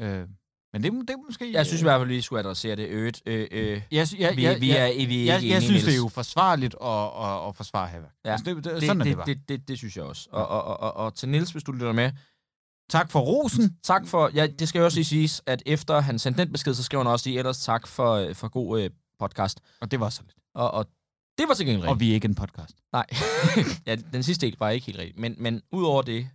Øh, 0.00 0.28
men 0.72 0.82
det, 0.82 0.92
det 0.92 1.10
er 1.10 1.16
måske... 1.28 1.52
Jeg 1.52 1.66
synes 1.66 1.80
i 1.80 1.84
hvert 1.84 2.00
fald, 2.00 2.08
vi 2.08 2.20
skulle 2.20 2.40
adressere 2.40 2.76
det 2.76 2.88
øget. 2.88 3.22
Øh, 3.26 3.48
øh, 3.50 3.82
jeg, 3.90 4.06
jeg, 4.18 4.36
vi, 4.36 4.44
jeg, 4.44 4.60
vi 4.60 4.70
er, 4.70 5.06
vi 5.08 5.28
er 5.28 5.36
ikke 5.36 5.48
jeg, 5.48 5.62
synes, 5.62 5.82
det 5.82 5.88
er 5.88 5.92
Niels. 5.92 6.02
uforsvarligt 6.04 6.74
at, 6.82 6.88
at, 7.24 7.48
at 7.48 7.56
forsvare 7.56 7.88
Havak. 7.88 8.10
Ja, 8.24 8.30
Altså, 8.30 8.44
det, 8.44 8.64
det, 8.64 8.64
det, 8.64 8.82
sådan 8.82 9.00
er 9.00 9.04
det 9.04 9.10
det, 9.10 9.16
bare. 9.16 9.26
det, 9.26 9.48
det, 9.48 9.68
det 9.68 9.78
synes 9.78 9.96
jeg 9.96 10.04
også. 10.04 10.28
Og, 10.32 10.48
og, 10.48 10.64
og, 10.64 10.80
og, 10.80 10.96
og 10.96 11.14
til 11.14 11.28
Nils, 11.28 11.50
hvis 11.50 11.62
du 11.62 11.72
lytter 11.72 11.92
med, 11.92 12.10
Tak 12.90 13.10
for 13.10 13.20
rosen. 13.20 13.76
tak 13.84 14.06
for, 14.06 14.30
ja, 14.34 14.46
det 14.46 14.68
skal 14.68 14.78
jo 14.78 14.84
også 14.84 14.96
lige 14.98 15.04
siges, 15.04 15.42
at 15.46 15.62
efter 15.66 16.00
han 16.00 16.18
sendte 16.18 16.42
den 16.44 16.52
besked, 16.52 16.74
så 16.74 16.82
skrev 16.82 17.00
han 17.00 17.06
også 17.06 17.28
lige 17.28 17.38
ellers 17.38 17.58
tak 17.60 17.86
for, 17.86 18.12
øh, 18.14 18.34
for 18.34 18.48
god 18.48 18.80
øh, 18.80 18.90
podcast. 19.18 19.60
Og 19.80 19.90
det 19.90 20.00
var 20.00 20.08
så 20.08 20.22
lidt. 20.22 20.34
Og, 20.54 20.70
og 20.70 20.86
det 21.38 21.48
var 21.48 21.54
til 21.54 21.66
gengæld 21.66 21.88
Og 21.88 22.00
vi 22.00 22.10
er 22.10 22.14
ikke 22.14 22.24
en 22.24 22.34
podcast. 22.34 22.76
Nej, 22.92 23.06
ja, 23.86 23.96
den 24.12 24.22
sidste 24.22 24.46
del 24.46 24.56
var 24.58 24.70
ikke 24.70 24.86
helt 24.86 24.98
rigtigt. 24.98 25.18
Men, 25.18 25.34
men 25.38 25.62
udover 25.72 26.02
det, 26.02 26.28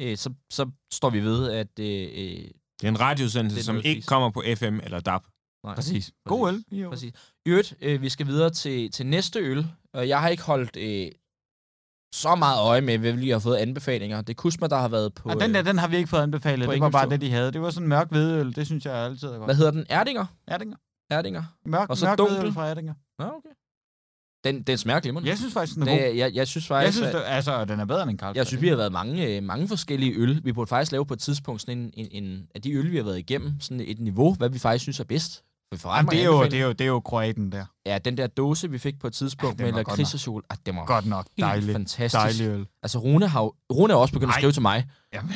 øh, 0.00 0.16
så, 0.16 0.32
så 0.50 0.70
står 0.92 1.10
vi 1.10 1.20
ved, 1.20 1.50
at... 1.50 1.78
Øh, 1.78 2.08
øh, 2.14 2.50
det 2.80 2.84
er 2.84 3.40
en 3.40 3.46
er 3.46 3.62
som 3.62 3.80
ikke 3.84 4.06
kommer 4.06 4.30
på 4.30 4.42
FM 4.56 4.78
eller 4.82 5.00
DAB. 5.00 5.22
nej, 5.64 5.74
Præcis. 5.74 6.12
God 6.28 6.48
øl. 6.48 6.88
Præcis. 6.88 7.12
I 7.46 7.48
øvrigt, 7.50 7.74
øh, 7.80 8.02
vi 8.02 8.08
skal 8.08 8.26
videre 8.26 8.50
til, 8.50 8.90
til 8.90 9.06
næste 9.06 9.38
øl, 9.38 9.66
og 9.94 10.08
jeg 10.08 10.20
har 10.20 10.28
ikke 10.28 10.42
holdt 10.42 10.76
øh, 10.76 11.10
så 12.14 12.34
meget 12.34 12.60
øje 12.60 12.80
med, 12.80 12.98
hvad 12.98 13.12
vi 13.12 13.20
lige 13.20 13.32
har 13.32 13.38
fået 13.38 13.56
anbefalinger. 13.56 14.20
Det 14.20 14.30
er 14.30 14.34
Kusma, 14.34 14.66
der 14.66 14.76
har 14.76 14.88
været 14.88 15.14
på... 15.14 15.28
Og 15.28 15.40
den 15.40 15.54
der, 15.54 15.60
øh, 15.60 15.66
den 15.66 15.78
har 15.78 15.88
vi 15.88 15.96
ikke 15.96 16.08
fået 16.08 16.22
anbefalet. 16.22 16.68
Det 16.68 16.80
var 16.80 16.90
bare 16.90 17.08
det, 17.08 17.20
de 17.20 17.30
havde. 17.30 17.52
Det 17.52 17.60
var 17.60 17.70
sådan 17.70 17.84
en 17.84 17.88
mørk 17.88 18.10
hvedeøl. 18.10 18.56
Det 18.56 18.66
synes 18.66 18.86
jeg 18.86 18.94
altid 18.94 19.28
er 19.28 19.32
godt. 19.36 19.46
hvad 19.46 19.54
hedder 19.54 19.70
den? 19.70 19.86
Erdinger? 19.88 20.26
Erdinger. 20.46 20.76
Erdinger. 21.10 21.42
Mørk, 21.64 21.90
Og 21.90 21.96
så 21.96 22.06
mørk 22.06 22.18
dunkel. 22.18 22.52
fra 22.52 22.66
Erdinger. 22.66 22.94
Nå, 23.18 23.24
okay. 23.24 23.48
Den, 24.44 24.62
den 24.62 24.78
smager 24.78 25.00
glimrende. 25.00 25.28
Jeg 25.28 25.38
synes 25.38 25.52
faktisk, 25.54 25.74
den 25.74 25.82
er 25.82 25.86
god. 25.96 25.98
det, 26.02 26.16
jeg, 26.16 26.34
jeg 26.34 26.48
synes 26.48 26.70
Jeg 26.70 26.76
faktisk, 26.76 26.98
synes, 26.98 27.14
at- 27.14 27.22
altså, 27.26 27.64
den 27.64 27.80
er 27.80 27.84
bedre 27.84 28.02
end 28.02 28.10
en 28.10 28.18
Carlsberg. 28.18 28.36
Jeg 28.36 28.46
synes, 28.46 28.62
vi 28.62 28.68
har 28.68 28.76
været 28.76 28.92
mange, 28.92 29.26
øh, 29.36 29.42
mange 29.42 29.68
forskellige 29.68 30.14
øl. 30.16 30.40
Vi 30.44 30.52
burde 30.52 30.68
faktisk 30.68 30.92
lave 30.92 31.06
på 31.06 31.14
et 31.14 31.20
tidspunkt 31.20 31.60
sådan 31.60 31.78
en, 31.78 31.90
en, 32.12 32.24
en 32.24 32.46
af 32.54 32.62
de 32.62 32.72
øl, 32.72 32.90
vi 32.92 32.96
har 32.96 33.04
været 33.04 33.18
igennem, 33.18 33.52
sådan 33.60 33.80
et 33.86 33.98
niveau, 34.00 34.34
hvad 34.34 34.48
vi 34.48 34.58
faktisk 34.58 34.82
synes 34.82 35.00
er 35.00 35.04
bedst. 35.04 35.42
For 35.76 35.96
Jamen, 35.96 36.10
det, 36.10 36.20
er 36.20 36.24
jo, 36.24 36.44
det, 36.44 36.54
er 36.54 36.62
jo, 36.62 36.72
det 36.72 36.80
er 36.80 36.86
jo 36.88 37.00
kroaten 37.00 37.52
der. 37.52 37.64
Ja, 37.86 37.98
den 37.98 38.16
der 38.16 38.26
dåse, 38.26 38.70
vi 38.70 38.78
fik 38.78 39.00
på 39.00 39.06
et 39.06 39.12
tidspunkt 39.12 39.60
Ja, 39.60 39.64
med 39.64 39.72
lakrids 39.72 40.14
og 40.14 40.20
chokolade, 40.20 40.46
ah, 40.50 40.56
det 40.66 40.74
var 40.74 40.84
Godt 40.84 41.06
nok. 41.06 41.26
Dejligt. 41.40 41.72
fantastisk. 41.72 42.14
Dejlig 42.22 42.46
øl. 42.46 42.66
Altså, 42.82 42.98
Rune, 42.98 43.28
har, 43.28 43.40
Rune 43.72 43.92
er 43.92 43.96
også 43.96 44.12
begyndt 44.14 44.28
at 44.30 44.34
Nej. 44.34 44.40
skrive 44.40 44.52
til 44.52 44.62
mig. 44.62 44.86
Jamen. 45.14 45.30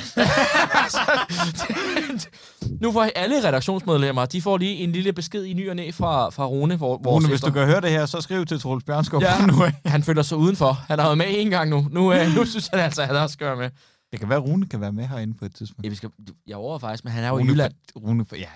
nu 2.83 2.93
får 2.93 3.03
alle 3.17 3.49
redaktionsmedlemmer, 3.49 4.27
de 4.27 4.43
får 4.43 4.59
lige 4.59 4.75
en 4.77 4.93
lille 4.93 5.13
besked 5.13 5.45
i 5.45 5.53
ny 5.53 5.71
og 5.71 5.77
næ 5.77 5.91
fra, 5.91 6.31
fra 6.31 6.47
Rune, 6.47 6.77
hvor, 6.77 6.97
Rune, 6.97 7.29
hvis 7.29 7.41
du 7.41 7.51
kan 7.51 7.67
høre 7.67 7.81
det 7.81 7.91
her, 7.91 8.07
så 8.07 8.21
skriv 8.21 8.47
til 8.47 8.61
Troels 8.61 8.85
Bjørnskov 8.85 9.23
Ja. 9.23 9.47
nu 9.47 9.55
han 9.85 10.03
føler 10.03 10.23
sig 10.23 10.39
udenfor. 10.39 10.73
Han 10.73 10.99
har 10.99 11.07
været 11.07 11.19
med 11.19 11.27
en 11.29 11.51
gang 11.51 11.71
nu. 11.71 11.87
Nu, 11.91 12.13
øh, 12.13 12.35
nu 12.37 12.45
synes 12.45 12.69
han 12.69 12.81
altså, 12.81 13.03
at 13.03 13.09
han 13.09 13.17
også 13.17 13.33
skal 13.33 13.47
være 13.47 13.57
med. 13.57 13.71
Det 14.13 14.21
kan 14.21 14.29
være, 14.29 14.39
at 14.39 14.45
Rune 14.45 14.67
kan 14.67 14.81
være 14.81 14.93
med 14.93 15.07
herinde 15.07 15.35
på 15.39 15.45
et 15.45 15.55
tidspunkt. 15.55 15.85
Ja, 15.85 15.89
vi 15.89 15.95
skal, 15.97 16.11
jeg 16.47 16.57
overvejer 16.57 16.79
faktisk, 16.79 17.05
men 17.05 17.13
han 17.13 17.25
er 17.25 17.29
jo 17.29 17.39
i 17.39 17.41
Rune, 17.41 17.51
Jylland. 17.51 17.73
for, 17.93 18.01
Rune, 18.01 18.25
for, 18.29 18.37
ja, 18.37 18.47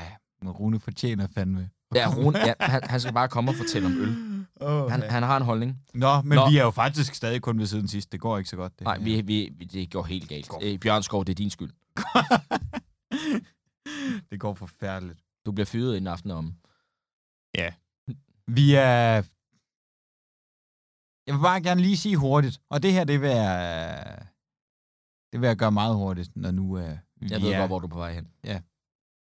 men 0.43 0.53
Rune 0.53 0.81
fortjener 0.81 1.27
fandme. 1.35 1.71
Ja, 1.95 2.13
Rune, 2.17 2.39
ja, 2.39 2.55
han, 2.61 2.81
han 2.85 3.01
skal 3.01 3.15
bare 3.15 3.29
komme 3.29 3.51
og 3.51 3.55
fortælle 3.55 3.87
om 3.87 3.93
øl. 3.93 4.45
Oh, 4.61 4.91
Han, 4.91 5.03
han 5.03 5.23
har 5.23 5.37
en 5.37 5.43
holdning. 5.43 5.83
Nå, 5.95 6.23
men 6.23 6.37
Nå. 6.37 6.51
Vi 6.51 6.59
er 6.59 6.63
jo 6.63 6.71
faktisk 6.71 7.15
stadig 7.15 7.43
kun 7.43 7.59
ved 7.59 7.67
siden 7.67 7.89
sidst. 7.89 8.13
Det 8.13 8.21
går 8.21 8.39
ikke 8.39 8.51
så 8.51 8.57
godt. 8.57 8.79
Det 8.79 8.85
Nej, 8.85 8.99
her. 8.99 9.23
vi, 9.23 9.53
vi, 9.59 9.65
det 9.65 9.93
går 9.93 10.03
helt 10.03 10.29
galt. 10.29 10.49
Går. 10.49 10.61
Øh, 10.65 10.79
Bjørnskov, 10.79 11.25
det 11.25 11.33
er 11.33 11.35
din 11.35 11.51
skyld. 11.51 11.71
det 14.31 14.41
går 14.41 14.55
forfærdeligt. 14.55 15.19
Du 15.47 15.53
bliver 15.53 15.67
fyret 15.67 15.97
en 15.97 16.07
aften 16.07 16.31
om. 16.31 16.55
Vi 18.49 18.75
er... 18.75 19.23
Jeg 21.27 21.35
vil 21.35 21.43
bare 21.43 21.63
gerne 21.63 21.81
lige 21.81 21.97
sige 21.97 22.17
hurtigt, 22.17 22.61
og 22.71 22.83
det 22.83 22.93
her, 22.93 23.05
det 23.05 23.21
vil 23.21 23.31
jeg, 23.31 24.19
det 25.33 25.41
vil 25.41 25.47
jeg 25.47 25.57
gøre 25.57 25.73
meget 25.73 25.97
hurtigt, 25.97 26.37
når 26.37 26.51
nu 26.51 26.63
uh, 26.63 26.81
vi 27.21 27.29
Jeg 27.31 27.43
ved 27.43 27.53
er... 27.53 27.59
godt, 27.59 27.71
hvor 27.71 27.79
du 27.79 27.87
er 27.87 27.91
på 27.91 27.99
vej 27.99 28.13
hen. 28.13 28.29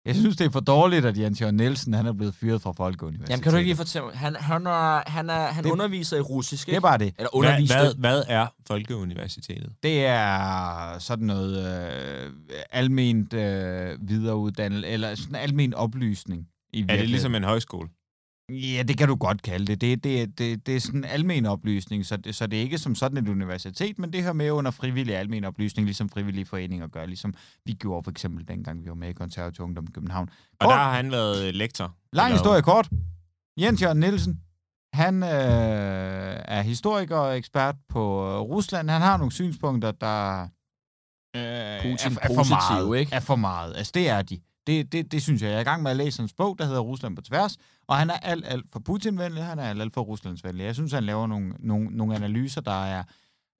Jeg 0.06 0.14
synes, 0.16 0.36
det 0.36 0.46
er 0.46 0.50
for 0.50 0.60
dårligt, 0.60 1.04
at 1.06 1.18
Jens 1.18 1.40
Jørgen 1.40 1.56
Nielsen 1.56 1.94
han 1.94 2.06
er 2.06 2.12
blevet 2.12 2.34
fyret 2.34 2.62
fra 2.62 2.72
Folkeuniversitetet. 2.72 3.30
Jamen, 3.30 3.42
kan 3.42 3.52
du 3.52 3.58
ikke 3.58 3.68
lige 3.68 3.76
fortælle 3.76 4.06
mig? 4.06 4.14
Han, 4.16 4.36
han, 4.36 4.66
er, 4.66 5.02
han, 5.10 5.30
er, 5.30 5.46
han 5.46 5.64
Det- 5.64 5.70
underviser 5.70 6.16
i 6.16 6.20
russisk, 6.20 6.66
Det 6.66 6.72
er 6.72 6.76
ikke? 6.76 6.82
bare 6.82 6.98
det. 6.98 7.06
Eller 7.06 7.14
Hvad, 7.18 7.28
underviste. 7.32 7.76
hvad, 7.76 7.94
hvad 7.94 8.22
er 8.28 8.46
Folkeuniversitetet? 8.66 9.72
Det 9.82 10.06
er 10.06 10.98
sådan 10.98 11.26
noget 11.26 11.66
øh, 12.26 12.30
alment 12.70 13.32
øh, 13.34 14.08
videreuddannelse, 14.08 14.88
eller 14.88 15.14
sådan 15.14 15.34
almen 15.34 15.74
oplysning. 15.74 16.46
I 16.72 16.82
Er 16.88 16.96
det 16.96 17.08
ligesom 17.08 17.34
en 17.34 17.44
højskole? 17.44 17.88
Ja, 18.48 18.82
det 18.82 18.98
kan 18.98 19.08
du 19.08 19.14
godt 19.14 19.42
kalde 19.42 19.66
det. 19.66 19.80
Det, 19.80 20.04
det, 20.04 20.38
det, 20.38 20.66
det 20.66 20.76
er 20.76 20.80
sådan 20.80 21.00
en 21.00 21.04
almen 21.04 21.46
oplysning, 21.46 22.06
så 22.06 22.16
det, 22.16 22.34
så 22.34 22.46
det 22.46 22.56
er 22.56 22.62
ikke 22.62 22.78
som 22.78 22.94
sådan 22.94 23.18
et 23.18 23.28
universitet, 23.28 23.98
men 23.98 24.12
det 24.12 24.22
hører 24.22 24.32
med 24.32 24.50
under 24.50 24.70
frivillig 24.70 25.16
almen 25.16 25.44
oplysning, 25.44 25.86
ligesom 25.86 26.08
frivillige 26.08 26.46
foreninger 26.46 26.86
gør, 26.86 27.06
ligesom 27.06 27.34
vi 27.64 27.72
gjorde 27.72 28.04
for 28.04 28.10
eksempel 28.10 28.48
dengang, 28.48 28.84
vi 28.84 28.88
var 28.88 28.94
med 28.94 29.08
i 29.08 29.12
Konservativ 29.12 29.64
Ungdom 29.64 29.84
i 29.84 29.92
København. 29.94 30.28
Og 30.28 30.56
Kort. 30.60 30.70
der 30.70 30.76
har 30.76 30.92
han 30.92 31.10
været 31.10 31.54
lektor. 31.54 31.94
Lang 32.12 32.32
historie 32.32 32.62
kort. 32.62 32.88
Jens 33.60 33.82
Jørgen 33.82 34.00
Nielsen, 34.00 34.40
han 34.92 35.22
øh, 35.22 35.28
er 36.44 36.62
historiker 36.62 37.16
og 37.16 37.36
ekspert 37.36 37.76
på 37.88 38.30
øh, 38.30 38.40
Rusland. 38.40 38.90
Han 38.90 39.02
har 39.02 39.16
nogle 39.16 39.32
synspunkter, 39.32 39.90
der 39.90 40.42
øh, 41.36 41.82
Putin 41.82 42.12
er, 42.12 42.18
er, 42.22 42.34
for 42.34 42.48
meget, 42.48 42.98
ikke? 43.00 43.14
er 43.14 43.20
for 43.20 43.36
meget. 43.36 43.76
Altså, 43.76 43.92
det 43.94 44.08
er 44.08 44.22
de. 44.22 44.40
Det, 44.66 44.92
det, 44.92 45.12
det 45.12 45.22
synes 45.22 45.42
jeg. 45.42 45.48
Jeg 45.48 45.56
er 45.56 45.60
i 45.60 45.64
gang 45.64 45.82
med 45.82 45.90
at 45.90 45.96
læse 45.96 46.22
hans 46.22 46.32
bog, 46.32 46.58
der 46.58 46.64
hedder 46.64 46.80
Rusland 46.80 47.16
på 47.16 47.22
tværs, 47.22 47.56
og 47.86 47.96
han 47.96 48.10
er 48.10 48.14
alt, 48.14 48.44
alt 48.46 48.66
for 48.72 48.80
Putin-venlig, 48.80 49.44
han 49.44 49.58
er 49.58 49.62
alt, 49.70 49.80
alt 49.80 49.92
for 49.94 50.00
Ruslandsvenlig. 50.00 50.64
Jeg 50.64 50.74
synes, 50.74 50.92
han 50.92 51.04
laver 51.04 51.26
nogle, 51.26 51.52
nogle, 51.58 51.88
nogle 51.90 52.14
analyser, 52.14 52.60
der 52.60 52.84
er 52.84 53.02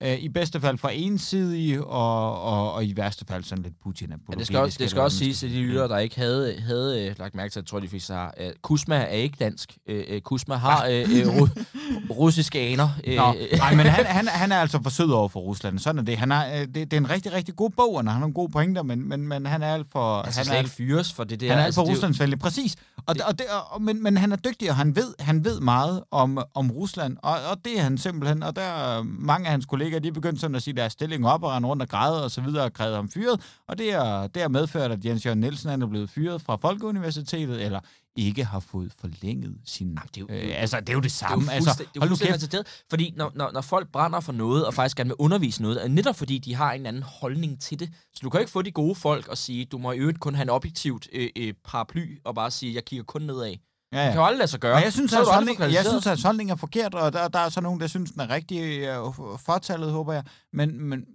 øh, 0.02 0.18
i 0.18 0.28
bedste 0.28 0.60
fald 0.60 0.78
for 0.78 0.88
ensidige, 0.88 1.84
og, 1.84 2.42
og, 2.42 2.72
og 2.72 2.84
i 2.84 2.96
værste 2.96 3.24
fald 3.28 3.44
sådan 3.44 3.62
lidt 3.64 3.74
putin 3.82 4.08
Ja, 4.08 4.34
det 4.38 4.46
skal 4.46 4.58
også, 4.58 4.78
det 4.80 4.90
skal 4.90 5.02
også 5.02 5.18
siges 5.18 5.38
til 5.38 5.50
de 5.50 5.60
lyttere, 5.60 5.88
der 5.88 5.98
ikke 5.98 6.16
havde, 6.16 6.60
havde 6.60 7.06
øh, 7.06 7.14
lagt 7.18 7.34
mærke 7.34 7.52
til, 7.52 7.58
at 7.60 7.62
jeg 7.64 7.68
tror, 7.68 7.80
de 7.80 7.88
fleste 7.88 8.12
har. 8.14 8.34
Øh, 8.40 8.50
Kusma 8.62 8.96
er 8.96 9.06
ikke 9.06 9.36
dansk. 9.40 9.76
Øh, 9.88 10.04
øh, 10.08 10.20
Kusma 10.20 10.54
har 10.54 10.86
øh, 10.86 11.02
ru- 11.02 11.64
russiske 12.18 12.58
aner. 12.60 12.88
Øh, 13.04 13.16
Nå, 13.16 13.34
nej, 13.56 13.74
men 13.74 13.86
han, 13.86 14.06
han, 14.06 14.26
han 14.42 14.52
er 14.52 14.56
altså 14.56 14.82
for 14.82 14.90
sød 14.90 15.10
over 15.10 15.28
for 15.28 15.40
Rusland. 15.40 15.78
Sådan 15.78 15.98
er 15.98 16.02
det. 16.02 16.16
Han 16.18 16.32
er, 16.32 16.66
det, 16.66 16.74
det 16.74 16.92
er 16.92 16.96
en 16.96 17.10
rigtig, 17.10 17.32
rigtig 17.32 17.56
god 17.56 17.70
bog, 17.70 17.94
og 17.94 17.98
han 18.00 18.06
har 18.08 18.18
nogle 18.18 18.34
gode 18.34 18.52
pointer, 18.52 18.82
men, 18.82 19.08
men, 19.08 19.28
men 19.28 19.46
han 19.46 19.62
er 19.62 19.74
alt 19.74 19.86
for... 19.92 20.22
han 20.24 20.32
skal 20.32 20.46
han 20.46 20.54
er, 20.54 20.58
ikke 20.58 20.70
fyres 20.70 21.12
for 21.12 21.24
det 21.24 21.40
der. 21.40 21.48
han 21.48 21.58
er 21.58 21.62
alt 21.62 21.66
altså, 21.66 21.80
for 21.80 21.84
det 21.84 21.90
jo- 21.90 21.94
Ruslandsvenlig, 21.94 22.38
præcis. 22.38 22.76
Og, 23.06 23.14
det, 23.14 23.22
og 23.22 23.38
det, 23.38 23.46
og, 23.70 23.82
men, 23.82 24.02
men 24.02 24.16
han 24.16 24.32
er 24.32 24.36
dygtig, 24.36 24.70
og 24.70 24.76
han 24.76 24.96
ved, 24.96 25.14
han 25.20 25.44
ved 25.44 25.60
meget 25.60 26.02
om, 26.10 26.38
om 26.54 26.70
Rusland, 26.70 27.16
og, 27.22 27.32
og 27.50 27.56
det 27.64 27.78
er 27.78 27.82
han 27.82 27.98
simpelthen. 27.98 28.42
Og 28.42 28.56
der 28.56 28.62
er 28.62 29.02
mange 29.02 29.46
af 29.46 29.50
hans 29.50 29.66
kolleger, 29.66 29.85
de 29.90 30.08
er 30.08 30.12
begyndt 30.12 30.40
sådan 30.40 30.54
at 30.54 30.62
sige 30.62 30.74
deres 30.74 30.92
stilling 30.92 31.26
op 31.26 31.42
og 31.42 31.50
rende 31.50 31.68
rundt 31.68 31.82
og 31.82 31.88
græde 31.88 32.24
og 32.24 32.30
så 32.30 32.40
videre 32.40 32.64
og 32.64 32.72
kræve 32.72 32.94
ham 32.96 33.08
fyret. 33.08 33.40
Og 33.68 33.78
det 33.78 33.92
er, 33.92 34.26
det 34.26 34.42
har 34.42 34.48
medført, 34.48 34.90
at 34.92 35.04
Jens 35.04 35.26
Jørgen 35.26 35.40
Nielsen 35.40 35.70
han 35.70 35.82
er 35.82 35.86
blevet 35.86 36.10
fyret 36.10 36.42
fra 36.42 36.56
Folkeuniversitetet, 36.56 37.64
eller 37.64 37.80
ikke 38.16 38.44
har 38.44 38.60
fået 38.60 38.92
forlænget 39.00 39.56
sin... 39.64 39.86
Jamen, 39.86 40.00
det 40.14 40.16
er 40.16 40.20
jo- 40.20 40.26
øh, 40.30 40.36
er 40.42 40.46
jo- 40.48 40.52
altså, 40.54 40.80
det 40.80 40.88
er 40.88 40.92
jo 40.92 40.98
det 41.00 41.04
Det 41.04 41.10
er 41.22 41.28
samme. 41.28 41.44
jo 41.44 41.50
altså, 41.50 41.70
det 41.78 41.86
er 41.96 42.00
hold 42.00 42.10
nu 42.10 42.16
kæft. 42.16 42.30
retarderet, 42.34 42.66
fordi 42.90 43.12
når, 43.16 43.32
når, 43.34 43.50
når 43.52 43.60
folk 43.60 43.92
brænder 43.92 44.20
for 44.20 44.32
noget, 44.32 44.66
og 44.66 44.74
faktisk 44.74 44.96
gerne 44.96 45.08
vil 45.08 45.16
undervise 45.18 45.62
noget, 45.62 45.84
er 45.84 45.88
netop 45.88 46.16
fordi, 46.16 46.38
de 46.38 46.54
har 46.54 46.72
en 46.72 46.86
anden 46.86 47.02
holdning 47.02 47.60
til 47.60 47.80
det. 47.80 47.88
Så 48.14 48.20
du 48.22 48.30
kan 48.30 48.38
jo 48.38 48.40
ikke 48.42 48.52
få 48.52 48.62
de 48.62 48.70
gode 48.70 48.94
folk 48.94 49.28
og 49.28 49.38
sige, 49.38 49.64
du 49.64 49.78
må 49.78 49.92
i 49.92 49.96
øvrigt 49.98 50.20
kun 50.20 50.34
have 50.34 50.42
en 50.42 50.50
objektivt 50.50 51.08
øh, 51.12 51.28
øh, 51.38 51.54
paraply, 51.64 52.18
og 52.24 52.34
bare 52.34 52.50
sige, 52.50 52.74
jeg 52.74 52.84
kigger 52.84 53.04
kun 53.04 53.22
nedad. 53.22 53.54
Det 53.92 53.96
Ja, 53.98 54.04
ja. 54.04 54.10
kan 54.10 54.20
jo 54.20 54.24
aldrig 54.24 54.38
lade 54.38 54.48
sig 54.48 54.60
gøre. 54.60 54.74
Og 54.74 54.82
jeg 54.82 54.92
synes, 54.92 55.10
Så 55.10 55.20
at 55.20 55.26
holdning, 55.34 55.60
jeg 55.60 55.84
synes, 55.88 56.06
at 56.06 56.22
holdning 56.22 56.50
er 56.50 56.56
forkert, 56.56 56.94
og 56.94 57.12
der, 57.12 57.28
der 57.28 57.38
er 57.38 57.48
så 57.48 57.60
nogen, 57.60 57.80
der 57.80 57.86
synes, 57.86 58.10
den 58.10 58.20
er 58.20 58.30
rigtig 58.30 58.60
øh, 58.80 58.96
fortallet, 59.38 59.92
håber 59.92 60.12
jeg. 60.12 60.24
Men, 60.52 60.68
men, 60.82 60.88
Men 60.88 61.06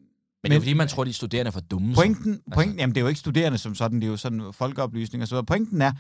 det 0.44 0.54
er 0.56 0.60
fordi, 0.60 0.74
man 0.74 0.88
tror, 0.88 1.04
de 1.04 1.14
studerende 1.14 1.48
er 1.50 1.52
for 1.52 1.60
dumme. 1.60 1.94
pointen, 1.96 2.42
pointen 2.54 2.80
jamen, 2.80 2.96
det 2.96 3.02
er 3.02 3.04
jo 3.04 3.08
ikke 3.08 3.20
studerende 3.20 3.58
som 3.58 3.76
sådan, 3.76 4.00
det 4.02 4.08
er 4.08 4.12
jo 4.12 4.18
sådan 4.18 4.54
folkeoplysning 4.54 5.22
og 5.22 5.28
så 5.28 5.36
videre. 5.36 5.46
Pointen 5.46 5.82
er, 5.82 5.92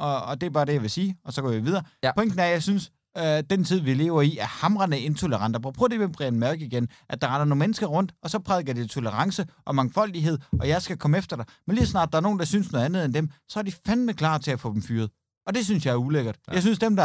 og, 0.00 0.22
og 0.22 0.40
det 0.40 0.46
er 0.46 0.50
bare 0.50 0.64
det, 0.64 0.72
jeg 0.72 0.82
vil 0.82 0.90
sige, 0.90 1.16
og 1.24 1.32
så 1.32 1.42
går 1.42 1.50
vi 1.50 1.60
videre. 1.60 1.82
Ja. 2.02 2.12
Pointen 2.16 2.38
er, 2.38 2.44
jeg 2.44 2.62
synes, 2.62 2.90
øh, 3.18 3.42
den 3.50 3.64
tid, 3.64 3.80
vi 3.80 3.94
lever 3.94 4.22
i, 4.22 4.36
er 4.38 4.46
hamrende 4.46 4.98
intolerant. 5.00 5.56
Og 5.56 5.62
prøv 5.62 5.72
prøv 5.72 5.88
det 5.88 6.00
med 6.00 6.08
Brian 6.08 6.38
Mørk 6.38 6.60
igen, 6.60 6.88
at 7.08 7.22
der 7.22 7.28
render 7.28 7.44
nogle 7.44 7.58
mennesker 7.58 7.86
rundt, 7.86 8.12
og 8.22 8.30
så 8.30 8.38
prædiker 8.38 8.72
de 8.72 8.86
tolerance 8.86 9.46
og 9.64 9.74
mangfoldighed, 9.74 10.38
og 10.60 10.68
jeg 10.68 10.82
skal 10.82 10.96
komme 10.96 11.18
efter 11.18 11.36
dig. 11.36 11.44
Men 11.66 11.76
lige 11.76 11.86
snart 11.86 12.12
der 12.12 12.18
er 12.18 12.22
nogen, 12.22 12.38
der 12.38 12.44
synes 12.44 12.72
noget 12.72 12.84
andet 12.84 13.04
end 13.04 13.14
dem, 13.14 13.30
så 13.48 13.58
er 13.58 13.62
de 13.62 13.72
fandme 13.86 14.12
klar 14.12 14.38
til 14.38 14.50
at 14.50 14.60
få 14.60 14.72
dem 14.72 14.82
fyret. 14.82 15.10
Og 15.46 15.54
det 15.54 15.64
synes 15.64 15.86
jeg 15.86 15.92
er 15.92 15.96
ulækkert. 15.96 16.38
Ja. 16.48 16.52
Jeg 16.52 16.62
synes, 16.62 16.78
dem, 16.78 16.96
der, 16.96 17.04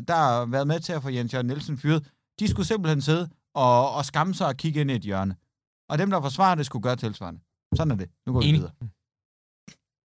der 0.00 0.14
har 0.14 0.46
været 0.46 0.66
med 0.66 0.80
til 0.80 0.92
at 0.92 1.02
få 1.02 1.08
Jens 1.08 1.34
Jørgen 1.34 1.46
Nielsen 1.46 1.78
fyret, 1.78 2.10
de 2.38 2.48
skulle 2.48 2.66
simpelthen 2.66 3.00
sidde 3.00 3.28
og, 3.54 3.94
og 3.94 4.04
skamme 4.04 4.34
sig 4.34 4.46
og 4.46 4.56
kigge 4.56 4.80
ind 4.80 4.90
i 4.90 4.94
et 4.94 5.02
hjørne. 5.02 5.36
Og 5.88 5.98
dem, 5.98 6.10
der 6.10 6.20
forsvarer 6.20 6.54
det, 6.54 6.66
skulle 6.66 6.82
gøre 6.82 6.96
tilsvarende. 6.96 7.40
Sådan 7.76 7.90
er 7.90 7.96
det. 7.96 8.10
Nu 8.26 8.32
går 8.32 8.40
vi 8.40 8.46
Enig. 8.48 8.60
videre. 8.60 8.72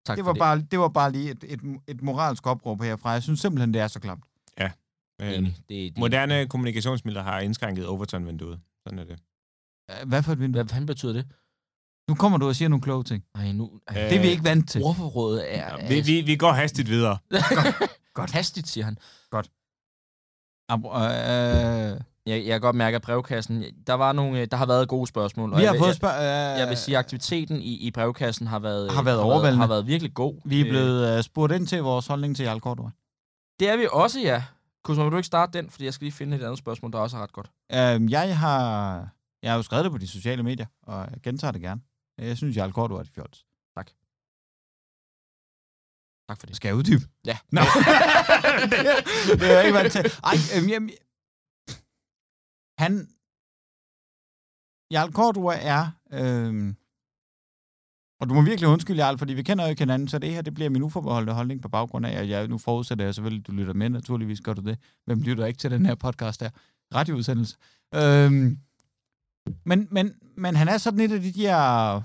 Tak 0.06 0.18
Det 0.18 0.26
var, 0.26 0.34
bare, 0.34 0.62
det 0.72 0.80
var 0.80 0.88
bare 0.90 1.12
lige 1.12 1.32
et, 1.32 1.44
et, 1.48 1.60
et 1.88 2.02
moralsk 2.02 2.48
opråb 2.48 2.82
herfra. 2.82 3.10
Jeg 3.10 3.24
synes 3.24 3.40
simpelthen, 3.40 3.74
det 3.74 3.82
er 3.82 3.88
så 3.88 4.00
klamt. 4.00 4.24
Øh, 5.22 5.38
Enig. 5.38 5.56
Det, 5.58 5.70
det, 5.70 5.98
moderne 5.98 6.48
kommunikationsmidler 6.48 7.24
har 7.24 7.40
indskrænket 7.40 7.88
Overton-vinduet. 7.88 8.60
Sådan 8.84 9.00
er 9.00 9.04
det. 9.04 9.20
Hvad 10.08 10.24
for 10.24 10.32
et 10.32 10.40
vindue? 10.40 10.64
Hvad 10.64 10.70
fanden 10.70 10.86
betyder 10.86 11.14
det? 11.14 11.28
Nu 12.10 12.16
kommer 12.16 12.38
du 12.38 12.48
og 12.48 12.56
siger 12.56 12.70
nogle 12.70 12.82
kloge 12.82 13.04
ting. 13.04 13.24
Ej, 13.36 13.52
nu... 13.52 13.72
Øh, 13.90 13.96
Det 13.96 14.14
er 14.18 14.22
vi 14.22 14.28
ikke 14.28 14.44
vant 14.44 14.70
til. 14.70 14.84
Ordforrådet 14.84 15.56
er... 15.58 15.76
Ja, 15.80 15.88
vi, 15.88 16.02
vi, 16.02 16.22
vi 16.22 16.36
går 16.36 16.52
hastigt 16.52 16.90
videre. 16.90 17.18
Godt. 18.14 18.32
Hastigt, 18.32 18.68
siger 18.68 18.86
han. 18.86 18.98
Ab- 20.72 20.98
øh, 20.98 21.92
øh, 21.92 22.00
Jeg, 22.26 22.38
jeg 22.46 22.52
kan 22.54 22.62
godt 22.62 22.76
mærke, 22.76 22.96
at 22.96 23.02
brevkassen... 23.02 23.64
Der, 23.88 23.94
var 23.94 24.12
nogle, 24.14 24.40
øh, 24.42 24.48
der 24.52 24.58
har 24.58 24.66
været 24.66 24.88
gode 24.88 25.08
spørgsmål. 25.08 25.52
og 25.54 25.58
vi 25.58 25.62
jeg 25.64 25.70
har 25.70 25.74
vil- 25.74 25.80
fået 25.80 25.88
jeg, 25.88 25.96
spørg... 25.96 26.16
Øh, 26.20 26.60
jeg 26.60 26.70
vil 26.70 26.78
sige, 26.78 26.96
at 26.98 27.00
aktiviteten 27.00 27.62
i, 27.62 27.74
i 27.76 27.92
brevkassen 27.92 28.48
har 28.48 28.60
været, 28.60 28.92
Har 28.92 29.04
været 29.04 29.18
har 29.18 29.26
overvældende. 29.26 29.62
Har 29.62 29.68
været 29.68 29.88
virkelig 29.88 30.14
god. 30.14 30.36
Vi 30.46 30.62
er 30.62 30.66
blevet 30.66 31.18
øh, 31.18 31.24
spurgt 31.24 31.54
ind 31.54 31.68
til 31.68 31.82
vores 31.84 32.08
holdning 32.08 32.36
til 32.36 32.44
Jarl 32.46 32.60
Cordua. 32.60 32.90
Det 33.60 33.70
er 33.70 33.78
vi 33.78 33.88
også, 33.92 34.20
ja. 34.20 34.44
Kusma, 34.84 35.04
vil 35.04 35.12
du 35.12 35.18
ikke 35.18 35.28
starte 35.28 35.58
den? 35.58 35.70
Fordi 35.70 35.86
jeg 35.86 35.94
skal 35.94 36.06
lige 36.06 36.12
finde 36.12 36.38
et 36.38 36.44
andet 36.44 36.58
spørgsmål, 36.58 36.92
der 36.92 37.00
også 37.00 37.18
er 37.18 37.22
ret 37.24 37.34
godt. 37.34 37.52
Øh, 37.74 38.12
jeg 38.12 38.38
har 38.38 39.08
jeg 39.44 39.52
har 39.52 39.56
jo 39.58 39.62
skrevet 39.64 39.84
det 39.84 39.92
på 39.92 39.98
de 39.98 40.08
sociale 40.08 40.44
medier, 40.44 40.66
og 40.84 41.00
jeg 41.00 41.22
gentager 41.24 41.52
det 41.52 41.62
gerne. 41.62 41.82
Jeg 42.28 42.38
synes, 42.38 42.58
Jarl 42.58 42.72
Cordua 42.72 42.98
er 42.98 43.02
et 43.02 43.10
fjols. 43.10 43.46
Tak 46.32 46.40
for 46.40 46.48
det. 46.48 46.56
Skal 46.56 46.70
jeg 46.70 46.76
uddybe? 46.76 47.04
Ja. 47.26 47.38
Nå. 47.52 47.62
det, 49.40 49.48
er 49.50 49.54
jeg 49.58 49.66
ikke 49.66 49.78
vant 49.78 49.92
til. 49.92 50.02
Ej, 50.24 50.36
øhm, 50.56 50.70
jamen, 50.70 50.90
han... 52.80 53.08
Jarl 54.92 55.12
Cordua 55.12 55.56
er... 55.62 55.92
Øhm, 56.12 56.76
og 58.20 58.30
du 58.30 58.34
må 58.34 58.42
virkelig 58.42 58.70
undskylde, 58.70 59.04
Jarl, 59.04 59.18
fordi 59.18 59.34
vi 59.34 59.44
kender 59.44 59.64
jo 59.64 59.70
ikke 59.70 59.82
hinanden, 59.82 60.08
så 60.08 60.20
det 60.20 60.34
her 60.34 60.42
det 60.42 60.54
bliver 60.54 60.70
min 60.70 60.84
uforbeholdte 60.84 61.34
holdning 61.34 61.62
på 61.62 61.70
baggrund 61.70 62.06
af, 62.06 62.20
at 62.22 62.30
jeg 62.30 62.48
nu 62.48 62.58
forudsætter 62.58 63.06
jeg 63.06 63.16
selvfølgelig, 63.16 63.42
at 63.42 63.48
du 63.48 63.52
lytter 63.52 63.74
med. 63.74 63.90
Naturligvis 63.90 64.42
gør 64.42 64.54
du 64.54 64.62
det. 64.62 64.78
Hvem 65.06 65.22
lytter 65.22 65.46
ikke 65.46 65.60
til 65.60 65.72
den 65.72 65.86
her 65.86 65.96
podcast 65.96 66.42
her? 66.42 66.50
Radioudsendelse. 66.94 67.58
Øhm, 67.96 68.60
men, 69.66 69.88
men, 69.92 70.16
men 70.38 70.56
han 70.56 70.68
er 70.68 70.78
sådan 70.78 71.00
et 71.00 71.12
af 71.12 71.22
de 71.22 71.32
der 71.32 72.02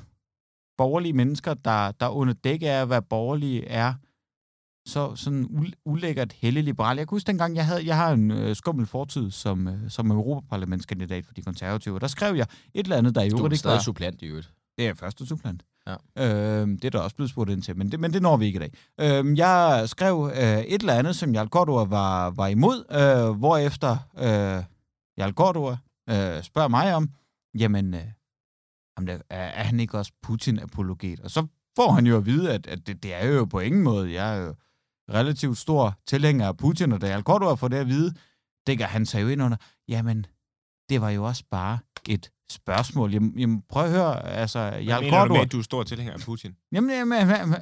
borgerlige 0.78 1.12
mennesker, 1.12 1.54
der, 1.54 1.92
der 1.92 2.08
under 2.08 2.34
dæk 2.34 2.62
af 2.62 2.66
at 2.66 2.90
være 2.90 3.02
borgerlige, 3.02 3.68
er 3.68 3.94
så 4.86 5.16
sådan 5.16 5.72
ulækkert 5.84 6.32
hellig-liberal. 6.32 6.96
Jeg 6.96 7.08
kan 7.08 7.14
huske 7.14 7.26
dengang, 7.26 7.56
jeg, 7.56 7.66
havde, 7.66 7.86
jeg 7.86 7.96
har 7.96 8.12
en 8.12 8.30
øh, 8.30 8.56
skummel 8.56 8.86
fortid 8.86 9.30
som, 9.30 9.68
øh, 9.68 9.90
som 9.90 10.10
europaparlamentskandidat 10.10 11.26
for 11.26 11.34
de 11.34 11.42
konservative, 11.42 11.94
og 11.94 12.00
der 12.00 12.06
skrev 12.06 12.34
jeg 12.34 12.46
et 12.74 12.84
eller 12.84 12.96
andet, 12.96 13.14
der 13.14 13.22
i 13.22 13.28
Du 13.28 13.38
øvrigt 13.38 13.52
er 13.52 13.56
ikke 13.56 13.68
var... 13.68 13.78
supplant 13.78 14.22
i 14.22 14.26
øvrigt. 14.26 14.52
Det 14.78 14.86
er 14.86 14.94
første 14.94 15.26
supplant. 15.26 15.62
Ja. 15.86 15.94
Øh, 16.18 16.68
det 16.68 16.84
er 16.84 16.90
der 16.90 16.98
også 16.98 17.16
blevet 17.16 17.30
spurgt 17.30 17.50
ind 17.50 17.62
til, 17.62 17.76
men 17.76 17.92
det, 17.92 18.00
men 18.00 18.12
det 18.12 18.22
når 18.22 18.36
vi 18.36 18.46
ikke 18.46 18.56
i 18.56 18.60
dag. 18.60 18.72
Øh, 19.00 19.38
jeg 19.38 19.82
skrev 19.86 20.30
øh, 20.34 20.58
et 20.58 20.80
eller 20.80 20.94
andet, 20.94 21.16
som 21.16 21.34
Jarl 21.34 21.48
Cordua 21.48 21.84
var, 21.84 22.30
var 22.30 22.46
imod, 22.46 22.84
øh, 22.90 23.38
hvorefter 23.38 23.96
øh, 24.18 24.62
Jarl 25.18 25.32
Cordua 25.32 25.76
øh, 26.10 26.42
spørger 26.42 26.68
mig 26.68 26.94
om, 26.94 27.10
jamen, 27.58 27.94
øh, 27.94 28.00
om 28.96 29.06
der, 29.06 29.18
er, 29.30 29.44
er 29.44 29.62
han 29.62 29.80
ikke 29.80 29.98
også 29.98 30.12
Putin-apologet? 30.22 31.20
Og 31.24 31.30
så 31.30 31.46
får 31.76 31.92
han 31.92 32.06
jo 32.06 32.16
at 32.16 32.26
vide, 32.26 32.52
at, 32.54 32.66
at 32.66 32.86
det, 32.86 33.02
det 33.02 33.14
er 33.14 33.26
jo 33.26 33.44
på 33.44 33.60
ingen 33.60 33.82
måde. 33.82 34.12
Jeg 34.12 34.36
er 34.38 34.40
jo 34.46 34.54
relativt 35.12 35.58
stor 35.58 35.98
tilhænger 36.06 36.48
af 36.48 36.56
Putin, 36.56 36.92
og 36.92 37.00
da 37.00 37.06
Jarl 37.08 37.22
Cordua 37.22 37.54
får 37.54 37.68
det 37.68 37.76
at 37.76 37.86
vide, 37.86 38.14
dækker 38.66 38.86
han 38.86 39.06
sig 39.06 39.22
jo 39.22 39.28
ind 39.28 39.42
under, 39.42 39.56
jamen, 39.88 40.26
det 40.88 41.00
var 41.00 41.10
jo 41.10 41.24
også 41.24 41.44
bare 41.50 41.78
et 42.08 42.30
spørgsmål. 42.50 43.12
Jamen, 43.12 43.38
jamen 43.38 43.62
prøv 43.68 43.84
at 43.84 43.90
høre, 43.90 44.26
altså, 44.26 44.70
Hvad 44.70 44.82
Jarl 44.82 45.02
mener 45.02 45.18
du 45.18 45.22
Cordua... 45.22 45.36
med, 45.36 45.46
at 45.46 45.52
du 45.52 45.58
er 45.58 45.62
stor 45.62 45.82
tilhænger 45.82 46.14
af 46.14 46.20
Putin? 46.20 46.56
Jamen, 46.72 46.90
jamen, 46.90 47.18
jamen, 47.18 47.56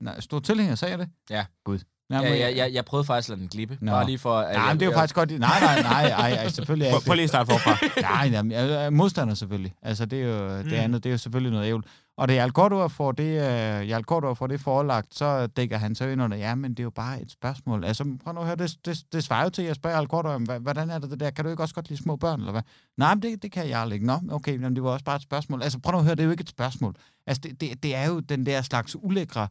nej, 0.00 0.20
stor 0.20 0.40
tilhænger, 0.40 0.74
sagde 0.74 0.90
jeg 0.90 0.98
det? 0.98 1.10
Ja. 1.30 1.46
Gud. 1.64 1.78
Ja, 2.10 2.20
jeg, 2.20 2.56
jeg, 2.56 2.72
jeg 2.74 2.84
prøvede 2.84 3.04
faktisk 3.06 3.26
at 3.28 3.30
lade 3.30 3.40
den 3.40 3.48
glippe. 3.48 3.78
Nå. 3.80 3.90
Bare 3.90 4.06
lige 4.06 4.18
for... 4.18 4.34
At 4.38 4.54
Nej, 4.54 4.62
jeg, 4.64 4.68
men 4.74 4.80
det 4.80 4.82
er 4.82 4.86
jo 4.86 4.92
jeg, 4.92 4.98
faktisk 4.98 5.14
godt. 5.14 5.30
Nej, 5.30 5.60
nej, 5.60 5.82
nej, 5.82 6.08
ej, 6.08 6.30
ej, 6.32 6.48
selvfølgelig 6.48 6.86
er 6.86 6.90
Prøv, 6.92 7.00
prøv 7.00 7.10
det. 7.12 7.16
lige 7.16 7.24
at 7.24 7.28
starte 7.30 7.50
forfra. 7.52 8.00
Nej, 8.24 8.28
jamen, 8.32 8.52
jeg 8.52 8.84
er 8.86 8.90
modstander 8.90 9.34
selvfølgelig. 9.34 9.74
Altså, 9.82 10.06
det 10.06 10.22
er 10.22 10.26
jo 10.26 10.58
det 10.58 10.66
Mm. 10.66 10.72
andet, 10.72 11.04
det 11.04 11.10
er 11.10 11.12
jo 11.12 11.18
selvfølgelig 11.18 11.52
noget 11.52 11.66
ævl. 11.68 11.84
Og 12.18 12.28
da 12.28 12.34
Jarl 12.34 12.50
Cordua 12.50 12.86
får 12.86 13.12
det, 13.12 13.24
uh, 13.38 13.88
Jarl 13.88 14.02
Cordua 14.02 14.32
får 14.32 14.46
det 14.46 14.60
forelagt, 14.60 15.14
så 15.14 15.46
dækker 15.46 15.78
han 15.78 15.94
så 15.94 16.04
ind 16.06 16.22
under, 16.22 16.36
ja, 16.36 16.54
men 16.54 16.70
det 16.70 16.78
er 16.78 16.84
jo 16.84 16.90
bare 16.90 17.22
et 17.22 17.30
spørgsmål. 17.30 17.84
Altså, 17.84 18.04
prøv 18.24 18.34
nu 18.34 18.40
at 18.40 18.46
høre, 18.46 18.56
det, 18.56 18.76
det, 18.84 18.98
det 19.12 19.24
svarer 19.24 19.44
jo 19.44 19.50
til, 19.50 19.62
at 19.62 19.68
jeg 19.68 19.74
spørger 19.76 19.96
Jarl 19.96 20.06
Cordua, 20.06 20.34
om, 20.34 20.46
"Hva- 20.50 20.58
hvordan 20.58 20.90
er 20.90 20.98
det 20.98 21.10
det 21.10 21.20
der? 21.20 21.30
Kan 21.30 21.44
du 21.44 21.50
ikke 21.50 21.62
også 21.62 21.74
godt 21.74 21.88
lide 21.88 22.02
små 22.02 22.16
børn, 22.16 22.38
eller 22.40 22.52
hvad? 22.52 22.62
Nej, 22.96 23.14
men 23.14 23.22
det, 23.22 23.42
det 23.42 23.52
kan 23.52 23.68
jeg 23.68 23.92
ikke. 23.92 24.06
Nå, 24.06 24.18
okay, 24.30 24.56
men 24.56 24.74
det 24.76 24.82
var 24.82 24.90
også 24.90 25.04
bare 25.04 25.16
et 25.16 25.22
spørgsmål. 25.22 25.62
Altså, 25.62 25.78
prøv 25.78 25.92
nu 25.92 25.98
at 25.98 26.04
høre, 26.04 26.14
det 26.14 26.20
er 26.20 26.24
jo 26.24 26.30
ikke 26.30 26.40
et 26.42 26.48
spørgsmål. 26.48 26.94
Altså, 27.26 27.40
det, 27.44 27.60
det, 27.60 27.82
det 27.82 27.94
er 27.96 28.06
jo 28.06 28.20
den 28.20 28.46
der 28.46 28.62
slags 28.62 28.96
ulækre 29.02 29.48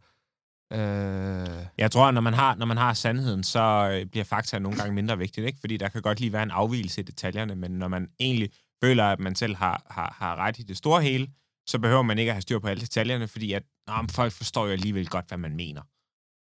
Øh, 0.74 1.66
Jeg 1.78 1.92
tror, 1.92 2.06
at 2.08 2.14
når 2.14 2.22
man 2.22 2.34
har, 2.34 2.56
når 2.56 2.66
man 2.66 2.78
har 2.78 2.94
sandheden, 2.94 3.44
så 3.44 3.90
øh, 3.94 4.06
bliver 4.06 4.24
fakta 4.24 4.60
nogle 4.60 4.78
gange 4.78 4.94
mindre 4.94 5.18
vigtigt, 5.18 5.48
ikke? 5.48 5.60
Fordi 5.60 5.78
der 5.78 5.90
kan 5.90 6.02
godt 6.02 6.20
lige 6.20 6.34
være 6.34 6.44
en 6.44 6.52
afvielse 6.52 7.02
i 7.02 7.04
detaljerne, 7.04 7.56
men 7.56 7.72
når 7.72 7.88
man 7.88 8.10
egentlig 8.20 8.50
føler, 8.84 9.04
at 9.04 9.20
man 9.20 9.36
selv 9.36 9.56
har, 9.56 9.84
har, 9.90 10.16
har 10.20 10.36
ret 10.36 10.60
i 10.60 10.64
det 10.64 10.78
store 10.78 11.02
hele, 11.02 11.28
så 11.68 11.80
behøver 11.80 12.02
man 12.02 12.18
ikke 12.18 12.32
at 12.32 12.36
have 12.36 12.42
styr 12.42 12.60
på 12.60 12.68
alle 12.68 12.82
detaljerne, 12.82 13.28
fordi 13.28 13.54
at, 13.54 13.64
men 13.88 14.10
folk 14.10 14.34
forstår 14.34 14.66
jo 14.66 14.72
alligevel 14.72 15.08
godt, 15.08 15.28
hvad 15.28 15.38
man 15.38 15.56
mener. 15.56 15.82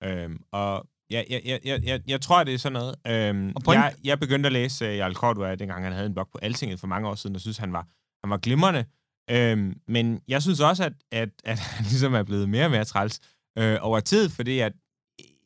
Øhm, 0.04 0.40
og 0.52 0.86
jeg, 1.10 1.26
jeg, 1.30 1.40
jeg, 1.44 1.60
jeg, 1.84 2.00
jeg, 2.06 2.20
tror, 2.20 2.44
det 2.44 2.54
er 2.54 2.58
sådan 2.58 2.72
noget. 2.72 2.94
Øhm, 3.06 3.52
jeg, 3.74 3.94
jeg 4.04 4.20
begyndte 4.20 4.46
at 4.46 4.52
læse 4.52 4.88
uh, 4.88 4.96
Jarl 4.96 5.14
Cordua, 5.14 5.54
dengang 5.54 5.84
han 5.84 5.92
havde 5.92 6.06
en 6.06 6.14
blog 6.14 6.28
på 6.32 6.38
Altinget 6.42 6.80
for 6.80 6.86
mange 6.86 7.08
år 7.08 7.14
siden, 7.14 7.36
og 7.36 7.40
synes, 7.40 7.58
han 7.58 7.72
var, 7.72 7.86
han 8.24 8.30
var 8.30 8.36
glimrende. 8.36 8.84
Øhm, 9.30 9.80
men 9.88 10.20
jeg 10.28 10.42
synes 10.42 10.60
også, 10.60 10.84
at, 10.84 10.92
at, 11.12 11.28
at 11.44 11.58
han 11.76 11.84
ligesom 11.84 12.14
er 12.14 12.22
blevet 12.22 12.48
mere 12.48 12.64
og 12.64 12.70
mere 12.70 12.84
træls 12.84 13.20
øh, 13.58 13.78
over 13.80 14.00
tid, 14.00 14.28
fordi 14.28 14.58
at 14.58 14.72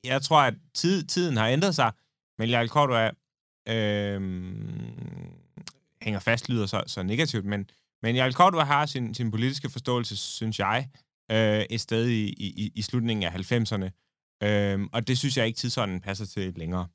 jeg 0.05 0.23
tror, 0.23 0.41
at 0.41 0.55
tid, 0.75 1.05
tiden 1.05 1.37
har 1.37 1.49
ændret 1.49 1.75
sig, 1.75 1.93
men 2.39 2.49
Jarl 2.49 2.69
Cordua 2.69 3.11
øh, 3.69 4.21
hænger 6.03 6.21
fast, 6.21 6.49
lyder 6.49 6.67
så, 6.67 6.83
så 6.87 7.03
negativt, 7.03 7.45
men, 7.45 7.71
men 8.03 8.17
Jarl 8.17 8.33
Cordua 8.33 8.65
har 8.65 8.87
sin, 8.87 9.15
sin 9.15 9.31
politiske 9.31 9.71
forståelse, 9.71 10.17
synes 10.17 10.59
jeg, 10.59 10.89
øh, 11.31 11.65
et 11.71 11.81
sted 11.81 12.09
i, 12.09 12.29
i, 12.29 12.73
i 12.75 12.83
slutningen 12.83 13.25
af 13.25 13.53
90'erne, 13.53 13.91
øh, 14.47 14.81
og 14.93 15.09
det 15.09 15.19
synes 15.19 15.37
jeg 15.37 15.47
ikke 15.47 15.57
tidsånden 15.57 16.01
passer 16.01 16.27
til 16.27 16.55
længere. 16.57 16.87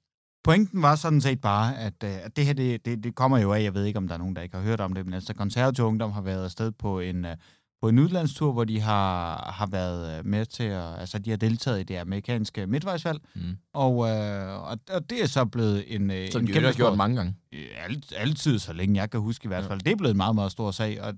pointen 0.43 0.82
var 0.82 0.95
sådan 0.95 1.22
set 1.22 1.41
bare, 1.41 1.78
at, 1.80 2.03
øh, 2.03 2.26
at 2.26 2.36
det 2.36 2.45
her, 2.45 2.53
det, 2.53 2.86
det, 2.86 3.03
det 3.03 3.16
kommer 3.16 3.38
jo 3.38 3.53
af, 3.53 3.63
jeg 3.63 3.74
ved 3.74 3.86
ikke, 3.86 3.97
om 3.97 4.07
der 4.07 4.16
er 4.16 4.20
nogen, 4.20 4.36
der 4.36 4.41
ikke 4.41 4.55
har 4.55 4.63
hørt 4.63 4.80
om 4.80 4.93
det, 4.93 5.05
men 5.05 5.13
altså 5.13 5.34
konservativ 5.34 5.86
ungdom 5.86 6.11
har 6.11 6.22
været 6.22 6.43
afsted 6.43 6.72
på 6.72 6.99
en, 6.99 7.26
øh, 7.26 7.38
på 7.86 7.89
en 7.89 7.99
udlandstur, 7.99 8.51
hvor 8.51 8.63
de 8.63 8.79
har, 8.81 9.38
har 9.51 9.65
været 9.67 10.17
øh, 10.19 10.25
med 10.25 10.45
til 10.45 10.63
at, 10.63 10.99
altså 10.99 11.19
de 11.19 11.29
har 11.29 11.38
deltaget 11.38 11.79
i 11.79 11.83
det 11.83 11.95
amerikanske 11.97 12.67
midtvejsvalg, 12.67 13.19
Mm. 13.36 13.57
og, 13.73 14.09
øh, 14.09 14.61
og, 14.69 14.79
og 14.89 15.09
det 15.09 15.21
er 15.23 15.27
så 15.27 15.45
blevet 15.45 15.95
en, 15.95 16.11
øh, 16.11 16.31
Som 16.31 16.41
en 16.41 16.47
de 16.47 16.59
jo 16.59 16.65
har 16.65 16.73
gjort 16.73 16.97
mange 16.97 17.15
gange. 17.15 17.36
alt, 17.75 18.13
altid, 18.17 18.59
så 18.59 18.73
længe 18.73 18.95
jeg 19.01 19.09
kan 19.11 19.19
huske 19.19 19.45
i 19.45 19.47
hvert 19.47 19.63
fald. 19.65 19.79
Det 19.79 19.91
er 19.91 19.95
blevet 19.95 20.11
en 20.11 20.17
meget, 20.17 20.36
meget 20.36 20.51
stor 20.51 20.71
sag, 20.71 21.01
og 21.01 21.13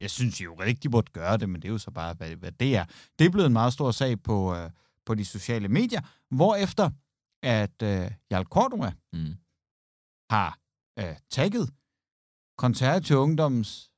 jeg 0.00 0.10
synes 0.10 0.40
jo 0.40 0.56
de 0.82 0.88
burde 0.90 1.12
gøre 1.12 1.36
det, 1.36 1.48
men 1.48 1.62
det 1.62 1.68
er 1.68 1.72
jo 1.72 1.78
så 1.78 1.90
bare, 1.90 2.14
hvad, 2.14 2.28
hvad 2.36 2.52
det 2.52 2.76
er. 2.76 2.84
Det 3.18 3.24
er 3.26 3.30
blevet 3.30 3.46
en 3.46 3.52
meget 3.52 3.72
stor 3.72 3.90
sag 3.90 4.22
på, 4.22 4.54
øh, 4.54 4.70
på 5.06 5.14
de 5.14 5.24
sociale 5.24 5.68
medier, 5.68 6.00
hvorefter 6.30 6.90
at 7.42 7.82
øh, 7.82 8.10
Jarl 8.30 8.44
Cordua 8.44 8.92
Mm. 9.12 9.34
har 10.30 10.58
øh, 10.98 11.16
tagget 11.30 11.70
konservativ 12.58 13.16
ungdoms 13.16 13.90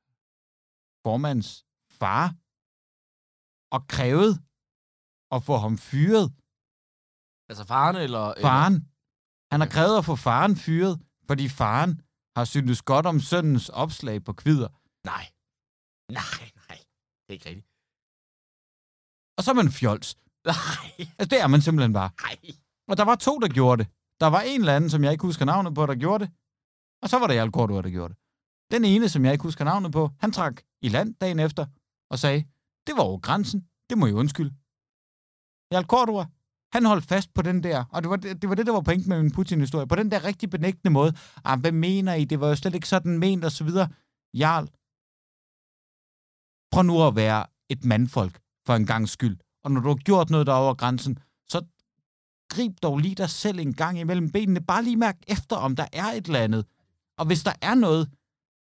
formands 1.03 1.65
far 2.01 2.23
og 3.75 3.81
krævet 3.95 4.33
at 5.35 5.39
få 5.47 5.55
ham 5.65 5.75
fyret. 5.89 6.27
Altså 7.49 7.63
faren 7.73 7.95
eller... 8.05 8.23
Faren. 8.47 8.75
Han 9.51 9.59
har 9.63 9.69
krævet 9.75 9.97
at 9.97 10.05
få 10.09 10.15
faren 10.27 10.55
fyret, 10.65 10.95
fordi 11.29 11.45
faren 11.61 11.91
har 12.37 12.45
syntes 12.53 12.81
godt 12.91 13.05
om 13.11 13.19
sønnens 13.19 13.69
opslag 13.83 14.17
på 14.27 14.33
kvider. 14.33 14.69
Nej. 15.11 15.25
Nej, 16.19 16.41
nej. 16.67 16.77
Det 17.23 17.29
er 17.29 17.37
ikke 17.37 17.49
rigtigt. 17.49 17.67
Og 19.37 19.41
så 19.43 19.51
er 19.51 19.55
man 19.61 19.71
fjols. 19.79 20.07
Nej, 20.45 21.07
Altså, 21.19 21.29
det 21.33 21.39
er 21.43 21.47
man 21.47 21.61
simpelthen 21.61 21.93
bare. 21.93 22.09
nej. 22.27 22.37
Og 22.89 22.97
der 22.97 23.05
var 23.09 23.15
to, 23.15 23.33
der 23.43 23.47
gjorde 23.47 23.83
det. 23.83 23.91
Der 24.21 24.27
var 24.35 24.41
en 24.41 24.59
eller 24.59 24.75
anden, 24.75 24.89
som 24.89 25.03
jeg 25.03 25.11
ikke 25.11 25.27
husker 25.29 25.45
navnet 25.45 25.75
på, 25.75 25.85
der 25.85 25.95
gjorde 25.95 26.25
det. 26.25 26.33
Og 27.01 27.09
så 27.09 27.19
var 27.19 27.27
der 27.27 27.33
Jarl 27.33 27.51
Cordua, 27.51 27.81
der 27.81 27.89
gjorde 27.89 28.13
det. 28.13 28.19
Den 28.71 28.85
ene, 28.85 29.09
som 29.09 29.25
jeg 29.25 29.31
ikke 29.33 29.43
husker 29.49 29.65
navnet 29.65 29.91
på, 29.91 30.09
han 30.19 30.31
trak 30.31 30.55
i 30.81 30.87
land 30.89 31.15
dagen 31.15 31.39
efter 31.39 31.65
og 32.11 32.19
sagde, 32.19 32.41
det 32.87 32.93
var 32.97 33.03
over 33.03 33.19
grænsen. 33.19 33.59
Det 33.89 33.97
må 33.97 34.05
I 34.05 34.13
undskylde. 34.13 34.53
Jarl 35.71 35.85
Cordua, 35.85 36.25
han 36.73 36.85
holdt 36.85 37.05
fast 37.05 37.33
på 37.33 37.41
den 37.41 37.63
der, 37.63 37.85
og 37.89 38.01
det 38.01 38.09
var 38.09 38.15
det, 38.15 38.41
det, 38.41 38.49
var 38.49 38.55
det 38.55 38.65
der 38.65 38.71
var 38.71 38.81
pointen 38.81 39.09
med 39.09 39.21
min 39.23 39.31
Putin-historie, 39.31 39.87
på 39.87 39.95
den 39.95 40.11
der 40.11 40.23
rigtig 40.23 40.49
benægtende 40.49 40.89
måde. 40.89 41.13
Ah, 41.43 41.59
hvad 41.59 41.71
mener 41.71 42.13
I? 42.13 42.25
Det 42.25 42.39
var 42.39 42.47
jo 42.47 42.55
slet 42.55 42.75
ikke 42.75 42.87
sådan 42.87 43.19
ment, 43.19 43.45
og 43.45 43.51
så 43.51 43.63
videre. 43.63 43.87
Jarl, 44.33 44.67
prøv 46.71 46.83
nu 46.83 47.07
at 47.07 47.15
være 47.15 47.45
et 47.69 47.85
mandfolk 47.85 48.39
for 48.65 48.73
en 48.75 48.85
gang 48.85 49.09
skyld. 49.09 49.37
Og 49.63 49.71
når 49.71 49.81
du 49.81 49.87
har 49.87 49.95
gjort 49.95 50.29
noget 50.29 50.47
der 50.47 50.53
over 50.53 50.73
grænsen, 50.73 51.19
så 51.47 51.65
grib 52.49 52.73
dog 52.83 52.97
lige 52.97 53.15
dig 53.15 53.29
selv 53.29 53.59
en 53.59 53.73
gang 53.73 53.99
imellem 53.99 54.31
benene. 54.31 54.61
Bare 54.61 54.83
lige 54.83 54.97
mærk 54.97 55.17
efter, 55.27 55.55
om 55.55 55.75
der 55.75 55.87
er 55.93 56.05
et 56.05 56.25
eller 56.25 56.39
andet. 56.39 56.65
Og 57.17 57.25
hvis 57.25 57.43
der 57.43 57.53
er 57.61 57.75
noget, 57.75 58.09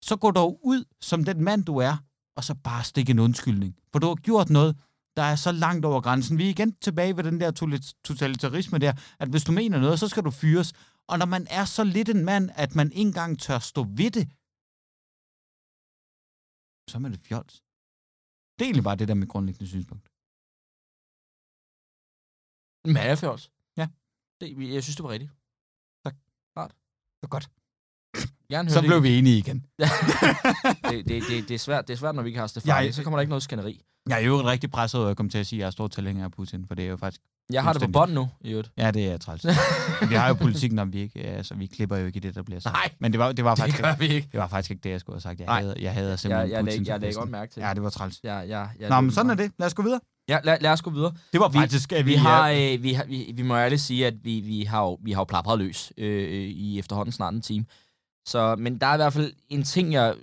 så 0.02 0.16
gå 0.16 0.32
dog 0.32 0.60
ud 0.64 0.84
som 1.02 1.24
den 1.24 1.44
mand, 1.44 1.64
du 1.64 1.78
er, 1.78 1.98
og 2.38 2.44
så 2.44 2.56
bare 2.64 2.84
stik 2.84 3.10
en 3.10 3.20
undskyldning. 3.20 3.78
For 3.92 4.00
du 4.00 4.08
har 4.08 4.16
gjort 4.16 4.50
noget, 4.50 4.78
der 5.18 5.24
er 5.24 5.36
så 5.36 5.52
langt 5.52 5.86
over 5.86 6.02
grænsen. 6.02 6.38
Vi 6.38 6.46
er 6.46 6.50
igen 6.50 6.72
tilbage 6.76 7.18
ved 7.18 7.24
den 7.24 7.40
der 7.42 7.52
totali- 7.52 7.94
totalitarisme 8.04 8.78
der, 8.80 8.94
at 9.20 9.30
hvis 9.30 9.44
du 9.44 9.52
mener 9.52 9.80
noget, 9.80 10.00
så 10.00 10.08
skal 10.08 10.24
du 10.24 10.32
fyres. 10.32 10.74
Og 11.08 11.20
når 11.20 11.26
man 11.26 11.48
er 11.50 11.66
så 11.66 11.84
lidt 11.84 12.10
en 12.10 12.26
mand, 12.26 12.50
at 12.56 12.76
man 12.76 12.92
ikke 12.92 13.02
engang 13.08 13.40
tør 13.40 13.60
stå 13.60 13.84
ved 13.84 14.12
det, 14.18 14.26
så 16.90 16.98
er 16.98 17.02
man 17.06 17.14
et 17.14 17.20
fjols. 17.20 17.54
Det 18.56 18.62
er 18.62 18.70
egentlig 18.70 18.84
bare 18.84 18.96
det 19.02 19.08
der 19.08 19.14
med 19.22 19.28
grundlæggende 19.28 19.68
synspunkt. 19.68 20.06
Men 22.88 22.98
er 22.98 23.16
fjols? 23.16 23.52
Ja. 23.78 23.88
Det, 24.40 24.74
jeg 24.76 24.84
synes, 24.84 24.96
det 24.96 25.04
var 25.04 25.10
rigtigt. 25.16 25.32
Så 27.24 27.28
godt. 27.30 27.46
Gerne 28.52 28.70
Så 28.70 28.82
blev 28.82 28.94
det. 28.96 29.04
vi 29.04 29.18
enige 29.18 29.38
igen. 29.38 29.66
det, 30.90 31.08
det, 31.08 31.24
det, 31.30 31.48
det, 31.48 31.52
er 31.52 31.58
svært, 31.60 31.88
det 31.88 31.94
er 31.94 31.98
svært, 31.98 32.16
når 32.16 32.24
vi 32.24 32.30
ikke 32.30 32.40
har 32.40 32.48
Stefan. 32.48 32.84
Jeg- 32.86 32.94
Så 32.94 33.04
kommer 33.04 33.18
der 33.18 33.22
ikke 33.22 33.30
noget 33.30 33.44
skænderi. 33.44 33.82
Jeg 34.10 34.22
er 34.22 34.26
jo 34.26 34.42
rigtig 34.44 34.72
presset 34.72 35.02
over 35.02 35.10
at 35.10 35.18
komme 35.18 35.30
til 35.30 35.38
at 35.38 35.48
sige, 35.48 35.58
at 35.58 35.62
jeg 35.62 35.68
er 35.68 35.72
stor 35.72 35.88
tilhænger 35.88 36.24
af 36.26 36.32
Putin, 36.32 36.66
for 36.68 36.76
det 36.76 36.86
er 36.86 36.90
jo 36.90 36.98
faktisk... 36.98 37.22
Jeg 37.54 37.64
har 37.64 37.74
det 37.74 37.82
på 37.82 37.88
bånd 37.88 38.14
nu, 38.14 38.30
i 38.42 38.52
øvrigt. 38.52 38.72
Ja, 38.78 38.92
det 38.92 39.08
er 39.12 39.18
træls. 39.18 39.46
vi 40.10 40.16
har 40.16 40.28
jo 40.28 40.34
politikken 40.34 40.80
om, 40.80 40.94
vi 40.94 41.00
ikke... 41.00 41.20
Altså, 41.20 41.56
vi 41.56 41.66
klipper 41.66 41.98
jo 41.98 42.06
ikke 42.06 42.18
i 42.18 42.20
det, 42.20 42.36
der 42.36 42.44
bliver 42.44 42.60
sagt. 42.60 42.74
Nej, 42.74 42.90
Men 43.00 43.12
det 43.12 43.20
var, 43.20 43.32
det 43.32 43.46
var, 43.46 43.56
det 43.56 43.60
faktisk, 43.62 43.78
ikke, 43.80 43.96
vi 44.00 44.08
ikke. 44.08 44.28
det 44.32 44.40
var 44.40 44.48
faktisk 44.48 44.72
ikke 44.72 44.82
det, 44.84 44.90
jeg 44.90 45.00
skulle 45.00 45.16
have 45.16 45.22
sagt. 45.22 45.40
Jeg 45.40 45.46
Nej. 45.46 45.62
hader, 45.62 45.74
jeg 45.80 45.94
hader 45.94 46.10
Jeg, 46.10 46.20
simpelthen 46.20 46.52
jeg, 46.52 46.60
Putin. 46.64 46.72
jeg, 46.78 46.86
som 46.86 46.92
jeg 46.94 47.00
lægger 47.02 47.08
præsident. 47.08 47.22
godt 47.22 47.32
mærke 47.32 47.54
til 47.54 47.62
Ja, 47.62 47.74
det 47.74 47.84
var 47.84 47.90
træls. 47.90 48.20
Ja, 48.24 48.40
ja, 48.40 48.66
ja, 48.80 48.90
Nå, 48.90 49.02
men 49.02 49.12
sådan 49.12 49.32
er 49.32 49.36
det. 49.36 49.52
Lad 49.60 49.68
os 49.68 49.74
gå 49.74 49.84
videre. 49.84 50.00
Ja, 50.30 50.40
lad, 50.44 50.58
lad 50.62 50.72
os 50.72 50.82
gå 50.82 50.90
videre. 50.90 51.14
Det 51.32 51.40
var 51.40 51.48
Vi- 51.50 51.58
faktisk... 51.60 51.92
at 51.92 52.06
Vi, 52.06 52.14
har, 52.16 52.48
er- 52.48 52.74
øh, 52.74 52.84
vi, 52.84 52.94
har, 52.94 53.04
vi, 53.06 53.32
vi 53.36 53.42
må 53.42 53.56
ærligt 53.58 53.82
sige, 53.82 54.08
at 54.08 54.14
vi, 54.24 54.40
vi 54.40 54.64
har 54.64 54.82
jo, 54.84 54.98
vi 55.04 55.12
har 55.12 55.22
jo 55.22 55.26
plapret 55.26 55.60
løs 55.60 55.94
øh, 55.98 56.24
øh, 56.24 56.50
i 56.50 56.80
efterhånden 56.80 57.12
snart 57.12 57.34
en 57.34 57.42
time. 57.42 57.66
Så, 58.32 58.56
men 58.56 58.78
der 58.82 58.88
er 58.88 58.94
i 58.94 58.98
hvert 58.98 59.14
fald 59.14 59.34
en 59.50 59.64
ting, 59.64 59.94
jeg, 59.94 60.16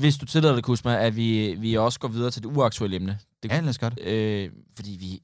hvis 0.00 0.16
du 0.20 0.26
tillader 0.26 0.54
det, 0.54 0.64
Kusma, 0.64 0.92
at 1.06 1.16
vi, 1.16 1.54
vi 1.54 1.74
også 1.86 2.00
går 2.00 2.08
videre 2.08 2.30
til 2.30 2.42
det 2.42 2.56
uaktuelle 2.56 2.96
emne. 2.96 3.18
Det, 3.42 3.50
Ja, 3.50 3.60
lad 3.60 3.68
os 3.68 3.78
det. 3.78 3.98
øh, 4.00 4.52
fordi 4.76 4.90
vi... 5.00 5.22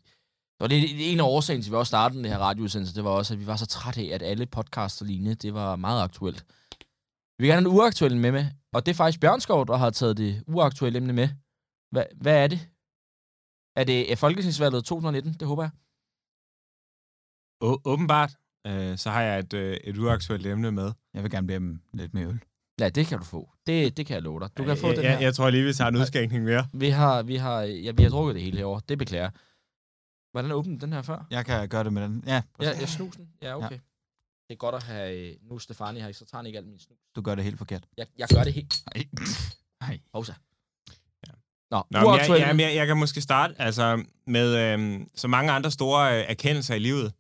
Og 0.60 0.70
det 0.70 0.78
er 0.78 1.12
en 1.12 1.20
af 1.20 1.24
årsagen 1.24 1.62
til, 1.62 1.68
at 1.70 1.72
vi 1.72 1.76
også 1.76 1.90
startede 1.90 2.18
den 2.22 2.30
her 2.32 2.38
radioudsendelse, 2.38 2.94
det 2.94 3.04
var 3.04 3.10
også, 3.10 3.34
at 3.34 3.40
vi 3.40 3.46
var 3.46 3.56
så 3.56 3.66
trætte 3.66 4.00
af, 4.00 4.14
at 4.14 4.22
alle 4.22 4.46
podcasts 4.46 5.00
og 5.00 5.06
lignende, 5.06 5.34
det 5.34 5.54
var 5.54 5.76
meget 5.76 6.02
aktuelt. 6.02 6.40
Vi 7.38 7.42
vil 7.44 7.48
gerne 7.48 7.62
have 7.62 7.70
en 7.72 7.76
uaktuel 7.78 8.16
med 8.16 8.32
med, 8.32 8.46
og 8.72 8.86
det 8.86 8.92
er 8.92 8.96
faktisk 8.96 9.20
Bjørnskov, 9.20 9.66
der 9.66 9.76
har 9.76 9.90
taget 9.90 10.16
det 10.16 10.44
uaktuelle 10.46 10.96
emne 10.96 11.12
med. 11.12 11.28
Hvad, 11.90 12.04
hvad 12.20 12.36
er 12.44 12.46
det? 12.46 12.60
Er 13.76 13.84
det 13.84 14.18
Folketingsvalget 14.18 14.84
2019? 14.84 15.32
Det 15.40 15.48
håber 15.48 15.62
jeg. 15.62 15.70
Å- 17.68 17.80
åbenbart, 17.92 18.32
øh, 18.66 18.98
så 18.98 19.10
har 19.10 19.22
jeg 19.22 19.38
et, 19.38 19.52
øh, 19.52 19.76
et 19.84 19.98
uaktuelt 19.98 20.46
emne 20.46 20.72
med. 20.72 20.92
Jeg 21.14 21.22
vil 21.22 21.30
gerne 21.30 21.46
blive 21.46 21.58
dem 21.58 21.80
lidt 21.94 22.14
mere 22.14 22.26
øl. 22.26 22.40
Ja, 22.80 22.88
det 22.88 23.06
kan 23.06 23.18
du 23.18 23.24
få. 23.24 23.50
Det, 23.66 23.96
det 23.96 24.06
kan 24.06 24.14
jeg 24.14 24.22
love 24.22 24.40
dig. 24.40 24.48
Du 24.58 24.64
kan 24.64 24.76
få 24.76 24.86
jeg, 24.86 24.96
den 24.96 25.04
jeg, 25.04 25.12
her. 25.12 25.20
jeg 25.20 25.34
tror 25.34 25.50
lige, 25.50 25.64
vi 25.64 25.72
tager 25.72 25.88
en 25.88 25.96
udskænkning 25.96 26.44
mere. 26.44 26.66
Vi 26.72 26.88
har, 26.88 27.22
vi 27.22 27.36
har, 27.36 27.60
ja, 27.60 27.90
vi 27.92 28.02
har 28.02 28.10
drukket 28.10 28.34
det 28.34 28.42
hele 28.42 28.56
herovre. 28.58 28.80
Det 28.88 28.98
beklager. 28.98 29.30
Hvordan 30.32 30.52
åbnede 30.52 30.80
den 30.80 30.92
her 30.92 31.02
før? 31.02 31.26
Jeg 31.30 31.46
kan 31.46 31.68
gøre 31.68 31.84
det 31.84 31.92
med 31.92 32.02
den. 32.02 32.24
Ja, 32.26 32.42
Ja, 32.62 32.78
jeg 32.80 32.88
snusen. 32.88 33.28
Ja, 33.42 33.56
okay. 33.56 33.78
Det 34.48 34.54
er 34.54 34.56
godt 34.56 34.74
at 34.74 34.82
have... 34.82 35.16
øh, 35.30 35.36
Nu 35.42 35.58
Stefani 35.58 36.00
her, 36.00 36.12
så 36.12 36.24
tager 36.24 36.36
han 36.38 36.46
ikke 36.46 36.58
alt 36.58 36.66
min 36.68 36.78
snus. 36.78 36.98
du 37.16 37.20
gør 37.20 37.34
det 37.34 37.44
helt 37.44 37.58
forkert. 37.58 37.84
Jeg, 37.96 38.06
jeg 38.18 38.28
gør 38.34 38.44
det 38.44 38.52
helt... 38.52 38.74
Nej. 38.94 39.04
Nej. 39.88 40.00
Hovsa. 40.14 40.32
Ja. 41.26 41.32
Nå, 41.70 41.82
Nå, 41.90 42.00
men 42.00 42.20
jeg, 42.20 42.28
jeg, 42.28 42.60
jeg, 42.60 42.74
jeg 42.76 42.86
kan 42.86 42.96
måske 42.96 43.20
starte 43.20 43.54
altså, 43.58 44.04
med 44.26 44.56
øh, 44.56 45.06
så 45.14 45.28
mange 45.28 45.52
andre 45.52 45.70
store 45.70 46.18
øh, 46.18 46.24
erkendelser 46.28 46.74
i 46.74 46.78
livet. 46.78 47.12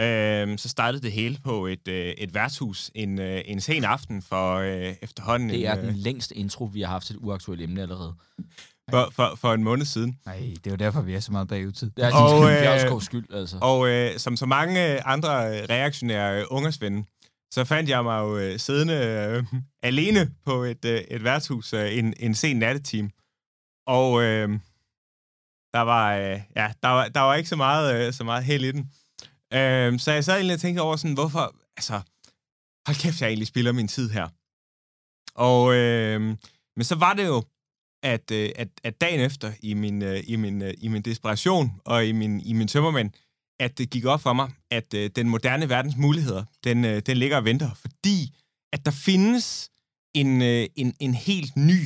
Øh, 0.00 0.58
så 0.58 0.68
startede 0.68 1.02
det 1.02 1.12
hele 1.12 1.38
på 1.44 1.66
et, 1.66 1.88
øh, 1.88 2.06
et 2.18 2.34
værtshus 2.34 2.90
en, 2.94 3.18
øh, 3.18 3.42
en 3.44 3.60
sen 3.60 3.84
aften 3.84 4.22
for 4.22 4.56
øh, 4.56 4.94
efterhånden 5.02 5.48
det 5.48 5.66
er 5.66 5.74
en, 5.74 5.84
den 5.84 5.96
længste 5.96 6.36
intro, 6.36 6.64
vi 6.64 6.80
har 6.80 6.88
haft 6.88 7.06
til 7.06 7.16
et 7.16 7.20
uaktuelt 7.22 7.62
emne 7.62 7.82
allerede. 7.82 8.14
for, 8.90 9.10
for, 9.12 9.32
for 9.36 9.52
en 9.52 9.64
måned 9.64 9.84
siden. 9.84 10.18
Nej, 10.26 10.36
det 10.36 10.66
er 10.66 10.70
jo 10.70 10.76
derfor, 10.76 11.00
vi 11.00 11.14
er 11.14 11.20
så 11.20 11.32
meget 11.32 11.48
bagudtid. 11.48 11.90
Det 11.90 12.04
er 12.04 12.14
Og, 12.14 12.50
din 12.50 12.94
øh, 12.94 13.02
skyld, 13.02 13.34
altså. 13.34 13.58
Og 13.60 13.88
øh, 13.88 14.18
som 14.18 14.36
så 14.36 14.46
mange 14.46 15.02
andre 15.06 15.66
reaktionære 15.66 16.52
ungersvende, 16.52 17.04
så 17.52 17.64
fandt 17.64 17.90
jeg 17.90 18.04
mig 18.04 18.20
jo 18.20 18.38
øh, 18.38 18.58
siddende 18.58 18.94
øh, 18.94 19.60
alene 19.82 20.30
på 20.44 20.62
et, 20.62 20.84
øh, 20.84 21.00
et 21.00 21.24
værtshus 21.24 21.72
øh, 21.72 21.98
en, 21.98 22.14
en 22.20 22.34
sen 22.34 22.56
nattetime. 22.56 23.10
Og 23.86 24.22
øh, 24.22 24.48
der 25.74 25.80
var, 25.80 26.14
øh, 26.16 26.40
ja, 26.56 26.72
der 26.82 26.88
var, 26.88 27.08
der 27.08 27.20
var 27.20 27.34
ikke 27.34 27.48
så 27.48 27.56
meget, 27.56 28.06
øh, 28.06 28.12
så 28.12 28.24
meget 28.24 28.44
held 28.44 28.64
i 28.64 28.72
den. 28.72 28.90
Øh, 29.54 29.98
så 29.98 30.12
jeg 30.12 30.24
sad 30.24 30.34
egentlig 30.34 30.54
og 30.54 30.60
tænkte 30.60 30.80
over 30.80 30.96
sådan, 30.96 31.14
hvorfor, 31.14 31.56
altså, 31.76 32.00
hold 32.86 32.96
kæft, 33.02 33.20
jeg 33.20 33.28
egentlig 33.28 33.46
spilder 33.46 33.72
min 33.72 33.88
tid 33.88 34.10
her. 34.10 34.28
Og, 35.34 35.74
øhm, 35.74 36.36
men 36.76 36.84
så 36.84 36.94
var 36.94 37.14
det 37.14 37.26
jo, 37.26 37.44
at, 38.02 38.30
øh, 38.30 38.50
at, 38.56 38.68
at 38.84 39.00
dagen 39.00 39.20
efter, 39.20 39.52
i 39.62 39.74
min, 39.74 40.02
øh, 40.02 40.22
i, 40.26 40.36
min, 40.36 40.62
øh, 40.62 40.74
i 40.78 40.88
min 40.88 41.02
desperation 41.02 41.80
og 41.84 42.06
i 42.06 42.12
min, 42.12 42.40
i 42.40 42.52
min 42.52 42.68
tømmermænd, 42.68 43.10
at 43.60 43.78
det 43.78 43.90
gik 43.90 44.04
op 44.04 44.20
for 44.20 44.32
mig, 44.32 44.50
at 44.70 44.94
øh, 44.94 45.10
den 45.16 45.28
moderne 45.28 45.68
verdens 45.68 45.96
muligheder, 45.96 46.44
den, 46.64 46.84
øh, 46.84 47.02
den 47.06 47.16
ligger 47.16 47.36
og 47.36 47.44
venter, 47.44 47.74
fordi 47.74 48.36
at 48.72 48.84
der 48.84 48.90
findes 48.90 49.70
en, 50.14 50.42
øh, 50.42 50.66
en, 50.76 50.94
en 51.00 51.14
helt 51.14 51.56
ny 51.56 51.80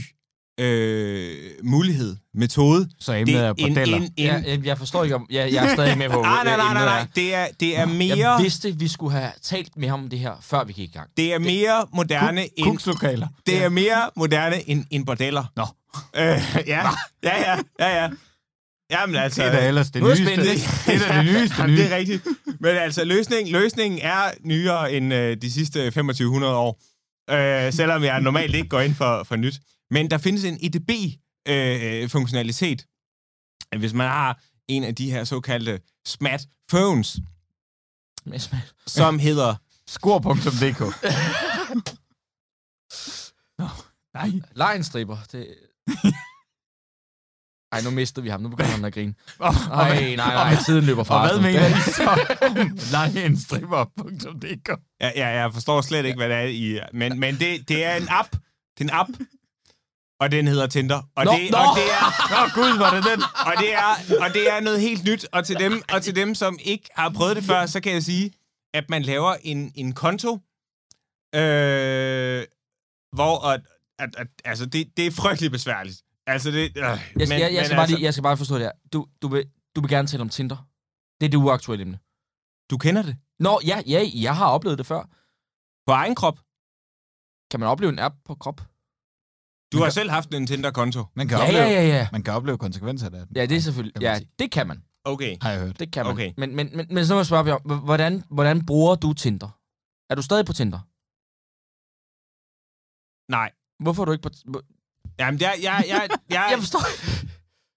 øh, 0.60 1.34
mulighed, 1.64 2.16
metode. 2.34 2.88
Så 3.00 3.12
emnet 3.12 3.36
er 3.36 3.52
en, 3.58 3.74
bordeller. 3.74 3.96
en, 3.96 4.02
en, 4.02 4.10
Ja, 4.18 4.42
jeg, 4.46 4.66
jeg 4.66 4.78
forstår 4.78 5.04
ikke, 5.04 5.16
om... 5.16 5.26
Jeg, 5.30 5.52
jeg 5.52 5.66
er 5.66 5.72
stadig 5.74 5.98
med 5.98 6.10
på, 6.10 6.22
nej, 6.22 6.44
nej, 6.44 6.44
hvad 6.44 6.56
nej, 6.56 6.74
nej, 6.74 6.84
nej. 6.84 7.00
er. 7.00 7.06
Det 7.14 7.34
er, 7.34 7.46
det 7.60 7.78
er 7.78 7.86
mere, 7.86 8.16
Jeg 8.30 8.42
vidste, 8.42 8.78
vi 8.78 8.88
skulle 8.88 9.12
have 9.12 9.30
talt 9.42 9.76
med 9.76 9.88
ham 9.88 10.02
om 10.02 10.08
det 10.08 10.18
her, 10.18 10.32
før 10.42 10.64
vi 10.64 10.72
gik 10.72 10.88
i 10.88 10.92
gang. 10.92 11.10
det 11.16 11.34
er 11.34 11.38
mere 11.38 11.86
moderne 11.94 12.42
end, 12.58 12.66
Kunstlokaler. 12.66 13.28
det 13.46 13.64
er 13.64 13.68
mere 13.68 14.10
moderne 14.16 14.68
end, 14.70 14.84
end 14.90 15.06
bordeller. 15.06 15.44
Nå. 15.56 15.66
Øh, 16.16 16.22
ja, 16.22 16.40
ja, 16.66 16.82
ja, 17.22 17.58
ja, 17.80 18.02
ja. 18.02 18.08
Jamen 18.90 19.16
altså... 19.16 19.42
Det 19.42 19.48
er 19.48 19.60
da 19.60 19.68
ellers 19.68 19.90
det 19.90 20.02
er 20.02 20.08
nyeste. 20.08 20.24
Det 20.24 20.94
er 20.94 21.08
da 21.08 21.18
det 21.18 21.24
nyeste 21.24 21.56
Jamen, 21.62 21.76
det 21.76 21.92
er 21.92 21.96
rigtigt. 21.96 22.26
Men 22.60 22.70
altså, 22.70 23.04
løsning, 23.04 23.50
løsningen 23.50 24.00
er 24.02 24.30
nyere 24.44 24.92
end 24.92 25.14
øh, 25.14 25.36
de 25.42 25.52
sidste 25.52 25.78
2500 25.84 26.54
år. 26.56 26.80
Øh, 27.30 27.72
selvom 27.72 28.04
jeg 28.04 28.20
normalt 28.20 28.54
ikke 28.54 28.68
går 28.68 28.80
ind 28.80 28.94
for, 28.94 29.24
for 29.24 29.36
nyt. 29.36 29.54
Men 29.90 30.10
der 30.10 30.18
findes 30.18 30.44
en 30.44 30.58
EDB-funktionalitet. 30.62 32.86
Hvis 33.78 33.92
man 33.92 34.08
har 34.08 34.40
en 34.68 34.84
af 34.84 34.94
de 34.94 35.10
her 35.10 35.24
såkaldte 35.24 35.80
smart 36.06 36.46
phones, 36.68 37.18
Med 38.24 38.38
smag. 38.38 38.60
som 38.86 39.18
hedder... 39.28 39.54
Skor.dk. 39.88 40.80
Nå, 43.58 43.68
nej. 44.14 44.30
Lejenstriber. 44.54 45.18
Det... 45.32 45.54
Ej, 47.72 47.82
nu 47.82 47.90
mistede 47.90 48.24
vi 48.24 48.28
ham. 48.30 48.40
Nu 48.40 48.48
begynder 48.48 48.70
han 48.70 48.84
at 48.84 48.94
grine. 48.94 49.14
Og, 49.38 49.54
Nej, 49.68 50.16
nej, 50.16 50.16
nej. 50.16 50.56
Tiden 50.66 50.84
løber 50.84 51.04
fra 51.04 51.22
og 51.22 51.28
hvad 51.28 51.40
mener 51.42 51.66
I 51.66 51.70
så 51.90 52.36
lejenstripper.dk? 52.92 54.68
Ja, 55.00 55.10
ja, 55.16 55.28
jeg 55.28 55.52
forstår 55.52 55.80
slet 55.80 56.04
ikke, 56.04 56.16
hvad 56.16 56.28
det 56.28 56.36
er 56.36 56.42
i... 56.42 56.80
Men, 56.92 57.20
men 57.20 57.38
det, 57.38 57.68
det 57.68 57.84
er 57.84 57.96
en 57.96 58.06
app. 58.10 58.28
Det 58.78 58.80
er 58.80 58.84
en 58.84 58.90
app. 58.90 59.10
Og 60.20 60.30
den 60.30 60.46
hedder 60.46 60.66
Tinder. 60.66 61.02
Og, 61.16 61.24
Nå, 61.24 61.32
det, 61.32 61.50
nå! 61.50 61.58
og 61.58 61.76
det 61.76 61.86
er... 62.00 62.06
Nå, 62.32 62.40
gud, 62.54 62.78
var 62.78 62.90
det 62.94 63.04
den? 63.04 63.22
og 63.22 63.54
det 63.58 63.74
er 63.74 63.90
og 64.24 64.34
det 64.34 64.50
er 64.52 64.60
noget 64.60 64.80
helt 64.80 65.04
nyt 65.04 65.26
og 65.32 65.46
til 65.46 65.56
dem 65.58 65.82
og 65.92 66.02
til 66.02 66.16
dem 66.16 66.34
som 66.34 66.58
ikke 66.64 66.88
har 66.94 67.10
prøvet 67.10 67.36
det 67.36 67.44
før, 67.44 67.66
så 67.66 67.80
kan 67.80 67.92
jeg 67.92 68.02
sige 68.02 68.32
at 68.74 68.90
man 68.90 69.02
laver 69.02 69.34
en 69.42 69.72
en 69.74 69.92
konto 69.92 70.32
øh, 71.34 72.44
hvor 73.12 73.48
at, 73.48 73.60
at, 73.98 74.16
at 74.18 74.26
altså 74.44 74.66
det, 74.66 74.96
det 74.96 75.06
er 75.06 75.10
frygteligt 75.10 75.52
besværligt. 75.52 76.02
Altså 76.26 76.50
det 76.50 76.62
øh, 76.76 76.82
Jeg, 76.82 76.98
men, 77.14 77.30
jeg, 77.30 77.54
jeg, 77.54 77.64
skal 77.64 77.76
bare 77.76 77.86
lige, 77.86 78.02
jeg 78.02 78.14
skal 78.14 78.22
bare 78.22 78.36
forstå 78.36 78.54
det 78.54 78.62
her. 78.62 78.72
Du, 78.92 79.06
du, 79.22 79.28
vil, 79.28 79.44
du 79.76 79.80
vil 79.80 79.90
gerne 79.90 80.08
tale 80.08 80.20
om 80.20 80.28
Tinder. 80.28 80.56
Det 81.20 81.26
er 81.26 81.30
det 81.30 81.36
uaktuelle 81.36 81.82
emne. 81.82 81.98
du 82.70 82.78
kender 82.78 83.02
det 83.02 83.16
Nå, 83.38 83.60
ja, 83.66 83.82
ja, 83.86 84.10
jeg 84.14 84.36
har 84.36 84.46
oplevet 84.46 84.78
det 84.78 84.86
før. 84.86 85.02
på 85.86 85.92
egen 85.92 86.14
krop. 86.14 86.38
Kan 87.50 87.60
man 87.60 87.68
opleve 87.68 87.92
en 87.92 87.98
app 87.98 88.14
på 88.24 88.34
krop? 88.34 88.60
Du 89.72 89.78
har 89.82 89.90
selv 89.90 90.10
haft 90.10 90.34
en 90.34 90.46
Tinder-konto. 90.46 91.04
Man 91.16 91.28
kan, 91.28 91.38
Ja, 91.38 91.44
opleve, 91.44 91.62
ja, 91.62 91.70
ja, 91.70 91.86
ja. 91.88 92.08
man 92.12 92.22
kan 92.22 92.34
opleve 92.34 92.58
konsekvenser 92.58 93.06
af 93.06 93.12
det. 93.12 93.26
Ja, 93.36 93.46
det 93.46 93.56
er 93.56 93.60
selvfølgelig... 93.60 94.02
Ja, 94.02 94.18
det 94.38 94.50
kan 94.50 94.66
man. 94.66 94.82
Okay. 95.04 95.36
Har 95.42 95.50
jeg 95.50 95.60
hørt. 95.60 95.80
Det 95.80 95.92
kan 95.92 96.04
man. 96.04 96.12
Okay. 96.12 96.32
Men, 96.36 96.56
men, 96.56 96.70
men, 96.74 96.86
men 96.90 97.06
så 97.06 97.14
må 97.14 97.18
jeg 97.18 97.26
spørge, 97.26 97.44
Bjørn, 97.44 97.80
hvordan, 97.84 98.24
hvordan 98.30 98.66
bruger 98.66 98.94
du 98.94 99.12
Tinder? 99.12 99.58
Er 100.10 100.14
du 100.14 100.22
stadig 100.22 100.46
på 100.46 100.52
Tinder? 100.52 100.78
Nej. 103.32 103.50
Hvorfor 103.82 104.02
er 104.02 104.04
du 104.04 104.12
ikke 104.12 104.22
på... 104.22 104.30
Jamen, 105.18 105.40
jeg, 105.40 105.54
jeg, 105.62 105.84
jeg, 105.88 106.08
jeg, 106.30 106.48
Jeg 106.50 106.58
forstår 106.58 106.80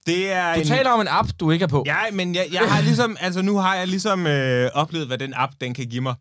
det 0.05 0.31
er 0.31 0.53
Du 0.53 0.59
en, 0.59 0.67
taler 0.67 0.89
om 0.91 1.01
en 1.01 1.07
app, 1.09 1.29
du 1.39 1.51
ikke 1.51 1.63
er 1.63 1.67
på. 1.67 1.83
Ja, 1.85 1.97
men 2.13 2.35
jeg, 2.35 2.47
jeg 2.51 2.71
har 2.71 2.81
ligesom, 2.81 3.17
altså 3.19 3.41
nu 3.41 3.57
har 3.57 3.75
jeg 3.75 3.87
ligesom 3.87 4.27
øh, 4.27 4.69
oplevet, 4.73 5.07
hvad 5.07 5.17
den 5.17 5.33
app, 5.35 5.53
den 5.61 5.73
kan 5.73 5.87
give 5.87 6.01
mig. 6.01 6.15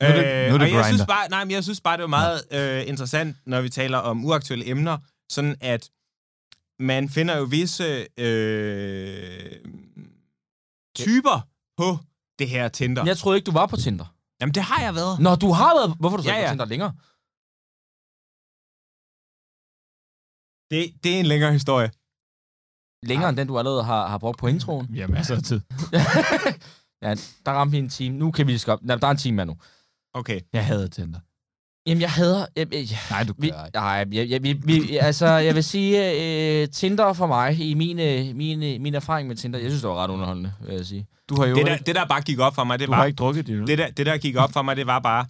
Ja. 0.00 0.08
Nu 0.08 0.18
er 0.18 0.22
det- 0.22 0.48
nu 0.48 0.54
er 0.54 0.58
det 0.58 0.72
jeg 0.72 0.84
synes 0.84 1.06
bare, 1.08 1.28
nej, 1.28 1.44
men 1.44 1.50
jeg 1.50 1.62
synes 1.64 1.80
bare, 1.80 1.96
det 1.96 2.02
er 2.02 2.06
meget 2.06 2.42
øh, 2.52 2.88
interessant, 2.88 3.36
når 3.46 3.60
vi 3.60 3.68
taler 3.68 3.98
om 3.98 4.24
uaktuelle 4.24 4.66
emner, 4.68 4.98
sådan 5.30 5.56
at 5.60 5.90
man 6.78 7.08
finder 7.10 7.36
jo 7.36 7.44
visse 7.44 8.06
øh, 8.18 9.52
typer 10.96 11.48
på 11.76 11.98
det 12.38 12.48
her 12.48 12.68
Tinder. 12.68 13.04
Jeg 13.04 13.16
troede 13.16 13.36
ikke, 13.38 13.46
du 13.46 13.52
var 13.52 13.66
på 13.66 13.76
Tinder. 13.76 14.14
Jamen, 14.40 14.54
det 14.54 14.62
har 14.62 14.82
jeg 14.82 14.94
været. 14.94 15.20
Nå, 15.20 15.34
du 15.34 15.50
har 15.52 15.74
været... 15.78 15.96
Hvorfor 16.00 16.16
er 16.16 16.18
du 16.18 16.22
så 16.22 16.28
Ja, 16.30 16.36
ikke 16.36 16.42
på 16.42 16.46
ja. 16.46 16.52
Tinder 16.52 16.64
længere? 16.64 16.92
Det, 20.70 21.04
det 21.04 21.14
er 21.16 21.20
en 21.20 21.26
længere 21.26 21.52
historie. 21.52 21.90
Længere 23.02 23.28
end 23.28 23.36
den, 23.36 23.46
du 23.48 23.58
allerede 23.58 23.84
har, 23.84 24.06
har 24.08 24.18
brugt 24.18 24.38
på 24.38 24.46
introen. 24.46 24.86
Vi 24.90 25.00
har 25.00 25.08
masser 25.08 25.36
af 25.36 25.42
tid. 25.42 25.60
ja, 27.04 27.10
der 27.46 27.52
ramte 27.52 27.70
vi 27.72 27.78
en 27.78 27.88
time. 27.88 28.16
Nu 28.18 28.30
kan 28.30 28.46
vi 28.46 28.52
lige 28.52 28.58
skop. 28.58 28.82
Nej, 28.82 28.96
der 28.96 29.06
er 29.06 29.10
en 29.10 29.16
time 29.16 29.36
mere 29.36 29.46
nu. 29.46 29.56
Okay. 30.16 30.40
Jeg 30.52 30.66
havde 30.66 30.88
Tinder. 30.88 31.18
Jamen, 31.86 32.00
jeg 32.00 32.10
hader... 32.10 32.46
Jeg, 32.56 32.74
jeg, 32.74 32.86
Nej, 33.10 33.24
du 33.24 33.32
vi, 33.38 33.46
ikke. 33.46 33.58
nej, 33.74 34.06
jeg, 34.12 34.30
jeg, 34.30 34.42
vi, 34.42 34.52
vi, 34.52 34.96
altså, 34.96 35.26
jeg 35.26 35.54
vil 35.54 35.64
sige, 35.64 36.12
øh, 36.62 36.68
Tinder 36.68 37.12
for 37.12 37.26
mig, 37.26 37.60
i 37.60 37.74
min, 37.74 37.98
øh, 38.00 38.36
min, 38.36 38.62
øh, 38.62 38.94
erfaring 38.94 39.28
med 39.28 39.36
Tinder, 39.36 39.58
jeg 39.58 39.70
synes, 39.70 39.82
det 39.82 39.90
var 39.90 39.96
ret 40.04 40.10
underholdende, 40.10 40.52
vil 40.60 40.74
jeg 40.74 40.86
sige. 40.86 41.06
Du 41.28 41.40
har 41.40 41.46
jo 41.46 41.54
Det 41.56 41.66
der, 41.66 41.72
ikke, 41.72 41.84
det, 41.84 41.94
der 41.94 42.06
bare 42.06 42.20
gik 42.20 42.38
op 42.38 42.54
for 42.54 42.64
mig, 42.64 42.78
det 42.78 42.86
du 42.86 42.92
var... 42.92 42.96
har 42.98 43.04
ikke 43.04 43.16
drukket 43.16 43.46
det. 43.46 43.66
det 43.66 43.78
der, 43.78 43.90
det 43.90 44.06
der 44.06 44.18
gik 44.18 44.36
op 44.36 44.52
for 44.52 44.62
mig, 44.62 44.76
det 44.76 44.86
var 44.86 44.98
bare, 44.98 45.26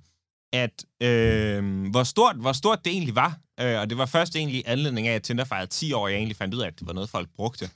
at 0.53 0.85
øh, 1.03 1.91
hvor, 1.91 2.03
stort, 2.03 2.37
hvor 2.37 2.53
stort 2.53 2.85
det 2.85 2.93
egentlig 2.93 3.15
var. 3.15 3.39
Øh, 3.61 3.81
og 3.81 3.91
det 3.91 3.99
var 3.99 4.07
først 4.07 4.37
egentlig 4.37 4.63
anledning 4.67 5.09
af, 5.09 5.15
at 5.15 5.23
Tinder 5.23 5.45
fejrede 5.45 5.71
10 5.71 5.93
år, 5.93 6.09
jeg 6.09 6.17
egentlig 6.17 6.37
fandt 6.37 6.55
ud 6.55 6.61
af, 6.61 6.67
at 6.67 6.79
det 6.79 6.87
var 6.87 6.93
noget, 6.93 7.11
folk 7.11 7.29
brugte. 7.37 7.71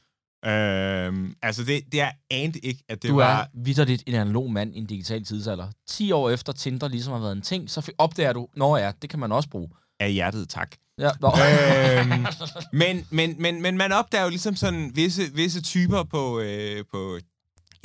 Øh, 0.44 1.30
altså, 1.42 1.64
det, 1.64 1.92
det 1.92 2.00
er 2.00 2.10
anede 2.30 2.58
ikke, 2.58 2.84
at 2.88 3.02
det 3.02 3.10
du 3.10 3.16
var... 3.16 3.40
er 3.42 3.46
vidderligt 3.54 4.02
en 4.06 4.14
analog 4.14 4.50
mand 4.52 4.74
i 4.74 4.78
en 4.78 4.86
digital 4.86 5.24
tidsalder. 5.24 5.66
10 5.88 6.12
år 6.12 6.30
efter 6.30 6.52
Tinder 6.52 6.88
ligesom 6.88 7.12
har 7.12 7.20
været 7.20 7.36
en 7.36 7.42
ting, 7.42 7.70
så 7.70 7.92
opdager 7.98 8.32
du, 8.32 8.48
når 8.56 8.76
ja, 8.76 8.92
det 9.02 9.10
kan 9.10 9.18
man 9.18 9.32
også 9.32 9.48
bruge. 9.48 9.68
Af 10.00 10.12
hjertet, 10.12 10.48
tak. 10.48 10.76
Ja, 10.98 11.10
nå. 11.20 11.28
øhm, 11.28 12.26
men, 12.72 13.06
men, 13.10 13.34
men, 13.38 13.62
men 13.62 13.76
man 13.76 13.92
opdager 13.92 14.24
jo 14.24 14.30
ligesom 14.30 14.56
sådan 14.56 14.90
visse, 14.94 15.22
visse 15.34 15.62
typer 15.62 16.02
på, 16.02 16.40
øh, 16.40 16.84
på, 16.92 17.18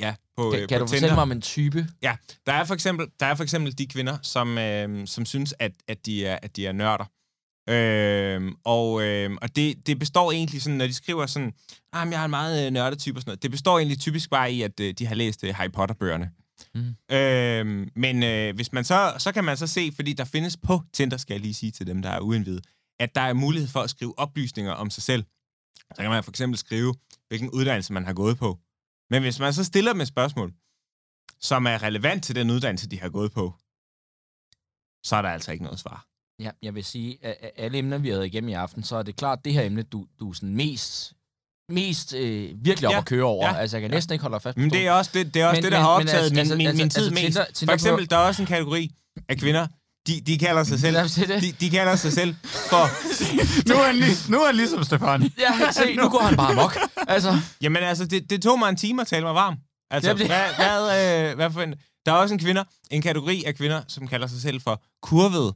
ja, 0.00 0.14
på, 0.36 0.50
kan 0.50 0.62
øh, 0.62 0.68
kan 0.68 0.78
på 0.78 0.84
du 0.84 0.88
Tinder. 0.88 1.00
fortælle 1.00 1.14
mig 1.14 1.22
om 1.22 1.32
en 1.32 1.40
type? 1.40 1.86
Der 2.46 2.52
er 2.52 2.64
for 2.64 2.74
eksempel, 2.74 3.06
der 3.20 3.26
er 3.26 3.34
for 3.34 3.42
eksempel 3.42 3.78
de 3.78 3.86
kvinder, 3.86 4.18
som, 4.22 4.58
øh, 4.58 5.06
som 5.06 5.26
synes, 5.26 5.54
at, 5.58 5.72
at, 5.88 6.06
de 6.06 6.26
er, 6.26 6.38
at 6.42 6.56
de 6.56 6.66
er 6.66 6.72
nørder. 6.72 7.04
Øh, 7.68 8.52
og 8.64 9.02
øh, 9.02 9.30
og 9.42 9.56
det, 9.56 9.86
det 9.86 9.98
består 9.98 10.32
egentlig 10.32 10.62
sådan, 10.62 10.78
når 10.78 10.86
de 10.86 10.94
skriver 10.94 11.26
sådan, 11.26 11.52
ah, 11.92 12.06
men 12.06 12.12
jeg 12.12 12.20
er 12.20 12.24
en 12.24 12.30
meget 12.30 12.66
øh, 12.66 12.72
nørdetype 12.72 13.18
og 13.18 13.20
sådan 13.22 13.30
noget, 13.30 13.42
det 13.42 13.50
består 13.50 13.78
egentlig 13.78 13.98
typisk 13.98 14.30
bare 14.30 14.52
i, 14.52 14.62
at 14.62 14.80
øh, 14.80 14.94
de 14.94 15.06
har 15.06 15.14
læst 15.14 15.44
øh, 15.44 15.54
Harry 15.54 15.70
Potter-bøgerne. 15.72 16.30
Mm. 16.74 17.16
Øh, 17.16 17.86
men 17.96 18.22
øh, 18.22 18.54
hvis 18.54 18.72
man 18.72 18.84
så, 18.84 19.14
så 19.18 19.32
kan 19.32 19.44
man 19.44 19.56
så 19.56 19.66
se, 19.66 19.92
fordi 19.94 20.12
der 20.12 20.24
findes 20.24 20.56
på 20.56 20.82
Tinder, 20.92 21.16
skal 21.16 21.34
jeg 21.34 21.40
lige 21.40 21.54
sige 21.54 21.72
til 21.72 21.86
dem, 21.86 22.02
der 22.02 22.10
er 22.10 22.20
uindvidet, 22.20 22.64
at 23.00 23.14
der 23.14 23.20
er 23.20 23.32
mulighed 23.32 23.68
for 23.68 23.80
at 23.80 23.90
skrive 23.90 24.18
oplysninger 24.18 24.72
om 24.72 24.90
sig 24.90 25.02
selv. 25.02 25.24
Så 25.94 26.02
kan 26.02 26.10
man 26.10 26.24
for 26.24 26.30
eksempel 26.30 26.58
skrive, 26.58 26.94
hvilken 27.28 27.50
uddannelse 27.50 27.92
man 27.92 28.04
har 28.04 28.12
gået 28.12 28.38
på. 28.38 28.58
Men 29.10 29.22
hvis 29.22 29.38
man 29.38 29.52
så 29.52 29.64
stiller 29.64 29.92
dem 29.92 30.00
et 30.00 30.08
spørgsmål, 30.08 30.52
som 31.40 31.66
er 31.66 31.82
relevant 31.82 32.24
til 32.24 32.34
den 32.34 32.50
uddannelse, 32.50 32.88
de 32.88 33.00
har 33.00 33.08
gået 33.08 33.32
på, 33.32 33.54
så 35.04 35.16
er 35.16 35.22
der 35.22 35.28
altså 35.28 35.52
ikke 35.52 35.64
noget 35.64 35.78
svar. 35.78 36.06
Ja, 36.40 36.50
jeg 36.62 36.74
vil 36.74 36.84
sige, 36.84 37.18
at 37.22 37.50
alle 37.56 37.78
emner, 37.78 37.98
vi 37.98 38.08
har 38.08 38.16
været 38.16 38.26
igennem 38.26 38.48
i 38.48 38.52
aften, 38.52 38.82
så 38.84 38.96
er 38.96 39.02
det 39.02 39.16
klart 39.16 39.38
det 39.44 39.52
her 39.52 39.62
emne, 39.62 39.82
du, 39.82 40.06
du 40.20 40.30
er 40.30 40.34
sådan 40.34 40.54
mest, 40.56 41.12
mest 41.68 42.14
øh, 42.14 42.50
virkelig 42.64 42.88
op 42.88 42.92
Ja, 42.92 42.98
at 42.98 43.04
køre 43.04 43.24
over. 43.24 43.46
ja, 43.48 43.56
Altså, 43.56 43.76
jeg 43.76 43.82
kan 43.82 43.90
næsten 43.90 44.12
ikke 44.12 44.22
holde 44.22 44.34
dig 44.34 44.42
fast 44.42 44.56
på 44.56 44.60
Men 44.60 44.70
det 44.70 44.86
er 44.86 44.92
også 44.92 45.10
det, 45.14 45.34
det, 45.34 45.42
er 45.42 45.46
også 45.46 45.56
Men- 45.56 45.62
det 45.64 45.72
der 45.72 45.78
men- 45.78 45.84
har 45.84 45.90
optaget 45.90 46.18
altså- 46.18 46.32
min, 46.34 46.38
altså- 46.38 46.56
min, 46.56 46.66
min 46.66 46.80
altså- 46.80 46.98
tid 47.00 47.06
altså, 47.08 47.24
mest. 47.24 47.36
Tinder- 47.36 47.52
Tinder 47.52 47.70
For 47.72 47.74
eksempel, 47.74 48.10
der 48.10 48.16
er 48.16 48.20
også 48.26 48.42
en 48.42 48.46
kategori 48.46 48.90
af 49.28 49.36
kvinder, 49.38 49.66
de, 50.06 50.20
de 50.20 50.38
kalder 50.38 50.64
sig 50.64 50.80
selv, 50.80 50.96
de, 51.44 51.52
de 51.60 51.70
kalder 51.70 51.96
sig 51.96 52.12
selv 52.12 52.34
for, 52.44 52.84
nu, 53.68 53.74
er 53.74 53.86
han 53.86 53.96
lig, 53.96 54.10
nu 54.28 54.36
er 54.40 54.46
han 54.46 54.56
ligesom 54.56 54.84
Stefani. 54.84 55.24
Ja, 55.64 55.72
se, 55.72 55.94
nu 55.94 56.08
går 56.08 56.22
han 56.22 56.36
bare 56.36 56.54
mok. 56.54 56.76
Altså, 57.08 57.32
jamen 57.62 57.82
altså, 57.82 58.04
det, 58.06 58.30
det 58.30 58.42
tog 58.42 58.58
mig 58.58 58.68
en 58.68 58.76
time 58.76 59.00
at 59.02 59.06
tale 59.06 59.24
mig 59.24 59.34
varm. 59.34 59.56
Altså, 59.90 60.10
Jamen, 60.10 60.18
det- 60.20 60.26
hvad, 60.28 60.44
hvad, 60.56 61.30
øh, 61.30 61.36
hvad 61.36 61.50
for 61.50 61.62
en, 61.62 61.74
der 62.06 62.12
er 62.12 62.16
også 62.16 62.34
en 62.34 62.40
kvinder, 62.40 62.64
en 62.90 63.02
kategori 63.02 63.44
af 63.46 63.54
kvinder, 63.54 63.82
som 63.88 64.08
kalder 64.08 64.26
sig 64.26 64.40
selv 64.40 64.60
for 64.60 64.82
kurvede. 65.02 65.54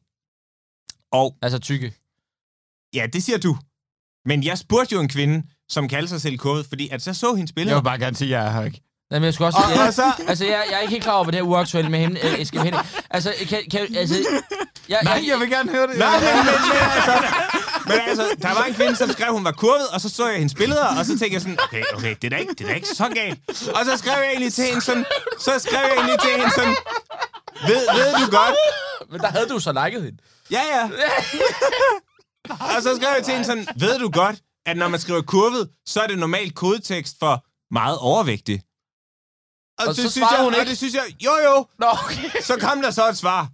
Og 1.13 1.37
altså 1.43 1.59
tykke. 1.59 1.95
ja, 2.95 3.07
det 3.13 3.23
siger 3.23 3.39
du. 3.39 3.57
Men 4.25 4.45
jeg 4.45 4.59
spurgte 4.59 4.95
jo 4.95 5.01
en 5.01 5.09
kvinde, 5.09 5.43
som 5.69 5.89
kalder 5.89 6.09
sig 6.09 6.21
selv 6.21 6.37
kurvet, 6.39 6.67
fordi 6.67 6.89
at 6.89 7.03
så 7.03 7.15
så 7.15 7.35
hendes 7.35 7.51
Jeg 7.51 7.55
billeder. 7.55 7.77
vil 7.79 7.85
bare 7.85 7.99
gerne 7.99 8.17
sige, 8.17 8.37
at 8.37 8.43
jeg 8.43 8.49
er 8.49 8.53
her 8.59 8.65
ikke. 8.65 8.81
Jamen, 9.13 9.25
jeg 9.25 9.35
skulle 9.35 9.49
også... 9.49 9.59
Og, 9.59 9.71
jeg, 9.79 9.87
og 9.89 9.95
så, 9.95 10.13
altså, 10.29 10.45
jeg, 10.45 10.65
jeg 10.71 10.77
er 10.77 10.81
ikke 10.81 10.91
helt 10.91 11.03
klar 11.03 11.13
over, 11.15 11.25
hvad 11.25 11.33
det 11.33 11.39
her 11.41 11.47
uaktuelle 11.49 11.91
med 11.91 11.99
hende 11.99 12.21
øh, 12.39 12.47
skal 12.47 12.61
hen. 12.61 12.75
Altså, 13.11 13.35
kan, 13.49 13.61
kan, 13.71 13.97
altså... 13.97 14.15
Jeg, 14.89 14.99
Nej, 15.05 15.23
jeg 15.29 15.41
vil 15.41 15.51
gerne 15.51 15.71
høre 15.71 15.87
det. 15.87 15.99
Nej, 15.99 16.21
men, 16.21 16.29
men, 16.37 16.45
men, 16.47 16.85
altså, 16.97 17.13
men 17.87 17.99
altså, 18.09 18.25
der 18.43 18.49
var 18.55 18.65
en 18.65 18.75
kvinde, 18.75 18.97
som 18.97 19.11
skrev, 19.11 19.33
hun 19.33 19.45
var 19.45 19.53
kurvet, 19.53 19.89
og 19.95 20.01
så 20.01 20.09
så 20.09 20.27
jeg 20.29 20.39
hendes 20.39 20.55
billeder, 20.55 20.85
og 20.99 21.05
så 21.07 21.19
tænkte 21.19 21.35
jeg 21.35 21.41
sådan, 21.41 21.59
okay, 21.65 21.83
okay, 21.95 22.15
det 22.23 22.25
er 22.25 22.31
da 22.31 22.37
ikke, 22.37 22.53
det 22.53 22.61
er 22.61 22.69
da 22.69 22.75
ikke 22.75 22.89
så 22.89 23.09
galt. 23.15 23.39
Og 23.49 23.85
så 23.85 23.97
skrev 23.97 24.13
jeg 24.23 24.31
egentlig 24.31 24.53
til 24.53 24.65
hende 24.65 24.81
sådan, 24.81 25.05
så 25.41 25.59
skrev 25.59 25.81
jeg 25.89 25.95
egentlig 25.97 26.21
til 26.21 26.31
hende 26.31 26.51
sådan, 26.55 26.77
ved, 27.69 27.81
ved 27.97 28.09
du 28.21 28.31
godt? 28.37 28.55
Men 29.11 29.21
der 29.21 29.29
havde 29.29 29.47
du 29.47 29.59
så 29.61 29.73
liket 29.85 30.03
hende. 30.03 30.19
Ja, 30.51 30.63
ja. 30.77 30.91
Og 32.77 32.83
så 32.83 32.97
skrev 32.97 33.09
jeg 33.17 33.25
til 33.25 33.33
hende 33.35 33.47
sådan, 33.47 33.67
ved 33.77 33.99
du 33.99 34.11
godt, 34.11 34.41
at 34.67 34.77
når 34.77 34.89
man 34.89 35.01
skriver 35.01 35.23
kurvet, 35.23 35.71
så 35.87 36.01
er 36.01 36.07
det 36.07 36.19
normalt 36.19 36.55
kodetekst 36.55 37.17
for 37.19 37.47
meget 37.75 37.99
overvægtig. 37.99 38.63
og, 39.79 39.87
Og 39.89 39.95
så 39.95 40.03
det 40.03 40.11
synes 40.11 40.13
svarede 40.29 40.35
jeg, 40.37 40.45
hun 40.45 40.55
og 40.55 40.61
ikke? 40.61 40.71
det 40.71 40.79
synes 40.79 40.95
jeg, 40.95 41.05
jo 41.25 41.31
jo, 41.45 41.67
Nå, 41.79 41.87
okay. 42.05 42.41
så 42.43 42.57
kom 42.61 42.83
der 42.83 42.91
så 42.91 43.09
et 43.09 43.17
svar, 43.17 43.49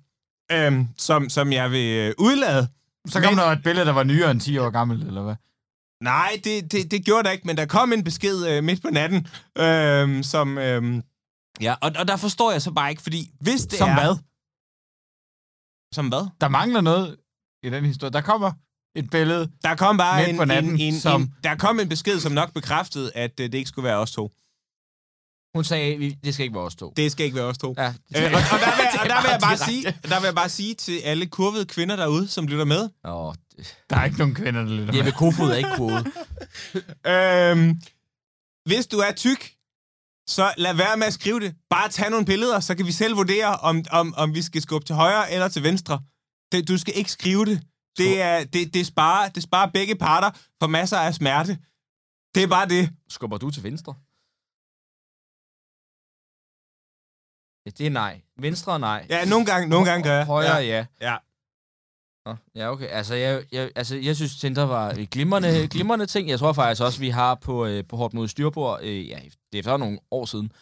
øhm, 0.52 0.88
som, 0.98 1.28
som 1.30 1.52
jeg 1.52 1.70
vil 1.70 1.96
øh, 1.96 2.14
udlade. 2.18 2.68
Så 3.08 3.20
kom 3.20 3.32
Men- 3.32 3.38
der 3.38 3.44
et 3.46 3.62
billede, 3.62 3.86
der 3.86 3.92
var 3.92 4.02
nyere 4.02 4.30
end 4.30 4.40
10 4.40 4.58
år 4.58 4.70
gammel, 4.70 5.06
eller 5.06 5.22
hvad? 5.22 5.34
Nej, 6.02 6.40
det, 6.44 6.72
det, 6.72 6.90
det 6.90 7.04
gjorde 7.04 7.24
der 7.24 7.30
ikke, 7.30 7.46
men 7.46 7.56
der 7.56 7.66
kom 7.66 7.92
en 7.92 8.04
besked 8.04 8.46
øh, 8.46 8.64
midt 8.64 8.82
på 8.82 8.88
natten, 8.90 9.26
øhm, 9.58 10.22
som... 10.22 10.58
Øhm, 10.58 11.02
ja, 11.60 11.74
og, 11.80 11.92
og 11.98 12.08
der 12.08 12.16
forstår 12.16 12.52
jeg 12.52 12.62
så 12.62 12.70
bare 12.70 12.90
ikke, 12.90 13.02
fordi 13.02 13.30
hvis 13.40 13.60
det 13.62 13.78
Som 13.78 13.88
er... 13.88 13.94
hvad? 13.94 14.16
Som 15.96 16.08
hvad? 16.08 16.28
Der 16.40 16.48
mangler 16.48 16.80
noget 16.80 17.16
i 17.62 17.70
den 17.70 17.84
historie. 17.84 18.12
Der 18.12 18.20
kommer 18.20 18.52
et 18.96 19.10
billede. 19.10 19.50
Der 19.64 19.74
kom 19.74 19.96
bare 19.96 20.30
en, 20.30 20.36
på 20.36 20.44
natten, 20.44 20.72
en, 20.72 20.80
en, 20.94 21.00
som- 21.00 21.22
en, 21.22 21.34
der 21.44 21.54
kom 21.54 21.80
en 21.80 21.88
besked, 21.88 22.20
som 22.20 22.32
nok 22.32 22.52
bekræftede, 22.54 23.12
at 23.14 23.40
øh, 23.40 23.46
det 23.46 23.54
ikke 23.54 23.68
skulle 23.68 23.84
være 23.88 23.96
os 23.98 24.12
to. 24.12 24.32
Hun 25.54 25.64
sagde, 25.64 25.96
vi- 25.98 26.16
det 26.24 26.34
skal 26.34 26.44
ikke 26.44 26.54
være 26.54 26.64
os 26.64 26.74
to. 26.76 26.92
Det 26.96 27.12
skal 27.12 27.24
ikke 27.26 27.36
være 27.36 27.44
os 27.44 27.58
to. 27.58 27.74
Ja, 27.78 27.86
Øh, 27.88 27.92
og, 27.92 28.40
og, 28.52 28.58
der 28.60 28.76
vil, 28.76 28.84
jeg- 28.92 29.00
og 29.02 29.08
der 29.08 29.20
vil 29.22 29.30
jeg 29.30 29.40
bare 29.40 29.56
sige, 29.58 29.82
der 30.10 30.20
vil 30.20 30.26
jeg 30.26 30.34
bare 30.34 30.48
sige 30.48 30.74
til 30.74 30.98
alle 31.04 31.26
kurvede 31.26 31.66
kvinder 31.66 31.96
derude, 31.96 32.28
som 32.28 32.46
lytter 32.46 32.64
med. 32.64 32.88
Åh, 33.04 33.34
det- 33.56 33.76
Der 33.90 33.96
er 33.96 34.04
ikke 34.04 34.18
nogen 34.18 34.34
kvinder, 34.34 34.62
der 34.64 34.70
lytter 34.70 34.86
med. 34.86 34.94
Jeppe 34.94 35.12
Kofod 35.12 35.50
er 35.50 35.56
ikke 35.56 35.70
kode. 35.76 36.04
Øhm, 37.12 37.80
hvis 38.64 38.86
du 38.86 38.98
er 38.98 39.12
tyk, 39.16 39.52
så 40.26 40.54
lad 40.56 40.74
være 40.74 40.96
med 40.96 41.06
at 41.06 41.12
skrive 41.12 41.40
det. 41.40 41.56
Bare 41.70 41.88
tag 41.88 42.10
nogle 42.10 42.26
billeder, 42.26 42.60
så 42.60 42.74
kan 42.76 42.86
vi 42.86 42.92
selv 42.92 43.16
vurdere, 43.16 43.56
om, 43.56 43.84
om, 43.90 44.14
om 44.16 44.34
vi 44.34 44.42
skal 44.42 44.62
skubbe 44.62 44.86
til 44.86 44.94
højre 44.94 45.30
eller 45.32 45.48
til 45.48 45.62
venstre. 45.62 46.02
Det, 46.52 46.68
du 46.68 46.78
skal 46.78 46.94
ikke 46.96 47.10
skrive 47.12 47.44
det. 47.44 47.62
Det, 47.98 48.22
er, 48.22 48.44
det, 48.44 48.74
det, 48.74 48.86
sparer, 48.86 49.28
det 49.28 49.42
sparer 49.42 49.70
begge 49.70 49.94
parter 49.96 50.30
for 50.60 50.66
masser 50.66 50.96
af 50.98 51.14
smerte. 51.14 51.58
Det 52.34 52.42
er 52.42 52.46
bare 52.46 52.68
det. 52.68 52.90
Skubber 53.08 53.38
du 53.38 53.50
til 53.50 53.62
venstre? 53.62 53.94
Ja, 57.66 57.70
det 57.78 57.86
er 57.86 57.90
nej. 57.90 58.22
Venstre 58.38 58.78
nej. 58.78 59.06
Ja, 59.10 59.24
nogle 59.24 59.46
gange, 59.46 59.68
nogle 59.68 59.90
gange 59.90 60.04
gør 60.04 60.16
jeg. 60.16 60.26
Højre, 60.26 60.56
Ja. 60.56 60.58
ja. 60.76 60.86
Ja. 61.00 61.16
Nå, 62.26 62.36
ja, 62.54 62.70
okay. 62.72 62.86
Altså 62.86 63.14
jeg, 63.14 63.44
jeg, 63.52 63.70
altså, 63.76 63.96
jeg 63.96 64.16
synes, 64.16 64.36
Tinder 64.36 64.62
var 64.62 64.90
et 64.90 65.10
glimrende, 65.10 65.68
glimrende 65.68 66.06
ting. 66.06 66.28
Jeg 66.28 66.38
tror 66.38 66.52
faktisk 66.52 66.82
også, 66.82 67.00
vi 67.00 67.08
har 67.08 67.34
på, 67.34 67.66
øh, 67.66 67.84
på 67.84 67.96
Hårdt 67.96 68.14
mod 68.14 68.28
Styrbord, 68.28 68.80
øh, 68.82 69.08
ja, 69.08 69.18
det 69.52 69.54
er 69.54 69.58
efter 69.58 69.76
nogle 69.76 69.98
år 70.10 70.24
siden, 70.24 70.52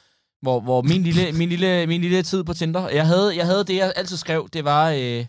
hvor, 0.42 0.60
hvor 0.60 0.82
min, 0.82 1.02
lille, 1.02 1.32
min, 1.32 1.48
lille, 1.48 1.86
min 1.86 2.00
lille 2.00 2.22
tid 2.22 2.44
på 2.44 2.54
Tinder, 2.54 2.88
jeg 2.88 3.06
havde, 3.06 3.36
jeg 3.36 3.46
havde 3.46 3.64
det, 3.64 3.76
jeg 3.76 3.92
altid 3.96 4.16
skrev, 4.16 4.48
det 4.52 4.64
var... 4.64 4.90
Øh, 4.90 5.26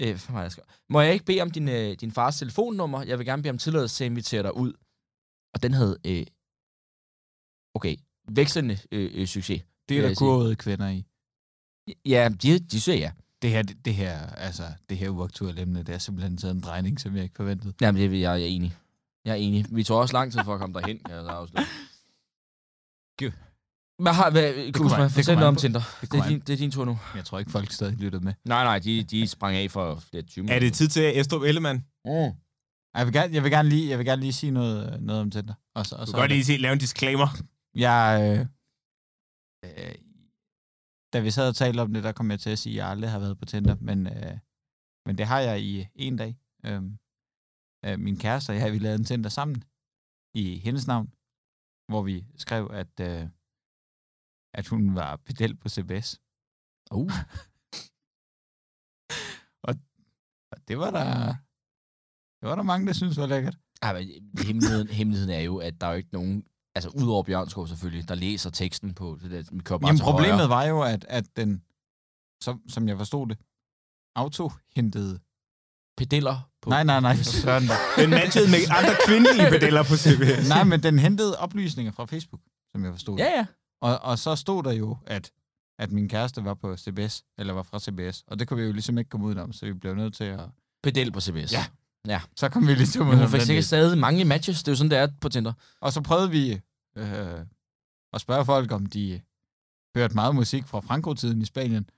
øh, 0.00 0.20
hvad 0.28 0.42
jeg 0.42 0.52
skrev? 0.52 0.64
Må 0.88 1.00
jeg 1.00 1.12
ikke 1.12 1.24
bede 1.24 1.40
om 1.40 1.50
din, 1.50 1.68
øh, 1.68 1.96
din 2.00 2.12
fars 2.12 2.38
telefonnummer? 2.38 3.02
Jeg 3.02 3.18
vil 3.18 3.26
gerne 3.26 3.42
bede 3.42 3.50
om 3.50 3.58
tilladelse 3.58 3.96
til 3.96 4.04
at 4.04 4.10
invitere 4.10 4.42
dig 4.42 4.56
ud. 4.56 4.72
Og 5.54 5.62
den 5.62 5.74
havde... 5.74 5.98
Øh, 6.06 6.26
okay, 7.74 7.96
vekslende 8.28 8.78
øh, 8.92 9.10
øh, 9.14 9.26
succes. 9.26 9.62
Det 9.88 9.98
er 9.98 10.08
der 10.08 10.14
kurvede 10.14 10.56
kvinder 10.56 10.88
i. 10.88 11.04
Ja, 12.04 12.28
de, 12.42 12.58
de 12.58 12.80
siger 12.80 12.96
ja. 12.96 13.12
Det 13.46 13.54
her, 13.54 13.62
det, 13.62 13.84
det 13.84 13.94
her, 13.94 14.26
altså, 14.26 14.62
det 14.88 14.98
her 14.98 15.08
uaktuelle 15.08 15.60
emne, 15.62 15.82
det 15.82 15.94
er 15.94 15.98
simpelthen 15.98 16.36
taget 16.36 16.54
en 16.54 16.60
drejning, 16.60 17.00
som 17.00 17.16
jeg 17.16 17.22
ikke 17.22 17.36
forventede. 17.36 17.72
Jamen, 17.80 18.00
det, 18.02 18.06
er- 18.06 18.10
jeg, 18.10 18.20
jeg 18.20 18.42
er 18.42 18.46
enig. 18.46 18.76
Jeg 19.24 19.32
er 19.32 19.36
enig. 19.36 19.66
Vi 19.70 19.84
tog 19.84 19.98
også 19.98 20.12
lang 20.14 20.32
tid 20.32 20.40
for 20.44 20.54
at 20.54 20.60
komme 20.60 20.80
derhen, 20.80 20.98
kan 20.98 21.14
jeg 21.14 21.22
så 21.24 21.28
afsløre. 21.28 21.64
Gud. 23.20 23.30
Hvad 24.02 24.12
har, 24.12 24.30
hvad, 24.30 24.72
Kusma, 24.72 25.02
det 25.04 25.12
fortæl 25.12 25.34
noget 25.34 25.48
om 25.48 25.56
Tinder. 25.56 25.80
det 26.00 26.12
Det, 26.12 26.18
er 26.20 26.28
din, 26.28 26.40
det 26.40 26.52
er 26.52 26.56
din 26.56 26.70
tur 26.70 26.84
nu. 26.84 26.98
Jeg 27.16 27.24
tror 27.24 27.38
ikke, 27.38 27.50
folk 27.50 27.70
stadig 27.72 27.96
lytter 27.96 28.20
med. 28.20 28.32
Nej, 28.44 28.64
nej, 28.64 28.78
de, 28.78 29.02
de 29.04 29.26
sprang 29.26 29.56
af 29.56 29.70
for 29.70 30.02
flere 30.10 30.22
20 30.22 30.42
minutter. 30.42 30.56
Er 30.56 30.60
det 30.60 30.72
tid 30.72 30.88
til 30.88 31.20
Estrup 31.20 31.42
Ellemann? 31.42 31.78
Mm. 32.04 32.10
Jeg 32.96 33.06
vil 33.06 33.12
gerne, 33.12 33.34
jeg 33.34 33.42
vil 33.42 33.50
gerne, 33.50 33.68
lige, 33.68 33.90
jeg 33.90 33.98
vil 33.98 34.06
gerne 34.06 34.22
lige 34.22 34.32
sige 34.32 34.50
noget, 34.50 35.02
noget 35.02 35.22
om 35.22 35.30
Tinder. 35.30 35.54
Og 35.74 35.86
så, 35.86 35.94
og 35.96 36.06
Du 36.06 36.12
kan 36.12 36.20
godt 36.20 36.30
lige 36.30 36.44
se, 36.44 36.56
lave 36.56 36.72
en 36.72 36.78
disclaimer. 36.78 37.28
Jeg, 37.74 38.20
øh, 38.38 38.46
øh, 39.64 39.94
da 41.12 41.20
vi 41.20 41.30
sad 41.30 41.48
og 41.48 41.56
talte 41.56 41.80
om 41.80 41.92
det, 41.92 42.04
der 42.04 42.12
kom 42.12 42.30
jeg 42.30 42.40
til 42.40 42.50
at 42.50 42.58
sige, 42.58 42.72
at 42.72 42.76
jeg 42.76 42.88
aldrig 42.88 43.10
har 43.10 43.18
været 43.18 43.38
på 43.38 43.44
Tinder, 43.44 43.76
men, 43.80 44.06
øh, 44.06 44.38
men 45.06 45.18
det 45.18 45.26
har 45.26 45.40
jeg 45.40 45.60
i 45.62 45.88
en 45.94 46.16
dag. 46.16 46.32
Øh, 46.66 46.82
øh, 47.86 47.98
min 48.06 48.16
kæreste 48.18 48.50
og 48.50 48.56
jeg, 48.56 48.72
vi 48.72 48.78
lavede 48.78 48.98
en 48.98 49.04
Tinder 49.04 49.30
sammen 49.30 49.62
i 50.34 50.58
hendes 50.58 50.86
navn, 50.86 51.08
hvor 51.90 52.02
vi 52.02 52.26
skrev, 52.36 52.70
at, 52.82 53.00
øh, 53.00 53.28
at 54.54 54.66
hun 54.68 54.94
var 54.94 55.16
pedel 55.16 55.56
på 55.56 55.68
CBS. 55.68 56.20
Uh. 56.90 57.12
og 59.66 59.72
det 60.68 60.78
var 60.78 60.90
der, 60.90 61.34
det 62.38 62.48
var 62.48 62.56
der 62.56 62.62
mange, 62.62 62.86
der 62.86 62.92
synes 62.92 63.16
var 63.16 63.26
lækkert. 63.26 63.58
Ej, 63.82 63.92
men 63.92 64.02
hemmeligheden, 64.46 64.88
hemmeligheden 64.88 65.34
er 65.34 65.44
jo, 65.50 65.58
at 65.58 65.80
der 65.80 65.86
er 65.86 65.90
jo 65.90 65.96
ikke 65.96 66.12
nogen, 66.12 66.46
altså 66.76 66.90
udover 66.90 67.22
Bjørnskov 67.22 67.66
selvfølgelig, 67.66 68.08
der 68.08 68.14
læser 68.14 68.50
teksten 68.50 68.94
på 68.94 69.18
det 69.22 69.30
der, 69.30 69.42
vi 69.52 69.58
kører 69.58 69.78
bare 69.78 69.88
Jamen 69.88 69.98
til 69.98 70.04
problemet 70.04 70.34
højre. 70.34 70.48
var 70.48 70.64
jo, 70.64 70.82
at, 70.82 71.06
at 71.08 71.24
den, 71.36 71.62
som, 72.42 72.62
som 72.68 72.88
jeg 72.88 72.96
forstod 72.96 73.26
det, 73.26 73.38
auto-hentede 74.16 75.18
Pedeller 75.96 76.50
på... 76.62 76.70
Nej, 76.70 76.84
nej, 76.84 77.00
nej, 77.00 77.16
da. 77.44 77.58
Den 78.02 78.10
matchede 78.10 78.50
med 78.50 78.58
andre 78.70 78.94
kvindelige 79.06 79.50
pedeller 79.54 79.82
på 79.82 79.96
CBS. 79.96 80.48
Nej, 80.48 80.64
men 80.64 80.82
den 80.82 80.98
hentede 80.98 81.38
oplysninger 81.38 81.92
fra 81.92 82.04
Facebook, 82.04 82.40
som 82.72 82.84
jeg 82.84 82.92
forstod. 82.92 83.18
Ja, 83.18 83.24
ja. 83.24 83.46
Og, 83.80 83.98
og 83.98 84.18
så 84.18 84.36
stod 84.36 84.62
der 84.62 84.72
jo, 84.72 84.96
at, 85.06 85.30
at 85.78 85.92
min 85.92 86.08
kæreste 86.08 86.44
var 86.44 86.54
på 86.54 86.76
CBS, 86.76 87.24
eller 87.38 87.52
var 87.52 87.62
fra 87.62 87.78
CBS. 87.78 88.24
Og 88.26 88.38
det 88.38 88.48
kunne 88.48 88.60
vi 88.60 88.66
jo 88.66 88.72
ligesom 88.72 88.98
ikke 88.98 89.10
komme 89.10 89.26
ud 89.26 89.36
om, 89.36 89.52
så 89.52 89.66
vi 89.66 89.72
blev 89.72 89.94
nødt 89.94 90.14
til 90.14 90.24
at... 90.24 90.40
Pedel 90.82 91.12
på 91.12 91.20
CBS. 91.20 91.52
Ja. 91.52 91.64
Ja. 92.06 92.20
Så 92.36 92.48
kom 92.48 92.66
vi 92.68 92.74
ligesom 92.74 93.06
Men 93.06 93.18
hun 93.18 93.28
fik 93.28 93.40
sikkert 93.40 93.64
stadig 93.64 93.98
mange 93.98 94.24
matches. 94.24 94.62
Det 94.62 94.68
er 94.68 94.72
jo 94.72 94.76
sådan, 94.76 94.90
det 94.90 94.98
er 94.98 95.08
på 95.20 95.28
Tinder. 95.28 95.52
Og 95.80 95.92
så 95.92 96.00
prøvede 96.00 96.30
vi 96.30 96.60
øh, 96.96 97.40
at 98.12 98.20
spørge 98.20 98.44
folk, 98.44 98.72
om 98.72 98.86
de 98.86 99.20
hørte 99.96 100.14
meget 100.14 100.34
musik 100.34 100.66
fra 100.66 100.80
Franco-tiden 100.80 101.42
i 101.42 101.44
Spanien. 101.44 101.90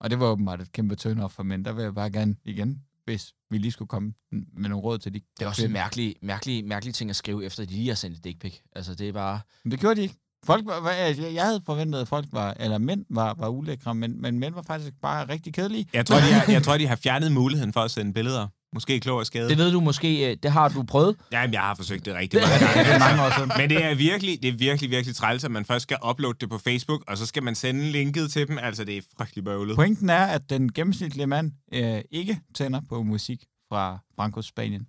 Og 0.00 0.10
det 0.10 0.20
var 0.20 0.26
åbenbart 0.26 0.60
et 0.60 0.72
kæmpe 0.72 0.96
turn 0.96 1.30
for 1.30 1.42
mænd. 1.42 1.64
Der 1.64 1.72
vil 1.72 1.82
jeg 1.82 1.94
bare 1.94 2.10
gerne 2.10 2.36
igen, 2.44 2.82
hvis 3.04 3.32
vi 3.50 3.58
lige 3.58 3.72
skulle 3.72 3.88
komme 3.88 4.12
med 4.32 4.68
nogle 4.68 4.84
råd 4.84 4.98
til 4.98 5.14
de 5.14 5.20
Det 5.38 5.44
er 5.44 5.48
også 5.48 5.64
en 5.66 5.72
mærkelig, 5.72 6.16
mærkelig, 6.22 6.64
mærkelig 6.64 6.94
ting 6.94 7.10
at 7.10 7.16
skrive, 7.16 7.44
efter 7.44 7.64
de 7.64 7.70
lige 7.70 7.88
har 7.88 7.94
sendt 7.94 8.16
et 8.18 8.24
dick 8.24 8.40
pic. 8.40 8.54
Altså, 8.72 8.94
det 8.94 9.08
er 9.08 9.12
bare... 9.12 9.40
Men 9.64 9.70
det 9.70 9.80
gjorde 9.80 9.96
de 9.96 10.02
ikke. 10.02 10.14
Folk 10.44 10.66
var, 10.66 10.90
jeg 11.34 11.44
havde 11.44 11.62
forventet, 11.66 12.00
at 12.00 12.08
folk 12.08 12.26
var, 12.32 12.56
eller 12.60 12.78
mænd 12.78 13.04
var, 13.10 13.34
var 13.34 13.48
ulækre, 13.48 13.94
men, 13.94 14.22
men 14.22 14.38
mænd 14.38 14.54
var 14.54 14.62
faktisk 14.62 14.92
bare 15.02 15.28
rigtig 15.28 15.54
kedelige. 15.54 15.86
Jeg 15.92 16.06
tror, 16.06 16.16
de 16.16 16.22
har, 16.22 16.52
jeg 16.52 16.62
tror, 16.62 16.78
de 16.78 16.86
har 16.86 16.96
fjernet 16.96 17.32
muligheden 17.32 17.72
for 17.72 17.80
at 17.80 17.90
sende 17.90 18.12
billeder. 18.12 18.48
Måske 18.74 19.00
klog 19.00 19.18
og 19.18 19.26
skade. 19.26 19.48
Det 19.48 19.58
ved 19.58 19.72
du 19.72 19.80
måske, 19.80 20.30
øh, 20.30 20.36
det 20.42 20.52
har 20.52 20.68
du 20.68 20.82
prøvet. 20.82 21.16
Jamen, 21.32 21.54
jeg 21.54 21.60
har 21.60 21.74
forsøgt 21.74 22.04
det 22.04 22.14
rigtig 22.14 22.40
mange 22.40 22.58
gange. 22.58 22.84
Det 22.84 22.94
er 22.94 22.98
mange 22.98 23.22
år 23.22 23.36
siden. 23.36 23.52
Men 23.56 23.70
det 23.70 23.84
er 23.84 23.94
virkelig, 23.94 24.42
det 24.42 24.48
er 24.48 24.56
virkelig, 24.56 24.90
virkelig 24.90 25.16
træls, 25.16 25.44
at 25.44 25.50
man 25.50 25.64
først 25.64 25.82
skal 25.82 25.98
uploade 26.08 26.36
det 26.40 26.50
på 26.50 26.58
Facebook, 26.58 27.04
og 27.08 27.18
så 27.18 27.26
skal 27.26 27.42
man 27.42 27.54
sende 27.54 27.92
linket 27.92 28.32
til 28.32 28.48
dem. 28.48 28.58
Altså, 28.58 28.84
det 28.84 28.96
er 28.96 29.02
frygtelig 29.18 29.44
bøvlet. 29.44 29.76
Pointen 29.76 30.10
er, 30.10 30.24
at 30.24 30.50
den 30.50 30.72
gennemsnitlige 30.72 31.26
mand 31.26 31.52
øh, 31.72 32.00
ikke 32.10 32.40
tænder 32.54 32.80
på 32.88 33.02
musik 33.02 33.44
fra 33.68 33.98
Frankos 34.16 34.46
Spanien. 34.46 34.86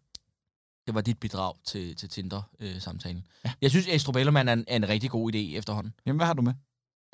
Det 0.87 0.95
var 0.95 1.01
dit 1.01 1.19
bidrag 1.19 1.53
til, 1.65 1.95
til 1.95 2.09
Tinder-samtalen. 2.09 3.23
Ja. 3.45 3.51
Jeg 3.61 3.69
synes, 3.69 3.87
Estrup 3.87 4.15
Ellermann 4.15 4.49
er 4.49 4.53
en, 4.53 4.65
er 4.67 4.75
en 4.75 4.89
rigtig 4.89 5.09
god 5.09 5.33
idé 5.33 5.57
efterhånden. 5.57 5.93
Jamen, 6.05 6.17
hvad 6.19 6.27
har 6.27 6.33
du 6.33 6.41
med? 6.41 6.53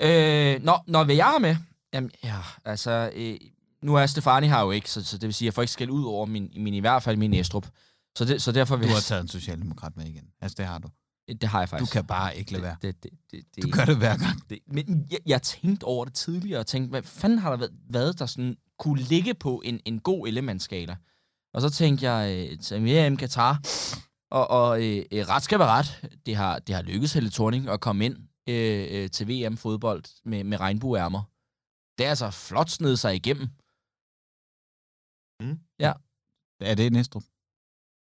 Øh, 0.01 0.63
når, 0.63 0.83
når 0.87 1.03
hvad 1.03 1.15
jeg 1.15 1.25
har 1.25 1.39
med? 1.39 1.55
Jamen, 1.93 2.11
ja, 2.23 2.37
altså... 2.65 3.11
Øh, 3.15 3.35
nu 3.83 3.95
er 3.95 4.05
Stefani 4.05 4.47
her 4.47 4.61
jo 4.61 4.71
ikke, 4.71 4.91
så, 4.91 5.05
så 5.05 5.17
det 5.17 5.27
vil 5.27 5.33
sige, 5.33 5.45
at 5.45 5.47
jeg 5.47 5.53
får 5.53 5.61
ikke 5.61 5.71
skæld 5.71 5.89
ud 5.89 6.03
over 6.05 6.25
min, 6.25 6.51
min 6.57 6.73
i 6.73 6.79
hvert 6.79 7.03
fald 7.03 7.17
min 7.17 7.33
Estrup. 7.33 7.67
Så, 8.17 8.25
det, 8.25 8.41
så 8.41 8.51
derfor 8.51 8.75
vil 8.75 8.87
Du 8.87 8.93
har 8.93 9.01
taget 9.01 9.21
en 9.21 9.27
socialdemokrat 9.27 9.97
med 9.97 10.05
igen. 10.05 10.23
Altså, 10.41 10.55
det 10.57 10.65
har 10.65 10.79
du. 10.79 10.89
Det 11.27 11.43
har 11.49 11.59
jeg 11.59 11.67
Du 11.67 11.69
faktisk. 11.69 11.91
kan 11.91 12.05
bare 12.05 12.37
ikke 12.37 12.51
lade 12.51 12.63
være. 12.63 12.75
Det, 12.81 13.03
det, 13.03 13.11
det, 13.31 13.43
det, 13.55 13.63
Du 13.63 13.69
gør 13.69 13.85
det 13.85 13.97
hver 13.97 14.17
gang. 14.17 14.49
det, 14.49 14.59
men 14.67 15.07
jeg, 15.11 15.19
jeg 15.25 15.41
tænkte 15.41 15.83
over 15.83 16.05
det 16.05 16.13
tidligere, 16.13 16.59
og 16.59 16.67
tænkte, 16.67 16.89
hvad 16.89 17.03
fanden 17.03 17.39
har 17.39 17.49
der 17.49 17.57
været, 17.57 17.71
været 17.89 18.19
der 18.19 18.25
sådan 18.25 18.57
kunne 18.79 19.01
ligge 19.01 19.33
på 19.33 19.61
en, 19.65 19.79
en 19.85 19.99
god 19.99 20.27
elementskala? 20.27 20.95
Og 21.53 21.61
så 21.61 21.69
tænkte 21.69 22.11
jeg, 22.11 22.49
til 22.61 22.85
VM 22.85 23.17
Katar, 23.17 23.61
og, 24.31 24.49
og 24.49 24.83
øh, 24.83 25.05
øh, 25.11 25.27
ret 25.29 25.43
skal 25.43 25.59
være 25.59 25.67
ret. 25.67 26.09
Det 26.25 26.35
har, 26.35 26.59
det 26.59 26.75
har 26.75 26.81
lykkedes 26.81 27.13
Helle 27.13 27.29
Thorning 27.29 27.69
at 27.69 27.79
komme 27.79 28.05
ind 28.05 28.17
øh, 28.49 28.87
øh, 28.91 29.09
til 29.09 29.27
VM-fodbold 29.27 30.03
med, 30.25 30.43
med 30.43 30.59
regnbueærmer. 30.59 31.21
Det 31.97 32.05
er 32.05 32.09
altså 32.09 32.29
flot 32.31 32.69
sned 32.69 32.95
sig 32.97 33.15
igennem. 33.15 33.47
Er 36.61 36.75
det 36.75 36.93
Næstrup? 36.93 37.23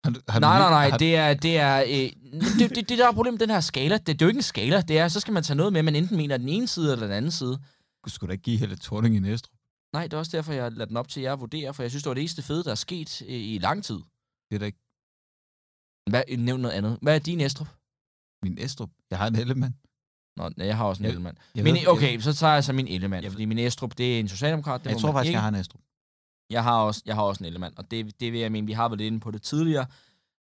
Har 0.05 0.11
du, 0.11 0.21
har 0.29 0.41
nej, 0.41 0.59
du 0.59 0.63
nej, 0.63 0.71
nej, 0.71 0.89
har, 0.91 0.99
det 0.99 1.17
er, 1.17 1.35
det 1.35 1.59
er, 1.59 1.77
øh, 1.83 2.41
det, 2.59 2.71
det, 2.77 2.89
det, 2.89 2.99
der 2.99 3.09
er 3.09 3.13
problemet 3.13 3.41
med 3.41 3.47
den 3.47 3.55
her 3.55 3.61
skala. 3.61 3.99
Det, 3.99 4.07
det 4.07 4.23
er 4.23 4.27
jo 4.27 4.29
ikke 4.29 4.39
en 4.39 4.43
skala. 4.43 4.81
Det 4.81 4.99
er, 4.99 5.09
så 5.09 5.21
skal 5.21 5.33
man 5.35 5.43
tage 5.43 5.57
noget 5.57 5.73
med, 5.73 5.83
man 5.83 5.97
enten 5.97 6.17
mener 6.17 6.37
den 6.37 6.49
ene 6.49 6.69
side 6.69 6.93
eller 6.93 7.07
den 7.07 7.17
anden 7.17 7.31
side. 7.31 7.59
Du 8.05 8.11
skulle 8.11 8.29
da 8.29 8.33
ikke 8.33 8.43
give 8.43 8.59
Helle 8.59 8.77
Thorning 8.77 9.17
i 9.17 9.19
Næstrup. 9.19 9.57
Nej, 9.93 10.03
det 10.03 10.13
er 10.13 10.19
også 10.19 10.37
derfor, 10.37 10.53
jeg 10.53 10.73
lader 10.73 10.85
den 10.85 10.97
op 10.97 11.09
til 11.09 11.23
jer 11.23 11.33
at 11.33 11.41
vurdere, 11.41 11.75
for 11.75 11.83
jeg 11.83 11.91
synes, 11.91 12.03
det 12.03 12.09
var 12.11 12.15
det 12.15 12.21
eneste 12.21 12.43
fede, 12.43 12.65
der 12.65 12.71
er 12.71 12.75
sket 12.75 13.23
øh, 13.23 13.29
i 13.29 13.59
lang 13.59 13.85
tid. 13.85 13.95
Det 14.51 14.55
er 14.55 14.59
da 14.59 14.65
ikke 14.65 14.79
Hvad, 16.11 16.37
nævn 16.39 16.61
noget 16.61 16.75
andet. 16.75 16.99
Hvad 17.03 17.15
er 17.15 17.19
din 17.19 17.41
Estrup? 17.41 17.69
min 18.43 18.59
Estrup. 18.59 18.91
Jeg 19.11 19.19
har 19.19 19.27
en 19.27 19.35
Ellemann. 19.37 19.75
Nå, 20.37 20.49
nej, 20.57 20.67
jeg 20.67 20.77
har 20.77 20.85
også 20.85 21.01
en 21.01 21.05
Jeg- 21.05 21.11
Ellemann. 21.11 21.39
Jeg 21.55 21.65
Min, 21.65 21.75
ved- 21.75 21.87
okay, 21.89 22.21
så 22.21 22.33
tager 22.35 22.53
jeg 22.55 22.65
så 22.65 22.73
min 22.73 22.89
Ellemann, 22.89 23.23
Jeg- 23.25 23.33
fordi 23.33 23.45
min 23.45 23.59
Estrup, 23.59 23.99
det 23.99 24.17
er 24.17 24.21
en 24.21 24.29
socialdemokrat. 24.29 24.81
Det 24.81 24.87
Jeg, 24.87 24.93
jeg 24.93 25.01
tror 25.01 25.09
man 25.09 25.15
faktisk, 25.15 25.29
ikke. 25.29 25.37
jeg 25.37 25.43
har 25.43 25.49
en 25.49 25.55
Estrup. 25.55 25.81
Jeg 26.51 26.63
har 26.63 26.81
også, 26.81 27.03
jeg 27.07 27.15
har 27.15 27.23
også 27.23 27.43
en 27.45 27.47
Ellemann, 27.47 27.75
og 27.77 27.91
det, 27.91 28.21
det 28.21 28.33
vil 28.33 28.41
jeg 28.41 28.53
mene, 28.53 28.67
vi 28.67 28.73
har 28.73 28.89
været 28.89 28.99
lidt 28.99 29.07
inde 29.07 29.21
på 29.21 29.31
det 29.31 29.43
tidligere. 29.43 29.87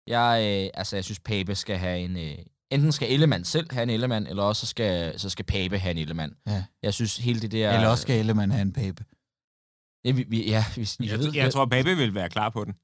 Jeg, 0.06 0.62
øh, 0.64 0.70
altså, 0.74 0.96
jeg 0.96 1.04
synes, 1.04 1.20
Pape 1.20 1.54
skal 1.54 1.76
have 1.76 1.98
en, 1.98 2.16
øh, 2.16 2.38
enten 2.70 2.92
skal 2.92 3.12
Ellemann 3.12 3.44
selv 3.44 3.72
have 3.72 3.82
en 3.82 3.90
Ellemann, 3.90 4.26
eller 4.26 4.42
også 4.42 4.60
så 4.60 4.66
skal, 4.66 5.18
så 5.20 5.30
skal 5.30 5.44
Pape 5.44 5.78
have 5.78 5.90
en 5.90 5.98
Ellemann. 5.98 6.36
Ja. 6.46 6.64
Jeg 6.82 6.94
synes 6.94 7.16
hele 7.16 7.40
det 7.40 7.52
der... 7.52 7.72
Eller 7.72 7.88
også 7.88 8.02
skal 8.02 8.18
Ellemann 8.18 8.52
have 8.52 8.62
en 8.62 8.72
pape. 8.72 9.04
Ja, 10.04 10.10
vi, 10.10 10.24
vi, 10.28 10.50
ja, 10.50 10.64
vi, 10.76 10.88
jeg, 11.00 11.10
Jeg, 11.10 11.18
ved, 11.18 11.34
jeg 11.34 11.52
tror, 11.52 11.66
Pape 11.66 11.96
vil 11.96 12.14
være 12.14 12.28
klar 12.28 12.50
på 12.50 12.64
den. 12.64 12.74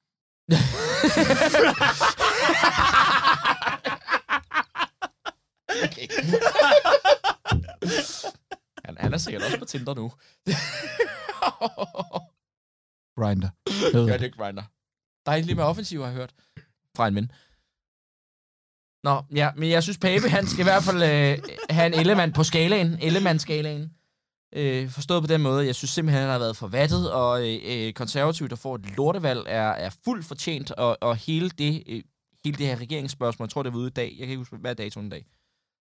okay. 5.84 6.08
han, 8.84 8.96
han 8.98 9.14
er 9.14 9.18
sikkert 9.18 9.42
også 9.42 9.58
på 9.58 9.64
Tinder 9.64 9.94
nu. 9.94 10.12
Grinder. 13.16 13.48
Gør 14.06 14.16
det 14.16 14.36
Grinder. 14.36 14.62
Dejligt 15.26 15.56
med 15.56 15.64
offensiv, 15.64 16.00
har 16.00 16.06
jeg 16.06 16.16
hørt. 16.16 16.34
Fra 16.96 17.08
en 17.08 17.14
ven. 17.14 17.30
Nå, 19.04 19.22
ja, 19.34 19.50
men 19.56 19.70
jeg 19.70 19.82
synes, 19.82 19.98
Pape, 19.98 20.28
han 20.28 20.46
skal 20.46 20.60
i 20.60 20.68
hvert 20.70 20.82
fald 20.82 21.02
øh, 21.02 21.38
have 21.70 21.86
en 21.86 21.94
Ellemann 21.94 22.32
på 22.32 22.44
skalaen. 22.44 22.98
Ellemann-skalaen. 23.02 23.90
Øh, 24.54 24.90
forstået 24.90 25.22
på 25.22 25.26
den 25.26 25.42
måde. 25.42 25.66
Jeg 25.66 25.74
synes 25.74 25.90
simpelthen, 25.90 26.20
han 26.20 26.30
har 26.30 26.38
været 26.38 26.56
forvattet, 26.56 27.12
og 27.12 27.48
øh, 27.48 27.58
øh, 27.64 27.92
konservativt, 27.92 28.50
der 28.50 28.56
får 28.56 28.74
et 28.74 28.96
lortevalg, 28.96 29.44
er, 29.46 29.68
er 29.68 29.90
fuldt 30.04 30.24
fortjent, 30.24 30.70
og, 30.70 30.98
og 31.00 31.16
hele, 31.16 31.50
det, 31.50 31.82
øh, 31.86 32.02
hele 32.44 32.58
det 32.58 32.66
her 32.66 32.76
regeringsspørgsmål, 32.76 33.44
jeg 33.46 33.50
tror, 33.50 33.62
det 33.62 33.70
er 33.70 33.76
ude 33.76 33.86
i 33.86 33.90
dag. 33.90 34.08
Jeg 34.10 34.18
kan 34.18 34.28
ikke 34.28 34.36
huske, 34.36 34.56
hvad 34.56 34.70
er 34.70 34.74
datoen 34.74 35.06
i 35.06 35.10
dag? 35.10 35.26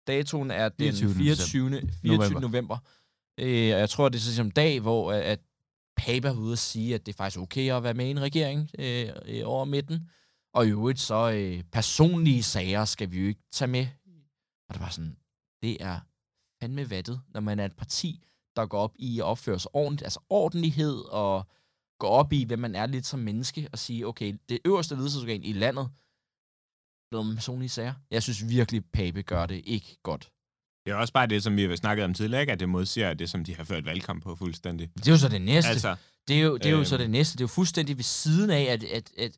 Datoen 0.07 0.51
er 0.51 0.69
den 0.69 0.93
24. 0.95 1.15
24. 1.15 1.71
24. 1.71 1.81
november. 2.05 2.41
november. 2.41 2.79
Øh, 3.41 3.75
og 3.75 3.81
jeg 3.81 3.91
tror, 3.91 4.09
det 4.09 4.19
er 4.19 4.23
sådan 4.23 4.47
en 4.47 4.51
dag, 4.51 4.81
hvor 4.81 5.13
at 5.13 5.41
Pape 5.97 6.29
er 6.29 6.37
ude 6.37 6.53
at 6.53 6.59
sige, 6.59 6.95
at 6.95 7.07
det 7.07 7.13
er 7.13 7.17
faktisk 7.17 7.41
okay 7.41 7.73
at 7.73 7.83
være 7.83 7.95
med 7.95 8.07
i 8.07 8.11
en 8.11 8.21
regering 8.21 8.71
øh, 8.79 9.09
øh, 9.27 9.43
over 9.45 9.65
midten. 9.65 10.11
Og 10.55 10.67
i 10.67 10.71
øvrigt 10.71 11.01
så 11.01 11.31
øh, 11.31 11.63
personlige 11.73 12.43
sager 12.43 12.85
skal 12.85 13.11
vi 13.11 13.21
jo 13.21 13.29
ikke 13.29 13.43
tage 13.53 13.69
med. 13.69 13.87
Og 14.69 14.75
det 14.75 14.81
var 14.81 14.89
sådan, 14.89 15.17
det 15.63 15.83
er 15.83 16.01
fandme 16.61 16.91
vattet, 16.91 17.21
når 17.29 17.41
man 17.41 17.59
er 17.59 17.65
et 17.65 17.77
parti, 17.77 18.25
der 18.57 18.67
går 18.67 18.79
op 18.79 18.95
i 18.97 19.19
at 19.19 19.25
opføre 19.25 19.59
sig 19.59 19.75
ordentligt, 19.75 20.03
altså 20.03 20.21
ordentlighed, 20.29 20.99
og 20.99 21.47
går 21.99 22.09
op 22.09 22.33
i, 22.33 22.45
hvem 22.45 22.59
man 22.59 22.75
er 22.75 22.87
lidt 22.87 23.07
som 23.07 23.21
menneske, 23.21 23.69
og 23.73 23.79
sige, 23.79 24.07
okay, 24.07 24.35
det 24.49 24.59
øverste 24.65 24.95
ledelsesorgan 24.95 25.43
i 25.43 25.53
landet, 25.53 25.91
blevet 27.11 27.37
personlige 27.37 27.69
sager. 27.69 27.95
Jeg 28.11 28.23
synes 28.23 28.49
virkelig, 28.49 28.85
Pape 28.93 29.23
gør 29.23 29.47
det 29.47 29.63
ikke 29.65 29.99
godt. 30.03 30.33
Det 30.85 30.91
er 30.91 30.95
også 30.95 31.13
bare 31.13 31.27
det, 31.27 31.43
som 31.43 31.57
vi 31.57 31.63
har 31.65 31.77
snakket 31.77 32.05
om 32.05 32.15
tidligere, 32.15 32.41
ikke? 32.41 32.53
at 32.53 32.61
det 32.61 32.69
modsiger 32.69 33.15
det, 33.15 33.31
som 33.31 33.45
de 33.45 33.55
har 33.57 33.65
ført 33.65 33.85
valgkamp 33.85 34.23
på 34.23 34.37
fuldstændig. 34.37 34.91
Det 34.95 35.09
er 35.09 35.13
jo 35.13 35.19
så 35.19 35.29
det 35.29 35.43
næste. 35.43 35.71
Altså, 35.71 35.97
Det 36.29 36.37
er 36.37 36.41
jo, 36.41 36.57
det 36.57 36.67
er 36.67 36.71
jo 36.71 36.77
Øhm. 36.77 36.85
så 36.85 36.97
det 36.97 37.11
næste. 37.11 37.33
Det 37.33 37.41
er 37.41 37.45
jo 37.45 37.49
fuldstændig 37.49 37.97
ved 37.97 38.05
siden 38.05 38.51
af, 38.51 38.63
at, 38.63 38.85
at, 38.85 39.11
at 39.19 39.37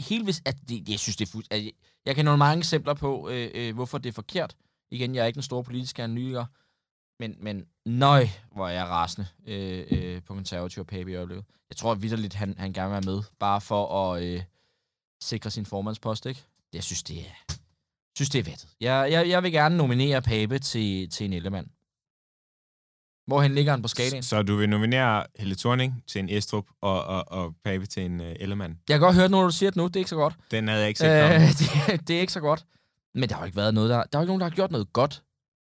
helt 0.00 0.24
hvis, 0.24 0.42
at 0.44 0.56
det, 0.68 0.88
jeg 0.88 0.98
synes, 0.98 1.16
det 1.16 1.26
er 1.26 1.30
fuld, 1.30 1.44
at 1.50 1.64
jeg, 1.64 1.72
jeg 2.06 2.14
kan 2.14 2.24
nogle 2.24 2.38
mange 2.38 2.58
eksempler 2.58 2.94
på, 2.94 3.28
øh, 3.28 3.50
øh, 3.54 3.74
hvorfor 3.74 3.98
det 3.98 4.08
er 4.08 4.12
forkert. 4.12 4.56
Igen, 4.90 5.14
jeg 5.14 5.22
er 5.22 5.26
ikke 5.26 5.36
en 5.38 5.42
stor 5.42 5.62
politisk 5.62 5.98
analytiker, 5.98 6.44
men, 7.20 7.34
men 7.40 7.64
nøj, 7.86 8.28
hvor 8.52 8.68
er 8.68 8.72
jeg 8.72 8.84
rasende 8.86 9.26
øh, 9.46 9.86
øh, 9.90 10.22
på 10.22 10.34
konservativ 10.34 10.80
og 10.80 10.86
Pape 10.86 11.10
i 11.10 11.14
øjeblikket. 11.14 11.44
Jeg 11.70 11.76
tror 11.76 11.94
vidderligt, 11.94 12.34
han, 12.34 12.54
han 12.58 12.72
gerne 12.72 12.88
vil 12.94 13.06
være 13.06 13.14
med, 13.16 13.22
bare 13.38 13.60
for 13.60 14.12
at 14.14 14.22
øh, 14.22 14.42
sikre 15.22 15.50
sin 15.50 15.66
formandspost, 15.66 16.26
ikke? 16.26 16.42
Jeg 16.72 16.84
synes, 16.84 17.02
det 17.02 17.18
er, 17.18 17.54
synes, 18.18 18.30
det 18.30 18.38
er 18.38 18.50
vattet. 18.50 18.68
Jeg, 18.80 19.08
jeg, 19.10 19.28
jeg 19.28 19.42
vil 19.42 19.52
gerne 19.52 19.76
nominere 19.76 20.22
Pape 20.22 20.58
til, 20.58 21.10
til 21.10 21.26
en 21.26 21.32
Ellemann. 21.32 21.68
Hvorhen 23.26 23.54
ligger 23.54 23.72
han 23.72 23.82
på 23.82 23.88
skalaen? 23.88 24.22
så 24.22 24.42
du 24.42 24.56
vil 24.56 24.68
nominere 24.68 25.24
Helle 25.38 25.54
Thorning 25.54 26.04
til 26.06 26.18
en 26.18 26.28
Estrup 26.28 26.64
og, 26.82 27.04
og, 27.04 27.32
og 27.32 27.54
Pape 27.64 27.86
til 27.86 28.02
en 28.02 28.20
uh, 28.20 28.26
Ellemann. 28.40 28.78
Jeg 28.88 28.94
kan 28.94 29.00
godt 29.00 29.16
høre, 29.16 29.28
når 29.28 29.44
du 29.44 29.50
siger 29.50 29.70
det 29.70 29.76
nu, 29.76 29.86
det 29.86 29.96
er 29.96 30.00
ikke 30.00 30.10
så 30.10 30.16
godt. 30.16 30.34
Den 30.50 30.68
havde 30.68 30.80
jeg 30.80 30.88
ikke 30.88 30.98
set 30.98 31.08
Øh, 31.08 31.40
det, 31.90 32.08
det 32.08 32.16
er 32.16 32.20
ikke 32.20 32.32
så 32.32 32.40
godt. 32.40 32.64
Men 33.14 33.28
der 33.28 33.34
har 33.34 33.42
jo 33.42 33.46
ikke 33.46 33.56
været 33.56 33.74
noget, 33.74 33.90
der... 33.90 33.96
Der 33.96 34.18
er 34.18 34.20
jo 34.20 34.20
ikke 34.20 34.30
nogen, 34.30 34.40
der 34.40 34.48
har 34.48 34.54
gjort 34.54 34.70
noget 34.70 34.92
godt 34.92 35.22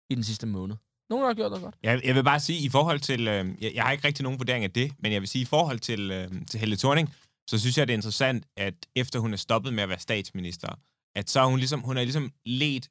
i 0.10 0.16
den 0.16 0.24
sidste 0.24 0.48
måned. 0.48 0.76
Nogen, 1.10 1.24
der 1.24 1.30
har 1.30 1.34
gjort 1.34 1.52
noget 1.52 1.64
godt. 1.64 1.76
Jeg, 1.84 2.02
jeg 2.04 2.16
vil 2.16 2.24
bare 2.24 2.40
sige, 2.40 2.60
i 2.66 2.70
forhold 2.70 3.00
til... 3.00 3.28
Øh, 3.28 3.46
jeg, 3.62 3.72
jeg 3.76 3.84
har 3.84 3.92
ikke 3.92 4.08
rigtig 4.08 4.24
nogen 4.24 4.40
vurdering 4.40 4.64
af 4.64 4.72
det, 4.72 4.92
men 5.00 5.14
jeg 5.14 5.22
vil 5.22 5.30
sige, 5.30 5.42
i 5.42 5.46
forhold 5.46 5.80
til, 5.80 6.12
øh, 6.12 6.28
til 6.48 6.60
Helle 6.60 6.78
Thorning, 6.78 7.14
så 7.48 7.60
synes 7.60 7.78
jeg, 7.78 7.88
det 7.88 7.94
er 7.94 7.98
interessant, 7.98 8.46
at 8.58 8.74
efter 8.96 9.20
hun 9.20 9.34
er 9.34 9.38
stoppet 9.38 9.74
med 9.74 9.84
at 9.84 9.90
være 9.90 10.00
statsminister, 10.00 10.76
at 11.16 11.30
så 11.30 11.40
er 11.42 11.46
hun 11.46 11.58
ligesom, 11.60 11.80
hun 11.80 11.98
er 11.98 12.04
ligesom 12.04 12.32
let 12.46 12.90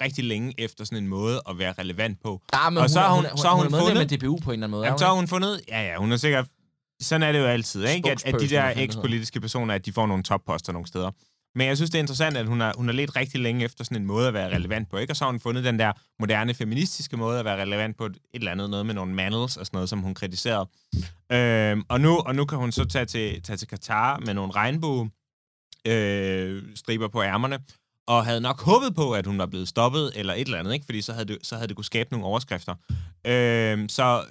rigtig 0.00 0.24
længe 0.24 0.54
efter 0.58 0.84
sådan 0.84 0.98
en 0.98 1.08
måde 1.08 1.40
at 1.48 1.58
være 1.58 1.72
relevant 1.78 2.18
på. 2.24 2.42
Ja, 2.54 2.70
men 2.70 2.76
Og 2.76 2.82
hun, 2.82 2.88
så 2.88 3.00
har 3.00 3.14
hun- 3.14 3.26
hun, 3.30 3.38
så 3.38 3.48
har 3.48 3.54
hun 3.54 3.62
hun 3.64 3.72
medlem 3.72 3.86
fundet- 3.96 4.12
af 4.12 4.18
DBU 4.18 4.38
på 4.44 4.50
en 4.50 4.52
eller 4.52 4.66
anden 4.66 4.70
måde. 4.70 4.82
Jamen, 4.84 4.92
hun 4.92 4.98
så 4.98 5.06
har 5.06 5.12
hun 5.14 5.28
fundet... 5.28 5.60
Ja, 5.68 5.82
ja, 5.92 5.96
hun 5.98 6.12
er 6.12 6.16
sikkert... 6.16 6.46
Sådan 7.02 7.22
er 7.22 7.32
det 7.32 7.38
jo 7.38 7.44
altid, 7.44 7.84
ikke? 7.86 8.10
At, 8.10 8.26
at 8.26 8.40
de 8.40 8.48
der 8.48 8.72
eks-politiske 8.76 9.40
personer, 9.40 9.74
at 9.74 9.86
de 9.86 9.92
får 9.92 10.06
nogle 10.06 10.22
topposter 10.22 10.72
nogle 10.72 10.88
steder. 10.88 11.10
Men 11.58 11.66
jeg 11.66 11.76
synes, 11.76 11.90
det 11.90 11.98
er 11.98 12.02
interessant, 12.02 12.36
at 12.36 12.46
hun 12.46 12.60
har, 12.60 12.72
hun 12.76 12.86
har 12.88 12.92
let 12.92 13.16
rigtig 13.16 13.40
længe 13.40 13.64
efter 13.64 13.84
sådan 13.84 13.96
en 13.96 14.06
måde 14.06 14.28
at 14.28 14.34
være 14.34 14.54
relevant 14.54 14.90
på, 14.90 14.96
ikke? 14.96 15.12
Og 15.12 15.16
så 15.16 15.24
har 15.24 15.30
hun 15.30 15.40
fundet 15.40 15.64
den 15.64 15.78
der 15.78 15.92
moderne 16.20 16.54
feministiske 16.54 17.16
måde 17.16 17.38
at 17.38 17.44
være 17.44 17.62
relevant 17.62 17.96
på 17.96 18.04
et 18.06 18.16
eller 18.34 18.50
andet, 18.52 18.70
noget 18.70 18.86
med 18.86 18.94
nogle 18.94 19.14
mandals 19.14 19.56
og 19.56 19.66
sådan 19.66 19.76
noget, 19.76 19.88
som 19.88 19.98
hun 20.00 20.14
kritiserede. 20.14 20.68
Øhm, 21.32 21.82
og, 21.88 22.00
nu, 22.00 22.18
og 22.18 22.34
nu 22.34 22.44
kan 22.44 22.58
hun 22.58 22.72
så 22.72 22.84
tage 22.84 23.04
til, 23.04 23.42
tage 23.42 23.56
til 23.56 23.68
Katar 23.68 24.18
med 24.18 24.34
nogle 24.34 24.52
regnbue 24.52 25.10
øh, 25.86 26.62
striber 26.74 27.08
på 27.08 27.22
ærmerne, 27.22 27.58
og 28.08 28.24
havde 28.24 28.40
nok 28.40 28.60
håbet 28.62 28.94
på, 28.94 29.12
at 29.12 29.26
hun 29.26 29.38
var 29.38 29.46
blevet 29.46 29.68
stoppet 29.68 30.12
eller 30.14 30.34
et 30.34 30.40
eller 30.40 30.58
andet, 30.58 30.74
ikke? 30.74 30.84
Fordi 30.84 31.00
så 31.02 31.12
havde 31.12 31.24
det, 31.24 31.38
så 31.42 31.54
havde 31.54 31.68
det 31.68 31.76
kunne 31.76 31.84
skabe 31.84 32.08
nogle 32.12 32.26
overskrifter. 32.26 32.74
Øhm, 33.26 33.88
så 33.88 34.24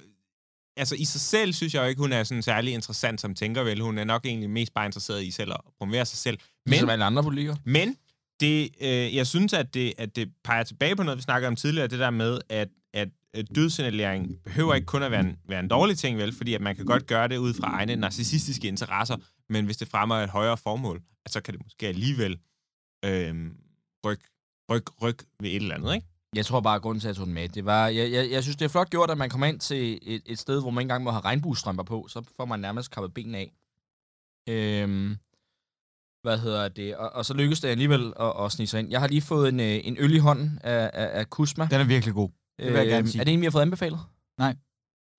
altså 0.76 0.94
i 0.94 1.04
sig 1.04 1.20
selv 1.20 1.52
synes 1.52 1.74
jeg 1.74 1.82
jo 1.82 1.86
ikke, 1.86 2.00
hun 2.00 2.12
er 2.12 2.24
sådan 2.24 2.42
særlig 2.42 2.74
interessant 2.74 3.20
som 3.20 3.34
tænker 3.34 3.62
vel. 3.62 3.80
Hun 3.80 3.98
er 3.98 4.04
nok 4.04 4.26
egentlig 4.26 4.50
mest 4.50 4.74
bare 4.74 4.86
interesseret 4.86 5.24
i 5.24 5.30
selv 5.30 5.50
at 5.52 5.60
promovere 5.78 6.06
sig 6.06 6.18
selv. 6.18 6.38
Men, 6.66 6.70
Ligesom 6.70 6.88
alle 6.88 7.04
andre 7.04 7.22
politikere. 7.22 7.56
men 7.64 7.96
det, 8.40 8.68
øh, 8.80 9.16
jeg 9.16 9.26
synes, 9.26 9.52
at 9.52 9.74
det, 9.74 9.92
at 9.98 10.16
det 10.16 10.28
peger 10.44 10.62
tilbage 10.62 10.96
på 10.96 11.02
noget, 11.02 11.16
vi 11.18 11.22
snakkede 11.22 11.48
om 11.48 11.56
tidligere, 11.56 11.86
det 11.88 11.98
der 11.98 12.10
med, 12.10 12.38
at, 12.48 12.68
at, 12.94 13.08
at 13.34 13.46
dødsignalering 13.54 14.36
behøver 14.44 14.74
ikke 14.74 14.86
kun 14.86 15.02
at 15.02 15.10
være 15.10 15.20
en, 15.20 15.36
være 15.48 15.60
en 15.60 15.68
dårlig 15.68 15.98
ting, 15.98 16.18
vel? 16.18 16.32
Fordi 16.36 16.54
at 16.54 16.60
man 16.60 16.76
kan 16.76 16.84
godt 16.84 17.06
gøre 17.06 17.28
det 17.28 17.36
ud 17.36 17.54
fra 17.54 17.66
egne 17.66 17.96
narcissistiske 17.96 18.68
interesser, 18.68 19.16
men 19.50 19.64
hvis 19.64 19.76
det 19.76 19.88
fremmer 19.88 20.16
et 20.16 20.30
højere 20.30 20.56
formål, 20.56 21.02
at 21.24 21.32
så 21.32 21.40
kan 21.40 21.54
det 21.54 21.62
måske 21.62 21.86
alligevel 21.86 22.38
øh, 23.04 23.50
ryk, 24.06 24.20
ryk, 24.70 25.02
ryk 25.02 25.24
ved 25.40 25.50
et 25.50 25.56
eller 25.56 25.74
andet, 25.74 25.94
ikke? 25.94 26.06
Jeg 26.36 26.46
tror 26.46 26.60
bare, 26.60 26.76
at 26.76 26.82
grunden 26.82 27.00
til, 27.00 27.08
at 27.08 27.08
jeg 27.08 27.16
tog 27.16 27.26
den 27.26 27.34
med, 27.34 27.48
det 27.48 27.64
var... 27.64 27.88
Jeg, 27.88 28.12
jeg, 28.12 28.30
jeg 28.30 28.42
synes, 28.42 28.56
det 28.56 28.64
er 28.64 28.68
flot 28.68 28.90
gjort, 28.90 29.10
at 29.10 29.18
man 29.18 29.30
kommer 29.30 29.46
ind 29.46 29.60
til 29.60 29.98
et, 30.02 30.22
et 30.26 30.38
sted, 30.38 30.60
hvor 30.60 30.70
man 30.70 30.82
ikke 30.82 30.84
engang 30.84 31.04
må 31.04 31.10
have 31.10 31.20
regnbuestrømper 31.20 31.84
på. 31.84 32.06
Så 32.08 32.22
får 32.36 32.44
man 32.44 32.60
nærmest 32.60 32.90
kappet 32.90 33.14
benene 33.14 33.38
af. 33.38 33.52
Øhm, 34.48 35.16
hvad 36.22 36.38
hedder 36.38 36.68
det? 36.68 36.96
Og, 36.96 37.10
og 37.12 37.24
så 37.24 37.34
lykkedes 37.34 37.60
det 37.60 37.68
alligevel 37.68 38.12
at, 38.20 38.32
at 38.44 38.52
snige 38.52 38.66
sig 38.66 38.80
ind. 38.80 38.90
Jeg 38.90 39.00
har 39.00 39.08
lige 39.08 39.22
fået 39.22 39.48
en, 39.48 39.60
øh, 39.60 39.80
en 39.84 39.96
øl 39.98 40.14
i 40.14 40.18
hånden 40.18 40.58
af, 40.62 40.90
af, 40.94 41.20
af 41.20 41.30
Kusma. 41.30 41.68
Den 41.70 41.80
er 41.80 41.84
virkelig 41.84 42.14
god. 42.14 42.30
det 42.58 42.66
vil 42.66 42.74
jeg 42.74 42.86
gerne 42.86 43.08
sige. 43.08 43.20
Er 43.20 43.24
det 43.24 43.34
en, 43.34 43.40
vi 43.40 43.46
har 43.46 43.50
fået 43.50 43.62
anbefalet? 43.62 44.00
Nej. 44.38 44.56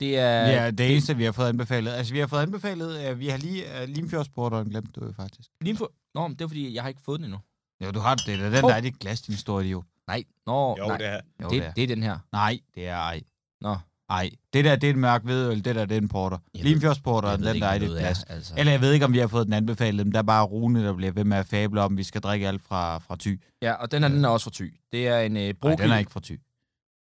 Det 0.02 0.18
er... 0.18 0.48
Ja, 0.48 0.72
det 0.72 0.92
eneste, 0.92 1.18
vi 1.18 1.24
har 1.24 1.32
fået 1.32 1.48
anbefalet. 1.48 1.92
Altså, 1.92 2.14
vi 2.14 2.20
har 2.20 2.28
fået 2.28 2.42
anbefalet, 2.42 2.98
at 2.98 3.20
vi 3.20 3.28
har 3.28 3.38
lige 3.38 3.64
uh, 3.64 3.90
Limfjordsporteren 3.90 4.70
glemt 4.70 4.96
du 4.96 5.06
jo 5.06 5.14
faktisk. 5.14 5.50
Lige 5.62 5.78
for... 5.78 5.92
Nå, 6.16 6.28
men 6.28 6.36
det 6.38 6.44
er 6.44 6.48
fordi, 6.48 6.76
jeg 6.76 6.84
har 6.84 6.90
ikke 6.90 7.02
fået 7.06 7.20
den 7.20 7.26
endnu. 7.26 7.40
Jo, 7.84 7.92
du 7.92 8.00
har 8.00 8.16
det. 8.16 8.26
Det 8.28 8.46
er 8.46 8.50
den, 8.50 8.64
der 8.64 8.74
er 8.74 8.82
dit 8.82 9.00
glas, 9.00 9.22
din 9.22 9.36
store 9.36 9.66
idiot. 9.66 9.86
Nej. 10.08 10.24
Nå, 10.46 10.76
nej. 10.76 10.98
er. 11.02 11.20
Jo, 11.44 11.50
det, 11.50 11.52
det, 11.52 11.68
er. 11.68 11.72
det 11.74 11.84
er 11.84 11.88
den 11.88 12.04
her. 12.04 12.20
Nej, 12.32 12.60
det 12.76 12.88
er 12.88 12.98
ej. 12.98 13.22
Nå. 13.62 13.78
Ej. 14.10 14.30
Det 14.54 14.66
der, 14.66 14.76
det 14.76 14.90
er 14.90 14.94
en 14.94 15.00
mørk 15.00 15.24
hvedøl. 15.24 15.66
Det 15.66 15.76
der, 15.76 15.86
det 15.86 15.98
er 15.98 16.02
en 16.02 16.08
porter. 16.08 16.38
Limfjordsporteren, 16.56 17.44
den 17.44 17.62
der 17.62 17.68
er 17.68 17.74
i 17.74 17.80
noget 17.80 18.00
glas. 18.00 18.24
altså. 18.24 18.54
Eller 18.58 18.72
jeg 18.72 18.82
ved 18.82 18.94
ikke, 18.94 19.06
om 19.06 19.14
vi 19.14 19.18
har 19.18 19.28
fået 19.28 19.46
den 19.46 19.54
anbefalet, 19.54 20.06
men 20.06 20.14
der 20.14 20.20
er 20.20 20.24
bare 20.24 20.46
Rune, 20.46 20.84
der 20.84 20.94
bliver 20.94 21.12
ved 21.12 21.24
med 21.24 21.38
at 21.38 21.46
fable 21.46 21.82
om, 21.82 21.98
vi 21.98 22.04
skal 22.04 22.22
drikke 22.22 22.48
alt 22.48 22.62
fra, 22.62 22.98
fra 22.98 23.16
ty. 23.16 23.36
Ja, 23.62 23.74
og 23.74 23.92
den 23.92 24.02
her, 24.02 24.10
den 24.10 24.26
er 24.26 24.30
også 24.30 24.44
for 24.44 24.52
ty. 24.52 24.70
Det 24.92 25.08
er 25.08 25.20
en 25.20 25.38
øh, 25.38 25.44
Nej, 25.44 25.54
broccoli. 25.62 25.84
den 25.84 25.92
er 25.92 25.98
ikke 25.98 26.12
fra 26.12 26.20
ty. 26.20 26.32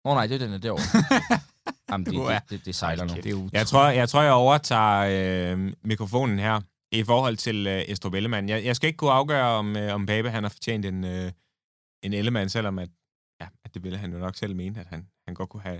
Åh 0.05 0.11
oh, 0.11 0.15
nej, 0.15 0.27
det 0.27 0.35
er 0.35 0.45
den 0.45 0.53
er 0.53 0.57
derovre. 0.57 0.83
Jamen, 1.91 2.05
det, 2.05 2.15
er- 2.15 2.39
det, 2.39 2.49
det, 2.49 2.65
det 2.65 2.75
sejler 2.75 3.03
nu. 3.05 3.13
Det 3.13 3.25
er 3.31 3.49
Jeg 3.53 3.67
tror, 3.67 3.87
jeg, 3.87 4.09
tror, 4.09 4.21
jeg 4.21 4.33
overtager 4.33 5.53
øh, 5.53 5.73
mikrofonen 5.83 6.39
her 6.39 6.61
i 6.91 7.03
forhold 7.03 7.37
til 7.37 7.67
øh, 7.67 7.83
Estrup 7.87 8.13
Ellemann. 8.13 8.49
Jeg, 8.49 8.65
jeg 8.65 8.75
skal 8.75 8.87
ikke 8.87 8.97
kunne 8.97 9.11
afgøre, 9.11 9.45
om, 9.47 9.77
øh, 9.77 9.93
om 9.93 10.05
Pape 10.05 10.29
han 10.29 10.43
har 10.43 10.49
fortjent 10.49 10.85
en, 10.85 11.03
øh, 11.03 11.31
en 12.03 12.13
Ellemann, 12.13 12.49
selvom 12.49 12.79
at, 12.79 12.89
ja, 13.41 13.47
at 13.65 13.73
det 13.73 13.83
ville 13.83 13.97
han 13.97 14.11
jo 14.13 14.17
nok 14.19 14.35
selv 14.35 14.55
mene, 14.55 14.79
at 14.79 14.87
han, 14.87 15.07
han 15.27 15.35
godt 15.35 15.49
kunne 15.49 15.61
have. 15.63 15.79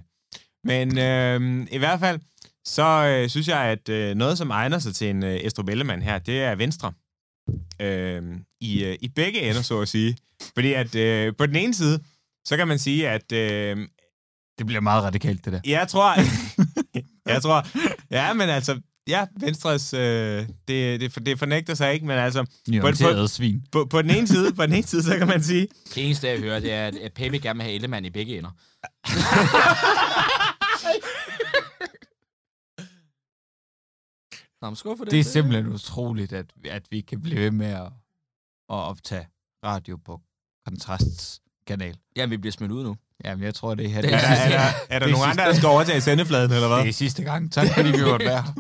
Men 0.63 0.97
øh, 0.97 1.67
i 1.71 1.77
hvert 1.77 1.99
fald, 1.99 2.19
så 2.65 2.83
øh, 3.23 3.29
synes 3.29 3.47
jeg, 3.47 3.59
at 3.61 3.89
øh, 3.89 4.15
noget, 4.15 4.37
som 4.37 4.49
egner 4.51 4.79
sig 4.79 4.95
til 4.95 5.09
en 5.09 5.23
øh, 5.23 5.35
Estrup 5.43 5.69
Ellemann 5.69 6.01
her, 6.01 6.17
det 6.19 6.41
er 6.43 6.55
Venstre. 6.55 6.91
Øh, 7.81 8.23
i, 8.61 8.83
øh, 8.85 8.97
I 9.01 9.07
begge 9.07 9.41
ender, 9.41 9.61
så 9.61 9.79
at 9.81 9.87
sige. 9.87 10.17
Fordi 10.53 10.73
at 10.73 10.95
øh, 10.95 11.35
på 11.35 11.45
den 11.45 11.55
ene 11.55 11.73
side, 11.73 11.99
så 12.45 12.57
kan 12.57 12.67
man 12.67 12.79
sige, 12.79 13.09
at 13.09 13.31
øh, 13.31 13.87
Det 14.57 14.65
bliver 14.65 14.81
meget 14.81 15.03
radikalt, 15.03 15.45
det 15.45 15.53
der. 15.53 15.59
jeg 15.65 15.87
tror, 15.87 16.13
jeg 17.33 17.41
tror, 17.41 17.65
ja, 18.11 18.33
men 18.33 18.49
altså, 18.49 18.81
ja, 19.07 19.25
Venstres, 19.39 19.93
øh, 19.93 20.47
det, 20.67 21.01
det, 21.01 21.25
det 21.25 21.39
fornægter 21.39 21.73
sig 21.73 21.93
ikke, 21.93 22.05
men 22.05 22.17
altså, 22.17 22.45
Nuanceret 22.67 23.29
svin. 23.29 23.63
på, 23.71 23.85
på, 23.85 24.01
den 24.01 24.09
ene 24.11 24.27
side, 24.27 24.53
på 24.53 24.63
den 24.65 24.73
ene 24.73 24.83
side, 24.83 25.03
så 25.03 25.17
kan 25.17 25.27
man 25.27 25.43
sige, 25.43 25.67
Det 25.95 26.05
eneste, 26.05 26.27
jeg 26.27 26.39
hører, 26.39 26.59
det 26.59 26.73
er, 26.73 26.87
at- 26.87 27.13
Pepe 27.15 27.39
gerne 27.39 27.57
vil 27.57 27.63
have 27.63 27.75
Ellemann 27.75 28.05
i 28.05 28.09
begge 28.09 28.37
ender. 28.37 28.51
Nå, 34.61 34.75
for 34.75 34.95
det. 35.03 35.11
Det 35.11 35.19
er 35.19 35.23
simpelthen 35.23 35.67
utroligt, 35.73 36.33
at, 36.33 36.45
at 36.65 36.83
vi 36.91 37.01
kan 37.01 37.21
blive 37.21 37.39
ved 37.39 37.51
med 37.51 37.65
at, 37.67 37.85
at 37.85 37.91
optage 38.69 39.27
radio 39.65 39.97
på 39.97 40.21
kontrasts 40.67 41.41
kanal. 41.67 41.97
Ja, 42.15 42.25
vi 42.25 42.37
bliver 42.37 42.51
smidt 42.51 42.71
ud 42.71 42.83
nu. 42.83 42.95
Jamen, 43.23 43.43
jeg 43.43 43.55
tror, 43.55 43.75
det 43.75 43.91
her 43.91 44.01
Det 44.01 44.13
er- 44.13 44.17
er, 44.17 44.19
Er 44.19 44.35
der, 44.35 44.45
er 44.45 44.49
der, 44.49 44.73
er 44.89 44.99
der 44.99 45.07
er 45.07 45.11
nogen 45.11 45.29
andre, 45.29 45.43
der 45.45 45.53
skal 45.53 45.67
overtage 45.67 46.01
sendefladen, 46.01 46.51
eller 46.51 46.67
hvad? 46.67 46.77
det 46.77 46.89
er 46.89 46.93
sidste 46.93 47.23
gang. 47.23 47.51
Tak 47.51 47.67
fordi 47.75 47.91
vi 47.91 48.03
måtte 48.11 48.25
være 48.25 48.41
her. 48.43 48.53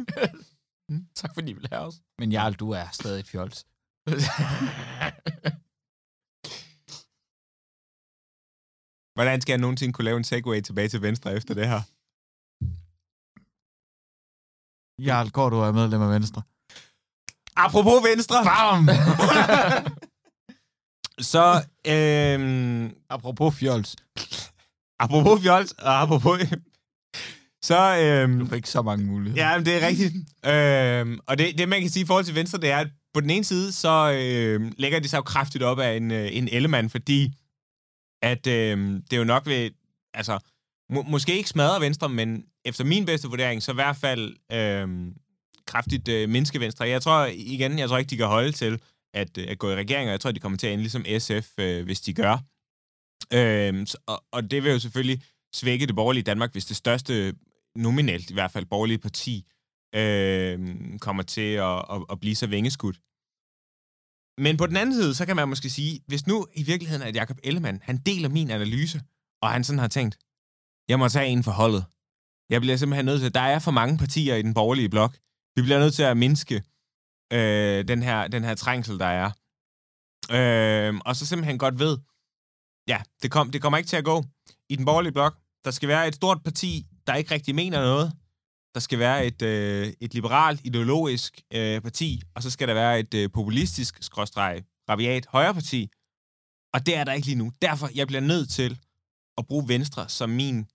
tak 1.21 1.33
fordi 1.33 1.49
I 1.51 1.53
vil 1.53 1.67
have 1.71 1.81
os. 1.85 1.95
Men 2.19 2.31
Jarl, 2.31 2.53
du 2.53 2.71
er 2.71 2.85
stadig 2.91 3.19
et 3.19 3.27
fjols. 3.27 3.65
Hvordan 9.15 9.41
skal 9.41 9.51
jeg 9.53 9.59
nogensinde 9.61 9.93
kunne 9.93 10.05
lave 10.05 10.17
en 10.17 10.23
segway 10.23 10.61
tilbage 10.61 10.89
til 10.89 11.01
venstre 11.01 11.33
efter 11.33 11.53
det 11.53 11.67
her? 11.67 11.81
Jarl 15.07 15.29
du 15.29 15.59
er 15.67 15.71
medlem 15.71 16.01
af 16.01 16.09
Venstre. 16.09 16.41
Apropos 17.55 18.03
venstre, 18.09 18.35
Bam! 18.43 18.87
så 21.31 21.63
øhm, 21.87 22.95
Apropos 23.09 23.55
fjols. 23.59 23.95
Apropos 24.99 25.41
fjols, 25.41 25.71
og 25.71 26.01
apropos... 26.01 26.39
så 27.63 27.97
øhm, 27.97 28.39
Du 28.39 28.45
fik 28.45 28.65
så 28.65 28.81
mange 28.81 29.05
muligheder. 29.05 29.49
Ja, 29.49 29.57
men 29.57 29.65
det 29.65 29.83
er 29.83 29.87
rigtigt. 29.87 30.13
øhm, 30.45 31.19
og 31.27 31.37
det, 31.37 31.57
det, 31.57 31.69
man 31.69 31.81
kan 31.81 31.89
sige 31.89 32.03
i 32.03 32.07
forhold 32.07 32.25
til 32.25 32.35
Venstre, 32.35 32.59
det 32.59 32.69
er, 32.71 32.77
at 32.77 32.87
på 33.13 33.21
den 33.21 33.29
ene 33.29 33.43
side, 33.43 33.71
så 33.71 34.11
øhm, 34.11 34.71
lægger 34.77 34.99
de 34.99 35.07
sig 35.07 35.17
jo 35.17 35.21
kraftigt 35.21 35.63
op 35.63 35.79
af 35.79 35.97
en, 35.97 36.11
øh, 36.11 36.29
en 36.31 36.47
Ellemann, 36.51 36.89
fordi 36.89 37.33
at 38.21 38.47
øhm, 38.47 39.01
det 39.01 39.13
er 39.13 39.17
jo 39.17 39.23
nok 39.23 39.45
ved, 39.45 39.69
altså, 40.13 40.39
må, 40.89 41.01
måske 41.01 41.37
ikke 41.37 41.49
smadre 41.49 41.81
Venstre, 41.81 42.09
men 42.09 42.43
efter 42.65 42.83
min 42.83 43.05
bedste 43.05 43.27
vurdering, 43.27 43.63
så 43.63 43.71
i 43.71 43.75
hvert 43.75 43.95
fald 43.95 44.35
øhm, 44.51 45.13
kraftigt 45.67 46.07
øh, 46.07 46.29
mindske 46.29 46.59
Venstre. 46.59 46.87
Jeg 46.87 47.01
tror 47.01 47.25
igen, 47.33 47.79
jeg 47.79 47.89
tror 47.89 47.97
ikke, 47.97 48.09
de 48.09 48.17
kan 48.17 48.25
holde 48.25 48.51
til 48.51 48.79
at, 49.13 49.37
øh, 49.37 49.45
at 49.47 49.59
gå 49.59 49.69
i 49.71 49.75
regering, 49.75 50.07
og 50.07 50.11
jeg 50.11 50.19
tror, 50.19 50.31
de 50.31 50.39
kommer 50.39 50.57
til 50.57 50.67
at 50.67 50.73
ende 50.73 50.83
ligesom 50.83 51.05
SF, 51.19 51.49
øh, 51.59 51.85
hvis 51.85 52.01
de 52.01 52.13
gør. 52.13 52.37
Øhm, 53.33 53.85
så- 53.85 53.97
og, 54.07 54.23
og 54.31 54.51
det 54.51 54.63
vil 54.63 54.71
jo 54.71 54.79
selvfølgelig 54.79 55.21
svække 55.53 55.87
det 55.87 55.95
borgerlige 55.95 56.23
Danmark, 56.23 56.51
hvis 56.51 56.65
det 56.65 56.77
største, 56.77 57.35
nominelt 57.75 58.29
i 58.29 58.33
hvert 58.33 58.51
fald, 58.51 58.65
borgerlige 58.65 58.97
parti 58.97 59.45
øh, 59.95 60.59
kommer 60.99 61.23
til 61.23 61.51
at, 61.53 61.85
at, 61.93 62.05
at 62.09 62.19
blive 62.19 62.35
så 62.35 62.47
vingeskudt. 62.47 62.97
Men 64.41 64.57
på 64.57 64.67
den 64.67 64.77
anden 64.77 64.95
side, 64.95 65.15
så 65.15 65.25
kan 65.25 65.35
man 65.35 65.49
måske 65.49 65.69
sige, 65.69 65.99
hvis 66.07 66.27
nu 66.27 66.47
i 66.53 66.63
virkeligheden 66.63 67.07
er 67.07 67.11
Jacob 67.15 67.37
Ellemann, 67.43 67.79
han 67.83 67.97
deler 67.97 68.29
min 68.29 68.49
analyse, 68.51 69.01
og 69.41 69.51
han 69.51 69.63
sådan 69.63 69.79
har 69.79 69.87
tænkt, 69.87 70.17
jeg 70.89 70.99
må 70.99 71.09
tage 71.09 71.27
en 71.27 71.43
for 71.43 71.51
holdet. 71.51 71.85
Jeg 72.49 72.61
bliver 72.61 72.77
simpelthen 72.77 73.05
nødt 73.05 73.21
til, 73.21 73.33
der 73.33 73.39
er 73.41 73.59
for 73.59 73.71
mange 73.71 73.97
partier 73.97 74.35
i 74.35 74.41
den 74.41 74.53
borgerlige 74.53 74.89
blok. 74.89 75.17
Vi 75.55 75.61
bliver 75.61 75.79
nødt 75.79 75.93
til 75.93 76.03
at 76.03 76.17
mindske 76.17 76.55
øh, 77.33 77.87
den, 77.87 78.03
her, 78.03 78.27
den 78.27 78.43
her 78.43 78.55
trængsel, 78.55 78.99
der 78.99 79.05
er. 79.05 79.29
Øh, 80.37 80.99
og 81.05 81.15
så 81.15 81.25
simpelthen 81.25 81.57
godt 81.57 81.79
ved, 81.79 81.97
ja, 82.87 83.01
det, 83.21 83.31
kom, 83.31 83.51
det 83.51 83.61
kommer 83.61 83.77
ikke 83.77 83.87
til 83.87 83.95
at 83.97 84.03
gå. 84.05 84.25
I 84.69 84.75
den 84.75 84.85
borgerlige 84.85 85.11
blok, 85.13 85.37
der 85.65 85.71
skal 85.71 85.89
være 85.89 86.07
et 86.07 86.15
stort 86.15 86.43
parti, 86.43 86.85
der 87.07 87.15
ikke 87.15 87.33
rigtig 87.33 87.55
mener 87.55 87.81
noget. 87.81 88.13
Der 88.73 88.79
skal 88.79 88.99
være 88.99 89.25
et, 89.25 89.41
øh, 89.41 89.93
et 90.01 90.13
liberalt, 90.13 90.61
ideologisk 90.63 91.41
øh, 91.53 91.81
parti, 91.81 92.21
og 92.35 92.43
så 92.43 92.49
skal 92.49 92.67
der 92.67 92.73
være 92.73 92.99
et 92.99 93.13
øh, 93.13 93.29
populistisk, 93.33 93.97
skråstreg, 94.03 94.63
rabiat 94.89 95.25
højreparti. 95.29 95.89
Og 96.73 96.85
det 96.85 96.95
er 96.97 97.03
der 97.03 97.13
ikke 97.13 97.27
lige 97.27 97.37
nu. 97.37 97.51
Derfor, 97.61 97.89
jeg 97.95 98.07
bliver 98.07 98.21
nødt 98.21 98.49
til 98.49 98.79
at 99.37 99.47
bruge 99.47 99.67
Venstre 99.67 100.09
som 100.09 100.29
min 100.29 100.67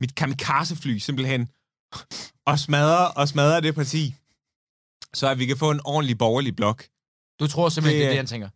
mit 0.00 0.14
kamikaze-fly, 0.14 0.98
simpelthen, 0.98 1.48
og 2.46 2.58
smadre, 2.58 3.10
og 3.10 3.28
smadre 3.28 3.60
det 3.60 3.74
parti, 3.74 4.14
så 5.14 5.28
at 5.28 5.38
vi 5.38 5.46
kan 5.46 5.56
få 5.56 5.70
en 5.70 5.80
ordentlig 5.84 6.18
borgerlig 6.18 6.56
blok. 6.56 6.84
Du 7.40 7.46
tror 7.46 7.68
simpelthen, 7.68 8.00
Det 8.00 8.04
det, 8.04 8.06
er- 8.06 8.10
det, 8.10 8.16
han 8.18 8.26
tænker? 8.26 8.48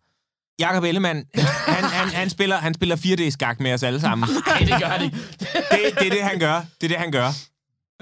Jakob 0.67 0.85
Ellemann, 0.85 1.19
han, 1.75 1.85
han, 1.85 2.09
han, 2.09 2.31
spiller, 2.31 2.57
han 2.57 2.75
spiller 2.75 2.97
4D-skak 2.97 3.61
med 3.61 3.73
os 3.75 3.83
alle 3.83 4.01
sammen. 4.01 4.29
Nej, 4.47 4.59
det 4.59 4.75
gør 4.83 5.03
ikke. 5.05 5.17
det, 5.17 5.99
det 5.99 6.07
er 6.07 6.11
det, 6.11 6.23
han 6.23 6.39
gør. 6.39 6.57
Det 6.81 6.85
er 6.85 6.89
det, 6.89 6.97
han 6.97 7.13
gør. 7.13 7.29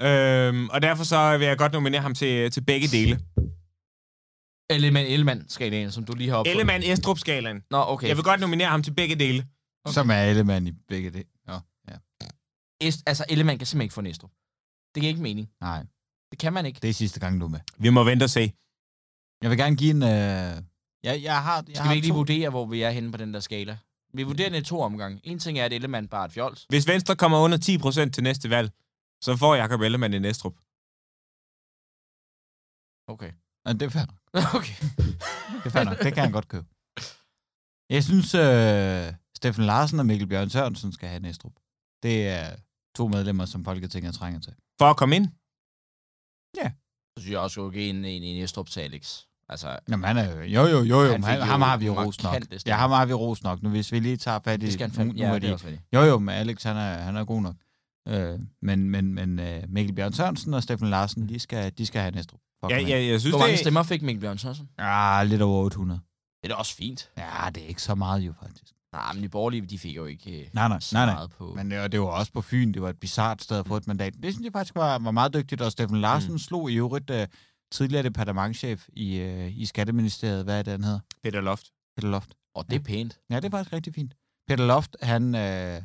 Øhm, 0.01 0.69
og 0.69 0.81
derfor 0.81 1.03
så 1.03 1.37
vil 1.37 1.47
jeg 1.47 1.57
godt 1.57 1.71
nominere 1.73 2.01
ham 2.01 2.15
til, 2.15 2.51
til 2.51 2.61
begge 2.61 2.87
dele. 2.87 3.19
Ellemann, 4.69 5.07
Ellemann 5.07 5.49
skalaen, 5.49 5.91
som 5.91 6.05
du 6.05 6.13
lige 6.13 6.29
har 6.29 6.37
opfundet. 6.37 6.51
Ellemann 6.51 6.83
Estrup-skalaen. 6.83 7.61
Nå, 7.71 7.83
okay. 7.87 8.07
Jeg 8.07 8.15
vil 8.17 8.23
godt 8.23 8.39
nominere 8.39 8.67
ham 8.69 8.83
til 8.83 8.91
begge 8.93 9.15
dele. 9.15 9.45
Okay. 9.85 9.93
Som 9.93 10.09
er 10.09 10.15
alle 10.15 10.43
mand 10.43 10.67
i 10.67 10.71
begge 10.87 11.09
det. 11.11 11.23
Nå, 11.47 11.53
ja. 11.89 11.95
Est, 12.81 12.99
altså, 13.05 13.25
Ellemann 13.29 13.57
kan 13.59 13.65
simpelthen 13.67 13.85
ikke 13.85 13.93
få 13.93 14.01
Næstrup. 14.01 14.31
Det 14.95 15.01
giver 15.01 15.09
ikke 15.09 15.21
mening. 15.21 15.49
Nej, 15.61 15.83
Det 16.31 16.39
kan 16.39 16.53
man 16.53 16.65
ikke. 16.65 16.79
det 16.81 16.89
er 16.89 16.93
sidste 16.93 17.19
gang, 17.19 17.39
du 17.41 17.45
er 17.45 17.49
med. 17.49 17.59
Vi 17.77 17.89
må 17.89 18.03
vente 18.03 18.23
og 18.23 18.29
se. 18.29 18.53
Jeg 19.41 19.49
vil 19.49 19.57
gerne 19.57 19.75
give 19.75 19.91
en... 19.91 20.03
Øh... 20.03 20.70
Jeg, 21.03 21.23
jeg 21.23 21.43
har, 21.43 21.55
jeg 21.55 21.65
Skal 21.75 21.81
har 21.81 21.89
vi 21.91 21.95
ikke 21.95 22.07
lige 22.07 22.13
to- 22.13 22.17
vurdere, 22.17 22.49
hvor 22.49 22.65
vi 22.65 22.81
er 22.81 22.89
henne 22.91 23.11
på 23.11 23.17
den 23.17 23.33
der 23.33 23.39
skala? 23.39 23.77
Vi 24.13 24.23
vurderer 24.23 24.49
den 24.49 24.61
i 24.61 24.65
to 24.65 24.81
omgange. 24.81 25.21
En 25.23 25.39
ting 25.39 25.59
er, 25.59 25.65
at 25.65 25.73
Ellemann 25.73 26.07
bare 26.07 26.21
er 26.21 26.25
et 26.25 26.31
fjols. 26.33 26.65
Hvis 26.69 26.87
Venstre 26.87 27.15
kommer 27.15 27.37
under 27.39 27.57
10% 27.57 28.11
til 28.11 28.23
næste 28.23 28.49
valg, 28.49 28.71
så 29.21 29.37
får 29.37 29.55
Jakob 29.55 29.81
Ellemann 29.81 30.13
en 30.13 30.25
Estrup. 30.25 30.53
Okay. 33.07 33.31
Ja, 33.65 33.73
det 33.73 33.81
er 33.81 33.89
fair. 33.89 34.05
nok. 34.05 34.19
Okay. 34.59 34.75
Det 35.59 35.65
er 35.65 35.69
fair 35.69 35.83
nok. 35.83 35.97
Det 36.03 36.13
kan 36.13 36.23
han 36.23 36.31
godt 36.31 36.47
købe. 36.47 36.67
Jeg 37.89 38.03
synes, 38.03 38.35
øh, 38.35 39.13
Steffen 39.37 39.65
Larsen 39.65 39.99
og 39.99 40.05
Mikkel 40.05 40.27
Bjørn 40.27 40.49
Sørensen 40.49 40.91
skal 40.91 41.09
have 41.09 41.19
Næstrup. 41.19 41.53
Det 42.03 42.27
er 42.27 42.55
to 42.95 43.07
medlemmer, 43.07 43.45
som 43.45 43.65
Folketinget 43.65 44.13
trænger 44.15 44.39
til. 44.39 44.53
For 44.79 44.85
at 44.89 44.97
komme 44.97 45.15
ind. 45.15 45.27
Så 47.17 47.21
synes 47.21 47.31
jeg 47.31 47.39
også, 47.39 47.67
at 47.67 47.73
en, 47.75 48.05
en, 48.05 48.23
en 48.23 48.43
Estrup 48.43 48.67
til 48.69 48.79
Alex. 48.79 49.23
Altså, 49.51 49.79
Jamen, 49.89 50.03
han 50.03 50.17
er 50.17 50.35
jo... 50.35 50.41
Jo, 50.41 50.67
jo, 50.67 50.83
jo. 50.83 51.11
Han 51.11 51.23
Han 51.23 51.41
ham 51.41 51.61
har 51.61 51.77
vi 51.77 51.85
jo 51.85 52.03
rost 52.05 52.23
nok. 52.23 52.35
Ja, 52.65 52.75
ham 52.75 52.91
har 52.91 53.05
vi 53.05 53.13
rost 53.13 53.43
nok. 53.43 53.63
Nu, 53.63 53.69
hvis 53.69 53.91
vi 53.91 53.99
lige 53.99 54.17
tager 54.17 54.39
fat 54.43 54.63
i... 54.63 54.65
det 54.65 54.73
skal 54.73 54.83
han 54.83 54.89
nu- 54.91 54.95
fandme. 54.95 55.13
Ja, 55.19 55.35
er 55.35 55.39
det 55.39 55.49
er. 55.93 55.99
Jo, 55.99 56.01
jo, 56.01 56.19
men 56.19 56.35
Alex, 56.35 56.63
han 56.63 56.77
er, 56.77 56.93
han 56.97 57.15
er 57.15 57.25
god 57.25 57.41
nok. 57.41 57.55
Øh, 58.07 58.39
men 58.61 58.89
men, 58.89 59.13
men 59.13 59.39
øh, 59.39 59.63
Mikkel 59.69 59.95
Bjørn 59.95 60.13
Sørensen 60.13 60.53
og 60.53 60.63
Steffen 60.63 60.89
Larsen, 60.89 61.29
de 61.29 61.39
skal, 61.39 61.71
de 61.77 61.85
skal 61.85 62.01
have 62.01 62.11
Næstrup. 62.11 62.39
Ja, 62.69 62.75
ja, 62.75 62.79
ind. 62.79 62.89
jeg 62.89 63.19
synes, 63.19 63.31
Hvor 63.33 63.39
mange 63.39 63.51
det, 63.51 63.59
stemmer 63.59 63.83
fik 63.83 64.01
Mikkel 64.01 64.21
Bjørn 64.21 64.37
Sørensen? 64.37 64.69
Ah, 64.77 65.27
lidt 65.27 65.41
over 65.41 65.63
800. 65.63 65.99
Det 66.43 66.51
er 66.51 66.55
da 66.55 66.59
også 66.59 66.75
fint. 66.75 67.09
Ja, 67.17 67.49
det 67.55 67.63
er 67.63 67.67
ikke 67.67 67.81
så 67.81 67.95
meget 67.95 68.19
jo, 68.21 68.33
faktisk. 68.41 68.65
Nej, 68.93 69.13
men 69.13 69.23
de 69.23 69.29
borgerlige, 69.29 69.61
de 69.65 69.79
fik 69.79 69.95
jo 69.95 70.05
ikke 70.05 70.39
øh, 70.41 70.45
Nej, 70.53 70.67
nej, 70.67 70.79
så 70.79 70.95
nej, 70.95 71.05
nej. 71.05 71.13
meget 71.13 71.31
på. 71.37 71.53
Men 71.55 71.71
øh, 71.71 71.91
det 71.91 72.01
var 72.01 72.05
også 72.07 72.31
på 72.31 72.41
Fyn. 72.41 72.73
Det 72.73 72.81
var 72.81 72.89
et 72.89 72.99
bizart 72.99 73.41
sted 73.41 73.57
at 73.57 73.67
få 73.67 73.77
et 73.77 73.87
mandat. 73.87 74.13
Det 74.23 74.33
synes 74.33 74.45
jeg 74.45 74.51
faktisk 74.53 74.75
var, 74.75 74.99
var 74.99 75.11
meget 75.11 75.33
dygtigt. 75.33 75.61
Og 75.61 75.71
Steffen 75.71 76.01
Larsen 76.01 76.31
mm. 76.31 76.37
slog 76.39 76.71
i 76.71 76.75
øvrigt 76.75 77.09
uh, 77.09 77.17
tidligere 77.71 78.03
departementchef 78.03 78.87
i, 78.93 79.21
uh, 79.21 79.57
i 79.57 79.65
Skatteministeriet. 79.65 80.43
Hvad 80.43 80.59
er 80.59 80.63
det, 80.63 80.71
han 80.71 80.83
hedder? 80.83 80.99
Peter 81.23 81.41
Loft. 81.41 81.71
Peter 81.95 82.09
Loft. 82.09 82.33
Og 82.55 82.69
det 82.69 82.75
er 82.75 82.83
pænt. 82.83 83.19
Ja, 83.29 83.35
det 83.35 83.45
er 83.45 83.49
faktisk 83.49 83.73
rigtig 83.73 83.93
fint. 83.93 84.15
Peter 84.47 84.65
Loft, 84.65 84.95
han 85.01 85.35
øh, 85.35 85.81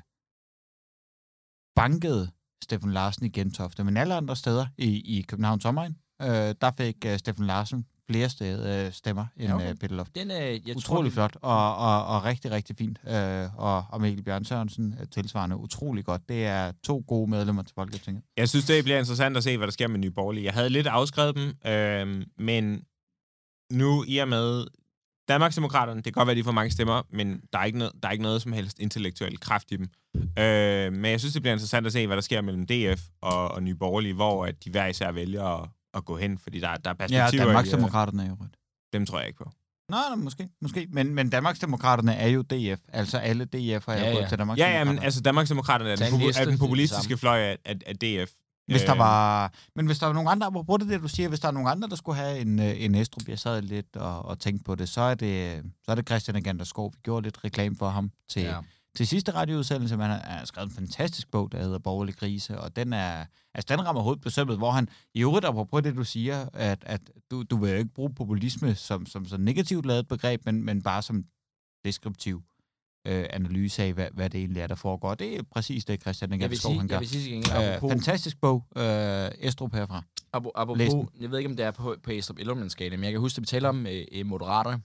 bankede 1.77 2.31
Steffen 2.65 2.93
Larsen 2.93 3.27
i 3.27 3.29
Gentofte, 3.29 3.85
men 3.85 3.97
alle 3.97 4.15
andre 4.15 4.37
steder 4.37 4.67
i, 4.79 5.19
i 5.19 5.23
Københavns 5.23 5.65
omegn, 5.65 5.97
øh, 6.23 6.55
der 6.61 6.71
fik 6.77 7.05
øh, 7.07 7.19
Steffen 7.19 7.47
Larsen 7.47 7.87
flere 8.11 8.29
sted, 8.29 8.87
øh, 8.87 8.93
stemmer 8.93 9.27
end 9.37 9.53
okay. 9.53 9.71
øh, 9.71 9.75
Peter 9.75 9.95
Loft. 9.95 10.15
Den, 10.15 10.31
øh, 10.31 10.69
jeg 10.69 10.77
Utrolig 10.77 11.13
tror, 11.13 11.15
flot, 11.15 11.37
og, 11.43 11.77
og, 11.77 12.07
og 12.07 12.25
rigtig, 12.25 12.51
rigtig 12.51 12.77
fint. 12.77 12.99
Øh, 13.09 13.49
og, 13.59 13.85
og 13.91 14.01
Mikkel 14.01 14.25
Bjørn 14.25 14.45
Sørensen 14.45 14.95
øh, 15.01 15.07
tilsvarende 15.09 15.57
utrolig 15.57 16.05
godt. 16.05 16.29
Det 16.29 16.47
er 16.47 16.73
to 16.85 17.05
gode 17.07 17.31
medlemmer 17.31 17.63
til 17.63 17.75
Folketinget. 17.75 18.23
Jeg 18.37 18.49
synes, 18.49 18.65
det 18.65 18.85
bliver 18.85 18.99
interessant 18.99 19.37
at 19.37 19.45
se, 19.45 19.57
hvad 19.57 19.67
der 19.67 19.73
sker 19.73 19.89
med 19.89 19.99
Nye 19.99 20.11
Borgerlige. 20.11 20.45
Jeg 20.45 20.53
havde 20.53 20.71
lidt 20.71 20.87
afskrevet 20.87 21.37
dem, 21.37 21.73
øh, 21.73 22.27
men 22.39 22.83
nu 23.73 24.05
i 24.09 24.19
og 24.19 24.29
med 24.29 24.67
Danmarksdemokraterne, 25.29 25.97
det 25.97 26.05
kan 26.05 26.13
godt 26.13 26.27
være, 26.27 26.37
de 26.37 26.45
får 26.45 26.53
mange 26.53 26.71
stemmer, 26.71 27.03
men 27.11 27.41
der 27.53 27.59
er 27.59 27.65
ikke 27.65 27.79
noget, 27.79 27.93
der 28.03 28.09
er 28.09 28.13
ikke 28.13 28.23
noget 28.23 28.43
som 28.43 28.53
helst 28.53 28.79
intellektuel 28.79 29.41
kraft 29.41 29.73
i 29.73 29.77
dem. 29.77 29.89
Øh, 30.17 30.93
men 30.93 31.05
jeg 31.05 31.21
synes, 31.21 31.33
det 31.33 31.43
bliver 31.43 31.53
interessant 31.53 31.87
at 31.87 31.93
se, 31.93 32.07
hvad 32.07 32.17
der 32.17 32.23
sker 32.23 32.41
mellem 32.41 32.67
DF 32.67 33.03
og, 33.23 33.49
og 33.49 33.63
Nye 33.63 33.75
Borgerlige, 33.75 34.15
hvor 34.15 34.47
at 34.47 34.65
de 34.65 34.71
hver 34.71 34.87
især 34.87 35.13
vælger 35.13 35.45
at, 35.45 35.69
at 35.97 36.05
gå 36.05 36.17
hen, 36.17 36.39
fordi 36.39 36.61
der, 36.61 36.77
der 36.77 36.91
er 36.91 36.95
Ja, 36.95 36.95
perspektiver 36.95 37.43
i, 37.43 37.47
Danmarksdemokraterne 37.47 38.23
er 38.25 38.29
jo 38.29 38.37
rødt. 38.41 38.51
øh, 38.53 38.99
dem 38.99 39.07
tror 39.07 39.19
jeg 39.19 39.27
ikke 39.29 39.39
på. 39.39 39.51
Nej, 39.91 40.01
nej, 40.09 40.17
måske. 40.17 40.49
måske. 40.63 40.89
Men, 40.91 41.15
men 41.15 41.31
Danmarksdemokraterne 41.31 42.15
er 42.15 42.29
jo 42.29 42.43
DF. 42.43 42.81
Altså 42.89 43.19
alle 43.19 43.45
DF'er 43.45 43.59
er 43.59 43.61
Ja, 43.61 44.03
ja, 44.03 44.09
ja. 44.09 44.13
gået 44.13 44.29
til 44.29 44.31
Ja, 44.31 44.37
Danmarksdemokraterne. 44.37 44.79
ja, 44.79 44.85
men 44.85 44.99
altså 44.99 45.21
Danmarksdemokraterne 45.21 45.91
er 45.91 45.97
den, 45.97 46.05
er 46.05 46.19
det 46.27 46.37
den 46.37 46.49
det 46.51 46.59
populistiske 46.59 47.17
fløj 47.17 47.39
af, 47.39 47.59
af, 47.65 47.75
af 47.87 47.97
DF. 47.97 48.31
Hvis 48.67 48.83
der 48.83 48.93
Øh, 48.93 48.99
var... 48.99 49.53
Men 49.77 49.87
hvis 49.87 49.99
der 49.99 50.07
var 50.07 50.13
nogen 50.13 50.29
andre, 50.29 50.47
apropos 50.47 50.79
det, 50.81 51.03
du 51.03 51.09
siger, 51.09 51.29
hvis 51.29 51.41
der 51.41 51.49
er 51.49 51.53
nogen 51.53 51.69
andre, 51.69 51.89
der 51.89 51.97
skulle 51.97 52.19
have 52.19 52.39
en, 52.39 52.59
øh, 52.61 52.83
en 52.85 52.95
Estrup, 52.95 53.29
jeg 53.29 53.39
sad 53.39 53.63
lidt 53.63 53.97
og, 53.97 54.25
og 54.25 54.39
tænkte 54.39 54.65
på 54.65 54.75
det, 54.75 54.89
så 54.89 55.01
er 55.01 55.15
det, 55.15 55.63
så 55.85 55.91
er 55.91 55.95
det 55.95 56.07
Christian 56.09 56.37
Agander 56.37 56.65
Skov. 56.65 56.93
Vi 56.93 56.99
gjorde 57.03 57.23
lidt 57.27 57.45
reklame 57.45 57.77
for 57.77 57.89
ham 57.89 58.11
til, 58.31 58.43
ja. 58.43 58.57
Til 58.97 59.07
sidste 59.07 59.33
radioudsendelse, 59.33 59.97
men 59.97 60.07
han 60.11 60.21
har 60.25 60.45
skrevet 60.45 60.69
en 60.71 60.75
fantastisk 60.75 61.31
bog, 61.31 61.53
der 61.53 61.59
hedder 61.63 61.79
Borgerlig 61.79 62.17
Krise, 62.17 62.61
og 62.61 62.77
den 62.77 62.93
er, 62.93 63.25
altså 63.55 63.77
den 63.77 63.87
rammer 63.87 64.03
hovedet 64.03 64.23
på 64.23 64.31
sømmet, 64.31 64.57
hvor 64.57 64.71
han 64.71 64.89
i 65.15 65.21
øvrigt, 65.23 65.47
apropos 65.47 65.83
det, 65.83 65.97
du 65.97 66.05
siger, 66.05 66.49
at, 66.53 66.85
at 66.87 67.01
du, 67.31 67.43
du 67.43 67.57
vil 67.57 67.71
jo 67.71 67.77
ikke 67.77 67.95
bruge 67.95 68.15
populisme 68.15 68.75
som, 68.75 69.07
som 69.07 69.27
så 69.27 69.37
negativt 69.37 69.87
lavet 69.87 70.09
begreb, 70.09 70.41
men, 70.45 70.65
men 70.65 70.83
bare 70.83 71.03
som 71.03 71.25
deskriptiv 71.85 72.43
øh, 73.07 73.27
analyse 73.31 73.83
af, 73.83 73.93
hvad, 73.93 74.09
hvad 74.13 74.31
det 74.31 74.39
egentlig 74.39 74.61
er, 74.61 74.67
der 74.67 74.75
foregår. 74.75 75.15
Det 75.15 75.37
er 75.39 75.43
præcis 75.51 75.85
det, 75.85 76.01
Christian 76.01 76.41
Jeg 76.41 76.57
sige, 76.57 76.79
han 76.79 76.89
gør. 76.89 76.95
jeg 76.95 77.01
vil 77.01 77.09
sige 77.09 77.23
til 77.23 77.33
gengæld, 77.33 77.57
Øh, 77.57 77.75
apropos, 77.75 77.93
fantastisk 77.93 78.41
bog, 78.41 78.65
øh, 78.77 79.29
Estrup 79.39 79.75
herfra. 79.75 80.03
apropos, 80.33 80.53
apropos 80.55 81.11
jeg 81.21 81.31
ved 81.31 81.39
ikke, 81.39 81.51
om 81.51 81.57
det 81.57 81.67
er 81.67 81.71
på, 81.71 81.97
på 82.03 82.11
Estrup 82.11 82.39
Ellermann 82.39 82.71
skala, 82.71 82.97
men 82.97 83.05
jeg 83.05 83.13
kan 83.13 83.21
huske, 83.21 83.39
at 83.39 83.41
vi 83.41 83.47
taler 83.47 83.69
om 83.69 83.87
øh, 83.87 84.27
moderater, 84.27 84.79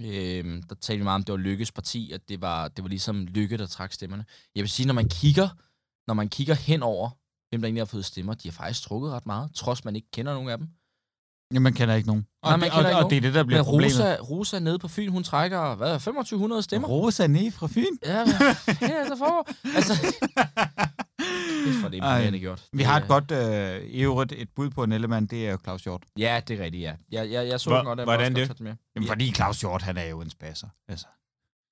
Øh, 0.00 0.62
der 0.68 0.74
talte 0.74 0.98
vi 0.98 1.04
meget 1.04 1.14
om, 1.14 1.24
det 1.24 1.32
var 1.32 1.38
Lykkes 1.38 1.72
parti, 1.72 2.12
at 2.12 2.28
det 2.28 2.40
var, 2.40 2.68
det 2.68 2.82
var 2.84 2.88
ligesom 2.88 3.26
Lykke, 3.26 3.58
der 3.58 3.66
trak 3.66 3.92
stemmerne. 3.92 4.24
Jeg 4.54 4.62
vil 4.62 4.70
sige, 4.70 4.86
når 4.86 4.94
man 4.94 5.08
kigger, 5.08 5.48
når 6.06 6.14
man 6.14 6.28
kigger 6.28 6.54
henover, 6.54 7.10
hvem 7.50 7.60
der 7.60 7.66
egentlig 7.66 7.80
har 7.80 7.86
fået 7.86 8.04
stemmer, 8.04 8.34
de 8.34 8.48
har 8.48 8.52
faktisk 8.52 8.82
trukket 8.82 9.10
ret 9.10 9.26
meget, 9.26 9.54
trods 9.54 9.84
man 9.84 9.96
ikke 9.96 10.10
kender 10.10 10.34
nogen 10.34 10.48
af 10.48 10.58
dem. 10.58 10.68
Ja, 11.52 11.58
man 11.60 11.72
kender 11.74 11.94
ikke 11.94 12.06
nogen. 12.06 12.26
Og, 12.42 12.50
Nej, 12.50 12.56
man 12.56 12.70
det, 12.70 12.78
og, 12.78 12.80
ikke 12.90 12.96
og 13.04 13.10
det 13.10 13.16
er 13.16 13.20
det, 13.20 13.34
der 13.34 13.44
bliver 13.44 13.58
Men 13.58 13.64
problemet. 13.64 13.94
Rosa, 14.00 14.16
Rosa 14.16 14.58
nede 14.58 14.78
på 14.78 14.88
Fyn, 14.88 15.08
hun 15.10 15.22
trækker, 15.22 15.74
hvad, 15.74 15.92
2500 15.92 16.62
stemmer? 16.62 16.88
Rosa 16.88 17.26
ned 17.26 17.50
fra 17.52 17.66
Fyn? 17.66 17.84
Ja, 18.06 18.24
hvad 18.24 18.88
er 18.90 19.04
der 19.08 19.16
for? 19.24 19.48
Altså, 19.76 19.92
det 21.64 21.68
er 21.76 21.80
for 21.82 21.88
det 21.88 21.96
imponerende 21.96 22.38
gjort. 22.38 22.62
Vi 22.72 22.78
Det 22.78 22.86
har 22.86 23.00
et 23.00 23.08
godt, 23.08 23.30
øh, 23.30 23.80
i 23.82 24.00
øvrigt, 24.02 24.32
et 24.32 24.48
bud 24.56 24.70
på 24.70 24.84
en 24.84 24.92
element, 24.92 25.30
det 25.30 25.46
er 25.46 25.50
jo 25.50 25.58
Claus 25.64 25.82
Hjort. 25.82 26.02
Ja, 26.18 26.40
det 26.48 26.60
er 26.60 26.64
rigtigt, 26.64 26.82
ja. 26.82 26.92
Jeg, 27.12 27.30
jeg, 27.30 27.48
jeg 27.48 27.60
så 27.60 27.70
Hvor- 27.70 27.76
den 27.76 27.86
godt, 27.86 27.98
jeg 27.98 28.06
var 28.06 28.16
hvordan 28.16 28.34
det? 28.34 28.60
med. 28.60 28.72
Jamen, 28.96 29.06
Ja. 29.06 29.12
fordi 29.12 29.32
Claus 29.32 29.60
Hjort, 29.60 29.82
han 29.82 29.96
er 29.96 30.04
jo 30.04 30.20
en 30.20 30.30
spasser. 30.30 30.66
Altså. 30.88 31.06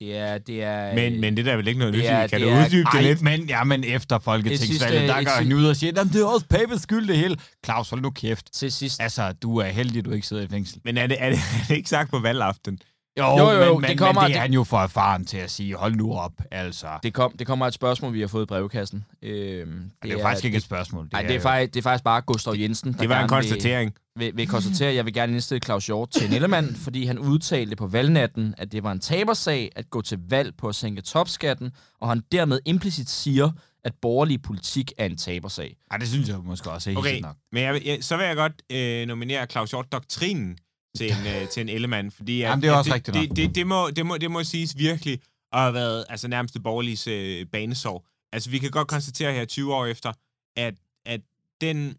Det 0.00 0.16
er, 0.18 0.38
det 0.38 0.62
er... 0.62 0.94
Men, 0.94 1.20
men 1.20 1.36
det 1.36 1.44
der 1.44 1.52
er 1.52 1.56
vel 1.56 1.68
ikke 1.68 1.78
noget 1.78 1.94
nyt. 1.94 2.02
Kan 2.02 2.30
det 2.30 2.40
du 2.40 2.48
er- 2.48 2.64
uddybe 2.66 2.88
det 2.94 3.02
lidt? 3.02 3.22
men, 3.22 3.40
ja, 3.48 3.64
men 3.64 3.84
efter 3.84 4.18
Folketingsvalget, 4.18 5.08
der 5.08 5.24
går 5.24 5.30
han 5.30 5.52
ud 5.52 5.64
og 5.64 5.76
siger, 5.76 6.00
at 6.00 6.06
det 6.12 6.20
er 6.20 6.26
også 6.26 6.46
Papes 6.46 6.82
skyld 6.82 7.08
det 7.08 7.16
hele. 7.16 7.36
Claus, 7.64 7.90
hold 7.90 8.00
nu 8.00 8.10
kæft. 8.10 8.52
Til 8.52 8.72
sidst... 8.72 9.02
Altså, 9.02 9.32
du 9.32 9.56
er 9.56 9.64
heldig, 9.66 10.04
du 10.04 10.10
ikke 10.10 10.26
sidder 10.26 10.42
i 10.42 10.48
fængsel. 10.48 10.80
Men 10.84 10.98
er 10.98 11.06
det, 11.06 11.16
er 11.20 11.30
det, 11.30 11.38
er 11.38 11.64
det 11.68 11.76
ikke 11.76 11.88
sagt 11.88 12.10
på 12.10 12.18
valgaften? 12.18 12.78
Jo, 13.18 13.24
Jo, 13.38 13.50
jo, 13.50 13.64
jo, 13.64 13.74
men, 13.74 13.82
det 13.82 13.88
men, 13.90 13.98
kommer- 13.98 14.12
men 14.22 14.30
det 14.30 14.36
er 14.36 14.40
det- 14.40 14.40
han 14.42 14.52
jo 14.52 14.64
for 14.64 14.76
erfaren 14.78 15.24
til 15.24 15.36
at 15.38 15.50
sige, 15.50 15.74
hold 15.74 15.94
nu 15.94 16.14
op, 16.14 16.32
altså. 16.50 16.86
Det, 16.86 17.02
Det, 17.02 17.14
kom, 17.14 17.32
det 17.38 17.46
kommer 17.46 17.66
et 17.66 17.74
spørgsmål, 17.74 18.12
vi 18.12 18.20
har 18.20 18.26
fået 18.28 18.42
i 18.42 18.46
brevkassen. 18.46 19.04
Øhm, 19.22 19.70
det, 19.70 19.90
det 20.02 20.08
er 20.10 20.14
jo 20.14 20.20
faktisk 20.22 20.44
ikke 20.44 20.56
et 20.56 20.62
spørgsmål. 20.62 21.08
Nej, 21.12 21.22
det 21.22 21.36
er, 21.36 21.40
faktisk, 21.40 21.74
det 21.74 21.80
er 21.80 21.82
faktisk 21.82 22.04
bare 22.04 22.20
Gustav 22.20 22.54
Jensen, 22.54 22.92
der 22.92 22.98
Det 22.98 23.08
var 23.08 23.14
en 23.14 23.18
gerne 23.18 23.28
konstatering. 23.28 23.92
Vil, 24.16 24.26
vil, 24.26 24.36
vil 24.36 24.46
konstatere, 24.48 24.88
at 24.88 24.94
jeg 24.96 25.04
vil 25.04 25.14
gerne 25.14 25.32
indstille 25.32 25.60
Claus 25.64 25.86
Hjort 25.86 26.10
til 26.10 26.30
Nellemann, 26.30 26.74
fordi 26.84 27.04
han 27.06 27.18
udtalte 27.18 27.76
på 27.76 27.86
valgnatten, 27.86 28.54
at 28.58 28.72
det 28.72 28.82
var 28.82 28.92
en 28.92 29.00
tabersag 29.00 29.70
at 29.76 29.90
gå 29.90 30.02
til 30.02 30.18
valg 30.28 30.56
på 30.58 30.68
at 30.68 30.74
sænke 30.74 31.02
topskatten, 31.02 31.70
og 32.00 32.08
han 32.08 32.22
dermed 32.32 32.60
implicit 32.66 33.10
siger, 33.10 33.50
at 33.84 33.92
borgerlig 34.02 34.42
politik 34.42 34.92
er 34.98 35.06
en 35.06 35.16
tabersag. 35.16 35.76
Ej, 35.90 35.96
det 35.96 36.08
synes 36.08 36.28
jeg 36.28 36.36
måske 36.44 36.70
også 36.70 36.90
er 36.90 36.96
Okay, 36.96 37.10
helt 37.10 37.22
nok. 37.22 37.36
men 37.52 37.62
jeg, 37.62 37.82
jeg, 37.86 37.98
så 38.00 38.16
vil 38.16 38.26
jeg 38.26 38.36
godt 38.36 38.52
øh, 38.72 39.06
nominere 39.06 39.46
Claus 39.46 39.70
Hjort-doktrinen 39.70 40.56
til 40.96 41.06
en, 41.10 41.26
øh, 41.26 41.48
til 41.48 41.60
en 41.60 41.68
Ellemann, 41.68 42.10
fordi 42.10 42.42
at, 42.42 42.48
Jamen, 42.48 42.62
det 42.62 42.68
er 42.68 42.72
at 42.72 42.78
også 42.78 42.94
rigtigt 42.94 43.14
nok. 43.14 43.28
det, 43.28 43.36
det, 43.36 43.54
det, 43.54 43.66
må, 43.66 43.90
det, 43.90 44.06
må, 44.06 44.18
det 44.18 44.30
må 44.30 44.44
siges 44.44 44.78
virkelig 44.78 45.20
at 45.52 45.60
have 45.60 45.74
været 45.74 46.04
altså, 46.08 46.28
nærmest 46.28 46.54
det 46.54 46.62
borgerlige 46.62 47.40
øh, 47.40 47.46
banesår. 47.46 48.06
Altså, 48.32 48.50
vi 48.50 48.58
kan 48.58 48.70
godt 48.70 48.88
konstatere 48.88 49.32
her 49.32 49.44
20 49.44 49.74
år 49.74 49.86
efter, 49.86 50.12
at, 50.56 50.74
at 51.06 51.20
den 51.60 51.96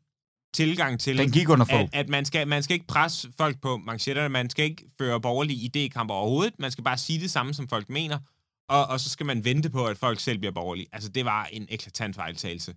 tilgang 0.53 0.99
til, 0.99 1.17
Den 1.17 1.31
gik 1.31 1.49
under 1.49 1.65
at, 1.69 1.89
at 1.93 2.09
man, 2.09 2.25
skal, 2.25 2.47
man 2.47 2.63
skal 2.63 2.73
ikke 2.73 2.87
presse 2.87 3.31
folk 3.37 3.61
på 3.61 3.77
manchetterne, 3.77 4.29
man 4.29 4.49
skal 4.49 4.65
ikke 4.65 4.83
føre 4.97 5.21
borgerlige 5.21 5.71
idékamper 5.71 6.11
overhovedet, 6.11 6.53
man 6.59 6.71
skal 6.71 6.83
bare 6.83 6.97
sige 6.97 7.19
det 7.19 7.31
samme, 7.31 7.53
som 7.53 7.67
folk 7.67 7.89
mener, 7.89 8.19
og, 8.69 8.85
og 8.85 8.99
så 8.99 9.09
skal 9.09 9.25
man 9.25 9.45
vente 9.45 9.69
på, 9.69 9.85
at 9.85 9.97
folk 9.97 10.19
selv 10.19 10.37
bliver 10.37 10.51
borgerlige. 10.51 10.87
Altså, 10.91 11.09
det 11.09 11.25
var 11.25 11.45
en 11.51 11.67
eklatant 11.69 12.15
fejltagelse. 12.15 12.75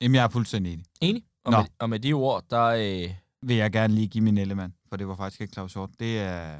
Jamen, 0.00 0.14
jeg 0.14 0.24
er 0.24 0.28
fuldstændig 0.28 0.72
enig. 0.72 0.84
Enig? 1.00 1.22
Og, 1.44 1.52
Nå. 1.52 1.58
med, 1.58 1.66
og 1.78 1.90
med 1.90 1.98
de 2.00 2.12
ord, 2.12 2.44
der... 2.50 2.64
Øh, 2.64 3.14
Vil 3.42 3.56
jeg 3.56 3.72
gerne 3.72 3.94
lige 3.94 4.08
give 4.08 4.24
min 4.24 4.38
element, 4.38 4.74
for 4.90 4.96
det 4.96 5.08
var 5.08 5.16
faktisk 5.16 5.40
ikke 5.40 5.52
Claus 5.52 5.72
Hjort. 5.72 5.90
Det 6.00 6.18
er, 6.18 6.56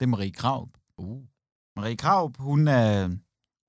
det 0.00 0.06
er 0.06 0.06
Marie 0.06 0.32
Krav. 0.32 0.68
uh, 0.96 1.22
Marie 1.76 1.96
Krav, 1.96 2.32
hun, 2.38 2.68
er, 2.68 3.16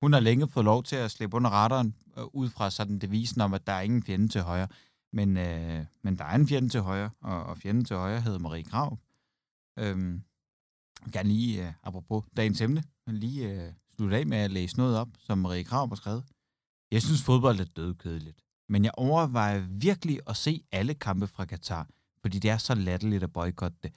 hun 0.02 0.12
har 0.12 0.20
længe 0.20 0.48
fået 0.48 0.64
lov 0.64 0.82
til 0.82 0.96
at 0.96 1.10
slippe 1.10 1.36
under 1.36 1.50
radaren, 1.50 1.94
øh, 2.18 2.24
ud 2.32 2.48
fra 2.48 2.70
sådan 2.70 2.98
devisen 2.98 3.40
om, 3.40 3.54
at 3.54 3.66
der 3.66 3.72
er 3.72 3.80
ingen 3.80 4.02
fjende 4.02 4.28
til 4.28 4.40
højre. 4.40 4.68
Men, 5.12 5.36
øh, 5.36 5.84
men 6.02 6.18
der 6.18 6.24
er 6.24 6.34
en 6.34 6.48
fjende 6.48 6.68
til 6.68 6.80
højre, 6.80 7.10
og, 7.20 7.42
og 7.44 7.58
fjenden 7.58 7.84
til 7.84 7.96
højre 7.96 8.20
hedder 8.20 8.38
Marie 8.38 8.64
Krav. 8.64 8.98
Øhm, 9.78 10.22
jeg 11.04 11.12
gerne 11.12 11.28
lige, 11.28 11.66
øh, 11.66 11.72
apropos 11.82 12.24
dagens 12.36 12.60
emne, 12.60 12.84
lige 13.06 13.50
øh, 13.50 13.72
slutte 13.96 14.16
af 14.16 14.26
med 14.26 14.38
at 14.38 14.50
læse 14.50 14.76
noget 14.76 14.98
op, 14.98 15.08
som 15.18 15.38
Marie 15.38 15.64
Krav 15.64 15.88
har 15.88 15.94
skrevet. 15.94 16.24
Jeg 16.90 17.02
synes, 17.02 17.22
fodbold 17.22 17.60
er 17.60 17.64
dødkedeligt. 17.64 18.40
Men 18.68 18.84
jeg 18.84 18.92
overvejer 18.96 19.60
virkelig 19.60 20.20
at 20.26 20.36
se 20.36 20.64
alle 20.72 20.94
kampe 20.94 21.26
fra 21.26 21.44
Katar, 21.44 21.88
fordi 22.24 22.38
det 22.38 22.50
er 22.50 22.56
så 22.58 22.74
latterligt 22.74 23.22
at 23.22 23.32
boykotte 23.32 23.78
det. 23.82 23.92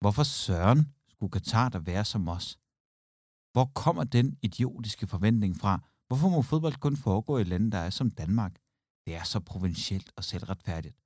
Hvorfor 0.00 0.22
søren 0.22 0.92
skulle 1.08 1.30
Katar 1.30 1.68
der 1.68 1.78
være 1.78 2.04
som 2.04 2.28
os? 2.28 2.58
Hvor 3.52 3.70
kommer 3.74 4.04
den 4.04 4.38
idiotiske 4.42 5.06
forventning 5.06 5.56
fra? 5.56 5.80
Hvorfor 6.06 6.28
må 6.28 6.42
fodbold 6.42 6.74
kun 6.74 6.96
foregå 6.96 7.38
i 7.38 7.44
lande, 7.44 7.70
der 7.70 7.78
er 7.78 7.90
som 7.90 8.10
Danmark? 8.10 8.54
Det 9.06 9.14
er 9.14 9.22
så 9.22 9.40
provincielt 9.40 10.12
og 10.16 10.24
selvretfærdigt. 10.24 10.96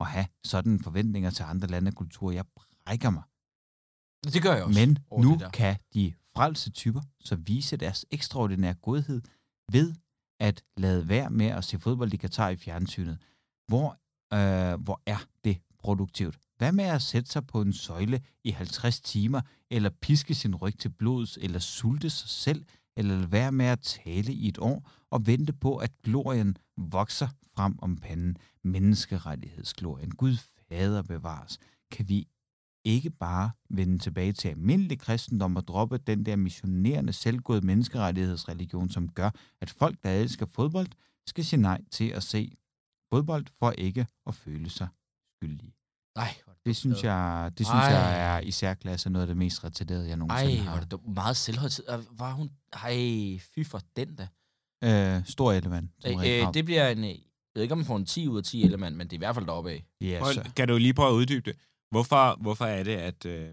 At 0.00 0.06
have 0.06 0.26
sådan 0.44 0.80
forventninger 0.80 1.30
til 1.30 1.42
andre 1.42 1.68
lande 1.68 1.88
og 1.88 1.94
kulturer, 1.94 2.32
jeg 2.32 2.44
brækker 2.56 3.10
mig. 3.10 3.22
det 4.24 4.42
gør 4.42 4.54
jeg 4.54 4.64
også. 4.64 4.80
Men 4.80 4.98
nu 5.22 5.38
kan 5.52 5.76
de 5.94 6.14
frelse 6.34 6.70
typer 6.70 7.00
så 7.20 7.36
vise 7.36 7.76
deres 7.76 8.06
ekstraordinære 8.10 8.74
godhed 8.74 9.22
ved 9.72 9.94
at 10.40 10.64
lade 10.76 11.08
være 11.08 11.30
med 11.30 11.46
at 11.46 11.64
se 11.64 11.78
fodbold 11.78 12.14
i 12.14 12.16
Katar 12.16 12.48
i 12.48 12.56
fjernsynet. 12.56 13.18
Hvor, 13.66 13.88
øh, 14.34 14.80
hvor 14.80 15.02
er 15.06 15.18
det 15.44 15.62
produktivt? 15.78 16.38
Hvad 16.58 16.72
med 16.72 16.84
at 16.84 17.02
sætte 17.02 17.30
sig 17.30 17.46
på 17.46 17.60
en 17.60 17.72
søjle 17.72 18.20
i 18.44 18.50
50 18.50 19.00
timer, 19.00 19.40
eller 19.70 19.90
piske 20.00 20.34
sin 20.34 20.54
ryg 20.54 20.78
til 20.78 20.88
blods, 20.88 21.36
eller 21.36 21.58
sulte 21.58 22.10
sig 22.10 22.28
selv, 22.28 22.64
eller 22.96 23.16
lade 23.16 23.32
være 23.32 23.52
med 23.52 23.66
at 23.66 23.80
tale 23.80 24.32
i 24.32 24.48
et 24.48 24.58
år, 24.58 24.90
og 25.10 25.26
vente 25.26 25.52
på, 25.52 25.76
at 25.76 25.92
glorien 26.02 26.56
vokser 26.76 27.28
frem 27.56 27.78
om 27.82 27.96
panden. 27.96 28.36
Menneskerettighedsglorien. 28.64 30.10
Gud 30.10 30.36
fader 30.68 31.02
bevares. 31.02 31.58
Kan 31.90 32.08
vi 32.08 32.28
ikke 32.84 33.10
bare 33.10 33.50
vende 33.70 33.98
tilbage 33.98 34.32
til 34.32 34.48
almindelig 34.48 34.98
kristendom 34.98 35.56
og 35.56 35.68
droppe 35.68 35.98
den 35.98 36.26
der 36.26 36.36
missionerende, 36.36 37.12
selvgod 37.12 37.60
menneskerettighedsreligion, 37.60 38.88
som 38.88 39.08
gør, 39.08 39.30
at 39.60 39.70
folk, 39.70 39.98
der 40.02 40.10
elsker 40.10 40.46
fodbold, 40.46 40.88
skal 41.26 41.44
sige 41.44 41.60
nej 41.60 41.80
til 41.90 42.08
at 42.08 42.22
se 42.22 42.52
fodbold 43.12 43.46
for 43.58 43.70
ikke 43.70 44.06
at 44.26 44.34
føle 44.34 44.70
sig 44.70 44.88
skyldige. 45.38 45.74
Nej, 46.16 46.34
Det 46.66 46.76
synes 46.76 47.04
jeg, 47.04 47.52
det 47.58 47.66
synes 47.66 47.84
Ej. 47.84 47.92
jeg 47.92 48.36
er 48.36 48.40
i 48.40 48.50
særklasse 48.50 49.10
noget 49.10 49.22
af 49.22 49.26
det 49.26 49.36
mest 49.36 49.64
retarderede, 49.64 50.08
jeg 50.08 50.16
nogensinde 50.16 50.56
Ej, 50.56 50.62
hvor 50.62 50.70
har. 50.72 50.80
det 50.80 50.90
dumt. 50.90 51.08
meget 51.14 51.36
selvhøjtid. 51.36 51.84
Var 52.12 52.32
hun... 52.32 52.50
Ej, 52.72 53.38
fy 53.54 53.64
for 53.66 53.80
den 53.96 54.16
da. 54.16 54.28
Øh, 54.84 55.24
stor 55.26 55.52
element. 55.52 55.90
som 56.00 56.10
Øh, 56.20 56.42
øh, 56.46 56.54
det 56.54 56.64
bliver 56.64 56.88
en... 56.88 56.98
øh, 57.04 57.10
Jeg 57.10 57.18
ved 57.54 57.62
ikke, 57.62 57.72
om 57.72 57.78
man 57.78 57.86
får 57.86 57.96
en 57.96 58.06
10 58.06 58.28
ud 58.28 58.38
af 58.38 58.44
10 58.44 58.62
element, 58.62 58.96
men 58.96 59.06
det 59.06 59.12
er 59.12 59.16
i 59.16 59.18
hvert 59.18 59.34
fald 59.34 59.46
deroppe 59.46 59.70
af. 59.70 59.84
Ja, 60.00 60.18
Prøv, 60.22 60.32
så. 60.32 60.50
kan 60.56 60.68
du 60.68 60.76
lige 60.76 60.94
prøve 60.94 61.08
at 61.08 61.14
uddybe 61.14 61.50
det? 61.50 61.58
Hvorfor, 61.90 62.36
hvorfor 62.40 62.64
er 62.64 62.82
det, 62.82 62.96
at, 62.96 63.24
øh, 63.26 63.48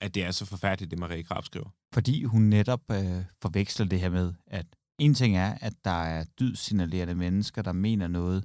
at 0.00 0.14
det 0.14 0.24
er 0.24 0.30
så 0.30 0.44
forfærdeligt, 0.44 0.90
det 0.90 0.98
Marie 0.98 1.22
Krab 1.22 1.44
skriver? 1.44 1.68
Fordi 1.94 2.24
hun 2.24 2.42
netop 2.42 2.80
øh, 2.90 3.24
forveksler 3.42 3.86
det 3.86 4.00
her 4.00 4.10
med, 4.10 4.34
at 4.46 4.66
en 4.98 5.14
ting 5.14 5.36
er, 5.36 5.58
at 5.60 5.72
der 5.84 5.90
er 6.04 6.24
dydsignalerende 6.40 7.14
mennesker, 7.14 7.62
der 7.62 7.72
mener 7.72 8.08
noget, 8.08 8.44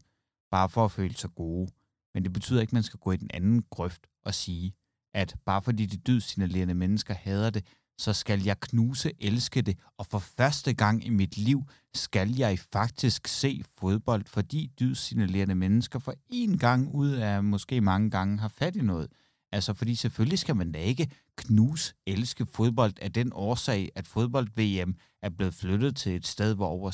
bare 0.51 0.69
for 0.69 0.85
at 0.85 0.91
føle 0.91 1.13
sig 1.15 1.29
gode. 1.35 1.71
Men 2.13 2.23
det 2.23 2.33
betyder 2.33 2.61
ikke, 2.61 2.69
at 2.69 2.73
man 2.73 2.83
skal 2.83 2.99
gå 2.99 3.11
i 3.11 3.17
den 3.17 3.29
anden 3.33 3.63
grøft 3.69 4.07
og 4.25 4.33
sige, 4.33 4.73
at 5.13 5.35
bare 5.45 5.61
fordi 5.61 5.85
de 5.85 5.97
dydsignalerende 5.97 6.73
mennesker 6.73 7.13
hader 7.13 7.49
det, 7.49 7.65
så 7.97 8.13
skal 8.13 8.43
jeg 8.43 8.59
knuse, 8.59 9.11
elske 9.19 9.61
det, 9.61 9.77
og 9.97 10.05
for 10.05 10.19
første 10.19 10.73
gang 10.73 11.05
i 11.05 11.09
mit 11.09 11.37
liv 11.37 11.63
skal 11.93 12.35
jeg 12.35 12.59
faktisk 12.59 13.27
se 13.27 13.63
fodbold, 13.79 14.25
fordi 14.25 14.71
dydsignalerende 14.79 15.55
mennesker 15.55 15.99
for 15.99 16.13
en 16.29 16.57
gang 16.57 16.95
ud 16.95 17.09
af 17.09 17.43
måske 17.43 17.81
mange 17.81 18.09
gange 18.09 18.39
har 18.39 18.47
fat 18.47 18.75
i 18.75 18.81
noget. 18.81 19.07
Altså, 19.51 19.73
fordi 19.73 19.95
selvfølgelig 19.95 20.39
skal 20.39 20.55
man 20.55 20.71
da 20.71 20.79
ikke 20.79 21.11
knus 21.37 21.95
elske 22.07 22.45
fodbold 22.45 22.93
af 23.01 23.13
den 23.13 23.31
årsag, 23.33 23.89
at 23.95 24.07
fodbold-VM 24.07 24.95
er 25.21 25.29
blevet 25.29 25.53
flyttet 25.53 25.95
til 25.95 26.15
et 26.15 26.27
sted, 26.27 26.55
hvor 26.55 26.67
over 26.67 26.91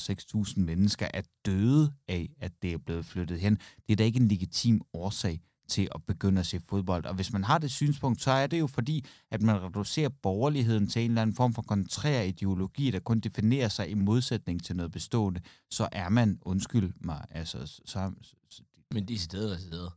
6.000 0.55 0.59
mennesker 0.59 1.07
er 1.13 1.21
døde 1.45 1.93
af, 2.07 2.29
at 2.39 2.51
det 2.61 2.73
er 2.73 2.77
blevet 2.77 3.05
flyttet 3.05 3.39
hen. 3.39 3.55
Det 3.55 3.91
er 3.91 3.95
da 3.95 4.03
ikke 4.03 4.19
en 4.19 4.27
legitim 4.27 4.81
årsag 4.93 5.39
til 5.67 5.89
at 5.95 6.03
begynde 6.03 6.39
at 6.39 6.45
se 6.45 6.59
fodbold. 6.59 7.05
Og 7.05 7.15
hvis 7.15 7.33
man 7.33 7.43
har 7.43 7.57
det 7.57 7.71
synspunkt, 7.71 8.21
så 8.21 8.31
er 8.31 8.47
det 8.47 8.59
jo 8.59 8.67
fordi, 8.67 9.05
at 9.31 9.41
man 9.41 9.63
reducerer 9.63 10.09
borgerligheden 10.09 10.87
til 10.87 11.01
en 11.01 11.11
eller 11.11 11.21
anden 11.21 11.35
form 11.35 11.53
for 11.53 11.61
kontrær 11.61 12.21
ideologi, 12.21 12.91
der 12.91 12.99
kun 12.99 13.19
definerer 13.19 13.69
sig 13.69 13.89
i 13.89 13.93
modsætning 13.93 14.63
til 14.63 14.75
noget 14.75 14.91
bestående, 14.91 15.41
så 15.71 15.89
er 15.91 16.09
man, 16.09 16.39
undskyld 16.41 16.93
mig, 17.01 17.25
altså, 17.31 17.65
så, 17.65 17.81
så, 17.85 18.11
så 18.49 18.61
Men 18.93 19.07
de 19.07 19.13
er 19.13 19.17
stedet 19.17 19.51
resideret. 19.51 19.91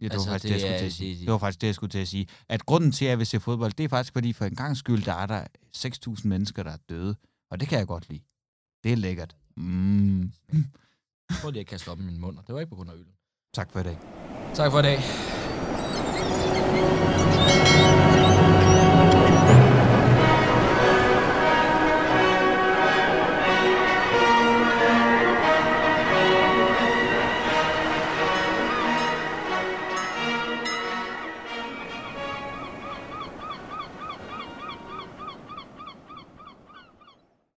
Ja, 0.00 0.04
det, 0.04 0.12
altså, 0.12 0.28
var 0.28 0.34
faktisk 0.34 0.54
det, 0.54 0.62
det, 0.62 0.82
jeg 0.82 0.92
til 0.92 1.12
at 1.12 1.18
det 1.20 1.30
var 1.32 1.38
faktisk 1.38 1.60
det, 1.60 1.66
jeg 1.66 1.74
skulle 1.74 1.90
til 1.90 1.98
at 1.98 2.08
sige. 2.08 2.26
At 2.48 2.66
grunden 2.66 2.92
til, 2.92 3.04
at 3.04 3.08
jeg 3.08 3.18
vil 3.18 3.26
se 3.26 3.40
fodbold, 3.40 3.72
det 3.72 3.84
er 3.84 3.88
faktisk, 3.88 4.12
fordi 4.12 4.32
for 4.32 4.44
en 4.44 4.56
gang 4.56 4.76
skyld, 4.76 5.04
der 5.04 5.14
er 5.14 5.26
der 5.26 5.44
6.000 5.76 6.28
mennesker, 6.28 6.62
der 6.62 6.70
er 6.70 6.76
døde. 6.88 7.16
Og 7.50 7.60
det 7.60 7.68
kan 7.68 7.78
jeg 7.78 7.86
godt 7.86 8.08
lide. 8.08 8.22
Det 8.84 8.92
er 8.92 8.96
lækkert. 8.96 9.36
Mm. 9.56 10.32
Prøv 11.40 11.50
lige 11.50 11.60
at 11.60 11.66
kaste 11.66 11.88
op 11.88 12.00
i 12.00 12.02
min 12.02 12.20
mund, 12.20 12.38
og 12.38 12.44
det 12.46 12.54
var 12.54 12.60
ikke 12.60 12.70
på 12.70 12.76
grund 12.76 12.90
af 12.90 12.94
øl. 12.94 13.06
Tak 13.54 13.72
for 13.72 13.80
i 13.80 13.82
dag. 13.82 13.98
Tak 14.54 14.70
for 14.70 14.78
i 14.78 14.82
dag. 14.82 14.98